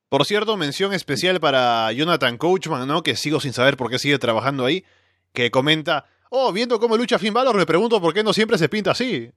Por 0.09 0.25
cierto, 0.25 0.57
mención 0.57 0.95
especial 0.95 1.41
para 1.41 1.93
Jonathan 1.93 2.39
Coachman, 2.39 2.89
¿no? 2.89 3.03
Que 3.03 3.17
sigo 3.17 3.39
sin 3.39 3.53
saber 3.53 3.77
por 3.77 3.91
qué 3.91 3.99
sigue 3.99 4.19
trabajando 4.19 4.65
ahí. 4.65 4.87
Que 5.35 5.51
comenta, 5.51 6.07
oh, 6.31 6.53
viendo 6.53 6.79
cómo 6.79 6.97
lucha 6.97 7.19
Finn 7.19 7.35
Balor, 7.35 7.57
me 7.57 7.67
pregunto 7.67 8.01
por 8.01 8.15
qué 8.15 8.23
no 8.23 8.33
siempre 8.33 8.59
se 8.59 8.69
pinta 8.69 8.93
así. 8.93 9.31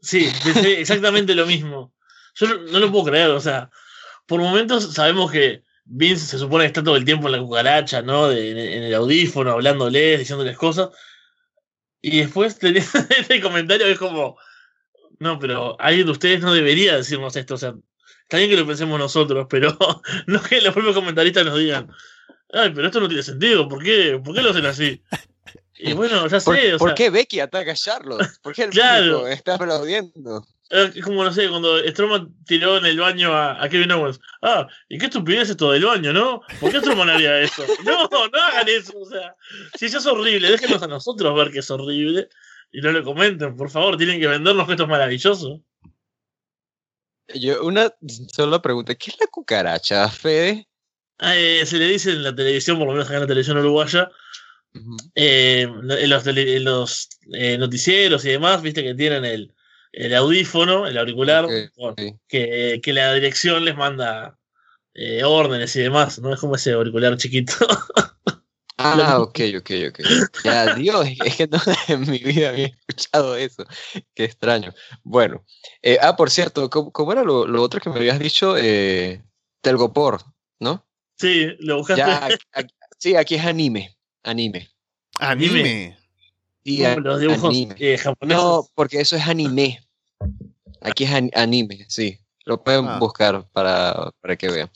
Sí, 0.00 0.30
exactamente 0.78 1.34
lo 1.34 1.46
mismo. 1.46 1.92
Yo 2.34 2.46
no, 2.46 2.78
lo 2.78 2.90
puedo 2.90 3.06
creer, 3.06 3.30
o 3.30 3.40
sea, 3.40 3.70
por 4.26 4.40
momentos 4.40 4.94
sabemos 4.94 5.30
que 5.30 5.62
Vince 5.84 6.24
se 6.24 6.38
supone 6.38 6.64
que 6.64 6.68
está 6.68 6.82
todo 6.82 6.96
el 6.96 7.04
tiempo 7.04 7.26
en 7.26 7.32
la 7.32 7.40
cucaracha, 7.40 8.00
¿no? 8.02 8.30
en, 8.30 8.56
el 8.58 8.94
audífono, 8.94 9.52
hablándoles, 9.52 10.18
diciéndoles 10.18 10.56
cosas. 10.56 10.90
Y 12.00 12.20
después 12.20 12.58
tenés 12.58 12.94
este 13.18 13.40
comentario 13.40 13.86
que 13.86 13.92
es 13.92 13.98
como, 13.98 14.38
no, 15.18 15.38
pero 15.38 15.78
alguien 15.80 16.06
de 16.06 16.12
ustedes 16.12 16.40
no 16.40 16.54
debería 16.54 16.96
decirnos 16.96 17.36
esto, 17.36 17.54
o 17.54 17.58
sea, 17.58 17.74
Está 18.30 18.38
bien 18.38 18.50
que 18.50 18.56
lo 18.56 18.64
pensemos 18.64 18.96
nosotros, 18.96 19.48
pero 19.50 19.76
no 20.28 20.40
que 20.40 20.60
los 20.60 20.72
propios 20.72 20.94
comentaristas 20.94 21.44
nos 21.44 21.58
digan, 21.58 21.90
ay, 22.52 22.70
pero 22.72 22.86
esto 22.86 23.00
no 23.00 23.08
tiene 23.08 23.24
sentido, 23.24 23.68
¿por 23.68 23.82
qué, 23.82 24.20
¿Por 24.24 24.36
qué 24.36 24.40
lo 24.40 24.50
hacen 24.50 24.66
así? 24.66 25.02
Y 25.82 25.92
bueno, 25.94 26.26
ya 26.26 26.40
sé. 26.40 26.76
¿Por, 26.78 26.94
qué 26.94 27.10
Becky 27.10 27.40
ataca 27.40 27.72
a 27.72 27.74
Charlotte? 27.74 28.28
¿Por 28.42 28.54
qué 28.54 28.64
el 28.64 28.70
claro. 28.70 29.26
está 29.26 29.54
aplaudiendo? 29.54 30.44
Es 30.70 31.02
como, 31.02 31.24
no 31.24 31.32
sé, 31.32 31.48
cuando 31.48 31.78
Stroman 31.88 32.32
tiró 32.46 32.78
en 32.78 32.86
el 32.86 33.00
baño 33.00 33.34
a, 33.34 33.68
Kevin 33.68 33.90
Owens. 33.90 34.20
Ah, 34.40 34.68
y 34.88 34.98
qué 34.98 35.06
estupidez 35.06 35.50
esto 35.50 35.72
del 35.72 35.84
baño, 35.84 36.12
¿no? 36.12 36.42
¿Por 36.60 36.70
qué 36.70 36.78
Stroman 36.78 37.10
haría 37.10 37.40
eso? 37.40 37.64
No, 37.84 38.08
no 38.08 38.38
hagan 38.40 38.68
eso. 38.68 38.98
O 38.98 39.04
sea, 39.04 39.34
si 39.76 39.86
eso 39.86 39.98
es 39.98 40.06
horrible, 40.06 40.50
déjenos 40.50 40.82
a 40.82 40.86
nosotros 40.86 41.34
ver 41.34 41.50
que 41.50 41.58
es 41.58 41.70
horrible 41.70 42.28
y 42.70 42.80
no 42.80 42.92
lo 42.92 43.02
comenten, 43.02 43.56
por 43.56 43.70
favor. 43.70 43.96
Tienen 43.96 44.20
que 44.20 44.28
vendernos 44.28 44.66
que 44.66 44.74
esto 44.74 44.84
es 44.84 44.88
maravilloso. 44.88 45.60
Yo 47.34 47.64
una 47.64 47.92
sola 48.32 48.62
pregunta, 48.62 48.94
¿qué 48.94 49.10
es 49.10 49.20
la 49.20 49.26
cucaracha, 49.26 50.08
Fede? 50.08 50.68
Eh, 51.20 51.64
se 51.66 51.78
le 51.78 51.86
dice 51.86 52.12
en 52.12 52.22
la 52.22 52.34
televisión, 52.34 52.78
por 52.78 52.86
lo 52.86 52.92
menos 52.92 53.06
acá 53.06 53.16
en 53.16 53.22
la 53.22 53.26
televisión 53.26 53.58
uruguaya, 53.58 54.10
eh, 55.14 55.62
en 55.62 56.10
los, 56.10 56.26
los 56.26 57.08
eh, 57.32 57.58
noticieros 57.58 58.24
y 58.24 58.30
demás, 58.30 58.62
viste 58.62 58.82
que 58.82 58.94
tienen 58.94 59.24
el, 59.24 59.54
el 59.92 60.14
audífono, 60.14 60.86
el 60.86 60.98
auricular, 60.98 61.46
Que, 62.28 62.80
que, 62.82 62.92
la 62.92 63.14
dirección 63.14 63.64
les 63.64 63.76
manda 63.76 64.38
órdenes 65.24 65.74
y 65.76 65.80
demás, 65.80 66.18
¿no? 66.18 66.34
Es 66.34 66.40
como 66.40 66.56
ese 66.56 66.72
auricular 66.72 67.16
chiquito. 67.16 67.54
Ah, 68.82 69.20
ok, 69.20 69.40
ok, 69.58 69.70
ok. 69.90 70.00
Ya, 70.42 70.74
Dios, 70.74 71.06
es 71.22 71.36
que 71.36 71.46
no 71.46 71.58
en 71.88 72.10
mi 72.10 72.18
vida 72.18 72.48
había 72.48 72.68
escuchado 72.68 73.36
eso. 73.36 73.64
Qué 74.14 74.24
extraño. 74.24 74.72
Bueno, 75.02 75.44
eh, 75.82 75.98
ah, 76.00 76.16
por 76.16 76.30
cierto, 76.30 76.70
¿cómo, 76.70 77.12
era 77.12 77.22
lo, 77.22 77.62
otro 77.62 77.78
que 77.78 77.90
me 77.90 77.96
habías 77.96 78.18
dicho? 78.18 78.56
Eh, 78.56 79.22
Telgopor, 79.60 80.22
¿no? 80.60 80.86
Sí, 81.18 81.48
lo 81.58 81.76
buscaste. 81.76 82.38
sí, 82.98 83.16
aquí 83.16 83.34
es 83.34 83.44
anime. 83.44 83.98
Anime. 84.22 84.68
Anime. 85.18 85.96
Sí, 86.64 86.82
los 87.02 87.20
dibujos 87.20 87.54
eh, 87.78 87.98
japoneses. 87.98 88.42
No, 88.42 88.68
porque 88.74 89.00
eso 89.00 89.16
es 89.16 89.26
anime. 89.26 89.82
Aquí 90.82 91.04
es 91.04 91.10
anime, 91.34 91.86
sí. 91.88 92.18
Lo 92.44 92.62
pueden 92.62 92.86
ah. 92.86 92.98
buscar 92.98 93.46
para, 93.52 94.10
para 94.20 94.36
que 94.36 94.48
vean. 94.48 94.70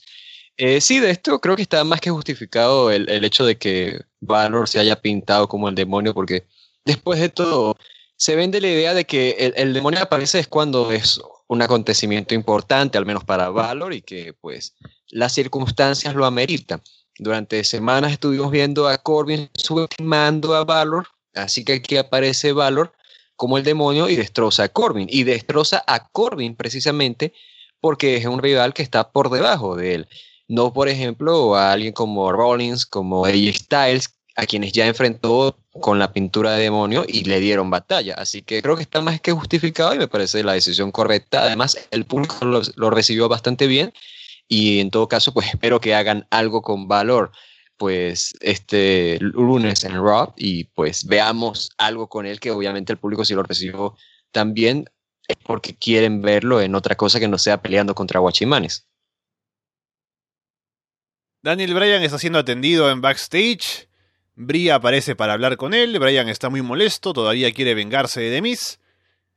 Eh, 0.57 0.79
sí, 0.79 0.99
de 0.99 1.11
esto 1.11 1.39
creo 1.39 1.55
que 1.55 1.63
está 1.63 1.83
más 1.83 1.99
que 1.99 2.09
justificado 2.09 2.89
el, 2.89 3.25
hecho 3.25 3.45
de 3.45 3.57
que 3.57 3.99
Valor 4.21 4.69
se 4.69 4.79
haya 4.79 4.95
pintado 5.01 5.47
como 5.49 5.67
el 5.67 5.75
demonio, 5.75 6.13
porque 6.13 6.47
después 6.85 7.19
de 7.19 7.29
todo 7.29 7.75
se 8.15 8.35
vende 8.37 8.61
la 8.61 8.69
idea 8.69 8.93
de 8.93 9.05
que 9.05 9.53
el, 9.55 9.73
demonio 9.73 10.01
aparece 10.01 10.39
es 10.39 10.47
cuando 10.47 10.91
es 10.91 11.19
un 11.47 11.61
acontecimiento 11.61 12.33
importante, 12.33 12.97
al 12.97 13.05
menos 13.05 13.25
para 13.25 13.49
Valor, 13.49 13.93
y 13.93 14.01
que 14.01 14.33
pues 14.33 14.75
las 15.09 15.33
circunstancias 15.33 16.15
lo 16.15 16.25
ameritan. 16.25 16.81
Durante 17.17 17.63
semanas 17.63 18.11
estuvimos 18.11 18.51
viendo 18.51 18.87
a 18.87 18.97
Corbin 18.97 19.49
subestimando 19.53 20.53
a 20.55 20.65
Valor, 20.65 21.07
así 21.33 21.63
que 21.63 21.73
aquí 21.73 21.97
aparece 21.97 22.51
Valor 22.51 22.93
como 23.35 23.57
el 23.57 23.63
demonio 23.63 24.09
y 24.09 24.15
destroza 24.15 24.63
a 24.63 24.69
Corbin. 24.69 25.07
Y 25.09 25.23
destroza 25.23 25.83
a 25.87 26.07
Corbin 26.09 26.55
precisamente 26.55 27.33
porque 27.79 28.17
es 28.17 28.25
un 28.25 28.41
rival 28.41 28.73
que 28.73 28.83
está 28.83 29.11
por 29.11 29.29
debajo 29.29 29.75
de 29.75 29.95
él. 29.95 30.07
No, 30.47 30.73
por 30.73 30.89
ejemplo, 30.89 31.55
a 31.55 31.71
alguien 31.71 31.93
como 31.93 32.31
Rollins, 32.31 32.85
como 32.85 33.25
AJ 33.25 33.53
Styles, 33.55 34.15
a 34.35 34.45
quienes 34.45 34.73
ya 34.73 34.85
enfrentó 34.85 35.57
con 35.71 35.97
la 35.97 36.11
pintura 36.11 36.51
de 36.51 36.63
demonio 36.63 37.05
y 37.07 37.23
le 37.23 37.39
dieron 37.39 37.69
batalla. 37.69 38.15
Así 38.15 38.41
que 38.41 38.61
creo 38.61 38.75
que 38.75 38.83
está 38.83 39.01
más 39.01 39.19
que 39.21 39.31
justificado 39.31 39.95
y 39.95 39.97
me 39.97 40.07
parece 40.07 40.43
la 40.43 40.53
decisión 40.53 40.91
correcta. 40.91 41.43
Además, 41.43 41.77
el 41.91 42.05
público 42.05 42.37
lo, 42.43 42.89
recibió 42.89 43.29
bastante 43.29 43.67
bien 43.67 43.93
y 44.47 44.79
en 44.79 44.91
todo 44.91 45.07
caso, 45.07 45.33
pues 45.33 45.47
espero 45.53 45.79
que 45.79 45.95
hagan 45.95 46.27
algo 46.29 46.61
con 46.61 46.87
valor 46.87 47.31
pues 47.77 48.33
este 48.39 49.17
lunes 49.19 49.83
en 49.83 49.93
Raw 49.95 50.33
y 50.37 50.65
pues 50.65 51.05
veamos 51.05 51.71
algo 51.77 52.07
con 52.07 52.25
él 52.25 52.39
que 52.39 52.51
obviamente 52.51 52.93
el 52.93 52.99
público 52.99 53.25
si 53.25 53.33
lo 53.33 53.43
recibió 53.43 53.97
también 54.31 54.85
es 55.27 55.37
porque 55.43 55.75
quieren 55.75 56.21
verlo 56.21 56.61
en 56.61 56.75
otra 56.75 56.95
cosa 56.95 57.19
que 57.19 57.27
no 57.27 57.37
sea 57.37 57.61
peleando 57.61 57.95
contra 57.95 58.19
Guachimanes. 58.19 58.87
Daniel 61.41 61.73
Bryan 61.73 62.03
está 62.03 62.17
siendo 62.17 62.39
atendido 62.39 62.89
en 62.89 63.01
backstage. 63.01 63.87
Brie 64.35 64.71
aparece 64.71 65.15
para 65.15 65.33
hablar 65.33 65.57
con 65.57 65.73
él. 65.73 65.97
Bryan 65.99 66.27
está 66.27 66.49
muy 66.49 66.61
molesto, 66.61 67.13
todavía 67.13 67.51
quiere 67.53 67.75
vengarse 67.75 68.21
de 68.21 68.29
Demis. 68.29 68.79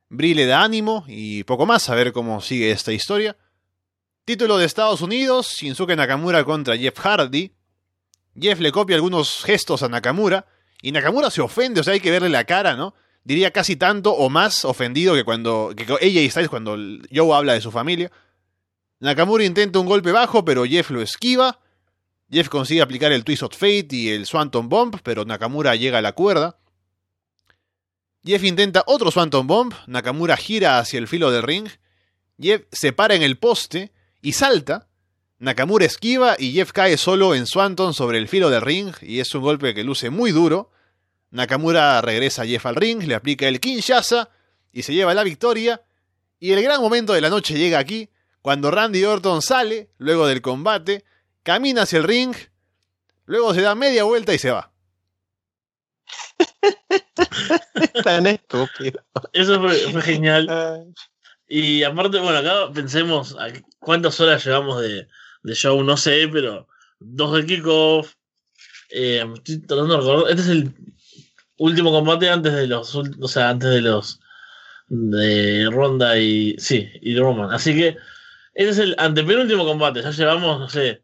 Brie 0.09 0.35
le 0.35 0.47
da 0.47 0.63
ánimo 0.63 1.05
y 1.07 1.45
poco 1.45 1.67
más 1.67 1.89
a 1.91 1.95
ver 1.95 2.13
cómo 2.13 2.41
sigue 2.41 2.71
esta 2.71 2.93
historia. 2.93 3.37
Título 4.29 4.59
de 4.59 4.67
Estados 4.67 5.01
Unidos: 5.01 5.55
Shinsuke 5.57 5.97
Nakamura 5.97 6.45
contra 6.45 6.77
Jeff 6.77 6.99
Hardy. 6.99 7.51
Jeff 8.39 8.61
le 8.61 8.71
copia 8.73 8.95
algunos 8.95 9.43
gestos 9.43 9.83
a 9.83 9.89
Nakamura 9.89 10.45
y 10.83 10.93
Nakamura 10.93 11.31
se 11.31 11.41
ofende, 11.41 11.81
o 11.81 11.83
sea, 11.83 11.95
hay 11.95 12.01
que 12.01 12.11
verle 12.11 12.29
la 12.29 12.45
cara, 12.45 12.77
¿no? 12.77 12.95
Diría 13.25 13.53
casi 13.53 13.77
tanto 13.77 14.13
o 14.13 14.29
más 14.29 14.67
ofendido 14.67 15.15
que 15.15 15.25
cuando 15.25 15.73
que 15.75 15.87
ella 16.03 16.21
y 16.21 16.29
Styles 16.29 16.51
cuando 16.51 16.77
Joe 17.11 17.35
habla 17.35 17.55
de 17.55 17.63
su 17.63 17.71
familia. 17.71 18.13
Nakamura 19.01 19.45
intenta 19.45 19.79
un 19.79 19.87
golpe 19.87 20.13
bajo, 20.13 20.45
pero 20.45 20.67
Jeff 20.67 20.91
lo 20.91 21.01
esquiva. 21.01 21.61
Jeff 22.31 22.51
consigue 22.51 22.83
aplicar 22.83 23.13
el 23.13 23.25
Twist 23.25 23.45
of 23.45 23.57
Fate 23.57 23.89
y 23.93 24.11
el 24.11 24.27
Swanton 24.27 24.69
Bomb, 24.69 24.97
pero 25.03 25.25
Nakamura 25.25 25.75
llega 25.75 25.97
a 25.97 26.03
la 26.03 26.13
cuerda. 26.13 26.59
Jeff 28.23 28.45
intenta 28.45 28.85
otro 28.89 29.11
Swanton 29.11 29.47
Bomb, 29.47 29.73
Nakamura 29.87 30.37
gira 30.37 30.79
hacia 30.79 30.99
el 30.99 31.09
filo 31.09 31.31
del 31.31 31.45
ring. 31.45 31.71
Jeff 32.39 32.65
se 32.71 32.93
para 32.93 33.15
en 33.15 33.23
el 33.23 33.39
poste 33.39 33.91
y 34.23 34.33
salta. 34.33 34.89
Nakamura 35.39 35.85
esquiva 35.85 36.35
y 36.39 36.53
Jeff 36.53 36.73
cae 36.73 36.97
solo 36.97 37.35
en 37.35 37.47
Swanton 37.47 37.95
sobre 37.95 38.19
el 38.19 38.29
filo 38.29 38.51
del 38.51 38.61
ring 38.61 38.93
y 39.03 39.21
es 39.21 39.33
un 39.35 39.43
golpe 39.43 39.75
que 39.75 39.85
luce 39.85 40.11
muy 40.11 40.33
duro. 40.33 40.71
Nakamura 41.31 42.01
regresa 42.01 42.43
a 42.43 42.47
Jeff 42.47 42.67
al 42.67 42.75
ring, 42.75 43.03
le 43.05 43.15
aplica 43.15 43.47
el 43.47 43.61
Kinshasa 43.61 44.31
y 44.73 44.83
se 44.83 44.95
lleva 44.95 45.15
la 45.15 45.25
victoria. 45.25 45.83
Y 46.41 46.53
el 46.53 46.63
gran 46.63 46.81
momento 46.81 47.13
de 47.13 47.21
la 47.21 47.31
noche 47.31 47.59
llega 47.59 47.79
aquí, 47.79 48.09
cuando 48.43 48.71
Randy 48.71 49.05
Orton 49.05 49.43
sale, 49.43 49.91
luego 49.99 50.27
del 50.27 50.41
combate, 50.41 51.05
camina 51.43 51.83
hacia 51.83 51.99
el 51.99 52.05
ring, 52.05 52.35
luego 53.27 53.55
se 53.55 53.61
da 53.63 53.75
media 53.75 54.05
vuelta 54.05 54.33
y 54.35 54.39
se 54.39 54.51
va. 54.51 54.73
Tan 58.05 58.27
estúpido. 58.27 59.05
Eso 59.33 59.61
fue, 59.61 60.03
genial. 60.03 60.95
Y 61.49 61.83
aparte, 61.83 62.19
bueno, 62.19 62.39
acá 62.39 62.73
pensemos 62.73 63.37
cuántas 63.79 64.21
horas 64.21 64.45
llevamos 64.45 64.83
de, 64.83 65.09
show, 65.55 65.83
no 65.83 65.97
sé, 65.97 66.29
pero 66.31 66.69
dos 67.01 67.35
de 67.35 67.47
kickoff. 67.47 68.13
Eh, 68.91 69.25
estoy 69.35 69.61
tratando 69.61 69.95
de 69.95 70.01
recordar. 70.01 70.31
Este 70.31 70.43
es 70.43 70.49
el 70.49 70.75
último 71.57 71.91
combate 71.91 72.29
antes 72.29 72.53
de 72.53 72.67
los. 72.67 72.95
O 72.95 73.29
sea, 73.29 73.51
antes 73.51 73.71
de 73.71 73.81
los. 73.81 74.21
De 74.89 75.69
Ronda 75.71 76.19
y. 76.19 76.57
Sí, 76.59 76.91
y 77.01 77.19
Roman. 77.19 77.51
Así 77.53 77.75
que. 77.75 77.97
Este 78.55 78.71
es 78.71 78.79
el 78.79 78.95
antepenúltimo 78.99 79.65
combate. 79.65 80.03
Ya 80.03 80.11
llevamos, 80.11 80.59
no 80.61 80.69
sé, 80.69 81.03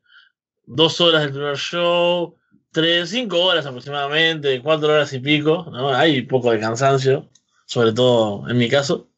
dos 0.66 1.00
horas 1.00 1.22
del 1.22 1.32
primer 1.32 1.56
show, 1.56 2.36
tres, 2.72 3.10
cinco 3.10 3.40
horas 3.40 3.64
aproximadamente, 3.64 4.60
cuatro 4.60 4.88
horas 4.88 5.12
y 5.12 5.20
pico, 5.20 5.68
¿no? 5.70 5.94
Hay 5.94 6.22
poco 6.22 6.50
de 6.50 6.60
cansancio, 6.60 7.30
sobre 7.66 7.92
todo 7.92 8.48
en 8.48 8.58
mi 8.58 8.68
caso. 8.68 9.08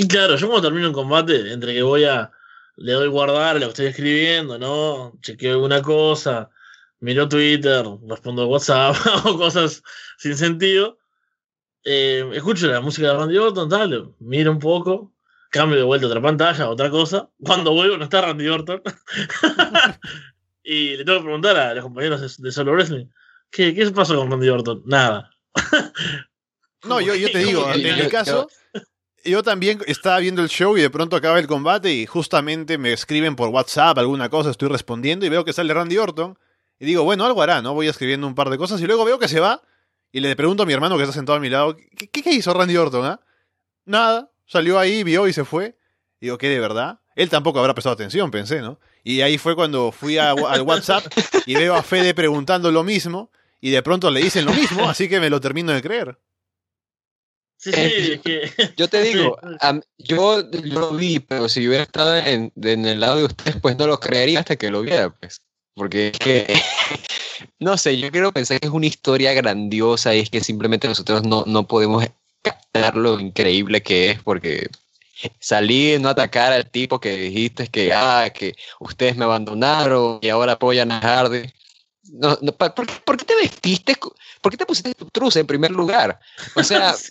Y 0.00 0.06
claro, 0.06 0.36
yo 0.36 0.46
cuando 0.46 0.68
termino 0.68 0.86
un 0.86 0.94
combate, 0.94 1.52
entre 1.52 1.74
que 1.74 1.82
voy 1.82 2.04
a, 2.04 2.30
le 2.76 2.92
doy 2.92 3.08
guardar 3.08 3.56
lo 3.56 3.62
que 3.62 3.70
estoy 3.70 3.86
escribiendo, 3.86 4.56
¿no? 4.56 5.18
Chequeo 5.22 5.54
alguna 5.54 5.82
cosa, 5.82 6.50
miro 7.00 7.28
Twitter, 7.28 7.84
respondo 8.06 8.46
WhatsApp 8.46 8.94
o 9.24 9.36
cosas 9.36 9.82
sin 10.16 10.36
sentido. 10.36 10.98
Eh, 11.82 12.30
escucho 12.32 12.68
la 12.68 12.80
música 12.80 13.08
de 13.08 13.14
Randy 13.14 13.38
Orton, 13.38 13.68
tal, 13.68 14.14
miro 14.20 14.52
un 14.52 14.60
poco, 14.60 15.12
cambio 15.50 15.78
de 15.78 15.82
vuelta 15.82 16.06
a 16.06 16.10
otra 16.10 16.22
pantalla, 16.22 16.70
otra 16.70 16.90
cosa. 16.90 17.28
Cuando 17.44 17.72
vuelvo 17.72 17.96
no 17.96 18.04
está 18.04 18.20
Randy 18.20 18.46
Orton. 18.46 18.80
y 20.62 20.96
le 20.96 21.04
tengo 21.04 21.18
que 21.18 21.24
preguntar 21.24 21.56
a 21.56 21.74
los 21.74 21.82
compañeros 21.82 22.40
de, 22.40 22.52
Solo 22.52 22.70
Wrestling, 22.70 23.06
¿qué, 23.50 23.74
¿qué 23.74 23.90
pasó 23.90 24.14
con 24.14 24.30
Randy 24.30 24.48
Orton? 24.48 24.80
Nada. 24.86 25.28
no, 26.84 27.00
yo, 27.00 27.16
yo 27.16 27.32
te 27.32 27.38
digo, 27.38 27.68
en 27.74 27.82
mi 27.82 28.08
caso, 28.08 28.48
yo 29.28 29.42
también 29.42 29.80
estaba 29.86 30.18
viendo 30.18 30.42
el 30.42 30.48
show 30.48 30.76
y 30.76 30.80
de 30.80 30.90
pronto 30.90 31.16
acaba 31.16 31.38
el 31.38 31.46
combate 31.46 31.92
y 31.92 32.06
justamente 32.06 32.78
me 32.78 32.92
escriben 32.92 33.36
por 33.36 33.48
WhatsApp 33.48 33.98
alguna 33.98 34.28
cosa, 34.28 34.50
estoy 34.50 34.68
respondiendo 34.68 35.26
y 35.26 35.28
veo 35.28 35.44
que 35.44 35.52
sale 35.52 35.74
Randy 35.74 35.98
Orton. 35.98 36.38
Y 36.80 36.86
digo, 36.86 37.02
bueno, 37.02 37.24
algo 37.24 37.42
hará, 37.42 37.60
¿no? 37.60 37.74
Voy 37.74 37.88
escribiendo 37.88 38.26
un 38.26 38.34
par 38.34 38.50
de 38.50 38.58
cosas 38.58 38.80
y 38.80 38.86
luego 38.86 39.04
veo 39.04 39.18
que 39.18 39.28
se 39.28 39.40
va 39.40 39.62
y 40.12 40.20
le 40.20 40.34
pregunto 40.36 40.62
a 40.62 40.66
mi 40.66 40.72
hermano 40.72 40.96
que 40.96 41.02
está 41.02 41.12
sentado 41.12 41.36
a 41.36 41.40
mi 41.40 41.48
lado, 41.48 41.76
¿qué, 41.76 42.30
hizo 42.30 42.54
Randy 42.54 42.76
Orton, 42.76 43.04
ah? 43.04 43.20
Nada, 43.84 44.30
salió 44.46 44.78
ahí, 44.78 45.02
vio 45.02 45.26
y 45.28 45.32
se 45.32 45.44
fue. 45.44 45.76
Digo, 46.20 46.38
¿qué 46.38 46.48
de 46.48 46.60
verdad? 46.60 47.00
Él 47.14 47.28
tampoco 47.28 47.58
habrá 47.58 47.74
prestado 47.74 47.94
atención, 47.94 48.30
pensé, 48.30 48.60
¿no? 48.60 48.78
Y 49.02 49.20
ahí 49.20 49.38
fue 49.38 49.54
cuando 49.54 49.92
fui 49.92 50.18
al 50.18 50.62
WhatsApp 50.62 51.04
y 51.46 51.54
veo 51.54 51.74
a 51.74 51.82
Fede 51.82 52.14
preguntando 52.14 52.70
lo 52.70 52.84
mismo 52.84 53.30
y 53.60 53.70
de 53.70 53.82
pronto 53.82 54.10
le 54.10 54.20
dicen 54.20 54.44
lo 54.44 54.52
mismo, 54.52 54.88
así 54.88 55.08
que 55.08 55.20
me 55.20 55.30
lo 55.30 55.40
termino 55.40 55.72
de 55.72 55.82
creer. 55.82 56.18
Sí, 57.58 57.72
sí, 57.72 57.78
eh, 57.80 58.20
que... 58.24 58.72
Yo 58.76 58.88
te 58.88 59.02
digo, 59.02 59.36
yo, 59.98 60.44
lo 60.62 60.92
vi, 60.92 61.18
pero 61.18 61.48
si 61.48 61.66
hubiera 61.66 61.82
estado 61.82 62.16
en, 62.16 62.52
en, 62.62 62.86
el 62.86 63.00
lado 63.00 63.16
de 63.16 63.24
ustedes, 63.24 63.56
pues 63.60 63.76
no 63.76 63.88
lo 63.88 63.98
creería 63.98 64.40
hasta 64.40 64.56
que 64.56 64.70
lo 64.70 64.82
viera, 64.82 65.10
pues. 65.10 65.42
Porque 65.74 66.08
es 66.08 66.18
que, 66.18 66.46
no 67.58 67.76
sé, 67.76 67.98
yo 67.98 68.10
quiero 68.10 68.32
pensar 68.32 68.60
que 68.60 68.66
es 68.66 68.72
una 68.72 68.86
historia 68.86 69.32
grandiosa 69.32 70.14
y 70.14 70.20
es 70.20 70.30
que 70.30 70.40
simplemente 70.40 70.88
nosotros 70.88 71.24
no, 71.24 71.44
no 71.46 71.66
podemos 71.66 72.04
captar 72.42 72.96
lo 72.96 73.18
increíble 73.18 73.82
que 73.82 74.10
es 74.10 74.22
porque 74.22 74.68
salir, 75.40 76.00
no 76.00 76.08
atacar 76.08 76.52
al 76.52 76.70
tipo 76.70 77.00
que 77.00 77.16
dijiste 77.16 77.66
que, 77.68 77.92
ah, 77.92 78.30
que 78.32 78.54
ustedes 78.80 79.16
me 79.16 79.24
abandonaron 79.24 80.18
y 80.22 80.28
ahora 80.28 80.52
apoyan 80.52 80.92
a 80.92 81.00
Hardy. 81.00 81.42
No, 82.12 82.36
¿por, 82.38 83.16
qué 83.16 83.24
te 83.24 83.36
vestiste? 83.36 83.96
¿Por 84.40 84.52
qué 84.52 84.58
te 84.58 84.66
pusiste 84.66 84.94
tu 84.94 85.06
truza 85.06 85.40
en 85.40 85.46
primer 85.46 85.70
lugar? 85.70 86.18
O 86.54 86.62
sea, 86.62 86.94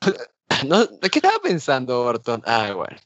¿de 0.00 1.10
qué 1.10 1.18
estaba 1.18 1.38
pensando 1.42 2.02
Orton? 2.02 2.42
Ah, 2.44 2.72
bueno 2.74 2.98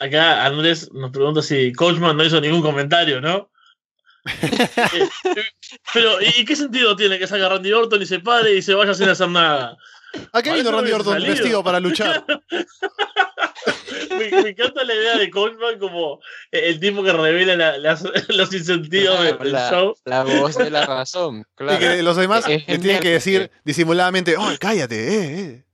acá 0.00 0.44
Andrés 0.44 0.90
nos 0.92 1.10
pregunta 1.10 1.42
si 1.42 1.72
Coachman 1.72 2.16
no 2.16 2.24
hizo 2.24 2.40
ningún 2.40 2.62
comentario, 2.62 3.20
¿no? 3.20 3.50
Eh, 5.36 5.42
pero, 5.92 6.20
¿y 6.20 6.44
qué 6.44 6.56
sentido 6.56 6.96
tiene 6.96 7.18
que 7.18 7.26
salga 7.26 7.48
Randy 7.48 7.72
Orton 7.72 8.02
y 8.02 8.06
se 8.06 8.20
pare 8.20 8.54
y 8.54 8.62
se 8.62 8.74
vaya 8.74 8.94
sin 8.94 9.08
hacer 9.08 9.28
nada? 9.28 9.76
¿A 10.32 10.42
qué 10.42 10.52
vino 10.52 10.70
Randy 10.70 10.92
Orton 10.92 11.22
vestido 11.22 11.62
para 11.62 11.80
luchar? 11.80 12.24
me, 14.18 14.50
encanta 14.50 14.84
la 14.84 14.94
idea 14.94 15.18
de 15.18 15.30
Coachman 15.30 15.78
como 15.78 16.20
el 16.50 16.80
tipo 16.80 17.02
que 17.02 17.12
revela 17.12 17.76
los 18.28 18.52
incentivos 18.52 19.22
del 19.22 19.52
show. 19.52 19.94
La 20.04 20.24
voz 20.24 20.56
de 20.56 20.70
la 20.70 20.86
razón. 20.86 21.44
Y 21.58 21.78
que 21.78 22.02
los 22.02 22.16
demás 22.16 22.46
le 22.48 22.60
tienen 22.60 23.00
que 23.00 23.10
decir 23.10 23.50
disimuladamente, 23.64 24.36
oh, 24.36 24.48
cállate, 24.60 24.96
eh, 24.96 25.40
eh. 25.40 25.64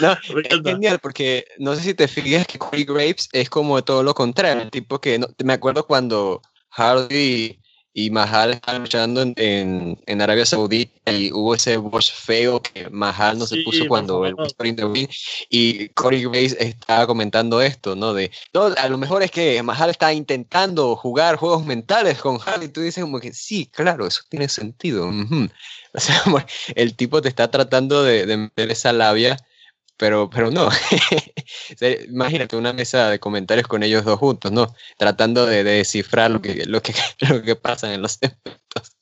No, 0.00 0.12
es 0.12 0.62
genial 0.62 0.98
porque 1.00 1.46
no 1.58 1.74
sé 1.74 1.82
si 1.82 1.94
te 1.94 2.08
fijas 2.08 2.46
que 2.46 2.58
Corey 2.58 2.84
Graves 2.84 3.28
es 3.32 3.48
como 3.48 3.82
todo 3.82 4.02
lo 4.02 4.14
contrario, 4.14 4.62
el 4.62 4.70
tipo 4.70 5.00
que 5.00 5.18
no, 5.18 5.28
me 5.42 5.54
acuerdo 5.54 5.86
cuando 5.86 6.42
Hardy 6.70 7.58
y 7.98 8.10
Mahal 8.10 8.52
estaban 8.52 8.82
luchando 8.82 9.22
en, 9.22 9.98
en, 10.04 10.20
Arabia 10.20 10.44
Saudita 10.44 11.10
y 11.12 11.32
hubo 11.32 11.54
ese 11.54 11.78
boss 11.78 12.12
feo 12.12 12.60
que 12.60 12.90
Mahal 12.90 13.38
no 13.38 13.46
se 13.46 13.62
puso 13.62 13.88
cuando 13.88 14.26
el 14.26 14.36
y 15.48 15.88
Corey 15.88 16.24
Graves 16.24 16.58
estaba 16.60 17.06
comentando 17.06 17.62
esto, 17.62 17.96
¿no? 17.96 18.12
De, 18.12 18.30
a 18.76 18.88
lo 18.90 18.98
mejor 18.98 19.22
es 19.22 19.30
que 19.30 19.62
Mahal 19.62 19.88
está 19.88 20.12
intentando 20.12 20.94
jugar 20.94 21.36
juegos 21.36 21.64
mentales 21.64 22.18
con 22.18 22.36
Hardy 22.36 22.66
y 22.66 22.68
tú 22.68 22.82
dices 22.82 23.02
como 23.02 23.18
que 23.18 23.32
sí, 23.32 23.64
claro, 23.72 24.06
eso 24.06 24.20
tiene 24.28 24.48
sentido. 24.50 25.10
O 25.94 26.00
sea, 26.00 26.22
el 26.74 26.94
tipo 26.94 27.22
te 27.22 27.30
está 27.30 27.50
tratando 27.50 28.02
de, 28.02 28.26
de 28.26 28.36
meter 28.36 28.70
esa 28.70 28.92
labia 28.92 29.38
pero, 29.96 30.28
pero 30.30 30.50
no. 30.50 30.68
Imagínate 32.08 32.56
una 32.56 32.72
mesa 32.72 33.10
de 33.10 33.18
comentarios 33.18 33.66
con 33.66 33.82
ellos 33.82 34.04
dos 34.04 34.18
juntos, 34.18 34.52
¿no? 34.52 34.74
Tratando 34.98 35.46
de, 35.46 35.64
descifrar 35.64 36.30
lo 36.30 36.40
que, 36.40 36.64
lo, 36.66 36.82
que, 36.82 36.94
lo 37.28 37.42
que 37.42 37.56
pasa 37.56 37.92
en 37.92 38.02
los 38.02 38.18
eventos. 38.20 38.96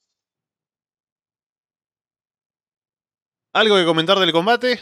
¿Algo 3.53 3.77
que 3.77 3.85
comentar 3.85 4.19
del 4.19 4.33
combate? 4.33 4.81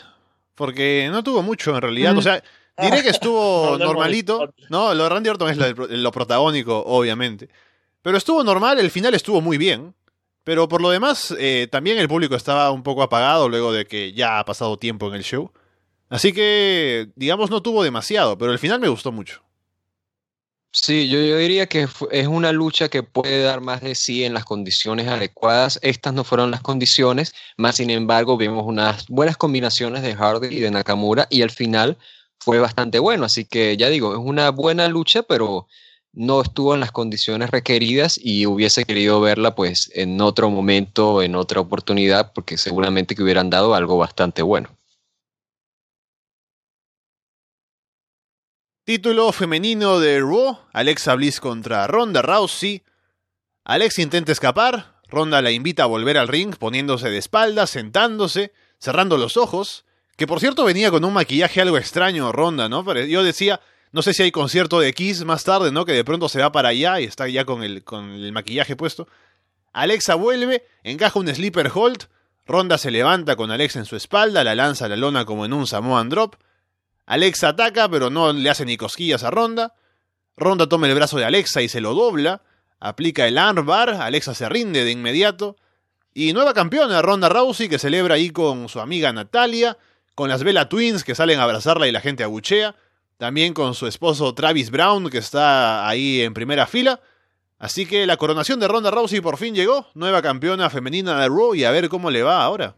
Porque 0.55 1.09
no 1.11 1.23
tuvo 1.23 1.43
mucho 1.43 1.75
en 1.75 1.83
realidad. 1.83 2.17
O 2.17 2.23
sea, 2.23 2.43
diré 2.79 3.03
que 3.03 3.11
estuvo 3.11 3.77
normalito. 3.79 4.55
No, 4.71 4.95
lo 4.95 5.05
de 5.05 5.09
Randy 5.09 5.31
Orton 5.31 5.51
es 5.51 5.77
lo, 5.79 6.11
protagónico, 6.11 6.83
obviamente. 6.87 7.49
Pero 8.01 8.17
estuvo 8.17 8.43
normal, 8.43 8.79
el 8.79 8.91
final 8.91 9.15
estuvo 9.15 9.41
muy 9.41 9.59
bien. 9.59 9.95
Pero 10.45 10.69
por 10.69 10.81
lo 10.81 10.91
demás, 10.91 11.33
eh, 11.39 11.69
también 11.71 11.99
el 11.99 12.09
público 12.09 12.35
estaba 12.35 12.73
un 12.73 12.83
poco 12.83 13.03
apagado 13.03 13.49
luego 13.49 13.73
de 13.73 13.87
que 13.87 14.13
ya 14.13 14.41
ha 14.41 14.45
pasado 14.45 14.77
tiempo 14.77 15.07
en 15.07 15.15
el 15.15 15.23
show. 15.23 15.53
Así 16.13 16.35
que, 16.35 17.09
digamos, 17.17 17.51
no 17.51 17.63
tuvo 17.63 17.83
demasiado, 17.83 18.37
pero 18.37 18.53
el 18.53 18.59
final 18.59 18.79
me 18.81 18.89
gustó 18.89 19.11
mucho. 19.13 19.43
Sí, 20.71 21.09
yo, 21.09 21.19
diría 21.39 21.67
que 21.67 21.89
es 22.11 22.27
una 22.27 22.53
lucha 22.53 22.91
que 22.91 23.03
puede 23.03 23.43
dar 23.43 23.63
más 23.63 23.81
de 23.81 23.95
sí 23.95 24.23
en 24.23 24.35
las 24.35 24.45
condiciones 24.45 25.09
adecuadas. 25.09 25.79
Estas 25.83 26.13
no 26.13 26.23
fueron 26.23 26.51
las 26.51 26.61
condiciones, 26.61 27.35
más 27.57 27.77
sin 27.77 27.89
embargo 27.89 28.37
vimos 28.37 28.65
unas 28.67 29.07
buenas 29.09 29.39
combinaciones 29.39 30.03
de 30.03 30.15
Hardy 30.15 30.49
y 30.55 30.61
de 30.61 30.71
Nakamura 30.71 31.29
y 31.31 31.41
al 31.41 31.51
final 31.51 31.97
fue 32.39 32.59
bastante 32.59 32.99
bueno. 32.99 33.25
Así 33.25 33.47
que 33.47 33.79
ya 33.79 33.89
digo, 33.89 34.13
es 34.13 34.21
una 34.23 34.51
buena 34.51 34.89
lucha, 34.89 35.23
pero 35.23 35.67
no 36.13 36.43
estuvo 36.43 36.75
en 36.75 36.81
las 36.81 36.93
condiciones 36.93 37.51
requeridas 37.51 38.21
y 38.23 38.45
hubiese 38.45 38.85
querido 38.85 39.19
verla 39.23 39.55
pues 39.55 39.91
en 39.95 40.21
otro 40.21 40.51
momento, 40.51 41.23
en 41.23 41.37
otra 41.37 41.61
oportunidad, 41.61 42.35
porque 42.35 42.59
seguramente 42.59 43.15
que 43.15 43.23
hubieran 43.23 43.49
dado 43.49 43.75
algo 43.75 43.97
bastante 43.97 44.43
bueno. 44.43 44.69
Título 48.85 49.31
femenino 49.31 50.01
de 50.01 50.19
Raw, 50.19 50.59
Alexa 50.73 51.15
Bliss 51.15 51.39
contra 51.39 51.87
Ronda 51.87 52.21
Rousey. 52.21 52.83
Alexa 53.63 54.03
intenta 54.03 54.33
escapar, 54.33 54.97
Ronda 55.07 55.41
la 55.41 55.53
invita 55.53 55.85
a 55.85 55.87
volver 55.87 56.19
al 56.19 56.27
ring 56.27 56.57
poniéndose 56.57 57.09
de 57.09 57.19
espaldas, 57.19 57.71
sentándose, 57.71 58.53
cerrando 58.81 59.19
los 59.19 59.37
ojos, 59.37 59.85
que 60.17 60.27
por 60.27 60.41
cierto 60.41 60.65
venía 60.65 60.91
con 60.91 61.05
un 61.05 61.13
maquillaje 61.13 61.61
algo 61.61 61.79
extraño 61.79 62.33
Ronda, 62.33 62.69
¿no? 62.69 62.83
Yo 63.05 63.23
decía, 63.23 63.61
no 63.93 64.03
sé 64.03 64.15
si 64.15 64.25
hay 64.25 64.33
concierto 64.33 64.81
de 64.81 64.93
Kiss 64.93 65.25
más 65.25 65.45
tarde, 65.45 65.71
¿no? 65.71 65.85
Que 65.85 65.93
de 65.93 66.03
pronto 66.03 66.29
se 66.29 66.41
va 66.41 66.51
para 66.51 66.71
allá 66.71 66.99
y 66.99 67.05
está 67.05 67.29
ya 67.29 67.45
con 67.45 67.63
el, 67.63 67.85
con 67.85 68.11
el 68.11 68.33
maquillaje 68.33 68.75
puesto. 68.75 69.07
Alexa 69.73 70.17
vuelve, 70.17 70.67
encaja 70.83 71.21
un 71.21 71.33
sleeper 71.33 71.71
hold, 71.73 72.09
Ronda 72.47 72.79
se 72.79 72.91
levanta 72.91 73.37
con 73.37 73.53
Alexa 73.53 73.79
en 73.79 73.85
su 73.85 73.95
espalda, 73.95 74.43
la 74.43 74.57
lanza 74.57 74.87
a 74.87 74.89
la 74.89 74.97
lona 74.97 75.25
como 75.25 75.45
en 75.45 75.53
un 75.53 75.69
Samoan 75.69 76.09
drop, 76.09 76.35
Alexa 77.13 77.51
ataca, 77.51 77.91
pero 77.91 78.09
no 78.09 78.33
le 78.33 78.49
hace 78.49 78.65
ni 78.65 78.79
cosquillas 78.79 79.23
a 79.23 79.31
Ronda. 79.31 79.75
Ronda 80.35 80.67
toma 80.67 80.89
el 80.89 80.95
brazo 80.95 81.19
de 81.19 81.27
Alexa 81.27 81.61
y 81.61 81.69
se 81.69 81.83
lo 81.83 81.93
dobla. 81.93 82.41
Aplica 82.81 83.27
el 83.29 83.37
armbar, 83.37 83.91
Alexa 83.91 84.33
se 84.33 84.49
rinde 84.49 84.83
de 84.83 84.93
inmediato. 84.93 85.57
Y 86.15 86.33
nueva 86.33 86.55
campeona, 86.55 87.03
Ronda 87.03 87.29
Rousey, 87.29 87.69
que 87.69 87.79
celebra 87.79 88.15
ahí 88.15 88.31
con 88.31 88.71
su 88.71 88.81
amiga 88.81 89.13
Natalia, 89.13 89.77
con 90.15 90.31
las 90.31 90.43
Bella 90.43 90.71
Twins 90.71 91.05
que 91.05 91.15
salen 91.15 91.39
a 91.39 91.43
abrazarla 91.43 91.87
y 91.87 91.93
la 91.93 92.01
gente 92.01 92.25
abuchea. 92.25 92.77
También 93.19 93.53
con 93.53 93.75
su 93.75 93.87
esposo 93.87 94.35
Travis 94.35 94.71
Brown, 94.71 95.11
que 95.11 95.19
está 95.19 95.87
ahí 95.87 96.23
en 96.23 96.33
primera 96.33 96.67
fila. 96.67 96.99
Así 97.59 97.85
que 97.85 98.07
la 98.07 98.17
coronación 98.17 98.59
de 98.59 98.69
Ronda 98.69 98.91
Rousey 98.91 99.21
por 99.21 99.37
fin 99.37 99.55
llegó, 99.55 99.87
nueva 99.93 100.23
campeona 100.23 100.71
femenina 100.71 101.21
de 101.21 101.29
Raw, 101.29 101.55
y 101.55 101.65
a 101.65 101.71
ver 101.71 101.91
cómo 101.91 102.11
le 102.11 102.23
va 102.23 102.43
ahora. 102.43 102.75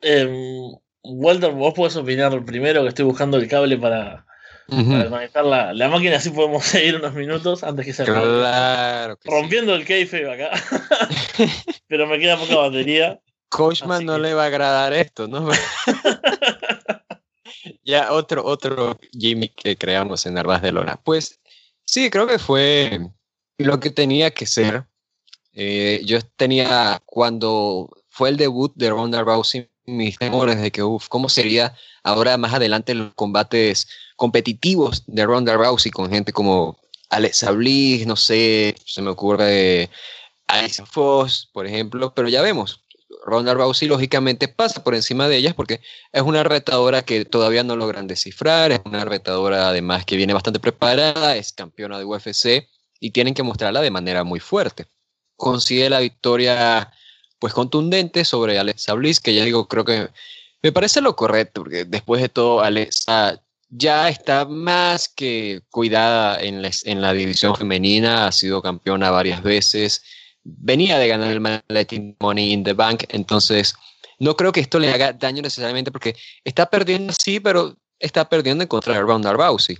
Eh, 0.00 0.72
Walter, 1.02 1.52
vos 1.52 1.74
podés 1.74 1.96
opinar 1.96 2.44
primero 2.44 2.82
que 2.82 2.88
estoy 2.88 3.04
buscando 3.04 3.36
el 3.36 3.48
cable 3.48 3.78
para, 3.78 4.26
manejar 4.68 5.44
la, 5.44 5.88
máquina, 5.88 6.16
así 6.16 6.30
podemos 6.30 6.64
seguir 6.64 6.96
unos 6.96 7.14
minutos 7.14 7.64
antes 7.64 7.86
que 7.86 7.92
se 7.92 8.04
claro 8.04 9.18
Rompiendo 9.24 9.74
el 9.74 9.84
keife 9.84 10.30
acá. 10.30 10.50
Pero 11.88 12.06
me 12.06 12.18
queda 12.18 12.36
poca 12.36 12.56
batería. 12.56 13.20
Coachman 13.48 14.04
no 14.04 14.18
le 14.18 14.34
va 14.34 14.44
a 14.44 14.46
agradar 14.46 14.92
esto, 14.92 15.26
¿no? 15.26 15.48
ya 17.84 18.12
otro, 18.12 18.44
otro 18.44 18.98
gimmick 19.12 19.54
que 19.54 19.76
creamos 19.76 20.26
en 20.26 20.36
Arbaz 20.36 20.60
de 20.60 20.72
Lona. 20.72 21.00
Pues 21.02 21.40
sí, 21.86 22.10
creo 22.10 22.26
que 22.26 22.38
fue 22.38 23.00
lo 23.56 23.80
que 23.80 23.88
tenía 23.88 24.32
que 24.32 24.44
ser. 24.44 24.84
Eh, 25.54 26.02
yo 26.04 26.18
tenía, 26.36 27.00
cuando 27.06 27.88
fue 28.10 28.28
el 28.28 28.36
debut 28.36 28.72
de 28.76 28.90
Ronda 28.90 29.22
Rousey, 29.22 29.70
mis 29.88 30.18
temores 30.18 30.60
de 30.60 30.70
que, 30.70 30.82
uff, 30.82 31.08
¿cómo 31.08 31.28
sería 31.28 31.74
ahora 32.02 32.36
más 32.36 32.54
adelante 32.54 32.94
los 32.94 33.14
combates 33.14 33.88
competitivos 34.16 35.04
de 35.06 35.26
Ronda 35.26 35.56
Rousey 35.56 35.90
con 35.90 36.10
gente 36.10 36.32
como 36.32 36.78
Alexa 37.10 37.50
Bliss, 37.52 38.06
no 38.06 38.16
sé, 38.16 38.76
se 38.84 39.02
me 39.02 39.10
ocurre 39.10 39.88
Alicia 40.46 40.84
Foss, 40.84 41.48
por 41.52 41.66
ejemplo, 41.66 42.12
pero 42.14 42.28
ya 42.28 42.42
vemos, 42.42 42.84
Ronda 43.24 43.54
Rousey 43.54 43.88
lógicamente 43.88 44.48
pasa 44.48 44.84
por 44.84 44.94
encima 44.94 45.28
de 45.28 45.36
ellas 45.36 45.54
porque 45.54 45.80
es 46.12 46.22
una 46.22 46.42
retadora 46.42 47.02
que 47.02 47.24
todavía 47.24 47.62
no 47.62 47.76
logran 47.76 48.06
descifrar, 48.06 48.72
es 48.72 48.80
una 48.84 49.04
retadora 49.04 49.68
además 49.68 50.04
que 50.04 50.16
viene 50.16 50.34
bastante 50.34 50.60
preparada, 50.60 51.36
es 51.36 51.52
campeona 51.52 51.98
de 51.98 52.04
UFC 52.04 52.68
y 53.00 53.10
tienen 53.10 53.34
que 53.34 53.42
mostrarla 53.42 53.80
de 53.80 53.90
manera 53.90 54.24
muy 54.24 54.40
fuerte. 54.40 54.86
Consigue 55.36 55.88
la 55.88 56.00
victoria 56.00 56.92
pues 57.38 57.52
contundente 57.52 58.24
sobre 58.24 58.58
Alexa 58.58 58.94
Bliss, 58.94 59.20
que 59.20 59.34
ya 59.34 59.44
digo, 59.44 59.68
creo 59.68 59.84
que 59.84 60.08
me 60.62 60.72
parece 60.72 61.00
lo 61.00 61.14
correcto, 61.16 61.62
porque 61.62 61.84
después 61.84 62.20
de 62.20 62.28
todo 62.28 62.60
Alexa 62.60 63.40
ya 63.70 64.08
está 64.08 64.44
más 64.44 65.08
que 65.08 65.60
cuidada 65.70 66.40
en 66.40 66.62
la, 66.62 66.70
en 66.84 67.00
la 67.00 67.12
división 67.12 67.54
femenina, 67.54 68.26
ha 68.26 68.32
sido 68.32 68.62
campeona 68.62 69.10
varias 69.10 69.42
veces, 69.42 70.02
venía 70.42 70.98
de 70.98 71.08
ganar 71.08 71.30
el 71.30 71.40
Maletin 71.40 72.16
Money 72.18 72.52
in 72.52 72.64
the 72.64 72.72
Bank, 72.72 73.04
entonces 73.10 73.74
no 74.18 74.36
creo 74.36 74.52
que 74.52 74.60
esto 74.60 74.78
le 74.78 74.92
haga 74.92 75.12
daño 75.12 75.42
necesariamente 75.42 75.92
porque 75.92 76.16
está 76.44 76.66
perdiendo 76.66 77.12
sí, 77.12 77.40
pero 77.40 77.76
está 77.98 78.28
perdiendo 78.28 78.62
en 78.62 78.68
contra 78.68 78.94
de 78.94 79.00
Ronda 79.00 79.32
Rousey. 79.32 79.76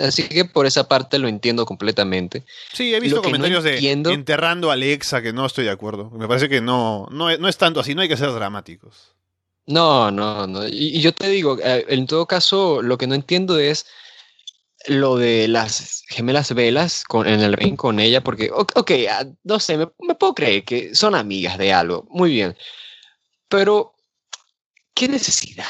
Así 0.00 0.28
que 0.28 0.44
por 0.44 0.66
esa 0.66 0.88
parte 0.88 1.18
lo 1.18 1.28
entiendo 1.28 1.66
completamente. 1.66 2.44
Sí, 2.72 2.94
he 2.94 3.00
visto 3.00 3.22
comentarios 3.22 3.64
de 3.64 3.78
enterrando 3.90 4.70
a 4.70 4.74
Alexa 4.74 5.22
que 5.22 5.32
no 5.32 5.46
estoy 5.46 5.64
de 5.64 5.70
acuerdo. 5.70 6.10
Me 6.10 6.26
parece 6.26 6.48
que 6.48 6.60
no, 6.60 7.06
no, 7.10 7.30
es 7.30 7.56
tanto 7.58 7.80
así, 7.80 7.94
no 7.94 8.02
hay 8.02 8.08
que 8.08 8.16
ser 8.16 8.32
dramáticos. 8.32 9.14
No, 9.66 10.10
no, 10.10 10.46
no. 10.46 10.66
y 10.66 11.00
yo 11.00 11.12
te 11.12 11.28
digo, 11.28 11.58
eh, 11.62 11.84
en 11.88 12.06
todo 12.06 12.26
caso, 12.26 12.82
lo 12.82 12.98
que 12.98 13.06
no 13.06 13.14
entiendo 13.14 13.58
es 13.58 13.86
lo 14.86 15.16
de 15.16 15.48
las 15.48 16.04
gemelas 16.08 16.54
velas 16.54 17.04
con, 17.04 17.26
en 17.26 17.40
el 17.40 17.52
ring 17.52 17.76
con 17.76 18.00
ella, 18.00 18.22
porque, 18.22 18.50
ok, 18.52 18.90
ah, 19.10 19.26
no 19.44 19.60
sé, 19.60 19.76
me, 19.76 19.86
puedo 20.14 20.34
creer 20.34 20.64
que 20.64 20.94
son 20.94 21.14
amigas 21.14 21.58
de 21.58 21.72
algo, 21.72 22.06
muy 22.08 22.30
bien, 22.30 22.56
pero, 23.48 23.94
¿qué 25.00 25.08
necesidad? 25.08 25.64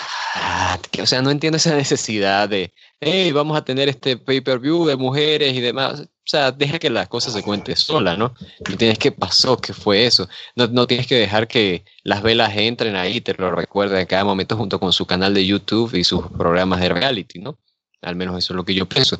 o 1.01 1.07
sea, 1.07 1.23
no 1.23 1.31
entiendo 1.31 1.57
esa 1.57 1.77
necesidad 1.77 2.49
de, 2.49 2.73
hey, 2.99 3.31
vamos 3.31 3.57
a 3.57 3.65
tener 3.65 3.89
este 3.89 4.17
pay-per-view 4.17 4.87
de 4.87 4.97
mujeres 4.97 5.55
y 5.55 5.61
demás. 5.61 6.01
O 6.01 6.07
sea, 6.25 6.51
deja 6.51 6.81
que 6.81 6.91
las 6.91 7.07
cosas 7.07 7.35
se 7.35 7.43
cuente 7.45 7.77
sola, 7.77 8.17
¿no? 8.17 8.35
No 8.69 8.77
tienes 8.77 8.99
que 8.99 9.13
pasó, 9.13 9.57
qué 9.57 9.73
fue 9.73 10.05
eso. 10.05 10.29
No, 10.57 10.67
no 10.67 10.89
tienes 10.89 11.07
que 11.07 11.15
dejar 11.15 11.47
que 11.47 11.85
las 12.03 12.23
velas 12.23 12.57
entren 12.57 12.97
ahí, 12.97 13.21
te 13.21 13.35
lo 13.35 13.53
recuerden 13.53 14.01
en 14.01 14.07
cada 14.07 14.25
momento 14.25 14.57
junto 14.57 14.81
con 14.81 14.93
su 14.93 15.07
canal 15.07 15.33
de 15.33 15.47
YouTube 15.47 15.95
y 15.95 16.03
sus 16.03 16.27
programas 16.27 16.81
de 16.81 16.89
reality, 16.89 17.39
¿no? 17.39 17.57
Al 18.03 18.17
menos 18.17 18.37
eso 18.37 18.53
es 18.53 18.57
lo 18.57 18.65
que 18.65 18.75
yo 18.75 18.89
pienso. 18.89 19.17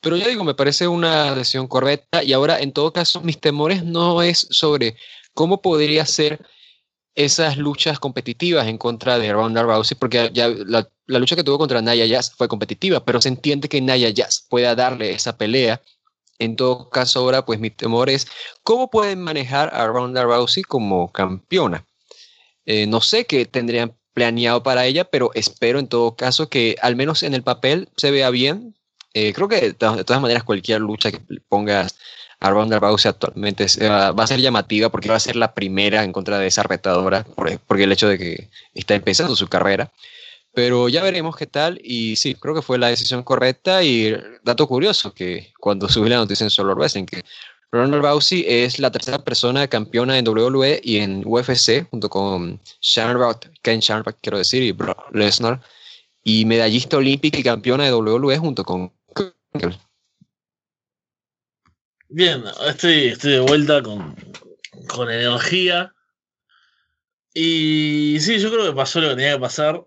Pero 0.00 0.16
ya 0.16 0.28
digo, 0.28 0.44
me 0.44 0.54
parece 0.54 0.86
una 0.86 1.34
decisión 1.34 1.66
correcta 1.66 2.22
y 2.22 2.32
ahora, 2.32 2.60
en 2.60 2.70
todo 2.70 2.92
caso, 2.92 3.20
mis 3.22 3.40
temores 3.40 3.82
no 3.82 4.22
es 4.22 4.46
sobre 4.50 4.94
cómo 5.34 5.60
podría 5.60 6.06
ser 6.06 6.46
esas 7.18 7.56
luchas 7.56 7.98
competitivas 7.98 8.68
en 8.68 8.78
contra 8.78 9.18
de 9.18 9.32
Ronda 9.32 9.64
Rousey, 9.64 9.96
porque 9.98 10.30
ya 10.32 10.48
la, 10.48 10.88
lucha 11.06 11.34
que 11.34 11.42
tuvo 11.42 11.58
contra 11.58 11.82
Naya 11.82 12.06
Jazz 12.06 12.32
fue 12.36 12.46
competitiva, 12.46 13.04
pero 13.04 13.20
se 13.20 13.28
entiende 13.28 13.68
que 13.68 13.80
Naya 13.80 14.08
Jazz 14.10 14.46
pueda 14.48 14.76
darle 14.76 15.10
esa 15.10 15.36
pelea. 15.36 15.82
En 16.38 16.54
todo 16.54 16.88
caso, 16.90 17.18
ahora, 17.18 17.44
pues 17.44 17.58
mi 17.58 17.70
temor 17.70 18.08
es 18.08 18.28
cómo 18.62 18.88
pueden 18.88 19.20
manejar 19.20 19.74
a 19.74 19.88
Ronda 19.88 20.22
Rousey 20.22 20.62
como 20.62 21.10
campeona. 21.10 21.84
Eh, 22.66 22.86
no 22.86 23.00
sé 23.00 23.24
qué 23.24 23.46
tendrían 23.46 23.96
planeado 24.14 24.62
para 24.62 24.86
ella, 24.86 25.02
pero 25.02 25.32
espero 25.34 25.80
en 25.80 25.88
todo 25.88 26.14
caso 26.14 26.48
que 26.48 26.76
al 26.80 26.94
menos 26.94 27.24
en 27.24 27.34
el 27.34 27.42
papel 27.42 27.88
se 27.96 28.12
vea 28.12 28.30
bien. 28.30 28.76
Eh, 29.12 29.32
creo 29.32 29.48
que 29.48 29.60
de, 29.60 29.72
todas 29.72 30.22
maneras 30.22 30.44
cualquier 30.44 30.82
lucha 30.82 31.10
que 31.10 31.18
pongas 31.48 31.98
a 32.40 32.50
Ronda 32.50 32.78
Rousey 32.78 33.10
actualmente 33.10 33.66
va 33.80 34.10
a 34.10 34.26
ser 34.26 34.40
llamativa 34.40 34.90
porque 34.90 35.08
va 35.08 35.16
a 35.16 35.20
ser 35.20 35.36
la 35.36 35.54
primera 35.54 36.04
en 36.04 36.12
contra 36.12 36.38
de 36.38 36.46
esa 36.46 36.62
retadora, 36.62 37.26
porque 37.66 37.84
el 37.84 37.92
hecho 37.92 38.08
de 38.08 38.18
que 38.18 38.50
está 38.74 38.94
empezando 38.94 39.34
su 39.34 39.48
carrera. 39.48 39.90
Pero 40.54 40.88
ya 40.88 41.02
veremos 41.02 41.36
qué 41.36 41.46
tal 41.46 41.80
y 41.82 42.16
sí, 42.16 42.34
creo 42.34 42.54
que 42.54 42.62
fue 42.62 42.78
la 42.78 42.88
decisión 42.88 43.22
correcta 43.22 43.82
y 43.82 44.16
dato 44.42 44.66
curioso 44.66 45.12
que 45.12 45.52
cuando 45.60 45.88
subí 45.88 46.08
la 46.08 46.16
noticia 46.16 46.44
en 46.44 46.50
Solo 46.50 46.74
Wrestling 46.74 47.04
que 47.04 47.22
Ronald 47.70 48.02
Rousey 48.02 48.44
es 48.48 48.78
la 48.78 48.90
tercera 48.90 49.18
persona 49.18 49.68
campeona 49.68 50.16
en 50.16 50.26
WWE 50.26 50.80
y 50.82 50.98
en 50.98 51.22
UFC, 51.26 51.86
junto 51.90 52.08
con 52.08 52.60
Shannon 52.80 53.36
Ken 53.60 53.80
Shamrock, 53.80 54.16
quiero 54.22 54.38
decir, 54.38 54.62
y 54.62 54.72
Brock 54.72 55.14
Lesnar, 55.14 55.60
y 56.24 56.46
medallista 56.46 56.96
olímpica 56.96 57.38
y 57.38 57.42
campeona 57.42 57.84
de 57.84 57.92
WWE 57.94 58.38
junto 58.38 58.64
con 58.64 58.90
Bien, 62.10 62.42
estoy, 62.66 63.08
estoy 63.08 63.32
de 63.32 63.40
vuelta 63.40 63.82
con, 63.82 64.16
con 64.88 65.10
energía. 65.10 65.94
Y 67.34 68.18
sí, 68.20 68.38
yo 68.38 68.50
creo 68.50 68.64
que 68.64 68.72
pasó 68.72 69.00
lo 69.02 69.10
que 69.10 69.16
tenía 69.16 69.34
que 69.34 69.40
pasar. 69.40 69.84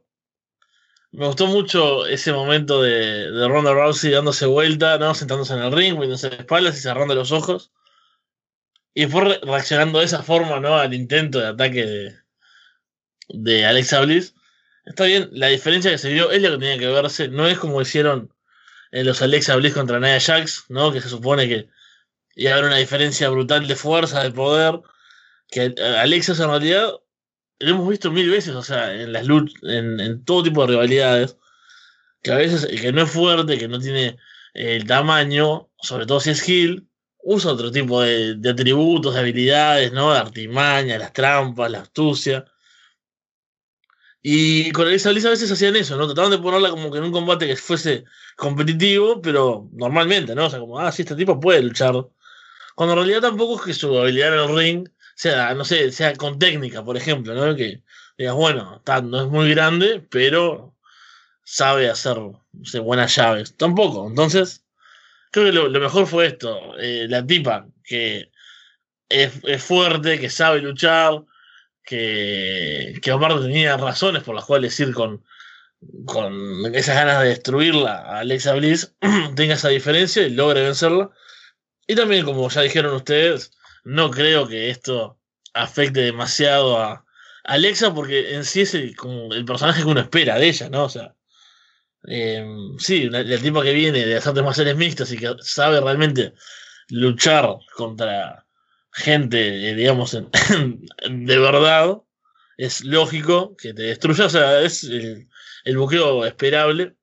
Me 1.12 1.26
gustó 1.26 1.48
mucho 1.48 2.06
ese 2.06 2.32
momento 2.32 2.82
de, 2.84 3.32
de 3.32 3.48
Ronda 3.48 3.74
Rousey 3.74 4.12
dándose 4.12 4.46
vuelta, 4.46 5.00
¿no? 5.00 5.16
sentándose 5.16 5.54
en 5.54 5.64
el 5.64 5.72
ring, 5.72 5.96
poniéndose 5.96 6.30
de 6.30 6.36
espaldas 6.38 6.78
y 6.78 6.82
cerrando 6.82 7.16
los 7.16 7.32
ojos. 7.32 7.72
Y 8.94 9.08
fue 9.08 9.40
reaccionando 9.42 10.00
de 10.00 10.06
esa 10.06 10.22
forma 10.22 10.60
¿no? 10.60 10.76
al 10.76 10.94
intento 10.94 11.40
de 11.40 11.48
ataque 11.48 11.86
de, 11.88 12.16
de 13.30 13.66
Alexa 13.66 14.00
Bliss. 14.02 14.36
Está 14.86 15.06
bien, 15.06 15.30
la 15.32 15.48
diferencia 15.48 15.90
que 15.90 15.98
se 15.98 16.10
dio 16.10 16.30
es 16.30 16.42
lo 16.44 16.52
que 16.52 16.58
tenía 16.60 16.78
que 16.78 16.88
verse. 16.88 17.30
No 17.30 17.48
es 17.48 17.58
como 17.58 17.82
hicieron 17.82 18.32
en 18.92 19.08
los 19.08 19.24
Alexa 19.24 19.56
Bliss 19.56 19.74
contra 19.74 20.00
Nia 20.00 20.20
Jax, 20.20 20.66
¿no? 20.70 20.94
que 20.94 21.02
se 21.02 21.10
supone 21.10 21.48
que 21.50 21.68
a 22.38 22.54
haber 22.54 22.66
una 22.66 22.78
diferencia 22.78 23.30
brutal 23.30 23.68
de 23.68 23.76
fuerza, 23.76 24.24
de 24.24 24.32
poder. 24.32 24.80
Que 25.50 25.76
Alexa 26.00 26.34
en 26.34 26.50
realidad 26.50 26.94
lo 27.62 27.72
hemos 27.72 27.90
visto 27.90 28.12
mil 28.12 28.30
veces, 28.30 28.56
o 28.56 28.64
sea, 28.64 28.94
en 28.94 29.14
las 29.14 29.26
luchas, 29.28 29.62
en, 29.64 30.24
todo 30.26 30.44
tipo 30.44 30.62
de 30.62 30.68
rivalidades, 30.74 31.38
que 32.24 32.32
a 32.32 32.38
veces 32.38 32.64
el 32.64 32.82
que 32.82 32.92
no 32.92 33.04
es 33.04 33.12
fuerte, 33.12 33.58
que 33.58 33.68
no 33.68 33.80
tiene 33.80 34.18
el 34.54 34.86
tamaño, 34.88 35.70
sobre 35.82 36.06
todo 36.06 36.20
si 36.20 36.32
es 36.32 36.48
Hill, 36.48 36.88
usa 37.24 37.52
otro 37.52 37.72
tipo 37.72 38.02
de, 38.02 38.40
atributos, 38.50 39.14
de 39.14 39.20
habilidades, 39.22 39.94
¿no? 39.94 40.12
De 40.14 40.20
artimaña, 40.20 40.98
las 40.98 41.14
trampas, 41.14 41.72
la 41.72 41.82
astucia. 41.82 42.46
Y 44.24 44.72
con 44.72 44.88
Elisa 44.88 45.10
Bliss 45.10 45.26
a 45.26 45.32
veces 45.32 45.52
hacían 45.52 45.76
eso, 45.76 45.98
¿no? 45.98 46.06
Trataban 46.06 46.32
de 46.32 46.38
ponerla 46.38 46.70
como 46.70 46.92
que 46.92 47.00
en 47.00 47.06
un 47.06 47.12
combate 47.12 47.48
que 47.48 47.56
fuese 47.56 48.06
competitivo, 48.36 49.22
pero 49.22 49.70
normalmente, 49.74 50.36
¿no? 50.36 50.46
O 50.46 50.50
sea, 50.50 50.60
como, 50.60 50.80
ah, 50.80 50.92
sí, 50.92 51.02
este 51.04 51.16
tipo 51.16 51.40
puede 51.40 51.62
luchar. 51.64 51.96
Cuando 52.82 52.94
en 52.94 52.98
realidad 52.98 53.30
tampoco 53.30 53.60
es 53.60 53.62
que 53.62 53.74
su 53.76 53.96
habilidad 53.96 54.34
en 54.34 54.40
el 54.40 54.58
ring 54.58 54.90
sea, 55.14 55.54
no 55.54 55.64
sé, 55.64 55.92
sea 55.92 56.16
con 56.16 56.40
técnica, 56.40 56.84
por 56.84 56.98
ejemplo, 56.98 57.36
¿no? 57.36 57.56
Que 57.56 57.84
digas, 58.18 58.34
bueno, 58.34 58.82
no 59.04 59.22
es 59.22 59.28
muy 59.28 59.52
grande, 59.52 60.04
pero 60.10 60.76
sabe 61.44 61.92
hacer 61.92 62.18
buenas 62.82 63.16
llaves. 63.16 63.56
Tampoco. 63.56 64.08
Entonces, 64.08 64.66
creo 65.30 65.46
que 65.46 65.52
lo, 65.52 65.80
mejor 65.80 66.08
fue 66.08 66.26
esto. 66.26 66.76
Eh, 66.80 67.06
la 67.08 67.24
tipa 67.24 67.68
que 67.84 68.32
es, 69.10 69.64
fuerte, 69.64 70.20
que 70.20 70.32
sabe 70.32 70.60
luchar, 70.60 71.24
que, 71.84 72.98
que 73.00 73.12
Omar 73.12 73.40
tenía 73.42 73.78
razones 73.78 74.24
por 74.24 74.34
las 74.34 74.46
cuales 74.46 74.80
ir 74.80 74.92
con, 74.92 75.24
con 76.06 76.66
esas 76.74 76.96
ganas 76.96 77.22
de 77.22 77.30
destruirla 77.30 77.98
a 77.98 78.20
Alexa 78.22 78.56
Bliss, 78.56 78.96
tenga 79.36 79.54
esa 79.54 79.70
diferencia 79.70 80.24
y 80.24 80.32
logre 80.32 80.64
vencerla. 80.64 81.12
Y 81.88 81.96
también, 81.96 82.26
como 82.26 82.50
ya 82.50 82.62
dijeron 82.62 82.96
ustedes, 82.96 83.52
no 83.84 84.12
creo 84.12 84.48
que 84.48 84.70
esto 84.70 85.20
afecte 85.54 86.02
demasiado 86.02 86.78
a 86.78 87.06
Alexa 87.44 87.94
porque 87.94 88.36
en 88.36 88.46
sí 88.46 88.62
es 88.62 88.74
el, 88.76 88.96
como 88.96 89.34
el 89.34 89.46
personaje 89.46 89.82
que 89.82 89.88
uno 89.88 90.02
espera 90.02 90.38
de 90.38 90.48
ella, 90.48 90.70
¿no? 90.70 90.86
O 90.86 90.90
sea, 90.90 91.16
eh, 92.08 92.46
sí, 92.78 93.10
el 93.12 93.42
tipo 93.42 93.62
que 93.62 93.74
viene 93.74 94.06
de 94.06 94.18
artes 94.18 94.44
marciales 94.44 94.76
mixtas 94.76 95.12
y 95.12 95.18
que 95.18 95.36
sabe 95.42 95.82
realmente 95.82 96.34
luchar 96.90 97.58
contra 97.76 98.46
gente, 98.92 99.70
eh, 99.70 99.76
digamos, 99.76 100.12
de 101.10 101.40
verdad, 101.40 101.98
es 102.58 102.84
lógico 102.84 103.56
que 103.56 103.74
te 103.74 103.84
destruya, 103.84 104.26
o 104.26 104.30
sea, 104.30 104.62
es 104.62 104.84
el, 104.84 105.28
el 105.64 105.78
buqueo 105.78 106.26
esperable. 106.26 106.96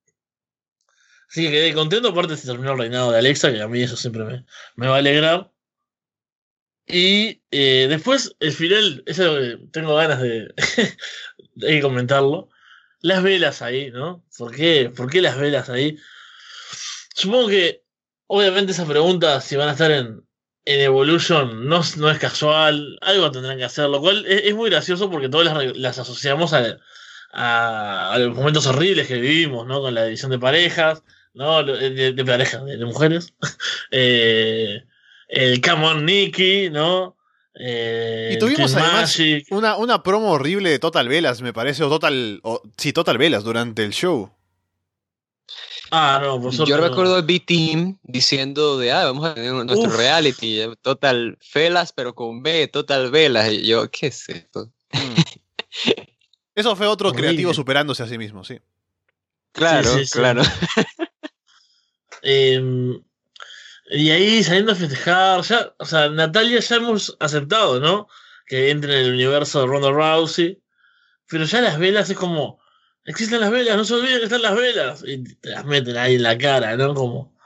Que 1.33 1.51
quedé 1.51 1.73
contento, 1.73 2.09
aparte 2.09 2.37
se 2.37 2.47
terminó 2.47 2.71
el 2.73 2.79
reinado 2.79 3.11
de 3.11 3.19
Alexa, 3.19 3.51
que 3.51 3.61
a 3.61 3.67
mí 3.67 3.81
eso 3.81 3.95
siempre 3.95 4.23
me, 4.23 4.45
me 4.75 4.87
va 4.87 4.95
a 4.95 4.99
alegrar. 4.99 5.51
Y 6.87 7.43
eh, 7.51 7.85
después, 7.87 8.35
el 8.39 8.51
final, 8.51 9.03
eso 9.05 9.37
tengo 9.71 9.95
ganas 9.95 10.21
de, 10.21 10.53
de 11.55 11.81
comentarlo. 11.81 12.49
Las 13.01 13.23
velas 13.23 13.61
ahí, 13.61 13.91
¿no? 13.91 14.25
¿Por 14.37 14.55
qué? 14.55 14.91
¿Por 14.95 15.09
qué 15.09 15.21
las 15.21 15.37
velas 15.37 15.69
ahí? 15.69 15.97
Supongo 17.15 17.49
que, 17.49 17.83
obviamente, 18.27 18.71
esa 18.71 18.87
pregunta, 18.87 19.39
si 19.41 19.55
van 19.55 19.69
a 19.69 19.73
estar 19.73 19.91
en, 19.91 20.25
en 20.65 20.81
Evolution, 20.81 21.67
no, 21.67 21.81
no, 21.97 22.09
es 22.09 22.19
casual. 22.19 22.97
Algo 23.01 23.31
tendrán 23.31 23.57
que 23.57 23.65
hacer, 23.65 23.87
lo 23.89 24.01
cual 24.01 24.25
es, 24.25 24.53
muy 24.55 24.69
gracioso 24.69 25.09
porque 25.11 25.29
todas 25.29 25.75
las, 25.75 25.99
asociamos 25.99 26.53
a, 26.53 26.79
a, 27.31 28.17
los 28.19 28.35
momentos 28.35 28.65
horribles 28.67 29.07
que 29.07 29.15
vivimos, 29.15 29.67
¿no? 29.67 29.81
Con 29.81 29.93
la 29.93 30.05
división 30.05 30.31
de 30.31 30.39
parejas, 30.39 31.03
¿no? 31.33 31.63
De, 31.63 32.23
parejas, 32.25 32.65
de, 32.65 32.85
mujeres. 32.85 33.33
eh, 33.91 34.83
el 35.27 35.61
Come 35.61 35.85
on 35.85 36.05
Nicky, 36.05 36.69
¿no? 36.69 37.15
Eh, 37.55 38.31
Y 38.35 38.39
tuvimos 38.39 38.73
además 38.75 39.17
Magic. 39.17 39.47
una, 39.51 39.75
una 39.77 40.01
promo 40.01 40.31
horrible 40.31 40.69
de 40.69 40.79
Total 40.79 41.07
Velas, 41.07 41.41
me 41.41 41.53
parece, 41.53 41.83
o 41.83 41.89
Total. 41.89 42.39
O, 42.43 42.61
sí, 42.77 42.93
Total 42.93 43.17
Velas 43.17 43.43
durante 43.43 43.83
el 43.83 43.91
show. 43.91 44.31
Ah, 45.91 46.19
no, 46.21 46.51
suerte 46.51 46.69
Yo 46.69 46.77
recuerdo 46.77 47.17
el 47.17 47.25
B-Team 47.25 47.97
diciendo 48.03 48.77
de, 48.77 48.91
ah, 48.91 49.05
vamos 49.05 49.25
a 49.25 49.33
tener 49.33 49.51
nuestro 49.53 49.89
Uf. 49.89 49.97
reality, 49.97 50.61
eh, 50.61 50.69
Total 50.81 51.37
Felas, 51.41 51.93
pero 51.93 52.13
con 52.13 52.43
B, 52.43 52.67
Total 52.67 53.09
Velas. 53.09 53.51
Y 53.51 53.65
yo, 53.65 53.89
¿qué 53.89 54.07
es 54.07 54.29
esto? 54.29 54.71
Mm. 54.91 55.15
Eso 56.55 56.75
fue 56.75 56.87
otro 56.87 57.09
Horrible. 57.09 57.29
creativo 57.29 57.53
superándose 57.53 58.03
a 58.03 58.07
sí 58.07 58.17
mismo, 58.17 58.43
sí. 58.43 58.59
Claro, 59.51 59.91
sí, 59.93 60.05
sí. 60.05 60.11
claro. 60.11 60.43
Eh, 62.21 62.99
y 63.91 64.11
ahí 64.11 64.43
saliendo 64.43 64.71
a 64.71 64.75
festejar, 64.75 65.41
ya, 65.41 65.73
o 65.79 65.85
sea, 65.85 66.09
Natalia 66.09 66.59
ya 66.59 66.75
hemos 66.75 67.17
aceptado, 67.19 67.79
¿no? 67.79 68.07
Que 68.45 68.69
entre 68.69 68.99
en 68.99 69.05
el 69.07 69.13
universo 69.13 69.61
de 69.61 69.67
Ronda 69.67 69.91
Rousey. 69.91 70.61
Pero 71.27 71.45
ya 71.45 71.61
las 71.61 71.79
velas 71.79 72.09
es 72.09 72.17
como, 72.17 72.59
existen 73.05 73.41
las 73.41 73.51
velas, 73.51 73.77
no 73.77 73.85
se 73.85 73.95
olviden 73.95 74.19
que 74.19 74.25
están 74.25 74.43
las 74.43 74.55
velas. 74.55 75.03
Y 75.05 75.23
te 75.23 75.49
las 75.49 75.65
meten 75.65 75.97
ahí 75.97 76.15
en 76.15 76.23
la 76.23 76.37
cara, 76.37 76.77
¿no? 76.77 76.93
Como. 76.93 77.38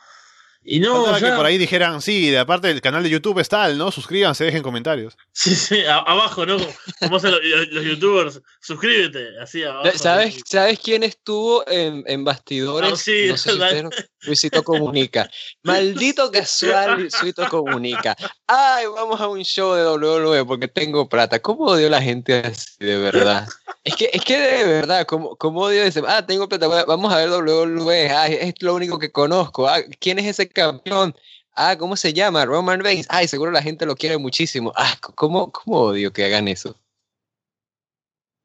Y 0.66 0.80
no, 0.80 1.18
ya- 1.20 1.30
que 1.32 1.36
por 1.36 1.46
ahí 1.46 1.58
dijeran, 1.58 2.02
sí, 2.02 2.30
de 2.30 2.40
aparte 2.40 2.68
del 2.70 2.80
canal 2.82 3.04
de 3.04 3.10
YouTube 3.10 3.40
es 3.40 3.50
tal, 3.50 3.78
¿no? 3.78 3.92
Suscríbanse, 3.92 4.46
dejen 4.46 4.64
comentarios. 4.64 5.18
Sí, 5.32 5.56
sí, 5.56 5.82
a- 5.86 5.98
abajo, 5.98 6.46
¿no? 6.46 6.58
Como 7.00 7.18
hacen 7.18 7.32
los, 7.32 7.42
los 7.72 7.84
youtubers, 7.84 8.42
suscríbete, 8.62 9.40
así 9.42 9.64
abajo. 9.64 9.90
¿Sabes, 9.98 10.42
¿Sabes 10.46 10.80
quién 10.80 11.04
estuvo 11.04 11.68
en, 11.68 12.04
en 12.08 12.24
bastidores? 12.24 12.94
Ah, 12.94 12.96
sí, 12.96 13.26
no 13.30 13.38
sé 13.38 13.52
si 13.52 13.58
Luisito 14.26 14.64
Comunica. 14.64 15.30
Maldito 15.64 16.32
casual 16.32 17.02
Luisito 17.02 17.48
Comunica. 17.50 18.16
Ay, 18.48 18.86
vamos 18.88 19.20
a 19.20 19.28
un 19.28 19.44
show 19.44 19.74
de 19.76 19.84
WWE 19.86 20.46
porque 20.46 20.68
tengo 20.70 21.10
plata. 21.10 21.40
¿Cómo 21.42 21.66
odio 21.66 21.88
a 21.88 21.90
la 21.90 22.02
gente 22.02 22.36
así, 22.36 22.72
de 22.80 22.98
verdad? 22.98 23.48
Es 23.84 23.96
que, 23.98 24.10
es 24.14 24.24
que 24.24 24.38
de 24.40 24.64
verdad, 24.64 25.06
¿cómo, 25.06 25.36
cómo 25.36 25.60
odio 25.62 25.84
ese? 25.84 26.02
Ah, 26.08 26.26
tengo 26.26 26.48
plata, 26.48 26.68
va- 26.70 26.86
vamos 26.86 27.12
a 27.12 27.18
ver 27.18 27.30
WWE. 27.30 28.10
Ah, 28.12 28.28
es 28.28 28.54
lo 28.62 28.76
único 28.76 28.98
que 28.98 29.12
conozco. 29.12 29.68
Ah, 29.68 29.80
¿quién 30.00 30.20
es 30.20 30.26
ese 30.28 30.48
campeón? 30.54 31.16
Ah, 31.56 31.78
¿cómo 31.78 31.96
se 31.96 32.14
llama? 32.14 32.46
Roman 32.46 32.82
Reigns. 32.84 33.08
Ay, 33.10 33.28
seguro 33.28 33.52
la 33.52 33.62
gente 33.62 33.86
lo 33.86 33.96
quiere 33.96 34.18
muchísimo. 34.18 34.74
Ah, 34.76 34.98
¿cómo, 35.16 35.52
cómo 35.52 35.78
odio 35.82 36.12
que 36.14 36.26
hagan 36.26 36.48
eso? 36.48 36.80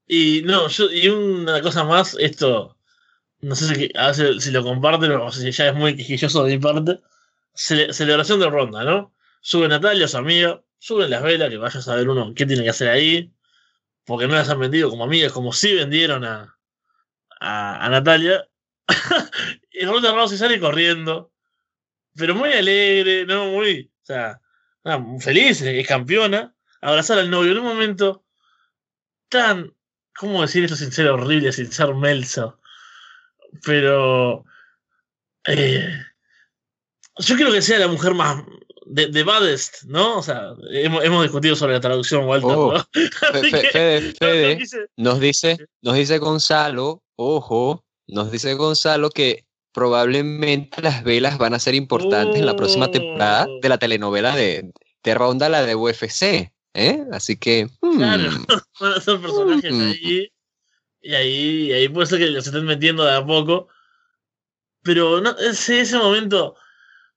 Y 0.06 0.42
no, 0.44 0.68
yo, 0.68 0.90
y 0.90 1.08
una 1.08 1.60
cosa 1.62 1.84
más, 1.84 2.16
esto, 2.18 2.76
no 3.40 3.54
sé 3.56 3.90
si, 4.40 4.50
lo 4.52 4.64
comparten 4.64 5.12
o 5.12 5.30
si 5.32 5.50
ya 5.52 5.68
es 5.68 5.74
muy 5.74 5.96
quisquilloso 5.96 6.44
de 6.44 6.56
mi 6.56 6.62
parte. 6.62 7.00
Cele- 7.54 7.92
celebración 7.92 8.40
de 8.40 8.50
ronda, 8.50 8.84
¿no? 8.84 9.14
Sube 9.40 9.68
Natalia, 9.68 10.08
su 10.08 10.18
amiga, 10.18 10.62
suben 10.78 11.10
las 11.10 11.22
velas, 11.22 11.50
que 11.50 11.58
vaya 11.58 11.80
a 11.80 11.82
saber 11.82 12.08
uno 12.08 12.34
qué 12.34 12.46
tiene 12.46 12.62
que 12.64 12.70
hacer 12.70 12.88
ahí, 12.90 13.32
porque 14.06 14.28
no 14.28 14.34
las 14.34 14.48
han 14.50 14.60
vendido 14.60 14.90
como 14.90 15.04
amigas, 15.04 15.32
como 15.32 15.52
si 15.52 15.74
vendieron 15.74 16.24
a, 16.24 16.58
a, 17.40 17.86
a 17.86 17.88
Natalia. 17.90 18.48
y 19.72 19.84
Ronda 19.86 20.12
Rousey 20.14 20.38
sale 20.38 20.60
corriendo, 20.60 21.32
pero 22.18 22.34
muy 22.34 22.52
alegre, 22.52 23.24
¿no? 23.24 23.46
Muy, 23.46 23.90
o 24.02 24.04
sea, 24.06 24.40
feliz, 25.20 25.62
es 25.62 25.86
campeona, 25.86 26.54
abrazar 26.80 27.18
al 27.18 27.30
novio 27.30 27.52
en 27.52 27.58
un 27.58 27.64
momento 27.64 28.24
tan 29.28 29.72
¿Cómo 30.18 30.42
decir 30.42 30.64
esto 30.64 30.74
sin 30.74 30.90
ser 30.90 31.06
horrible, 31.08 31.52
sin 31.52 31.70
ser 31.70 31.94
melso? 31.94 32.58
Pero. 33.64 34.44
eh, 35.46 35.88
yo 37.18 37.36
quiero 37.36 37.52
que 37.52 37.62
sea 37.62 37.78
la 37.78 37.86
mujer 37.88 38.14
más. 38.14 38.42
De, 38.90 39.06
de 39.08 39.22
baddest, 39.22 39.84
¿no? 39.84 40.18
O 40.18 40.22
sea, 40.22 40.54
hemos, 40.70 41.04
hemos 41.04 41.22
discutido 41.22 41.54
sobre 41.54 41.74
la 41.74 41.80
traducción, 41.80 42.24
Walter. 42.24 42.50
Oh, 42.50 42.82
Fede, 43.72 44.00
no, 44.00 44.06
no 44.08 44.14
Fede, 44.18 44.58
quise- 44.58 44.86
Nos 44.96 45.20
dice, 45.20 45.58
nos 45.82 45.94
dice 45.94 46.16
Gonzalo, 46.18 47.02
ojo, 47.14 47.84
nos 48.06 48.32
dice 48.32 48.54
Gonzalo 48.54 49.10
que 49.10 49.44
probablemente 49.78 50.82
las 50.82 51.04
velas 51.04 51.38
van 51.38 51.54
a 51.54 51.58
ser 51.60 51.74
importantes 51.76 52.36
en 52.40 52.46
la 52.46 52.56
próxima 52.56 52.90
temporada 52.90 53.46
Oh. 53.48 53.60
de 53.62 53.68
la 53.68 53.78
telenovela 53.78 54.34
de, 54.34 54.72
de 55.04 55.14
Ronda, 55.14 55.48
la 55.48 55.64
de 55.64 55.74
UFC. 55.76 56.52
¿eh? 56.74 57.04
Así 57.12 57.36
que. 57.38 57.68
hmm, 57.80 57.96
Claro. 57.96 58.30
van 58.80 58.92
a 58.94 59.00
ser 59.00 59.20
personajes 59.20 59.72
Mm. 59.72 59.80
ahí. 59.90 60.32
Y 61.00 61.14
ahí, 61.14 61.66
y 61.68 61.72
ahí 61.72 61.88
puede 61.88 62.06
ser 62.08 62.18
que 62.18 62.26
los 62.26 62.44
estén 62.46 62.64
metiendo 62.64 63.04
de 63.04 63.14
a 63.14 63.24
poco. 63.24 63.68
Pero 64.82 65.20
no, 65.20 65.36
ese, 65.38 65.80
ese 65.82 65.96
momento. 65.98 66.56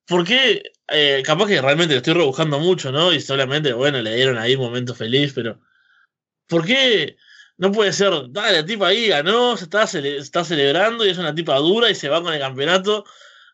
¿Por 0.05 0.23
qué? 0.25 0.61
Eh, 0.89 1.23
capaz 1.25 1.47
que 1.47 1.61
realmente 1.61 1.93
lo 1.95 1.97
estoy 1.97 2.13
rebuscando 2.13 2.59
mucho, 2.59 2.91
¿no? 2.91 3.11
Y 3.13 3.19
solamente, 3.21 3.73
bueno, 3.73 4.01
le 4.01 4.15
dieron 4.15 4.37
ahí 4.37 4.55
un 4.55 4.61
momento 4.61 4.93
feliz, 4.93 5.33
pero. 5.33 5.59
¿Por 6.47 6.65
qué 6.65 7.15
no 7.61 7.71
puede 7.71 7.93
ser? 7.93 8.11
Dale, 8.29 8.57
la 8.57 8.65
tipa 8.65 8.87
ahí 8.87 9.07
ganó, 9.07 9.55
se 9.55 9.65
está, 9.65 9.83
cele- 9.87 10.17
está 10.17 10.43
celebrando 10.43 11.05
y 11.05 11.11
es 11.11 11.17
una 11.19 11.33
tipa 11.35 11.55
dura 11.57 11.89
y 11.91 11.95
se 11.95 12.09
va 12.09 12.21
con 12.21 12.33
el 12.33 12.39
campeonato. 12.39 13.05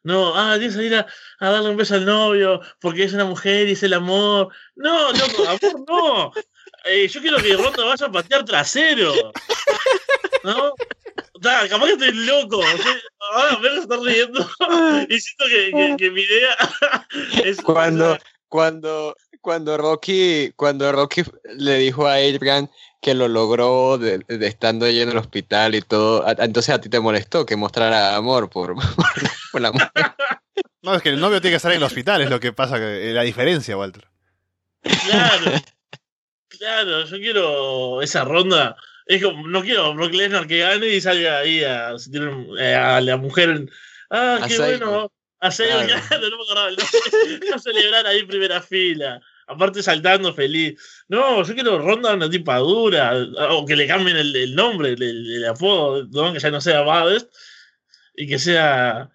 No, 0.03 0.34
ah, 0.34 0.55
tienes 0.57 0.77
que 0.77 0.84
ir 0.85 0.95
a, 0.95 1.05
a 1.39 1.49
darle 1.51 1.69
un 1.71 1.75
beso 1.75 1.95
al 1.95 2.05
novio 2.05 2.61
porque 2.79 3.03
es 3.03 3.13
una 3.13 3.25
mujer 3.25 3.67
y 3.67 3.73
es 3.73 3.84
el 3.84 3.93
amor. 3.93 4.47
No, 4.75 5.11
loco, 5.11 5.43
amor 5.49 5.85
no. 5.85 6.31
Eh, 6.85 7.09
yo 7.09 7.19
quiero 7.19 7.38
que 7.38 7.53
Ronda 7.57 7.84
vaya 7.84 8.05
a 8.05 8.11
patear 8.11 8.45
trasero. 8.45 9.13
¿No? 10.43 10.71
Ta, 11.41 11.67
capaz 11.67 11.88
que 11.88 11.91
estoy 11.93 12.13
loco. 12.25 12.61
ahora 13.34 13.59
me 13.59 13.69
voy 13.69 13.77
a 13.77 13.81
estar 13.81 13.99
riendo. 13.99 14.49
Y 15.09 15.19
siento 15.19 15.45
que, 15.49 15.71
que- 15.71 15.95
que 15.97 16.11
mi 16.11 16.21
idea 16.21 16.55
es. 17.43 17.61
Cuando, 17.61 18.17
cuando, 18.47 19.15
cuando 19.41 19.77
Rocky, 19.77 20.53
cuando 20.55 20.89
Rocky 20.93 21.23
le 21.57 21.77
dijo 21.79 22.07
a 22.07 22.13
Adrian 22.13 22.69
que 23.01 23.13
lo 23.13 23.27
logró 23.27 23.97
de, 23.97 24.19
de 24.27 24.47
estando 24.47 24.85
allí 24.85 25.01
en 25.01 25.09
el 25.09 25.17
hospital 25.17 25.75
y 25.75 25.81
todo, 25.81 26.25
entonces 26.39 26.73
a 26.75 26.81
ti 26.81 26.89
te 26.89 26.99
molestó 26.99 27.45
que 27.45 27.55
mostrara 27.55 28.15
amor 28.15 28.49
por, 28.49 28.75
por 29.51 29.61
la 29.61 29.71
mujer. 29.71 29.89
No, 30.81 30.95
es 30.95 31.01
que 31.01 31.09
el 31.09 31.19
novio 31.19 31.41
tiene 31.41 31.53
que 31.53 31.57
estar 31.57 31.71
en 31.71 31.77
el 31.79 31.83
hospital, 31.83 32.21
es 32.21 32.29
lo 32.29 32.39
que 32.39 32.53
pasa, 32.53 32.77
que- 32.77 33.09
eh, 33.09 33.13
la 33.13 33.23
diferencia, 33.23 33.75
Walter. 33.75 34.07
Claro. 34.81 35.51
Claro, 36.47 37.05
yo 37.05 37.17
quiero 37.17 38.01
esa 38.01 38.23
ronda. 38.23 38.75
Es 39.05 39.21
como, 39.21 39.47
no 39.47 39.61
quiero 39.63 39.93
Brock 39.93 40.13
Lesnar 40.13 40.47
que 40.47 40.59
gane 40.59 40.87
y 40.87 41.01
salga 41.01 41.39
ahí 41.39 41.63
a, 41.63 41.91
eh, 42.59 42.75
a 42.75 43.01
la 43.01 43.17
mujer. 43.17 43.49
en- 43.49 43.71
Ah, 44.09 44.39
qué 44.47 44.57
bueno. 44.57 45.11
A 45.39 45.51
Sable, 45.51 45.87
Claro. 45.87 46.01
claro, 46.07 46.29
no 46.29 46.37
me 46.37 46.43
acordaba 46.43 46.69
el 46.69 46.77
nombre. 46.77 47.49
A 47.53 47.59
celebrar 47.59 48.07
ahí 48.07 48.19
en 48.19 48.27
primera 48.27 48.61
fila. 48.61 49.21
Aparte 49.47 49.81
saltando 49.81 50.33
feliz. 50.33 50.79
No, 51.07 51.41
yo 51.43 51.53
quiero 51.53 51.79
ronda 51.79 52.13
una 52.13 52.29
tipa 52.29 52.57
dura. 52.57 53.13
O 53.51 53.65
que 53.65 53.75
le 53.75 53.87
cambien 53.87 54.17
el, 54.17 54.35
el 54.35 54.55
nombre, 54.55 54.89
el, 54.89 55.01
el 55.01 55.45
apodo, 55.45 56.05
¿no? 56.11 56.33
que 56.33 56.39
ya 56.39 56.51
no 56.51 56.59
sea 56.61 56.81
Baddest. 56.81 57.31
Y 58.15 58.27
que 58.27 58.39
sea 58.39 59.09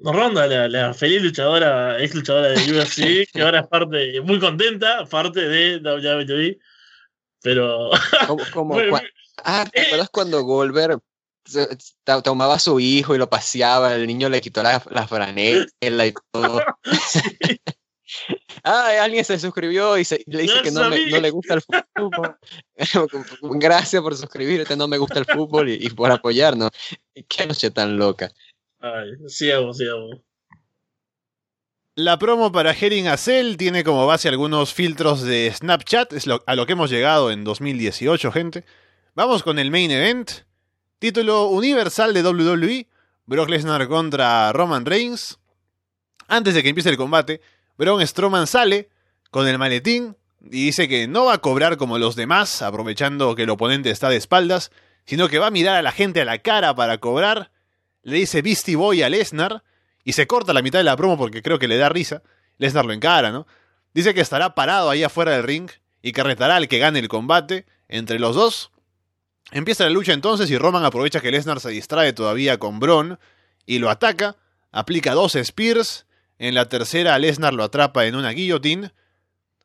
Ronda, 0.00 0.46
la, 0.46 0.68
la 0.68 0.94
feliz 0.94 1.22
luchadora, 1.22 2.00
ex 2.02 2.14
luchadora 2.14 2.48
de 2.48 2.54
UFC, 2.72 3.32
que 3.32 3.42
ahora 3.42 3.60
es 3.60 3.66
parte, 3.68 4.20
muy 4.20 4.38
contenta, 4.38 5.04
parte 5.06 5.40
de 5.48 5.78
WWE. 5.78 6.58
Pero. 7.42 7.90
Muy- 8.64 8.84
cua- 8.90 9.08
ah, 9.44 9.64
¿te 9.72 9.80
acuerdas 9.82 10.08
cuando 10.10 10.42
Goldberg 10.42 11.00
tomaba 12.24 12.54
a 12.56 12.58
su 12.58 12.78
hijo 12.80 13.14
y 13.14 13.18
lo 13.18 13.30
paseaba, 13.30 13.94
el 13.94 14.06
niño 14.06 14.28
le 14.28 14.40
quitó 14.40 14.62
la, 14.62 14.82
la 14.90 15.06
franela 15.06 15.66
y 15.80 16.14
todo? 16.32 16.60
Ah, 18.64 18.90
alguien 19.02 19.24
se 19.24 19.38
suscribió 19.38 19.96
y, 19.98 20.04
se- 20.04 20.24
le 20.26 20.42
dice 20.42 20.62
que 20.62 20.70
no, 20.70 20.88
me- 20.88 21.06
no 21.10 21.20
le 21.20 21.30
gusta 21.30 21.54
el 21.54 21.62
fútbol. 21.62 22.36
Gracias 23.60 24.02
por 24.02 24.16
suscribirte, 24.16 24.76
no 24.76 24.88
me 24.88 24.98
gusta 24.98 25.18
el 25.18 25.24
fútbol 25.26 25.68
y, 25.68 25.74
y 25.86 25.90
por 25.90 26.10
apoyarnos. 26.10 26.70
Qué 27.28 27.46
noche 27.46 27.70
tan 27.70 27.96
loca. 27.96 28.30
Ay, 28.80 29.10
sigamos. 29.28 29.78
La 31.94 32.18
promo 32.18 32.52
para 32.52 32.72
Herring 32.72 33.08
Acel 33.08 33.56
tiene 33.56 33.82
como 33.82 34.06
base 34.06 34.28
algunos 34.28 34.72
filtros 34.72 35.22
de 35.22 35.52
Snapchat, 35.52 36.12
es 36.12 36.26
lo- 36.26 36.44
a 36.46 36.54
lo 36.54 36.64
que 36.64 36.72
hemos 36.74 36.90
llegado 36.90 37.30
en 37.32 37.42
2018, 37.44 38.30
gente. 38.30 38.64
Vamos 39.14 39.42
con 39.42 39.58
el 39.58 39.70
main 39.70 39.90
event. 39.90 40.30
Título 41.00 41.46
universal 41.48 42.14
de 42.14 42.22
WWE, 42.22 42.86
Brock 43.26 43.48
Lesnar 43.48 43.86
contra 43.88 44.52
Roman 44.52 44.84
Reigns. 44.86 45.38
Antes 46.28 46.54
de 46.54 46.62
que 46.62 46.68
empiece 46.68 46.88
el 46.90 46.96
combate, 46.96 47.40
Braun 47.78 48.04
Strowman 48.04 48.48
sale 48.48 48.90
con 49.30 49.46
el 49.46 49.56
maletín 49.56 50.16
y 50.42 50.66
dice 50.66 50.88
que 50.88 51.06
no 51.06 51.26
va 51.26 51.34
a 51.34 51.38
cobrar 51.38 51.76
como 51.76 51.98
los 51.98 52.16
demás, 52.16 52.60
aprovechando 52.60 53.34
que 53.36 53.44
el 53.44 53.50
oponente 53.50 53.90
está 53.90 54.08
de 54.08 54.16
espaldas, 54.16 54.72
sino 55.04 55.28
que 55.28 55.38
va 55.38 55.46
a 55.46 55.52
mirar 55.52 55.76
a 55.76 55.82
la 55.82 55.92
gente 55.92 56.20
a 56.20 56.24
la 56.24 56.38
cara 56.38 56.74
para 56.74 56.98
cobrar. 56.98 57.52
Le 58.02 58.16
dice 58.16 58.42
Beastie 58.42 58.76
Boy 58.76 59.02
a 59.02 59.08
Lesnar 59.08 59.62
y 60.02 60.14
se 60.14 60.26
corta 60.26 60.52
la 60.52 60.62
mitad 60.62 60.80
de 60.80 60.84
la 60.84 60.96
promo 60.96 61.16
porque 61.16 61.40
creo 61.40 61.60
que 61.60 61.68
le 61.68 61.78
da 61.78 61.88
risa. 61.88 62.22
Lesnar 62.58 62.84
lo 62.84 62.92
encara, 62.92 63.30
¿no? 63.30 63.46
Dice 63.94 64.12
que 64.12 64.20
estará 64.20 64.54
parado 64.54 64.90
ahí 64.90 65.04
afuera 65.04 65.32
del 65.32 65.44
ring 65.44 65.70
y 66.02 66.12
que 66.12 66.22
retará 66.24 66.56
al 66.56 66.66
que 66.66 66.78
gane 66.78 66.98
el 66.98 67.08
combate 67.08 67.64
entre 67.88 68.18
los 68.18 68.34
dos. 68.34 68.72
Empieza 69.52 69.84
la 69.84 69.90
lucha 69.90 70.12
entonces 70.12 70.50
y 70.50 70.58
Roman 70.58 70.84
aprovecha 70.84 71.20
que 71.20 71.30
Lesnar 71.30 71.60
se 71.60 71.70
distrae 71.70 72.12
todavía 72.12 72.58
con 72.58 72.80
Braun 72.80 73.18
y 73.66 73.78
lo 73.78 73.88
ataca, 73.88 74.36
aplica 74.72 75.14
dos 75.14 75.36
spears, 75.36 76.06
En 76.38 76.54
la 76.54 76.68
tercera, 76.68 77.18
Lesnar 77.18 77.52
lo 77.52 77.64
atrapa 77.64 78.06
en 78.06 78.14
una 78.14 78.30
guillotine. 78.30 78.92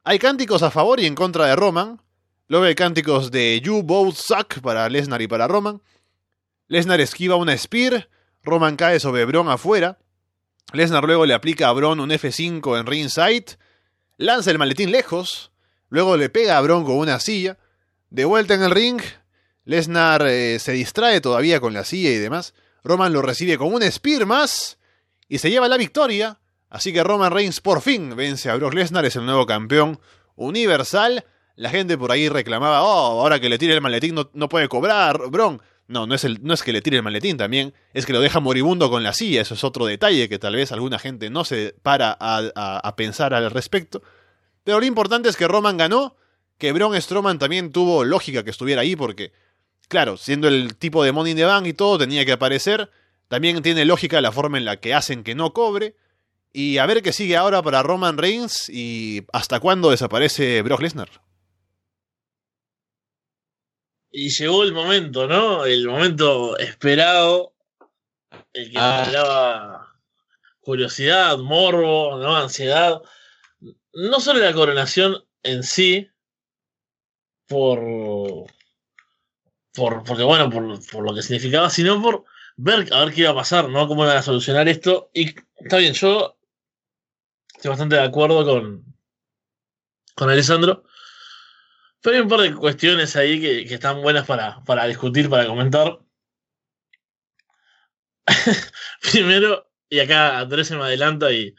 Hay 0.03 0.17
cánticos 0.17 0.63
a 0.63 0.71
favor 0.71 0.99
y 0.99 1.05
en 1.05 1.15
contra 1.15 1.45
de 1.45 1.55
Roman. 1.55 2.01
Luego 2.47 2.65
hay 2.65 2.75
cánticos 2.75 3.31
de 3.31 3.61
You 3.61 3.83
Both 3.83 4.15
Suck 4.15 4.59
para 4.61 4.89
Lesnar 4.89 5.21
y 5.21 5.27
para 5.27 5.47
Roman. 5.47 5.81
Lesnar 6.67 6.99
esquiva 6.99 7.35
una 7.35 7.55
Spear. 7.55 8.09
Roman 8.41 8.75
cae 8.75 8.99
sobre 8.99 9.25
Bron 9.25 9.49
afuera. 9.49 9.99
Lesnar 10.73 11.03
luego 11.03 11.27
le 11.27 11.35
aplica 11.35 11.69
a 11.69 11.73
Bron 11.73 11.99
un 11.99 12.09
F5 12.09 12.79
en 12.79 12.87
ringside. 12.87 13.57
Lanza 14.17 14.49
el 14.49 14.57
maletín 14.57 14.91
lejos. 14.91 15.51
Luego 15.89 16.17
le 16.17 16.29
pega 16.29 16.57
a 16.57 16.61
Bron 16.61 16.83
con 16.85 16.97
una 16.97 17.19
silla. 17.19 17.59
De 18.09 18.25
vuelta 18.25 18.55
en 18.55 18.63
el 18.63 18.71
ring. 18.71 19.01
Lesnar 19.65 20.25
eh, 20.27 20.57
se 20.59 20.71
distrae 20.71 21.21
todavía 21.21 21.59
con 21.59 21.73
la 21.73 21.85
silla 21.85 22.09
y 22.09 22.17
demás. 22.17 22.55
Roman 22.83 23.13
lo 23.13 23.21
recibe 23.21 23.59
con 23.59 23.71
un 23.71 23.83
Spear 23.83 24.25
más. 24.25 24.79
Y 25.29 25.37
se 25.37 25.51
lleva 25.51 25.67
la 25.67 25.77
victoria. 25.77 26.39
Así 26.73 26.91
que 26.91 27.03
Roman 27.03 27.31
Reigns 27.31 27.61
por 27.61 27.81
fin 27.81 28.15
vence 28.15 28.49
a 28.49 28.55
Brock 28.55 28.73
Lesnar. 28.73 29.05
Es 29.05 29.15
el 29.15 29.27
nuevo 29.27 29.45
campeón 29.45 29.99
universal. 30.35 31.23
La 31.55 31.69
gente 31.69 31.99
por 31.99 32.11
ahí 32.11 32.29
reclamaba, 32.29 32.81
oh, 32.81 33.21
ahora 33.21 33.39
que 33.39 33.47
le 33.47 33.59
tire 33.59 33.75
el 33.75 33.81
maletín 33.81 34.15
no, 34.15 34.31
no 34.33 34.49
puede 34.49 34.67
cobrar, 34.67 35.29
Bron. 35.29 35.61
No, 35.87 36.07
no 36.07 36.15
es, 36.15 36.23
el, 36.23 36.39
no 36.41 36.55
es 36.55 36.63
que 36.63 36.73
le 36.73 36.81
tire 36.81 36.97
el 36.97 37.03
maletín 37.03 37.37
también, 37.37 37.75
es 37.93 38.07
que 38.07 38.13
lo 38.13 38.21
deja 38.21 38.39
moribundo 38.39 38.89
con 38.89 39.03
la 39.03 39.13
silla. 39.13 39.41
Eso 39.41 39.53
es 39.53 39.63
otro 39.63 39.85
detalle 39.85 40.27
que 40.27 40.39
tal 40.39 40.55
vez 40.55 40.71
alguna 40.71 40.97
gente 40.97 41.29
no 41.29 41.45
se 41.45 41.75
para 41.83 42.17
a, 42.19 42.95
pensar 42.95 43.35
al 43.35 43.51
respecto. 43.51 44.01
Pero 44.63 44.79
lo 44.79 44.85
importante 44.87 45.29
es 45.29 45.37
que 45.37 45.47
Roman 45.47 45.77
ganó, 45.77 46.15
que 46.57 46.71
Braun 46.71 46.99
Strowman 46.99 47.37
también 47.37 47.71
tuvo 47.71 48.03
lógica 48.03 48.43
que 48.43 48.49
estuviera 48.49 48.81
ahí, 48.81 48.95
porque, 48.95 49.31
claro, 49.89 50.17
siendo 50.17 50.47
el 50.47 50.75
tipo 50.75 51.03
de 51.03 51.11
Money 51.11 51.33
in 51.33 51.37
the 51.37 51.45
Bank 51.45 51.67
y 51.67 51.73
todo, 51.73 51.99
tenía 51.99 52.25
que 52.25 52.31
aparecer. 52.31 52.89
También 53.27 53.61
tiene 53.61 53.85
lógica 53.85 54.21
la 54.21 54.31
forma 54.31 54.57
en 54.57 54.65
la 54.65 54.77
que 54.77 54.95
hacen 54.95 55.23
que 55.23 55.35
no 55.35 55.53
cobre. 55.53 55.95
Y 56.55 56.77
a 56.77 56.85
ver 56.85 57.01
qué 57.01 57.11
sigue 57.11 57.35
ahora 57.35 57.63
para 57.63 57.81
Roman 57.81 58.17
Reigns 58.17 58.69
y 58.69 59.25
hasta 59.34 59.59
cuándo 59.59 59.89
desaparece 59.89 60.61
Brock 60.61 60.81
Lesnar. 60.81 61.09
Y 64.11 64.30
llegó 64.30 64.63
el 64.63 64.73
momento, 64.73 65.27
¿no? 65.27 65.65
El 65.65 65.88
momento 65.88 66.55
esperado, 66.59 67.53
el 68.53 68.71
que 68.71 68.77
Ah. 68.77 69.01
generaba 69.05 69.88
curiosidad, 70.61 71.38
morbo, 71.39 72.19
¿no? 72.19 72.35
Ansiedad. 72.38 73.01
No 73.93 74.19
solo 74.19 74.39
la 74.39 74.53
coronación 74.53 75.23
en 75.41 75.63
sí, 75.63 76.07
por. 77.47 77.80
por 79.73 80.03
porque 80.03 80.23
bueno, 80.23 80.49
por, 80.51 80.85
por 80.91 81.03
lo 81.03 81.15
que 81.15 81.23
significaba, 81.23 81.71
sino 81.71 81.99
por 81.99 82.25
ver 82.55 82.93
a 82.93 83.05
ver 83.05 83.13
qué 83.15 83.21
iba 83.21 83.31
a 83.31 83.35
pasar, 83.35 83.67
¿no? 83.69 83.88
Cómo 83.88 84.03
iban 84.03 84.17
a 84.17 84.21
solucionar 84.21 84.67
esto. 84.67 85.09
Y 85.15 85.34
está 85.57 85.77
bien, 85.77 85.93
yo 85.93 86.38
estoy 87.64 87.69
bastante 87.69 87.95
de 87.95 88.02
acuerdo 88.02 88.44
con. 88.44 88.84
con 90.15 90.30
Alessandro. 90.30 90.84
Pero 92.02 92.18
hay 92.18 92.22
un 92.22 92.27
par 92.27 92.41
de 92.41 92.53
cuestiones 92.53 93.15
ahí 93.15 93.40
que, 93.40 93.65
que 93.65 93.76
están 93.76 94.02
buenas 94.02 94.26
para, 94.26 94.61
para 94.65 94.85
discutir, 94.85 95.30
para 95.30 95.48
comentar. 95.48 95.98
Primero, 99.11 99.72
y 99.90 99.99
acá 99.99 100.40
Andrés 100.40 100.68
se 100.68 100.76
me 100.76 100.84
adelanta 100.84 101.31
y 101.31 101.56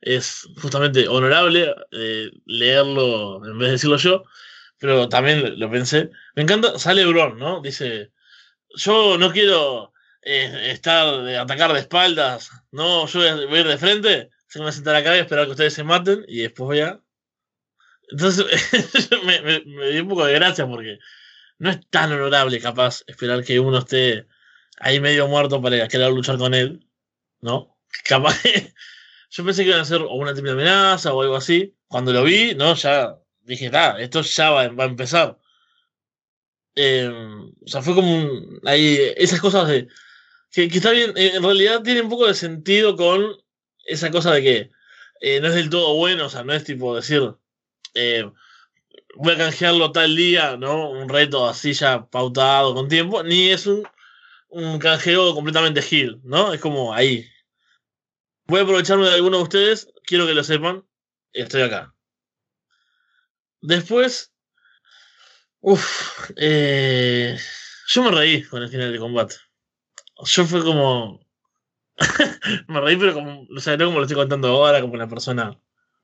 es 0.00 0.46
justamente 0.62 1.08
honorable 1.08 1.74
eh, 1.90 2.30
leerlo 2.46 3.44
en 3.44 3.58
vez 3.58 3.68
de 3.68 3.72
decirlo 3.72 3.96
yo, 3.96 4.22
pero 4.78 5.08
también 5.08 5.58
lo 5.58 5.68
pensé. 5.68 6.10
Me 6.36 6.44
encanta, 6.44 6.78
sale 6.78 7.04
Bron, 7.06 7.36
¿no? 7.40 7.60
Dice, 7.60 8.12
yo 8.76 9.18
no 9.18 9.32
quiero 9.32 9.92
eh, 10.22 10.70
estar 10.70 11.22
de 11.22 11.38
atacar 11.38 11.72
de 11.72 11.80
espaldas, 11.80 12.52
no, 12.70 13.08
yo 13.08 13.18
voy 13.48 13.58
a, 13.58 13.60
ir 13.60 13.66
de 13.66 13.78
frente, 13.78 14.30
se 14.50 14.58
me 14.58 14.64
voy 14.64 14.70
a 14.70 14.72
sentar 14.72 14.96
acá 14.96 15.16
y 15.16 15.20
esperar 15.20 15.46
que 15.46 15.52
ustedes 15.52 15.72
se 15.72 15.84
maten 15.84 16.24
y 16.28 16.40
después 16.40 16.66
voy 16.66 16.80
a 16.80 17.00
entonces 18.10 18.44
me, 19.24 19.40
me, 19.40 19.60
me, 19.64 19.90
dio 19.90 20.02
un 20.02 20.08
poco 20.08 20.26
de 20.26 20.34
gracia 20.34 20.66
porque 20.66 20.98
no 21.58 21.70
es 21.70 21.80
tan 21.88 22.12
honorable 22.12 22.60
capaz 22.60 23.02
esperar 23.06 23.44
que 23.44 23.60
uno 23.60 23.78
esté 23.78 24.26
ahí 24.78 24.98
medio 24.98 25.28
muerto 25.28 25.62
para 25.62 25.86
querer 25.86 26.10
luchar 26.10 26.38
con 26.38 26.54
él, 26.54 26.84
¿no? 27.40 27.78
Capaz 28.04 28.36
yo 29.30 29.44
pensé 29.44 29.62
que 29.62 29.68
iban 29.68 29.80
a 29.80 29.82
hacer 29.82 30.02
una 30.02 30.32
triple 30.32 30.52
amenaza 30.52 31.12
o 31.14 31.22
algo 31.22 31.36
así. 31.36 31.76
Cuando 31.86 32.12
lo 32.12 32.24
vi, 32.24 32.54
no, 32.54 32.74
ya 32.74 33.16
dije, 33.42 33.70
ah, 33.72 33.96
esto 34.00 34.22
ya 34.22 34.50
va, 34.50 34.68
va 34.68 34.84
a 34.84 34.88
empezar. 34.88 35.38
Eh, 36.74 37.10
o 37.10 37.68
sea, 37.68 37.82
fue 37.82 37.94
como 37.94 38.14
un, 38.14 38.60
ahí 38.64 38.98
esas 39.16 39.40
cosas 39.40 39.68
de 39.68 39.88
que, 40.50 40.68
que, 40.68 40.78
está 40.78 40.90
bien, 40.92 41.12
en 41.16 41.42
realidad 41.42 41.82
tiene 41.82 42.00
un 42.00 42.08
poco 42.08 42.26
de 42.26 42.34
sentido 42.34 42.96
con 42.96 43.36
esa 43.90 44.10
cosa 44.10 44.32
de 44.32 44.42
que 44.42 44.70
eh, 45.20 45.40
no 45.40 45.48
es 45.48 45.54
del 45.54 45.70
todo 45.70 45.94
bueno, 45.96 46.26
o 46.26 46.30
sea, 46.30 46.44
no 46.44 46.52
es 46.52 46.64
tipo 46.64 46.96
decir 46.96 47.34
eh, 47.94 48.30
voy 49.16 49.34
a 49.34 49.38
canjearlo 49.38 49.92
tal 49.92 50.16
día, 50.16 50.56
¿no? 50.56 50.90
Un 50.90 51.08
reto 51.08 51.48
así 51.48 51.72
ya 51.72 52.06
pautado 52.06 52.74
con 52.74 52.88
tiempo, 52.88 53.22
ni 53.22 53.50
es 53.50 53.66
un, 53.66 53.86
un 54.48 54.78
canjeo 54.78 55.34
completamente 55.34 55.82
gil, 55.82 56.20
¿no? 56.24 56.52
Es 56.52 56.60
como 56.60 56.94
ahí. 56.94 57.28
Voy 58.46 58.60
a 58.60 58.62
aprovecharme 58.62 59.06
de 59.06 59.14
alguno 59.14 59.38
de 59.38 59.42
ustedes, 59.44 59.88
quiero 60.04 60.26
que 60.26 60.34
lo 60.34 60.44
sepan, 60.44 60.84
estoy 61.32 61.62
acá. 61.62 61.94
Después, 63.60 64.32
uff, 65.60 66.30
eh, 66.36 67.38
yo 67.88 68.02
me 68.02 68.10
reí 68.10 68.42
con 68.44 68.62
el 68.62 68.68
final 68.68 68.90
del 68.90 69.00
combate. 69.00 69.36
Yo 70.24 70.44
fue 70.46 70.62
como... 70.62 71.20
me 72.68 72.80
reí, 72.80 72.96
pero 72.96 73.14
como, 73.14 73.46
o 73.54 73.60
sea, 73.60 73.76
no 73.76 73.86
como 73.86 73.98
lo 73.98 74.04
estoy 74.04 74.16
contando 74.16 74.48
ahora, 74.48 74.80
como 74.80 74.94
una 74.94 75.08
persona 75.08 75.58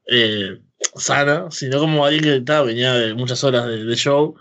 eh, 0.07 0.59
sana, 0.95 1.47
sino 1.51 1.79
como 1.79 2.05
alguien 2.05 2.23
que 2.23 2.37
estaba, 2.37 2.63
venía 2.63 2.95
de 2.95 3.15
muchas 3.15 3.43
horas 3.45 3.67
de, 3.67 3.85
de 3.85 3.97
show. 3.97 4.37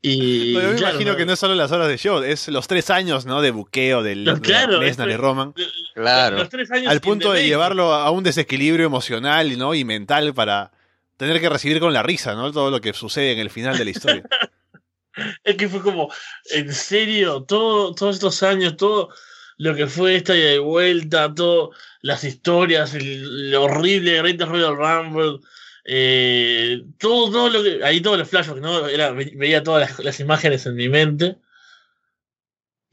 Y, 0.00 0.54
Pero 0.54 0.68
yo 0.68 0.72
me 0.72 0.78
claro, 0.78 0.94
imagino 0.94 1.12
no, 1.12 1.16
que 1.18 1.26
no 1.26 1.32
es 1.32 1.38
solo 1.38 1.54
las 1.54 1.72
horas 1.72 1.88
de 1.88 1.98
show, 1.98 2.22
es 2.22 2.48
los 2.48 2.66
tres 2.68 2.90
años 2.90 3.26
¿no? 3.26 3.42
de 3.42 3.50
buqueo 3.50 4.02
del 4.02 4.24
no, 4.24 4.40
claro, 4.40 4.78
de 4.78 4.86
Lesnar 4.86 5.10
y 5.10 5.16
Roman. 5.16 5.54
Claro. 5.94 6.38
Los 6.38 6.48
tres 6.48 6.70
años 6.70 6.90
Al 6.90 7.00
punto 7.00 7.32
de, 7.32 7.40
de 7.40 7.46
llevarlo 7.46 7.92
a 7.92 8.10
un 8.10 8.24
desequilibrio 8.24 8.86
emocional 8.86 9.58
¿no? 9.58 9.74
y 9.74 9.84
mental 9.84 10.34
para 10.34 10.72
tener 11.16 11.40
que 11.40 11.48
recibir 11.48 11.78
con 11.78 11.92
la 11.92 12.02
risa 12.02 12.34
¿no? 12.34 12.50
todo 12.52 12.70
lo 12.70 12.80
que 12.80 12.92
sucede 12.92 13.32
en 13.32 13.38
el 13.38 13.50
final 13.50 13.78
de 13.78 13.84
la 13.84 13.90
historia. 13.90 14.22
es 15.44 15.56
que 15.56 15.68
fue 15.68 15.80
como, 15.80 16.12
en 16.50 16.72
serio, 16.72 17.42
todo, 17.42 17.94
todos 17.94 18.16
estos 18.16 18.42
años, 18.42 18.76
todo 18.76 19.10
lo 19.58 19.74
que 19.74 19.86
fue 19.86 20.16
esta 20.16 20.36
y 20.36 20.40
de 20.40 20.58
vuelta, 20.58 21.34
todo, 21.34 21.72
las 22.00 22.24
historias, 22.24 22.94
el, 22.94 23.54
horrible 23.54 24.18
Great 24.18 24.40
Royal 24.42 24.76
Rumble, 24.76 25.40
eh, 25.84 26.84
todo, 26.98 27.30
todo 27.30 27.50
lo 27.50 27.62
que, 27.62 27.84
ahí 27.84 28.00
todos 28.00 28.18
los 28.18 28.28
flashbacks, 28.28 28.60
¿no? 28.60 28.86
Era, 28.88 29.12
veía 29.12 29.62
todas 29.62 29.98
las, 30.00 30.20
imágenes 30.20 30.66
en 30.66 30.74
mi 30.76 30.88
mente. 30.88 31.38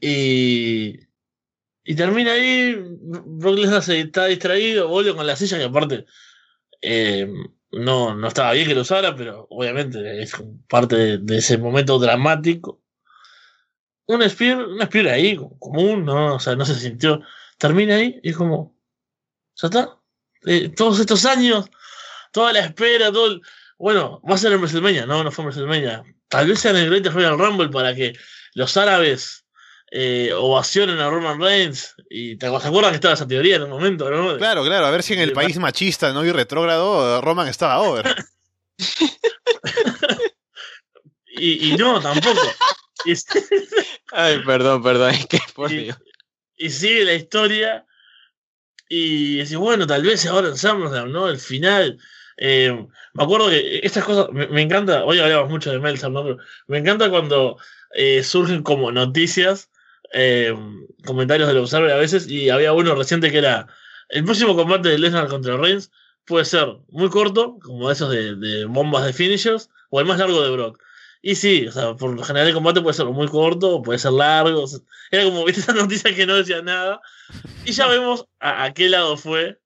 Y, 0.00 1.00
y 1.84 1.94
termina 1.94 2.32
ahí, 2.32 2.76
Brock 2.80 3.58
Lesnar 3.58 3.82
se 3.82 4.00
está 4.00 4.26
distraído, 4.26 4.88
vuelve 4.88 5.14
con 5.14 5.26
la 5.26 5.36
silla 5.36 5.58
que 5.58 5.64
aparte 5.64 6.06
eh, 6.82 7.28
no, 7.72 8.14
no 8.14 8.28
estaba 8.28 8.52
bien 8.52 8.66
que 8.66 8.74
lo 8.74 8.82
usara, 8.82 9.14
pero 9.16 9.46
obviamente 9.50 10.22
es 10.22 10.32
parte 10.68 11.18
de 11.18 11.36
ese 11.38 11.58
momento 11.58 11.98
dramático 11.98 12.79
un 14.10 14.28
Spear, 14.28 14.58
un 14.58 14.82
Spear 14.82 15.08
ahí, 15.08 15.38
común, 15.58 16.04
¿no? 16.04 16.36
O 16.36 16.40
sea, 16.40 16.56
no 16.56 16.64
se 16.64 16.74
sintió. 16.74 17.20
Termina 17.58 17.96
ahí 17.96 18.18
y 18.22 18.30
es 18.30 18.36
como. 18.36 18.74
¿Ya 19.56 19.68
está? 19.68 19.96
Eh, 20.46 20.70
todos 20.70 20.98
estos 21.00 21.24
años, 21.26 21.66
toda 22.32 22.52
la 22.52 22.60
espera, 22.60 23.12
todo 23.12 23.26
el. 23.26 23.42
Bueno, 23.78 24.20
va 24.28 24.34
a 24.34 24.38
ser 24.38 24.52
en 24.52 24.58
WrestleMania, 24.58 25.06
no, 25.06 25.24
no 25.24 25.30
fue 25.30 25.42
en 25.42 25.50
WrestleMania. 25.50 26.04
Tal 26.28 26.48
vez 26.48 26.60
sea 26.60 26.72
en 26.72 26.78
el 26.78 26.90
Great 26.90 27.06
Royal 27.06 27.38
Rumble 27.38 27.70
para 27.70 27.94
que 27.94 28.14
los 28.54 28.76
árabes 28.76 29.44
eh, 29.90 30.32
ovacionen 30.34 30.98
a 30.98 31.08
Roman 31.08 31.40
Reigns. 31.40 31.94
Y 32.08 32.36
te, 32.36 32.48
¿se 32.48 32.68
acuerdan 32.68 32.90
que 32.90 32.96
estaba 32.96 33.14
esa 33.14 33.26
teoría 33.26 33.56
en 33.56 33.62
un 33.62 33.70
momento, 33.70 34.10
no? 34.10 34.36
Claro, 34.36 34.64
claro, 34.64 34.86
a 34.86 34.90
ver 34.90 35.02
si 35.02 35.14
en 35.14 35.20
el 35.20 35.32
país 35.32 35.58
machista 35.58 36.12
¿no? 36.12 36.24
y 36.24 36.32
retrógrado 36.32 37.20
Roman 37.20 37.48
estaba 37.48 37.80
over. 37.80 38.14
y, 41.26 41.72
y 41.72 41.76
no, 41.76 42.00
tampoco. 42.00 42.40
Ay, 44.12 44.40
perdón, 44.44 44.82
perdón, 44.82 45.10
es 45.14 45.26
que 45.26 45.38
por 45.54 45.72
y, 45.72 45.84
Dios. 45.84 45.98
y 46.56 46.70
sigue 46.70 47.04
la 47.04 47.14
historia. 47.14 47.86
Y 48.88 49.36
decís, 49.36 49.56
bueno, 49.56 49.86
tal 49.86 50.02
vez 50.02 50.26
ahora 50.26 50.48
en 50.48 50.56
SummerSlam, 50.56 51.12
¿no? 51.12 51.28
El 51.28 51.38
final. 51.38 51.98
Eh, 52.36 52.86
me 53.12 53.22
acuerdo 53.22 53.50
que 53.50 53.80
estas 53.82 54.04
cosas, 54.04 54.30
me, 54.32 54.46
me, 54.48 54.62
encanta, 54.62 55.04
hoy 55.04 55.20
hablamos 55.20 55.50
mucho 55.50 55.70
de 55.70 55.78
Meltzer, 55.78 56.10
¿no? 56.10 56.24
Pero 56.24 56.38
me 56.66 56.78
encanta 56.78 57.10
cuando 57.10 57.58
eh, 57.92 58.22
surgen 58.22 58.62
como 58.62 58.90
noticias, 58.90 59.70
eh, 60.12 60.56
comentarios 61.04 61.48
del 61.48 61.58
Observer 61.58 61.92
a 61.92 61.96
veces, 61.96 62.28
y 62.28 62.50
había 62.50 62.72
uno 62.72 62.94
reciente 62.94 63.30
que 63.30 63.38
era, 63.38 63.66
el 64.08 64.24
próximo 64.24 64.56
combate 64.56 64.88
de 64.88 64.98
Lesnar 64.98 65.28
contra 65.28 65.56
Reigns 65.56 65.90
puede 66.24 66.44
ser 66.44 66.78
muy 66.88 67.10
corto, 67.10 67.58
como 67.62 67.90
esos 67.90 68.10
de, 68.10 68.34
de 68.36 68.64
bombas 68.64 69.04
de 69.04 69.12
finishers, 69.12 69.68
o 69.90 70.00
el 70.00 70.06
más 70.06 70.18
largo 70.18 70.42
de 70.42 70.50
Brock. 70.50 70.82
Y 71.22 71.34
sí, 71.34 71.66
o 71.66 71.72
sea, 71.72 71.94
por 71.96 72.14
lo 72.14 72.22
general 72.22 72.48
el 72.48 72.54
combate 72.54 72.80
puede 72.80 72.94
ser 72.94 73.06
muy 73.06 73.28
corto, 73.28 73.82
puede 73.82 73.98
ser 73.98 74.12
largo. 74.12 74.64
Era 75.10 75.24
como, 75.24 75.44
viste, 75.46 75.60
esa 75.60 75.74
noticia 75.74 76.14
que 76.14 76.26
no 76.26 76.36
decía 76.36 76.62
nada. 76.62 77.00
Y 77.64 77.72
ya 77.72 77.86
vemos 77.88 78.26
a, 78.40 78.72
qué 78.72 78.88
lado 78.88 79.16
fue. 79.16 79.60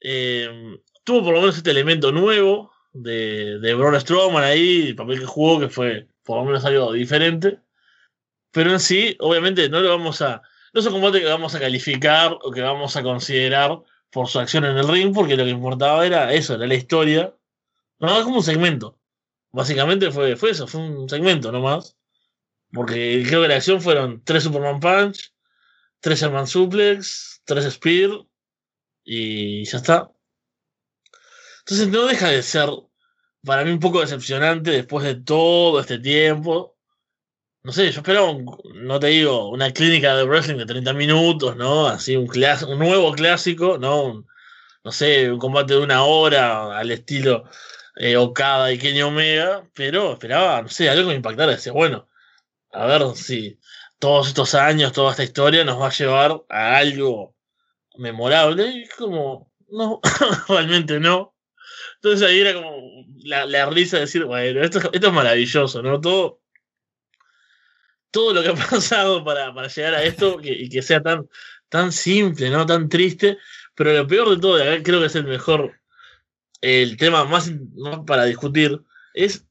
Eh, 0.00 0.78
tuvo 1.04 1.24
por 1.24 1.34
lo 1.34 1.40
menos 1.40 1.56
este 1.56 1.70
elemento 1.70 2.12
nuevo 2.12 2.72
de, 2.92 3.58
de 3.60 3.74
Braun 3.74 4.00
Strowman 4.00 4.42
ahí, 4.42 4.88
el 4.88 4.96
papel 4.96 5.20
que 5.20 5.26
jugó, 5.26 5.60
que 5.60 5.68
fue 5.68 6.08
por 6.24 6.38
lo 6.38 6.44
menos 6.46 6.64
algo 6.64 6.92
diferente. 6.92 7.60
Pero 8.52 8.70
en 8.72 8.80
sí, 8.80 9.16
obviamente, 9.20 9.68
no 9.68 9.80
lo 9.80 9.90
vamos 9.90 10.22
a. 10.22 10.42
No 10.72 10.80
es 10.80 10.86
un 10.86 10.92
combate 10.92 11.20
que 11.20 11.26
vamos 11.26 11.54
a 11.54 11.60
calificar 11.60 12.38
o 12.42 12.50
que 12.50 12.62
vamos 12.62 12.96
a 12.96 13.02
considerar 13.02 13.82
por 14.10 14.28
su 14.28 14.38
acción 14.38 14.64
en 14.64 14.78
el 14.78 14.88
ring, 14.88 15.14
porque 15.14 15.36
lo 15.36 15.44
que 15.44 15.50
importaba 15.50 16.06
era 16.06 16.32
eso, 16.32 16.54
era 16.54 16.66
la 16.66 16.74
historia. 16.74 17.34
No, 17.98 18.18
es 18.18 18.24
como 18.24 18.38
un 18.38 18.42
segmento. 18.42 18.98
Básicamente 19.52 20.10
fue, 20.10 20.36
fue 20.36 20.50
eso, 20.50 20.66
fue 20.66 20.80
un 20.80 21.08
segmento 21.08 21.52
nomás. 21.52 21.96
Porque 22.72 23.24
creo 23.26 23.42
que 23.42 23.48
la 23.48 23.56
acción 23.56 23.80
fueron 23.82 24.22
tres 24.24 24.44
Superman 24.44 24.80
Punch, 24.80 25.32
tres 26.00 26.20
Sherman 26.20 26.46
Suplex, 26.48 27.42
tres 27.44 27.72
Spear 27.74 28.10
y 29.04 29.64
ya 29.64 29.78
está. 29.78 30.10
Entonces 31.60 31.88
no 31.88 32.06
deja 32.06 32.28
de 32.28 32.42
ser 32.42 32.68
para 33.44 33.64
mí 33.64 33.70
un 33.70 33.80
poco 33.80 34.00
decepcionante 34.00 34.70
después 34.70 35.04
de 35.04 35.16
todo 35.16 35.80
este 35.80 35.98
tiempo. 35.98 36.76
No 37.64 37.72
sé, 37.72 37.90
yo 37.92 38.00
esperaba, 38.00 38.30
un- 38.30 38.46
no 38.74 39.00
te 39.00 39.08
digo, 39.08 39.50
una 39.50 39.72
clínica 39.72 40.16
de 40.16 40.24
wrestling 40.24 40.58
de 40.58 40.66
30 40.66 40.92
minutos, 40.94 41.56
¿no? 41.56 41.86
Así 41.88 42.16
un, 42.16 42.28
un 42.68 42.78
nuevo 42.78 43.12
clásico, 43.14 43.78
¿no? 43.78 44.04
Un- 44.04 44.26
no 44.84 44.92
sé, 44.92 45.30
un 45.32 45.38
combate 45.40 45.74
de 45.74 45.80
una 45.80 46.04
hora 46.04 46.78
al 46.78 46.90
estilo 46.92 47.44
eh, 47.96 48.16
Okada 48.16 48.72
y 48.72 48.78
Kenny 48.78 49.02
Omega, 49.02 49.68
pero 49.74 50.14
esperaba, 50.14 50.62
no 50.62 50.68
sé, 50.68 50.88
algo 50.88 51.02
que 51.04 51.08
me 51.08 51.16
impactara. 51.16 51.52
Decía, 51.52 51.72
bueno, 51.72 52.08
a 52.72 52.86
ver 52.86 53.02
si 53.16 53.58
todos 53.98 54.28
estos 54.28 54.54
años, 54.54 54.92
toda 54.92 55.12
esta 55.12 55.24
historia 55.24 55.64
nos 55.64 55.80
va 55.80 55.88
a 55.88 55.92
llevar 55.92 56.44
a 56.48 56.76
algo 56.78 57.36
memorable. 57.96 58.68
Y 58.68 58.88
como, 58.88 59.52
no, 59.68 60.00
realmente 60.48 61.00
no. 61.00 61.36
Entonces 61.96 62.28
ahí 62.28 62.40
era 62.40 62.54
como 62.54 62.76
la, 63.24 63.46
la 63.46 63.66
risa 63.66 63.96
de 63.96 64.02
decir, 64.02 64.24
bueno, 64.24 64.62
esto, 64.62 64.78
esto 64.92 65.06
es 65.06 65.12
maravilloso, 65.12 65.82
¿no? 65.82 66.00
Todo, 66.00 66.40
todo 68.10 68.32
lo 68.32 68.42
que 68.42 68.48
ha 68.48 68.54
pasado 68.70 69.24
para, 69.24 69.54
para 69.54 69.68
llegar 69.68 69.94
a 69.94 70.02
esto 70.02 70.38
y 70.42 70.68
que 70.68 70.82
sea 70.82 71.02
tan, 71.02 71.28
tan 71.68 71.92
simple, 71.92 72.50
¿no? 72.50 72.66
Tan 72.66 72.88
triste. 72.88 73.38
Pero 73.74 73.92
lo 73.92 74.06
peor 74.06 74.30
de 74.30 74.40
todo, 74.40 74.58
creo 74.82 75.00
que 75.00 75.06
es 75.06 75.16
el 75.16 75.24
mejor, 75.24 75.80
el 76.62 76.96
tema 76.96 77.24
más 77.24 77.50
para 78.06 78.24
discutir, 78.24 78.80
es 79.14 79.46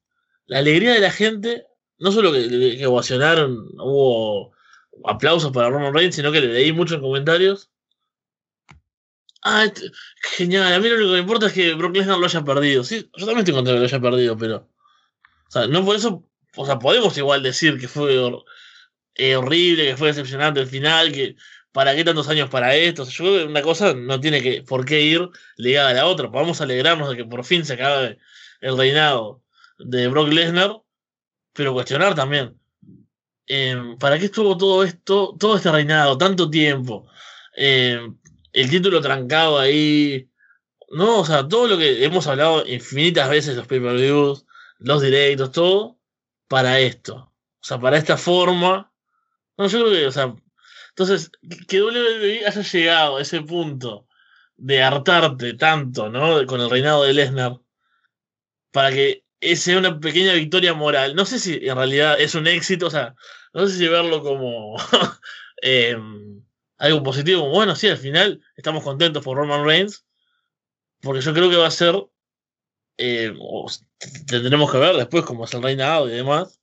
la 0.48 0.60
alegría 0.60 0.94
de 0.94 1.02
la 1.02 1.12
gente. 1.12 1.68
No 2.00 2.12
solo 2.12 2.32
que, 2.32 2.78
que 2.78 2.86
ovacionaron, 2.88 3.68
hubo 3.78 4.54
aplausos 5.06 5.52
para 5.52 5.70
Roman 5.70 5.94
Reigns, 5.94 6.16
sino 6.16 6.32
que 6.32 6.42
le 6.42 6.48
leí 6.48 6.72
mucho 6.72 6.96
en 6.96 7.02
comentarios. 7.02 7.70
Ah, 9.44 9.66
este- 9.66 9.92
genial. 10.36 10.74
A 10.74 10.80
mí 10.80 10.88
lo 10.88 10.96
único 10.96 11.10
que 11.10 11.16
me 11.16 11.20
importa 11.22 11.48
es 11.48 11.54
que 11.54 11.74
Brock 11.74 11.96
Lesnar 11.96 12.18
lo 12.18 12.26
haya 12.26 12.44
perdido. 12.44 12.84
Sí, 12.84 13.10
yo 13.18 13.26
también 13.26 13.40
estoy 13.40 13.56
de 13.64 13.72
que 13.72 13.80
lo 13.80 13.86
haya 13.86 14.00
perdido, 14.00 14.38
pero. 14.38 14.70
O 15.48 15.52
sea, 15.52 15.68
no 15.68 15.84
por 15.86 15.96
eso. 15.96 16.28
O 16.56 16.66
sea, 16.66 16.80
podemos 16.80 17.18
igual 17.18 17.44
decir 17.44 17.80
que 17.80 17.88
fue 17.88 18.16
eh, 19.16 19.36
horrible, 19.36 19.86
que 19.86 19.98
fue 19.98 20.08
decepcionante 20.10 20.60
el 20.60 20.68
final, 20.68 21.12
que 21.12 21.36
para 21.72 21.96
qué 21.96 22.04
tantos 22.04 22.28
años 22.30 22.50
para 22.50 22.76
esto. 22.76 23.06
Yo 23.06 23.24
creo 23.24 23.38
que 23.40 23.46
una 23.46 23.62
cosa 23.62 23.94
no 23.94 24.20
tiene 24.20 24.42
que 24.42 24.64
por 24.64 24.86
qué 24.86 25.02
ir 25.02 25.30
ligada 25.58 25.90
a 25.90 25.94
la 25.94 26.06
otra. 26.08 26.32
Podemos 26.32 26.62
alegrarnos 26.62 27.10
de 27.10 27.18
que 27.18 27.26
por 27.26 27.44
fin 27.46 27.66
se 27.66 27.74
acabe 27.74 28.20
el 28.62 28.78
reinado 28.78 29.42
de 29.80 30.08
Brock 30.08 30.30
Lesnar, 30.30 30.82
pero 31.54 31.74
cuestionar 31.74 32.16
también. 32.16 32.58
em, 33.48 33.98
¿Para 33.98 34.18
qué 34.20 34.26
estuvo 34.26 34.58
todo 34.58 34.84
esto, 34.84 35.36
todo 35.40 35.58
este 35.58 35.72
reinado, 35.72 36.18
tanto 36.18 36.50
tiempo? 36.50 37.08
Em, 37.56 38.18
el 38.54 38.70
título 38.70 39.02
trancado 39.02 39.60
ahí. 39.60 40.30
No, 40.90 41.20
o 41.22 41.26
sea, 41.26 41.48
todo 41.48 41.68
lo 41.68 41.78
que 41.78 42.04
hemos 42.06 42.28
hablado 42.28 42.66
infinitas 42.68 43.30
veces, 43.30 43.56
los 43.56 43.68
pay-per-views, 43.68 44.46
los 44.80 45.02
directos, 45.02 45.52
todo, 45.52 46.00
para 46.48 46.80
esto. 46.80 47.34
O 47.62 47.64
sea, 47.64 47.80
para 47.80 47.98
esta 47.98 48.18
forma. 48.18 48.92
No, 49.58 49.68
yo 49.68 49.80
creo 49.80 49.92
que, 49.92 50.08
o 50.08 50.12
sea, 50.12 50.36
entonces, 50.92 51.32
que- 51.68 51.82
WWE 51.82 52.46
haya 52.48 52.62
llegado 52.62 53.18
a 53.18 53.22
ese 53.22 53.42
punto 53.42 54.08
de 54.58 54.84
hartarte 54.84 55.54
tanto, 55.56 56.10
¿no? 56.10 56.46
Con 56.46 56.62
el 56.62 56.70
reinado 56.70 57.04
de 57.04 57.14
Lesnar, 57.14 57.54
para 58.72 58.92
que 58.92 59.24
sea 59.56 59.78
una 59.80 60.00
pequeña 60.00 60.34
victoria 60.34 60.74
moral. 60.74 61.16
No 61.16 61.26
sé 61.26 61.40
si 61.40 61.56
en 61.68 61.76
realidad 61.76 62.20
es 62.20 62.36
un 62.36 62.48
éxito, 62.48 62.88
o 62.88 62.90
sea, 62.90 63.16
no 63.54 63.68
sé 63.68 63.78
si 63.78 63.88
verlo 63.88 64.22
como 64.22 64.76
em, 65.62 66.44
algo 66.78 67.04
positivo, 67.04 67.50
bueno, 67.50 67.76
sí, 67.76 67.88
al 67.88 67.98
final 67.98 68.42
estamos 68.56 68.84
contentos 68.84 69.24
por 69.24 69.38
Roman 69.38 69.66
Reigns, 69.66 70.06
porque 71.02 71.22
yo 71.22 71.34
creo 71.34 71.50
que 71.50 71.58
va 71.58 71.68
a 71.68 71.72
ser, 71.72 71.96
s- 73.68 73.86
tendremos 74.28 74.72
que 74.72 74.78
ver 74.78 74.96
después 74.96 75.24
cómo 75.26 75.46
es 75.46 75.54
el 75.54 75.64
reinado 75.64 76.08
y 76.10 76.14
demás, 76.14 76.60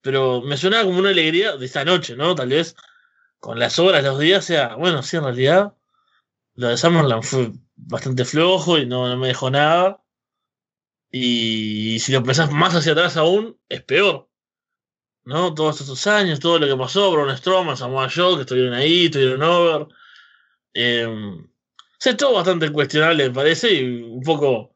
pero 0.00 0.42
me 0.42 0.56
suena 0.56 0.82
como 0.84 0.98
una 0.98 1.10
alegría 1.10 1.56
de 1.56 1.66
esta 1.66 1.84
noche, 1.84 2.16
¿no? 2.16 2.34
Tal 2.34 2.48
vez 2.48 2.74
con 3.44 3.58
las 3.58 3.78
horas, 3.78 4.02
los 4.02 4.18
días, 4.18 4.42
sea, 4.42 4.74
bueno, 4.76 5.02
sí, 5.02 5.18
en 5.18 5.24
realidad, 5.24 5.74
lo 6.54 6.68
de 6.68 6.78
Summerland 6.78 7.22
fue 7.22 7.52
bastante 7.76 8.24
flojo 8.24 8.78
y 8.78 8.86
no, 8.86 9.14
me 9.18 9.28
dejó 9.28 9.50
nada. 9.50 10.02
Y 11.10 11.98
si 12.00 12.12
lo 12.12 12.22
pensás 12.22 12.50
más 12.50 12.74
hacia 12.74 12.92
atrás 12.92 13.18
aún, 13.18 13.58
es 13.68 13.82
peor. 13.82 14.30
¿No? 15.24 15.52
Todos 15.52 15.82
estos 15.82 16.06
años, 16.06 16.40
todo 16.40 16.58
lo 16.58 16.66
que 16.66 16.74
pasó, 16.74 17.12
Braun 17.12 17.36
Strowman, 17.36 17.76
Samoa 17.76 18.08
Joe, 18.08 18.36
que 18.36 18.40
estuvieron 18.42 18.72
ahí, 18.72 19.06
estuvieron 19.06 19.42
over. 19.42 19.88
Eh, 20.72 21.06
o 21.06 22.16
todo 22.16 22.32
bastante 22.32 22.72
cuestionable, 22.72 23.28
me 23.28 23.34
parece, 23.34 23.74
y 23.74 24.02
un 24.04 24.22
poco, 24.22 24.74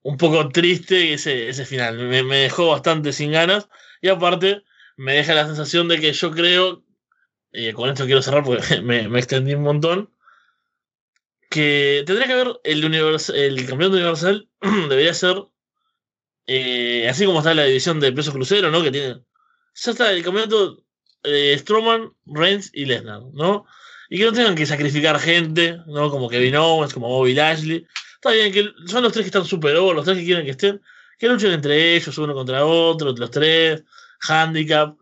un 0.00 0.16
poco 0.16 0.48
triste 0.48 1.12
ese, 1.12 1.50
ese 1.50 1.66
final. 1.66 1.98
Me, 1.98 2.22
me 2.22 2.38
dejó 2.38 2.68
bastante 2.70 3.12
sin 3.12 3.32
ganas. 3.32 3.68
Y 4.00 4.08
aparte, 4.08 4.62
me 4.96 5.12
deja 5.16 5.34
la 5.34 5.44
sensación 5.44 5.88
de 5.88 6.00
que 6.00 6.14
yo 6.14 6.30
creo, 6.30 6.85
con 7.74 7.88
esto 7.88 8.06
quiero 8.06 8.22
cerrar 8.22 8.44
porque 8.44 8.80
me, 8.82 9.18
extendí 9.18 9.54
un 9.54 9.62
montón, 9.62 10.10
que 11.50 12.02
tendría 12.06 12.26
que 12.26 12.32
haber 12.32 12.60
el, 12.64 12.84
univers 12.84 13.30
el 13.30 13.56
campeonato 13.66 13.96
universal, 13.96 14.48
debería 14.88 15.14
ser 15.14 15.46
eh, 16.46 17.08
así 17.08 17.26
como 17.26 17.38
está 17.38 17.54
la 17.54 17.64
división 17.64 17.98
de 18.00 18.12
pesos 18.12 18.32
crucero, 18.34 18.70
¿no? 18.70 18.82
Que 18.82 18.92
tiene. 18.92 19.22
Ya 19.74 19.90
está 19.90 20.12
el 20.12 20.22
campeonato 20.22 20.84
eh, 21.24 21.56
Strowman, 21.58 22.12
Reigns 22.26 22.70
y 22.72 22.84
Lesnar, 22.84 23.22
¿no? 23.32 23.66
Y 24.08 24.18
que 24.18 24.24
no 24.24 24.32
tengan 24.32 24.54
que 24.54 24.66
sacrificar 24.66 25.18
gente, 25.18 25.78
¿no? 25.86 26.10
Como 26.10 26.28
Kevin 26.28 26.56
Owens, 26.56 26.94
como 26.94 27.08
Bobby 27.08 27.34
Lashley. 27.34 27.86
Está 28.14 28.30
bien, 28.30 28.52
que 28.52 28.70
son 28.86 29.02
los 29.02 29.12
tres 29.12 29.24
que 29.24 29.28
están 29.28 29.44
super 29.44 29.76
over, 29.76 29.96
los 29.96 30.04
tres 30.04 30.18
que 30.18 30.24
quieren 30.24 30.44
que 30.44 30.52
estén. 30.52 30.80
Que 31.18 31.28
luchen 31.28 31.52
entre 31.52 31.96
ellos, 31.96 32.16
uno 32.18 32.34
contra 32.34 32.64
otro, 32.64 33.12
los 33.12 33.30
tres, 33.30 33.82
handicap, 34.20 34.96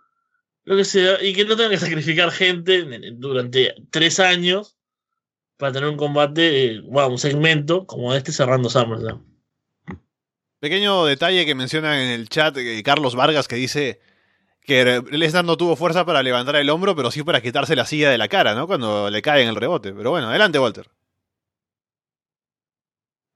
lo 0.65 0.77
que 0.77 0.85
sea. 0.85 1.23
Y 1.23 1.32
que 1.35 1.45
no 1.45 1.57
tengan 1.57 1.73
que 1.73 1.78
sacrificar 1.78 2.31
gente 2.31 2.78
en- 2.81 2.93
en- 3.05 3.20
durante 3.20 3.74
tres 3.91 4.20
años 4.20 4.77
para 5.57 5.73
tener 5.73 5.89
un 5.89 5.97
combate, 5.97 6.65
eh, 6.65 6.81
bueno, 6.85 7.11
un 7.11 7.19
segmento 7.19 7.86
como 7.86 8.15
este 8.15 8.32
cerrando 8.32 8.69
SummerSlam. 8.69 9.24
Pequeño 10.61 11.05
detalle 11.05 11.45
que 11.45 11.55
mencionan 11.55 11.99
en 12.01 12.11
el 12.11 12.28
chat 12.28 12.57
eh, 12.57 12.82
Carlos 12.82 13.15
Vargas 13.15 13.47
que 13.49 13.57
dice 13.57 14.01
que 14.62 15.03
Lesnar 15.11 15.45
no 15.45 15.59
tuvo 15.59 15.77
fuerza 15.77 16.07
para 16.07 16.23
levantar 16.23 16.57
el 16.57 16.70
hombro, 16.70 16.97
pero 16.97 17.11
sí 17.11 17.23
para 17.23 17.43
quitarse 17.43 17.77
la 17.77 17.85
silla 17.85 18.11
de 18.11 18.16
la 18.16 18.28
cara, 18.28 18.55
¿no? 18.55 18.66
Cuando 18.66 19.11
le 19.11 19.20
cae 19.20 19.43
en 19.43 19.49
el 19.51 19.57
rebote. 19.57 19.93
Pero 19.93 20.11
bueno, 20.11 20.28
adelante, 20.31 20.59
Walter. 20.59 20.89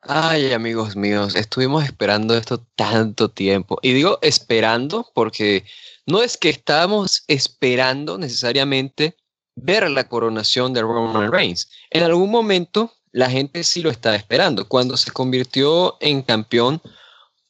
Ay, 0.01 0.53
amigos 0.53 0.97
míos, 0.97 1.35
estuvimos 1.35 1.85
esperando 1.85 2.35
esto 2.35 2.65
tanto 2.77 3.29
tiempo. 3.31 3.79
Y 3.83 3.93
digo 3.93 4.19
esperando 4.23 5.11
porque 5.15 5.65
no 6.09 6.23
es 6.23 6.39
que 6.39 6.49
estábamos 6.49 7.23
esperando 7.29 8.17
necesariamente 8.17 9.17
ver 9.55 9.91
la 9.91 10.09
coronación 10.09 10.73
de 10.73 10.81
Roman 10.81 11.31
Reigns. 11.31 11.71
En 11.91 12.03
algún 12.03 12.31
momento 12.31 12.95
la 13.13 13.29
gente 13.29 13.63
sí 13.63 13.83
lo 13.83 13.91
estaba 13.91 14.17
esperando. 14.17 14.67
Cuando 14.69 14.97
se 14.97 15.11
convirtió 15.11 15.99
en 16.01 16.23
campeón 16.23 16.81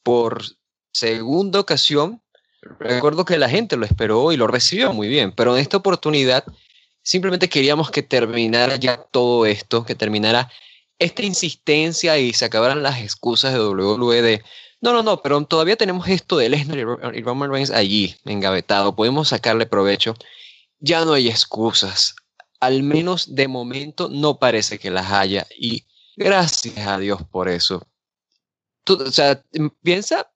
por 0.02 0.42
segunda 0.92 1.60
ocasión, 1.60 2.20
recuerdo 2.80 3.24
que 3.24 3.38
la 3.38 3.48
gente 3.48 3.76
lo 3.76 3.86
esperó 3.86 4.32
y 4.32 4.36
lo 4.36 4.48
recibió 4.48 4.92
muy 4.92 5.06
bien. 5.06 5.32
Pero 5.32 5.54
en 5.54 5.62
esta 5.62 5.76
oportunidad 5.76 6.44
simplemente 7.00 7.48
queríamos 7.48 7.92
que 7.92 8.02
terminara 8.02 8.74
ya 8.74 8.96
todo 8.96 9.46
esto, 9.46 9.84
que 9.84 9.94
terminara 9.94 10.50
esta 10.98 11.22
insistencia 11.22 12.18
y 12.18 12.32
se 12.32 12.46
acabaran 12.46 12.82
las 12.82 13.00
excusas 13.00 13.52
de 13.52 13.60
WWE 13.60 14.42
no, 14.80 14.92
no, 14.92 15.02
no, 15.02 15.20
pero 15.22 15.44
todavía 15.44 15.76
tenemos 15.76 16.06
esto 16.08 16.36
de 16.38 16.48
Lesnar 16.48 16.78
y 16.78 16.84
Ro- 16.84 17.14
y 17.14 17.22
Roman 17.22 17.50
Reigns 17.50 17.70
allí, 17.70 18.14
engavetado, 18.24 18.94
podemos 18.94 19.28
sacarle 19.28 19.66
provecho. 19.66 20.14
Ya 20.78 21.04
no 21.04 21.12
hay 21.14 21.28
excusas. 21.28 22.14
Al 22.60 22.82
menos 22.82 23.34
de 23.34 23.48
momento 23.48 24.08
no 24.08 24.38
parece 24.38 24.78
que 24.78 24.90
las 24.90 25.10
haya 25.12 25.46
y 25.56 25.84
gracias 26.16 26.78
a 26.86 26.98
Dios 26.98 27.22
por 27.30 27.48
eso. 27.48 27.86
O 28.88 29.10
sea, 29.10 29.42
piensa 29.82 30.30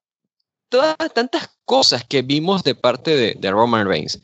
todas 0.69 0.97
tantas 1.15 1.51
cosas 1.65 2.05
que 2.05 2.23
vimos 2.23 2.63
de 2.65 2.75
parte 2.75 3.17
de, 3.17 3.35
de 3.39 3.51
Roman 3.51 3.87
Reigns. 3.87 4.21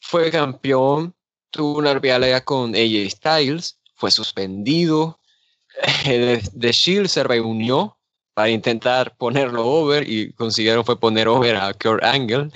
Fue 0.00 0.30
campeón, 0.30 1.14
tuvo 1.50 1.78
una 1.78 1.94
rivalidad 1.94 2.44
con 2.44 2.74
AJ 2.74 3.10
Styles, 3.10 3.78
fue 3.94 4.10
suspendido, 4.10 5.18
The 6.04 6.72
Shield 6.72 7.08
se 7.08 7.22
reunió 7.24 7.97
para 8.38 8.50
intentar 8.50 9.16
ponerlo 9.16 9.66
over 9.66 10.08
y 10.08 10.32
consiguieron 10.32 10.84
fue 10.84 11.00
poner 11.00 11.26
over 11.26 11.56
a 11.56 11.74
Kurt 11.74 12.04
Angle. 12.04 12.52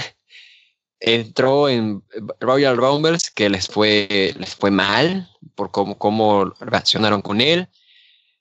Entró 1.01 1.69
en 1.69 2.05
Royal 2.39 2.77
Rumbles 2.77 3.33
que 3.33 3.51
les 3.51 3.67
fue, 3.67 4.33
les 4.39 4.55
fue 4.55 4.71
mal 4.71 5.29
por 5.57 5.73
cómo, 5.73 5.99
cómo 5.99 6.45
reaccionaron 6.61 7.21
con 7.21 7.41
él. 7.41 7.67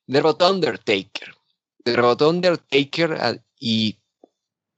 Derrotó 0.05 0.51
Undertaker. 0.51 1.33
Derrotó 1.83 2.29
Undertaker 2.29 3.13
a- 3.13 3.43
y 3.59 3.97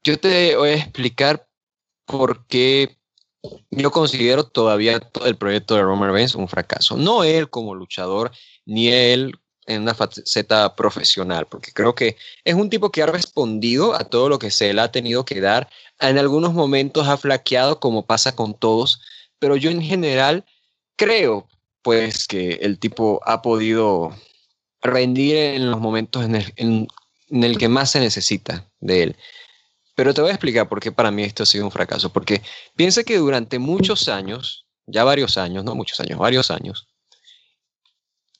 yo 0.02 0.18
te 0.18 0.56
voy 0.56 0.70
a 0.70 0.76
explicar 0.76 1.46
por 2.06 2.46
qué 2.46 2.96
yo 3.68 3.90
considero 3.90 4.44
todavía 4.44 5.02
el 5.26 5.36
proyecto 5.36 5.74
de 5.74 5.82
Roman 5.82 6.14
Reigns 6.14 6.34
un 6.34 6.48
fracaso. 6.48 6.96
No 6.96 7.24
él 7.24 7.50
como 7.50 7.74
luchador, 7.74 8.32
ni 8.64 8.88
él 8.88 9.38
en 9.66 9.82
una 9.82 9.94
faceta 9.94 10.74
profesional, 10.76 11.46
porque 11.46 11.72
creo 11.72 11.94
que 11.94 12.16
es 12.44 12.54
un 12.54 12.68
tipo 12.70 12.90
que 12.90 13.02
ha 13.02 13.06
respondido 13.06 13.94
a 13.94 14.04
todo 14.04 14.28
lo 14.28 14.38
que 14.38 14.50
se 14.50 14.72
le 14.72 14.80
ha 14.80 14.92
tenido 14.92 15.24
que 15.24 15.40
dar. 15.40 15.68
En 16.00 16.18
algunos 16.18 16.52
momentos 16.52 17.08
ha 17.08 17.16
flaqueado, 17.16 17.80
como 17.80 18.04
pasa 18.06 18.34
con 18.34 18.54
todos, 18.58 19.00
pero 19.38 19.56
yo 19.56 19.70
en 19.70 19.82
general 19.82 20.44
creo, 20.96 21.48
pues, 21.82 22.26
que 22.26 22.54
el 22.62 22.78
tipo 22.78 23.20
ha 23.24 23.42
podido 23.42 24.14
rendir 24.82 25.36
en 25.36 25.70
los 25.70 25.80
momentos 25.80 26.24
en 26.24 26.36
el, 26.36 26.52
en- 26.56 26.88
el 27.30 27.58
que 27.58 27.68
más 27.68 27.90
se 27.90 28.00
necesita 28.00 28.70
de 28.80 29.02
él. 29.02 29.16
Pero 29.96 30.12
te 30.12 30.20
voy 30.20 30.30
a 30.30 30.34
explicar 30.34 30.68
por 30.68 30.80
qué 30.80 30.92
para 30.92 31.10
mí 31.10 31.22
esto 31.22 31.42
ha 31.44 31.46
sido 31.46 31.64
un 31.64 31.70
fracaso. 31.70 32.12
Porque 32.12 32.42
piensa 32.76 33.02
que 33.04 33.16
durante 33.16 33.58
muchos 33.58 34.08
años, 34.08 34.66
ya 34.86 35.04
varios 35.04 35.38
años, 35.38 35.64
no 35.64 35.74
muchos 35.74 36.00
años, 36.00 36.18
varios 36.18 36.50
años, 36.50 36.86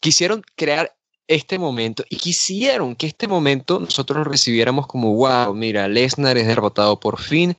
quisieron 0.01 0.43
crear 0.57 0.95
este 1.27 1.59
momento 1.59 2.05
y 2.09 2.17
quisieron 2.17 2.97
que 2.97 3.07
este 3.07 3.29
momento 3.29 3.81
nosotros 3.81 4.27
recibiéramos 4.27 4.87
como, 4.87 5.15
wow, 5.15 5.55
mira, 5.55 5.89
Lesnar 5.89 6.37
es 6.37 6.47
derrotado 6.47 7.01
por 7.01 7.21
fin 7.21 7.57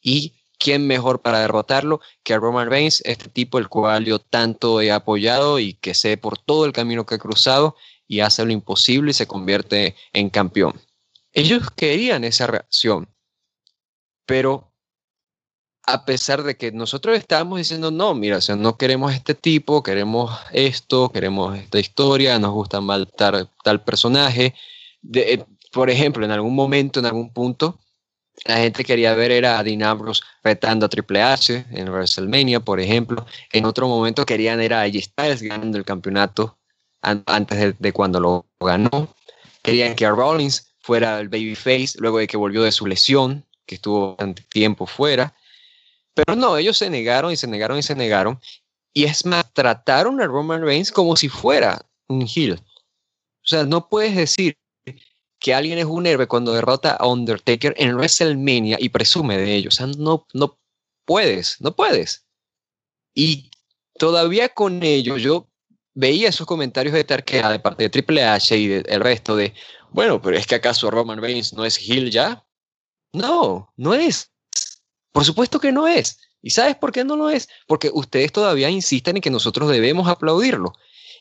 y 0.00 0.34
quién 0.58 0.86
mejor 0.86 1.22
para 1.22 1.40
derrotarlo 1.40 2.00
que 2.22 2.36
Roman 2.36 2.70
Reigns, 2.70 3.02
este 3.04 3.28
tipo 3.28 3.58
el 3.58 3.68
cual 3.68 4.04
yo 4.04 4.18
tanto 4.18 4.80
he 4.80 4.90
apoyado 4.90 5.58
y 5.58 5.74
que 5.74 5.94
sé 5.94 6.16
por 6.16 6.38
todo 6.38 6.64
el 6.64 6.72
camino 6.72 7.06
que 7.06 7.16
ha 7.16 7.18
cruzado 7.18 7.76
y 8.06 8.20
hace 8.20 8.44
lo 8.44 8.52
imposible 8.52 9.10
y 9.10 9.14
se 9.14 9.26
convierte 9.26 9.96
en 10.12 10.30
campeón. 10.30 10.80
Ellos 11.32 11.70
querían 11.70 12.24
esa 12.24 12.46
reacción, 12.46 13.08
pero 14.24 14.72
a 15.86 16.04
pesar 16.04 16.42
de 16.42 16.56
que 16.56 16.72
nosotros 16.72 17.16
estábamos 17.16 17.58
diciendo, 17.58 17.90
no, 17.90 18.12
mira, 18.14 18.40
no 18.58 18.76
queremos 18.76 19.14
este 19.14 19.34
tipo, 19.34 19.82
queremos 19.82 20.36
esto, 20.52 21.10
queremos 21.10 21.56
esta 21.56 21.78
historia, 21.78 22.38
nos 22.38 22.52
gusta 22.52 22.80
mal 22.80 23.06
tal, 23.16 23.48
tal 23.62 23.82
personaje. 23.84 24.52
Eh, 25.14 25.44
por 25.72 25.88
ejemplo, 25.88 26.24
en 26.24 26.32
algún 26.32 26.54
momento, 26.54 26.98
en 26.98 27.06
algún 27.06 27.32
punto, 27.32 27.78
la 28.44 28.56
gente 28.56 28.84
quería 28.84 29.14
ver 29.14 29.30
era 29.30 29.58
a 29.58 29.62
Dean 29.62 29.80
retando 30.42 30.86
a 30.86 30.88
Triple 30.88 31.22
H 31.22 31.66
en 31.70 31.88
WrestleMania, 31.88 32.60
por 32.60 32.80
ejemplo. 32.80 33.24
En 33.52 33.64
otro 33.64 33.88
momento 33.88 34.26
querían 34.26 34.60
era 34.60 34.82
a 34.82 34.88
Styles 34.88 35.40
ganando 35.42 35.78
el 35.78 35.84
campeonato 35.84 36.58
an- 37.00 37.22
antes 37.26 37.58
de, 37.58 37.74
de 37.78 37.92
cuando 37.92 38.20
lo 38.20 38.46
ganó. 38.60 39.14
Querían 39.62 39.94
que 39.94 40.04
a 40.04 40.10
Rollins 40.10 40.74
fuera 40.80 41.20
el 41.20 41.28
babyface 41.28 41.98
luego 41.98 42.18
de 42.18 42.26
que 42.26 42.36
volvió 42.36 42.62
de 42.62 42.72
su 42.72 42.86
lesión, 42.86 43.44
que 43.66 43.76
estuvo 43.76 44.10
bastante 44.10 44.42
tiempo 44.42 44.86
fuera. 44.86 45.34
Pero 46.16 46.34
no, 46.34 46.56
ellos 46.56 46.78
se 46.78 46.88
negaron 46.88 47.30
y 47.30 47.36
se 47.36 47.46
negaron 47.46 47.78
y 47.78 47.82
se 47.82 47.94
negaron. 47.94 48.40
Y 48.94 49.04
es 49.04 49.26
más, 49.26 49.52
trataron 49.52 50.18
a 50.22 50.26
Roman 50.26 50.62
Reigns 50.62 50.90
como 50.90 51.14
si 51.14 51.28
fuera 51.28 51.84
un 52.08 52.26
heel. 52.26 52.54
O 52.54 53.46
sea, 53.46 53.64
no 53.64 53.90
puedes 53.90 54.16
decir 54.16 54.56
que 55.38 55.52
alguien 55.52 55.78
es 55.78 55.84
un 55.84 56.06
héroe 56.06 56.26
cuando 56.26 56.54
derrota 56.54 56.96
a 56.96 57.06
Undertaker 57.06 57.74
en 57.76 57.94
WrestleMania 57.96 58.78
y 58.80 58.88
presume 58.88 59.36
de 59.36 59.56
ello. 59.56 59.68
O 59.68 59.72
sea, 59.72 59.88
no, 59.88 60.26
no 60.32 60.58
puedes, 61.04 61.60
no 61.60 61.76
puedes. 61.76 62.26
Y 63.14 63.50
todavía 63.98 64.48
con 64.48 64.82
ello, 64.82 65.18
yo 65.18 65.50
veía 65.92 66.30
esos 66.30 66.46
comentarios 66.46 66.94
de 66.94 67.04
tarquea 67.04 67.50
de 67.50 67.58
parte 67.58 67.82
de 67.82 67.90
Triple 67.90 68.24
H 68.24 68.56
y 68.56 68.68
del 68.68 69.00
resto 69.00 69.36
de, 69.36 69.52
bueno, 69.90 70.22
pero 70.22 70.38
es 70.38 70.46
que 70.46 70.54
acaso 70.54 70.90
Roman 70.90 71.20
Reigns 71.20 71.52
no 71.52 71.66
es 71.66 71.76
heel 71.76 72.10
ya. 72.10 72.46
No, 73.12 73.70
no 73.76 73.92
es. 73.92 74.32
Por 75.16 75.24
supuesto 75.24 75.58
que 75.58 75.72
no 75.72 75.88
es. 75.88 76.18
¿Y 76.42 76.50
sabes 76.50 76.76
por 76.76 76.92
qué 76.92 77.02
no 77.02 77.16
lo 77.16 77.30
es? 77.30 77.48
Porque 77.66 77.90
ustedes 77.90 78.30
todavía 78.32 78.68
insisten 78.68 79.16
en 79.16 79.22
que 79.22 79.30
nosotros 79.30 79.70
debemos 79.70 80.08
aplaudirlo. 80.08 80.74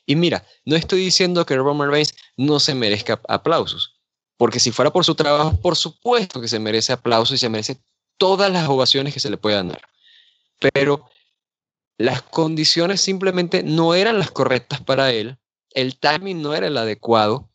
Y 0.06 0.18
mira, 0.18 0.46
no 0.66 0.76
estoy 0.76 1.00
diciendo 1.00 1.46
que 1.46 1.56
Roman 1.56 1.90
Reigns 1.90 2.14
no 2.36 2.60
se 2.60 2.76
merezca 2.76 3.22
aplausos, 3.30 3.96
porque 4.36 4.60
si 4.60 4.72
fuera 4.72 4.92
por 4.92 5.06
su 5.06 5.16
trabajo, 5.16 5.58
por 5.62 5.78
supuesto 5.78 6.42
que 6.42 6.50
se 6.50 6.60
merece 6.60 6.92
aplausos 6.92 7.36
y 7.36 7.38
se 7.38 7.48
merece 7.48 7.78
todas 8.18 8.52
las 8.52 8.68
ovaciones 8.68 9.14
que 9.14 9.22
se 9.22 9.30
le 9.30 9.38
puedan 9.38 9.70
dar. 9.70 9.88
Pero 10.74 11.10
las 11.98 12.22
condiciones 12.22 13.00
simplemente 13.00 13.64
no 13.64 13.94
eran 13.94 14.20
las 14.20 14.30
correctas 14.30 14.82
para 14.82 15.14
él, 15.14 15.38
el 15.72 15.98
timing 15.98 16.42
no 16.42 16.54
era 16.54 16.68
el 16.68 16.76
adecuado 16.76 17.50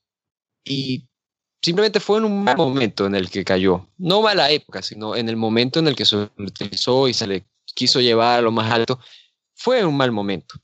y 0.64 1.09
simplemente 1.62 2.00
fue 2.00 2.18
en 2.18 2.24
un 2.24 2.44
mal 2.44 2.56
momento 2.56 3.06
en 3.06 3.14
el 3.14 3.30
que 3.30 3.44
cayó. 3.44 3.86
No 3.98 4.22
mala 4.22 4.50
época, 4.50 4.82
sino 4.82 5.16
en 5.16 5.28
el 5.28 5.36
momento 5.36 5.78
en 5.78 5.88
el 5.88 5.96
que 5.96 6.06
se 6.06 6.28
utilizó 6.38 7.08
y 7.08 7.14
se 7.14 7.26
le 7.26 7.44
quiso 7.74 8.00
llevar 8.00 8.38
a 8.38 8.42
lo 8.42 8.52
más 8.52 8.70
alto, 8.70 8.98
fue 9.54 9.84
un 9.84 9.96
mal 9.96 10.12
momento. 10.12 10.56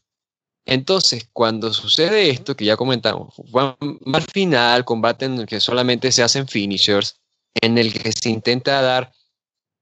Entonces, 0.64 1.28
cuando 1.32 1.73
sucede 1.73 2.31
esto, 2.31 2.56
que 2.56 2.64
ya 2.64 2.77
comentamos, 2.77 3.35
fue 3.51 3.77
un 3.81 4.01
mal 4.05 4.24
final, 4.32 4.85
combate 4.85 5.27
en 5.27 5.39
el 5.39 5.47
que 5.47 5.60
solamente 5.60 6.10
se 6.10 6.24
hacen 6.24 6.48
finishers, 6.48 7.20
en 7.55 7.78
el 7.78 7.93
que 7.93 8.10
se 8.10 8.31
intenta 8.31 8.82
dar 8.82 9.12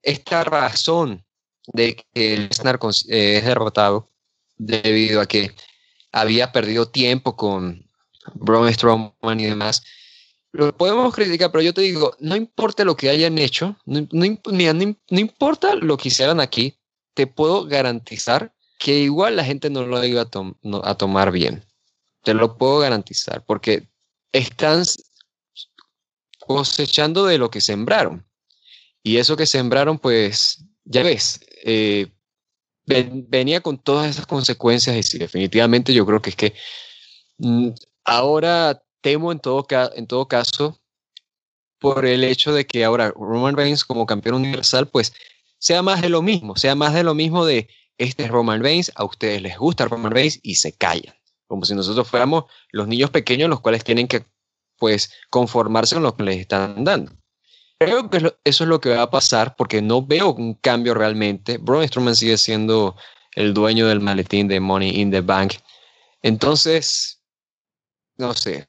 esta 0.02 0.44
razón 0.44 1.24
de 1.72 1.96
que 2.12 2.36
Lesnar 2.36 2.78
eh, 3.08 3.38
es 3.38 3.44
derrotado 3.44 4.10
debido 4.56 5.20
a 5.20 5.26
que 5.26 5.52
había 6.12 6.52
perdido 6.52 6.88
tiempo 6.88 7.34
con 7.34 7.88
Braun 8.34 8.72
Strowman 8.72 9.40
y 9.40 9.46
demás. 9.46 9.82
Lo 10.54 10.72
podemos 10.76 11.12
criticar, 11.12 11.50
pero 11.50 11.62
yo 11.62 11.74
te 11.74 11.80
digo, 11.80 12.14
no 12.20 12.36
importa 12.36 12.84
lo 12.84 12.96
que 12.96 13.10
hayan 13.10 13.38
hecho, 13.38 13.76
no, 13.86 14.06
no, 14.12 14.38
no, 14.52 14.96
no 15.10 15.18
importa 15.18 15.74
lo 15.74 15.96
que 15.96 16.10
hicieran 16.10 16.38
aquí, 16.38 16.78
te 17.12 17.26
puedo 17.26 17.66
garantizar 17.66 18.54
que 18.78 19.00
igual 19.00 19.34
la 19.34 19.44
gente 19.44 19.68
no 19.68 19.84
lo 19.84 20.04
iba 20.04 20.22
a, 20.22 20.24
tom 20.26 20.54
a, 20.84 20.94
tomar 20.94 21.32
bien. 21.32 21.64
Te 22.22 22.34
lo 22.34 22.56
puedo 22.56 22.78
garantizar, 22.78 23.44
porque 23.44 23.88
están 24.30 24.84
cosechando 26.38 27.26
de 27.26 27.38
lo 27.38 27.50
que 27.50 27.60
sembraron. 27.60 28.24
Y 29.02 29.16
eso 29.16 29.36
que 29.36 29.46
sembraron, 29.46 29.98
pues, 29.98 30.64
ya 30.84 31.02
ves, 31.02 31.40
eh, 31.64 32.12
ven, 32.86 33.26
venía 33.28 33.60
con 33.60 33.76
todas 33.76 34.08
esas 34.08 34.26
consecuencias 34.26 34.94
y 34.94 35.02
sí, 35.02 35.18
definitivamente 35.18 35.92
yo 35.92 36.06
creo 36.06 36.22
que 36.22 36.30
es 36.30 36.36
que 36.36 36.54
mm, 37.38 37.70
ahora 38.04 38.80
temo 39.04 39.32
en 39.32 39.38
todo, 39.38 39.66
en 39.94 40.06
todo 40.06 40.26
caso 40.26 40.80
por 41.78 42.06
el 42.06 42.24
hecho 42.24 42.54
de 42.54 42.66
que 42.66 42.84
ahora 42.84 43.12
Roman 43.14 43.54
Reigns 43.54 43.84
como 43.84 44.06
campeón 44.06 44.36
universal, 44.36 44.88
pues, 44.88 45.12
sea 45.58 45.82
más 45.82 46.00
de 46.00 46.08
lo 46.08 46.22
mismo, 46.22 46.56
sea 46.56 46.74
más 46.74 46.94
de 46.94 47.04
lo 47.04 47.14
mismo 47.14 47.44
de 47.44 47.68
este 47.98 48.24
es 48.24 48.30
Roman 48.30 48.62
Reigns, 48.62 48.90
a 48.94 49.04
ustedes 49.04 49.42
les 49.42 49.58
gusta 49.58 49.84
Roman 49.84 50.10
Reigns 50.10 50.40
y 50.42 50.54
se 50.54 50.72
callan. 50.72 51.14
Como 51.46 51.66
si 51.66 51.74
nosotros 51.74 52.08
fuéramos 52.08 52.44
los 52.72 52.88
niños 52.88 53.10
pequeños 53.10 53.50
los 53.50 53.60
cuales 53.60 53.84
tienen 53.84 54.08
que 54.08 54.24
pues 54.78 55.12
conformarse 55.28 55.96
con 55.96 56.04
lo 56.04 56.16
que 56.16 56.22
les 56.22 56.38
están 56.38 56.82
dando. 56.82 57.12
Creo 57.78 58.08
que 58.08 58.16
eso 58.16 58.64
es 58.64 58.68
lo 58.68 58.80
que 58.80 58.88
va 58.88 59.02
a 59.02 59.10
pasar 59.10 59.54
porque 59.54 59.82
no 59.82 60.00
veo 60.00 60.32
un 60.32 60.54
cambio 60.54 60.94
realmente. 60.94 61.58
Braun 61.58 61.86
Strowman 61.86 62.16
sigue 62.16 62.38
siendo 62.38 62.96
el 63.32 63.52
dueño 63.52 63.86
del 63.86 64.00
maletín 64.00 64.48
de 64.48 64.60
Money 64.60 64.98
in 64.98 65.10
the 65.10 65.20
Bank. 65.20 65.56
Entonces, 66.22 67.20
no 68.16 68.32
sé. 68.32 68.66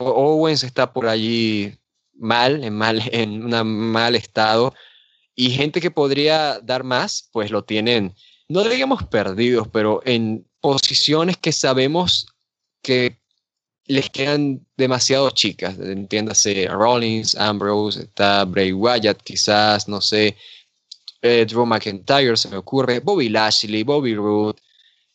Owens 0.00 0.64
está 0.64 0.92
por 0.92 1.06
allí 1.06 1.78
mal, 2.14 2.64
en, 2.64 2.76
mal, 2.76 3.02
en 3.12 3.52
un 3.52 3.90
mal 3.92 4.14
estado. 4.16 4.74
Y 5.34 5.50
gente 5.50 5.80
que 5.80 5.90
podría 5.90 6.60
dar 6.60 6.84
más, 6.84 7.28
pues 7.32 7.50
lo 7.50 7.64
tienen 7.64 8.14
no 8.50 8.64
digamos 8.64 9.04
perdidos, 9.04 9.68
pero 9.68 10.02
en 10.04 10.44
posiciones 10.60 11.36
que 11.36 11.52
sabemos 11.52 12.26
que 12.82 13.20
les 13.86 14.10
quedan 14.10 14.66
demasiado 14.76 15.30
chicas. 15.30 15.78
Entiéndase, 15.78 16.66
Rollins, 16.66 17.36
Ambrose, 17.36 18.02
está 18.02 18.44
Bray 18.44 18.72
Wyatt, 18.72 19.22
quizás, 19.22 19.86
no 19.86 20.00
sé, 20.00 20.36
eh, 21.22 21.46
Drew 21.48 21.64
McIntyre, 21.64 22.36
se 22.36 22.48
me 22.48 22.56
ocurre, 22.56 22.98
Bobby 22.98 23.28
Lashley, 23.28 23.84
Bobby 23.84 24.16
Roode. 24.16 24.60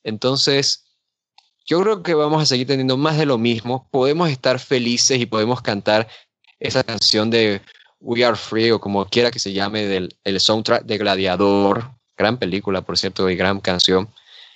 Entonces, 0.02 0.85
yo 1.66 1.82
creo 1.82 2.04
que 2.04 2.14
vamos 2.14 2.42
a 2.44 2.46
seguir 2.46 2.68
teniendo 2.68 2.96
más 2.96 3.18
de 3.18 3.26
lo 3.26 3.38
mismo. 3.38 3.88
Podemos 3.92 4.30
estar 4.30 4.60
felices 4.60 5.20
y 5.20 5.26
podemos 5.26 5.62
cantar 5.62 6.08
esa 6.60 6.84
canción 6.84 7.30
de 7.30 7.62
We 8.00 8.24
Are 8.24 8.36
Free 8.36 8.72
o 8.72 8.80
como 8.80 9.06
quiera 9.06 9.32
que 9.32 9.40
se 9.40 9.52
llame 9.52 9.86
del 9.86 10.16
el 10.24 10.40
soundtrack 10.40 10.84
de 10.86 10.98
Gladiador, 10.98 11.92
gran 12.16 12.38
película, 12.38 12.84
por 12.84 12.98
cierto, 12.98 13.30
y 13.30 13.36
gran 13.36 13.60
canción. 13.62 14.10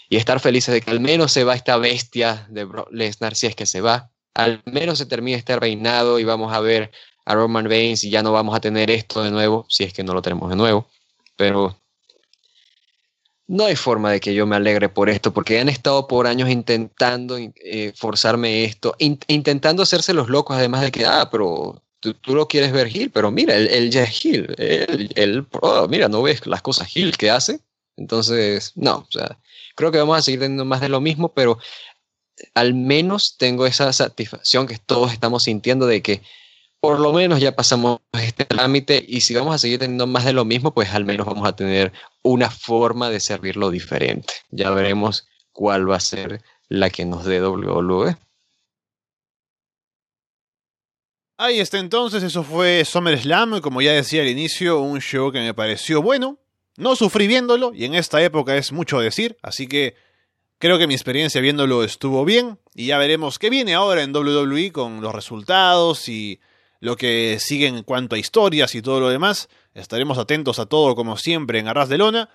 Y 0.07 0.17
estar 0.17 0.39
felices 0.39 0.73
de 0.73 0.81
que 0.81 0.91
al 0.91 0.99
menos 0.99 1.31
se 1.31 1.43
va 1.43 1.55
esta 1.55 1.77
bestia 1.77 2.47
de 2.49 2.63
Brock 2.63 2.89
Lesnar, 2.91 3.35
si 3.35 3.47
es 3.47 3.55
que 3.55 3.65
se 3.65 3.81
va. 3.81 4.11
al 4.35 4.61
menos 4.65 4.99
se 4.99 5.05
termine 5.05 5.37
este 5.37 5.57
reinado 5.57 6.19
y 6.19 6.23
vamos 6.23 6.53
a 6.53 6.59
ver 6.61 6.91
a 7.25 7.35
Roman 7.35 7.65
Reigns 7.65 8.03
y 8.03 8.09
ya 8.09 8.23
no 8.23 8.31
vamos 8.31 8.55
a 8.55 8.61
tener 8.61 8.89
esto 8.89 9.23
de 9.23 9.31
nuevo, 9.31 9.65
si 9.69 9.83
es 9.83 9.93
que 9.93 10.03
no 10.03 10.13
lo 10.13 10.21
tenemos 10.21 10.49
de 10.49 10.55
nuevo. 10.55 10.87
Pero 11.35 11.75
no 13.49 13.65
hay 13.65 13.75
forma 13.75 14.11
de 14.11 14.19
que 14.19 14.35
yo 14.35 14.45
me 14.45 14.55
alegre 14.55 14.89
por 14.89 15.09
esto, 15.09 15.33
porque 15.33 15.59
han 15.59 15.69
estado 15.69 16.07
por 16.07 16.27
años 16.27 16.49
intentando 16.49 17.35
eh, 17.39 17.91
forzarme 17.95 18.63
esto, 18.63 18.95
intentando 18.99 19.81
hacerse 19.81 20.13
los 20.13 20.29
locos, 20.29 20.55
además 20.55 20.81
de 20.81 20.91
que, 20.91 21.07
ah, 21.07 21.29
pero 21.31 21.81
tú, 21.99 22.13
lo 22.27 22.47
quieres 22.47 22.71
ver 22.71 22.89
Gil, 22.89 23.09
pero 23.09 23.31
mira, 23.31 23.55
él, 23.55 23.89
ya 23.89 24.03
es 24.03 24.11
Gil, 24.11 24.53
él, 24.59 25.47
oh, 25.61 25.87
mira, 25.87 26.07
no 26.07 26.21
ves 26.21 26.45
las 26.45 26.61
cosas 26.61 26.87
Gil 26.89 27.17
que 27.17 27.31
hace. 27.31 27.59
Entonces, 27.97 28.71
no, 28.75 28.97
o 28.97 29.07
sea, 29.09 29.39
creo 29.75 29.91
que 29.91 29.97
vamos 29.97 30.19
a 30.19 30.21
seguir 30.21 30.41
teniendo 30.41 30.63
más 30.63 30.79
de 30.79 30.89
lo 30.89 31.01
mismo, 31.01 31.33
pero 31.33 31.57
al 32.53 32.75
menos 32.75 33.35
tengo 33.37 33.65
esa 33.65 33.91
satisfacción 33.93 34.67
que 34.67 34.77
todos 34.77 35.11
estamos 35.11 35.43
sintiendo 35.43 35.87
de 35.87 36.03
que 36.03 36.21
por 36.79 36.99
lo 36.99 37.11
menos 37.11 37.39
ya 37.39 37.55
pasamos 37.55 37.99
este 38.13 38.45
trámite 38.45 39.03
y 39.05 39.21
si 39.21 39.35
vamos 39.35 39.55
a 39.55 39.57
seguir 39.57 39.79
teniendo 39.79 40.07
más 40.07 40.25
de 40.25 40.33
lo 40.33 40.45
mismo, 40.45 40.73
pues 40.73 40.89
al 40.93 41.05
menos 41.05 41.27
vamos 41.27 41.47
a 41.47 41.55
tener 41.55 41.91
una 42.23 42.49
forma 42.49 43.09
de 43.09 43.19
servirlo 43.19 43.69
diferente. 43.69 44.33
Ya 44.49 44.69
veremos 44.71 45.27
cuál 45.51 45.89
va 45.89 45.97
a 45.97 46.01
ser 46.01 46.41
la 46.69 46.89
que 46.89 47.05
nos 47.05 47.25
dé 47.25 47.41
WWE. 47.41 48.15
Ahí 51.37 51.59
está 51.59 51.79
entonces, 51.79 52.21
eso 52.21 52.43
fue 52.43 52.83
SummerSlam, 52.83 53.61
como 53.61 53.81
ya 53.81 53.93
decía 53.93 54.21
al 54.21 54.27
inicio, 54.27 54.79
un 54.79 54.99
show 54.99 55.31
que 55.31 55.39
me 55.39 55.53
pareció 55.53 56.01
bueno. 56.01 56.37
No 56.75 56.95
sufrí 56.95 57.27
viéndolo 57.27 57.73
y 57.73 57.85
en 57.85 57.95
esta 57.95 58.21
época 58.21 58.55
es 58.55 58.71
mucho 58.71 58.99
decir, 58.99 59.37
así 59.41 59.67
que 59.67 59.95
creo 60.59 60.77
que 60.77 60.87
mi 60.87 60.93
experiencia 60.93 61.41
viéndolo 61.41 61.83
estuvo 61.83 62.23
bien 62.23 62.57
y 62.73 62.87
ya 62.87 62.97
veremos 62.97 63.37
qué 63.37 63.49
viene 63.49 63.73
ahora 63.73 64.03
en 64.03 64.15
WWE 64.15 64.71
con 64.71 65.01
los 65.01 65.13
resultados 65.13 66.07
y 66.07 66.39
lo 66.79 66.95
que 66.95 67.37
sigue 67.39 67.67
en 67.67 67.83
cuanto 67.83 68.15
a 68.15 68.19
historias 68.19 68.75
y 68.75 68.81
todo 68.81 68.99
lo 68.99 69.09
demás. 69.09 69.49
Estaremos 69.73 70.17
atentos 70.17 70.59
a 70.59 70.65
todo 70.65 70.95
como 70.95 71.17
siempre 71.17 71.59
en 71.59 71.67
Arras 71.67 71.89
de 71.89 71.97
Lona. 71.97 72.29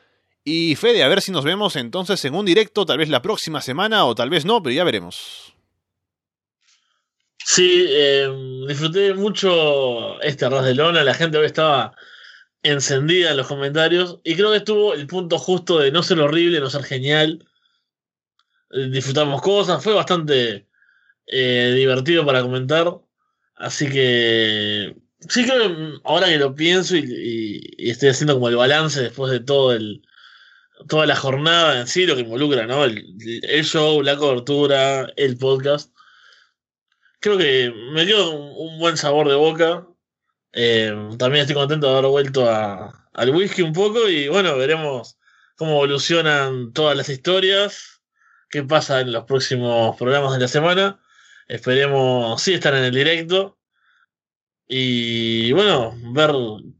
Y 0.44 0.76
Fede, 0.76 1.02
a 1.02 1.08
ver 1.08 1.22
si 1.22 1.32
nos 1.32 1.44
vemos 1.44 1.76
entonces 1.76 2.22
en 2.24 2.34
un 2.34 2.44
directo, 2.44 2.84
tal 2.84 2.98
vez 2.98 3.08
la 3.08 3.22
próxima 3.22 3.62
semana 3.62 4.04
o 4.04 4.14
tal 4.14 4.28
vez 4.28 4.44
no, 4.44 4.62
pero 4.62 4.74
ya 4.74 4.84
veremos. 4.84 5.54
Sí, 7.38 7.86
eh, 7.88 8.28
disfruté 8.68 9.14
mucho 9.14 10.20
este 10.22 10.44
Arras 10.44 10.64
de 10.64 10.74
Lona, 10.74 11.04
la 11.04 11.14
gente 11.14 11.38
hoy 11.38 11.46
estaba 11.46 11.94
encendida 12.62 13.30
en 13.30 13.36
los 13.36 13.46
comentarios 13.46 14.20
y 14.24 14.34
creo 14.34 14.50
que 14.50 14.56
estuvo 14.58 14.94
el 14.94 15.06
punto 15.06 15.38
justo 15.38 15.78
de 15.78 15.92
no 15.92 16.02
ser 16.02 16.20
horrible, 16.20 16.60
no 16.60 16.70
ser 16.70 16.84
genial. 16.84 17.46
Eh, 18.70 18.88
disfrutamos 18.90 19.40
cosas, 19.42 19.82
fue 19.84 19.94
bastante 19.94 20.66
eh, 21.26 21.72
divertido 21.76 22.24
para 22.26 22.42
comentar. 22.42 22.98
Así 23.56 23.88
que 23.88 24.96
sí 25.28 25.44
creo 25.44 25.68
que 25.68 25.98
ahora 26.04 26.28
que 26.28 26.38
lo 26.38 26.54
pienso 26.54 26.96
y, 26.96 27.74
estoy 27.78 28.10
haciendo 28.10 28.34
como 28.34 28.48
el 28.48 28.56
balance 28.56 29.02
después 29.02 29.30
de 29.32 29.40
todo 29.40 29.72
el 29.72 30.02
toda 30.88 31.06
la 31.06 31.16
jornada 31.16 31.80
en 31.80 31.86
sí, 31.86 32.06
lo 32.06 32.14
que 32.16 32.22
involucra, 32.22 32.66
¿no? 32.66 32.84
El, 32.84 33.64
show, 33.64 34.02
la 34.02 34.16
cobertura, 34.16 35.08
el 35.16 35.38
podcast. 35.38 35.92
Creo 37.20 37.38
que 37.38 37.72
me 37.92 38.04
dio 38.04 38.30
un, 38.30 38.78
buen 38.78 38.96
sabor 38.96 39.28
de 39.28 39.34
boca. 39.34 39.86
Eh, 40.52 40.92
también 41.18 41.42
estoy 41.42 41.54
contento 41.54 41.86
de 41.86 41.92
haber 41.98 42.10
vuelto 42.10 42.50
a, 42.50 43.08
al 43.14 43.30
whisky 43.30 43.62
un 43.62 43.72
poco 43.72 44.08
y 44.08 44.28
bueno, 44.28 44.56
veremos 44.56 45.16
cómo 45.56 45.72
evolucionan 45.72 46.72
todas 46.72 46.96
las 46.96 47.08
historias, 47.08 48.02
qué 48.50 48.62
pasa 48.62 49.00
en 49.00 49.12
los 49.12 49.24
próximos 49.24 49.96
programas 49.96 50.32
de 50.34 50.40
la 50.40 50.48
semana. 50.48 51.00
Esperemos 51.48 52.40
sí 52.40 52.54
estar 52.54 52.74
en 52.74 52.84
el 52.84 52.94
directo. 52.94 53.58
Y 54.66 55.52
bueno, 55.52 55.94
ver 56.12 56.32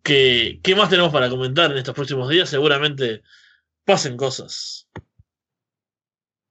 qué, 0.02 0.60
qué 0.62 0.74
más 0.74 0.88
tenemos 0.88 1.12
para 1.12 1.28
comentar 1.28 1.70
en 1.70 1.78
estos 1.78 1.94
próximos 1.94 2.28
días. 2.28 2.48
Seguramente 2.48 3.22
pasen 3.84 4.16
cosas. 4.16 4.88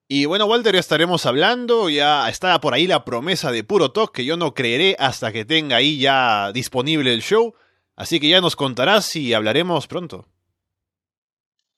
Y 0.07 0.25
bueno, 0.25 0.45
Walter, 0.45 0.75
ya 0.75 0.79
estaremos 0.79 1.25
hablando. 1.25 1.89
Ya 1.89 2.29
está 2.29 2.59
por 2.61 2.73
ahí 2.73 2.85
la 2.85 3.03
promesa 3.03 3.51
de 3.51 3.63
Puro 3.63 3.91
Talk, 3.91 4.13
que 4.13 4.25
yo 4.25 4.37
no 4.37 4.53
creeré 4.53 4.95
hasta 4.99 5.31
que 5.31 5.45
tenga 5.45 5.77
ahí 5.77 5.99
ya 5.99 6.51
disponible 6.51 7.13
el 7.13 7.21
show. 7.21 7.55
Así 7.95 8.19
que 8.19 8.29
ya 8.29 8.41
nos 8.41 8.55
contarás 8.55 9.15
y 9.15 9.33
hablaremos 9.33 9.87
pronto. 9.87 10.27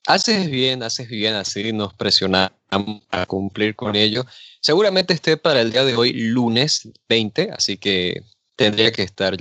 Haces 0.06 0.48
bien, 0.48 0.84
haces 0.84 1.08
bien, 1.08 1.34
así 1.34 1.72
nos 1.72 1.92
presionamos 1.92 2.52
a 3.10 3.26
cumplir 3.26 3.74
con 3.74 3.96
ello. 3.96 4.24
Seguramente 4.60 5.12
esté 5.12 5.36
para 5.36 5.60
el 5.60 5.72
día 5.72 5.84
de 5.84 5.96
hoy, 5.96 6.12
lunes 6.12 6.88
20, 7.08 7.50
así 7.50 7.76
que 7.76 8.22
tendría 8.54 8.92
que 8.92 9.02
estar 9.02 9.36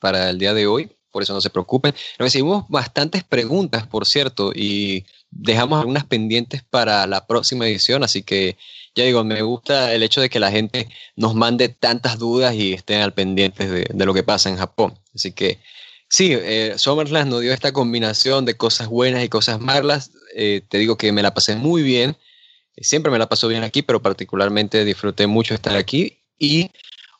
para 0.00 0.30
el 0.30 0.38
día 0.38 0.54
de 0.54 0.66
hoy, 0.66 0.90
por 1.12 1.22
eso 1.22 1.34
no 1.34 1.40
se 1.40 1.50
preocupen. 1.50 1.94
Recibimos 2.18 2.64
bastantes 2.68 3.22
preguntas, 3.22 3.86
por 3.86 4.06
cierto, 4.06 4.50
y 4.52 5.04
dejamos 5.30 5.78
algunas 5.78 6.04
pendientes 6.04 6.64
para 6.64 7.06
la 7.06 7.26
próxima 7.28 7.68
edición, 7.68 8.02
así 8.02 8.24
que 8.24 8.56
ya 8.96 9.04
digo, 9.04 9.22
me 9.22 9.42
gusta 9.42 9.94
el 9.94 10.02
hecho 10.02 10.20
de 10.20 10.30
que 10.30 10.40
la 10.40 10.50
gente 10.50 10.88
nos 11.14 11.36
mande 11.36 11.68
tantas 11.68 12.18
dudas 12.18 12.54
y 12.54 12.72
estén 12.72 13.02
al 13.02 13.14
pendiente 13.14 13.68
de, 13.68 13.86
de 13.88 14.06
lo 14.06 14.14
que 14.14 14.24
pasa 14.24 14.48
en 14.48 14.56
Japón. 14.56 14.98
Así 15.14 15.30
que 15.30 15.60
Sí, 16.08 16.32
eh, 16.32 16.74
Summerland 16.78 17.30
nos 17.30 17.42
dio 17.42 17.52
esta 17.52 17.72
combinación 17.72 18.44
de 18.46 18.56
cosas 18.56 18.88
buenas 18.88 19.22
y 19.22 19.28
cosas 19.28 19.60
malas. 19.60 20.10
Eh, 20.34 20.62
te 20.66 20.78
digo 20.78 20.96
que 20.96 21.12
me 21.12 21.22
la 21.22 21.34
pasé 21.34 21.56
muy 21.56 21.82
bien. 21.82 22.16
Siempre 22.76 23.12
me 23.12 23.18
la 23.18 23.28
paso 23.28 23.48
bien 23.48 23.62
aquí, 23.62 23.82
pero 23.82 24.00
particularmente 24.00 24.84
disfruté 24.84 25.26
mucho 25.26 25.54
estar 25.54 25.76
aquí. 25.76 26.22
Y 26.38 26.70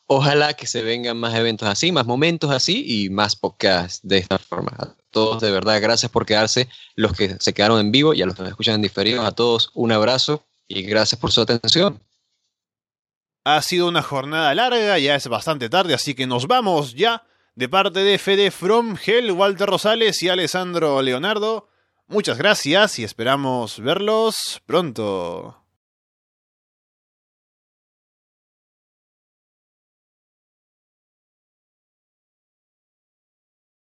ojalá 0.07 0.53
que 0.53 0.65
se 0.65 0.81
vengan 0.81 1.17
más 1.17 1.35
eventos 1.35 1.67
así, 1.67 1.91
más 1.91 2.07
momentos 2.07 2.49
así 2.49 2.83
y 3.03 3.09
más 3.09 3.35
podcasts 3.35 3.99
de 4.01 4.17
esta 4.17 4.39
forma. 4.39 4.71
A 4.79 4.95
todos, 5.11 5.41
de 5.41 5.51
verdad, 5.51 5.79
gracias 5.81 6.11
por 6.11 6.25
quedarse. 6.25 6.67
Los 6.95 7.13
que 7.13 7.35
se 7.39 7.53
quedaron 7.53 7.79
en 7.79 7.91
vivo 7.91 8.15
y 8.15 8.23
a 8.23 8.25
los 8.25 8.35
que 8.35 8.41
me 8.41 8.49
escuchan 8.49 8.75
en 8.75 8.81
diferido, 8.81 9.23
a 9.23 9.33
todos 9.33 9.69
un 9.75 9.91
abrazo 9.91 10.45
y 10.67 10.81
gracias 10.81 11.19
por 11.19 11.31
su 11.31 11.41
atención. 11.41 12.01
Ha 13.43 13.61
sido 13.61 13.87
una 13.87 14.01
jornada 14.01 14.53
larga, 14.55 14.97
ya 14.97 15.15
es 15.15 15.27
bastante 15.27 15.69
tarde, 15.69 15.93
así 15.93 16.15
que 16.15 16.27
nos 16.27 16.47
vamos 16.47 16.93
ya 16.93 17.23
de 17.55 17.69
parte 17.69 17.99
de 17.99 18.17
Fede 18.17 18.51
From 18.51 18.97
Hell, 19.03 19.31
Walter 19.31 19.69
Rosales 19.69 20.21
y 20.23 20.29
Alessandro 20.29 21.01
Leonardo. 21.01 21.67
Muchas 22.07 22.37
gracias 22.37 22.99
y 22.99 23.03
esperamos 23.03 23.79
verlos 23.79 24.61
pronto. 24.65 25.58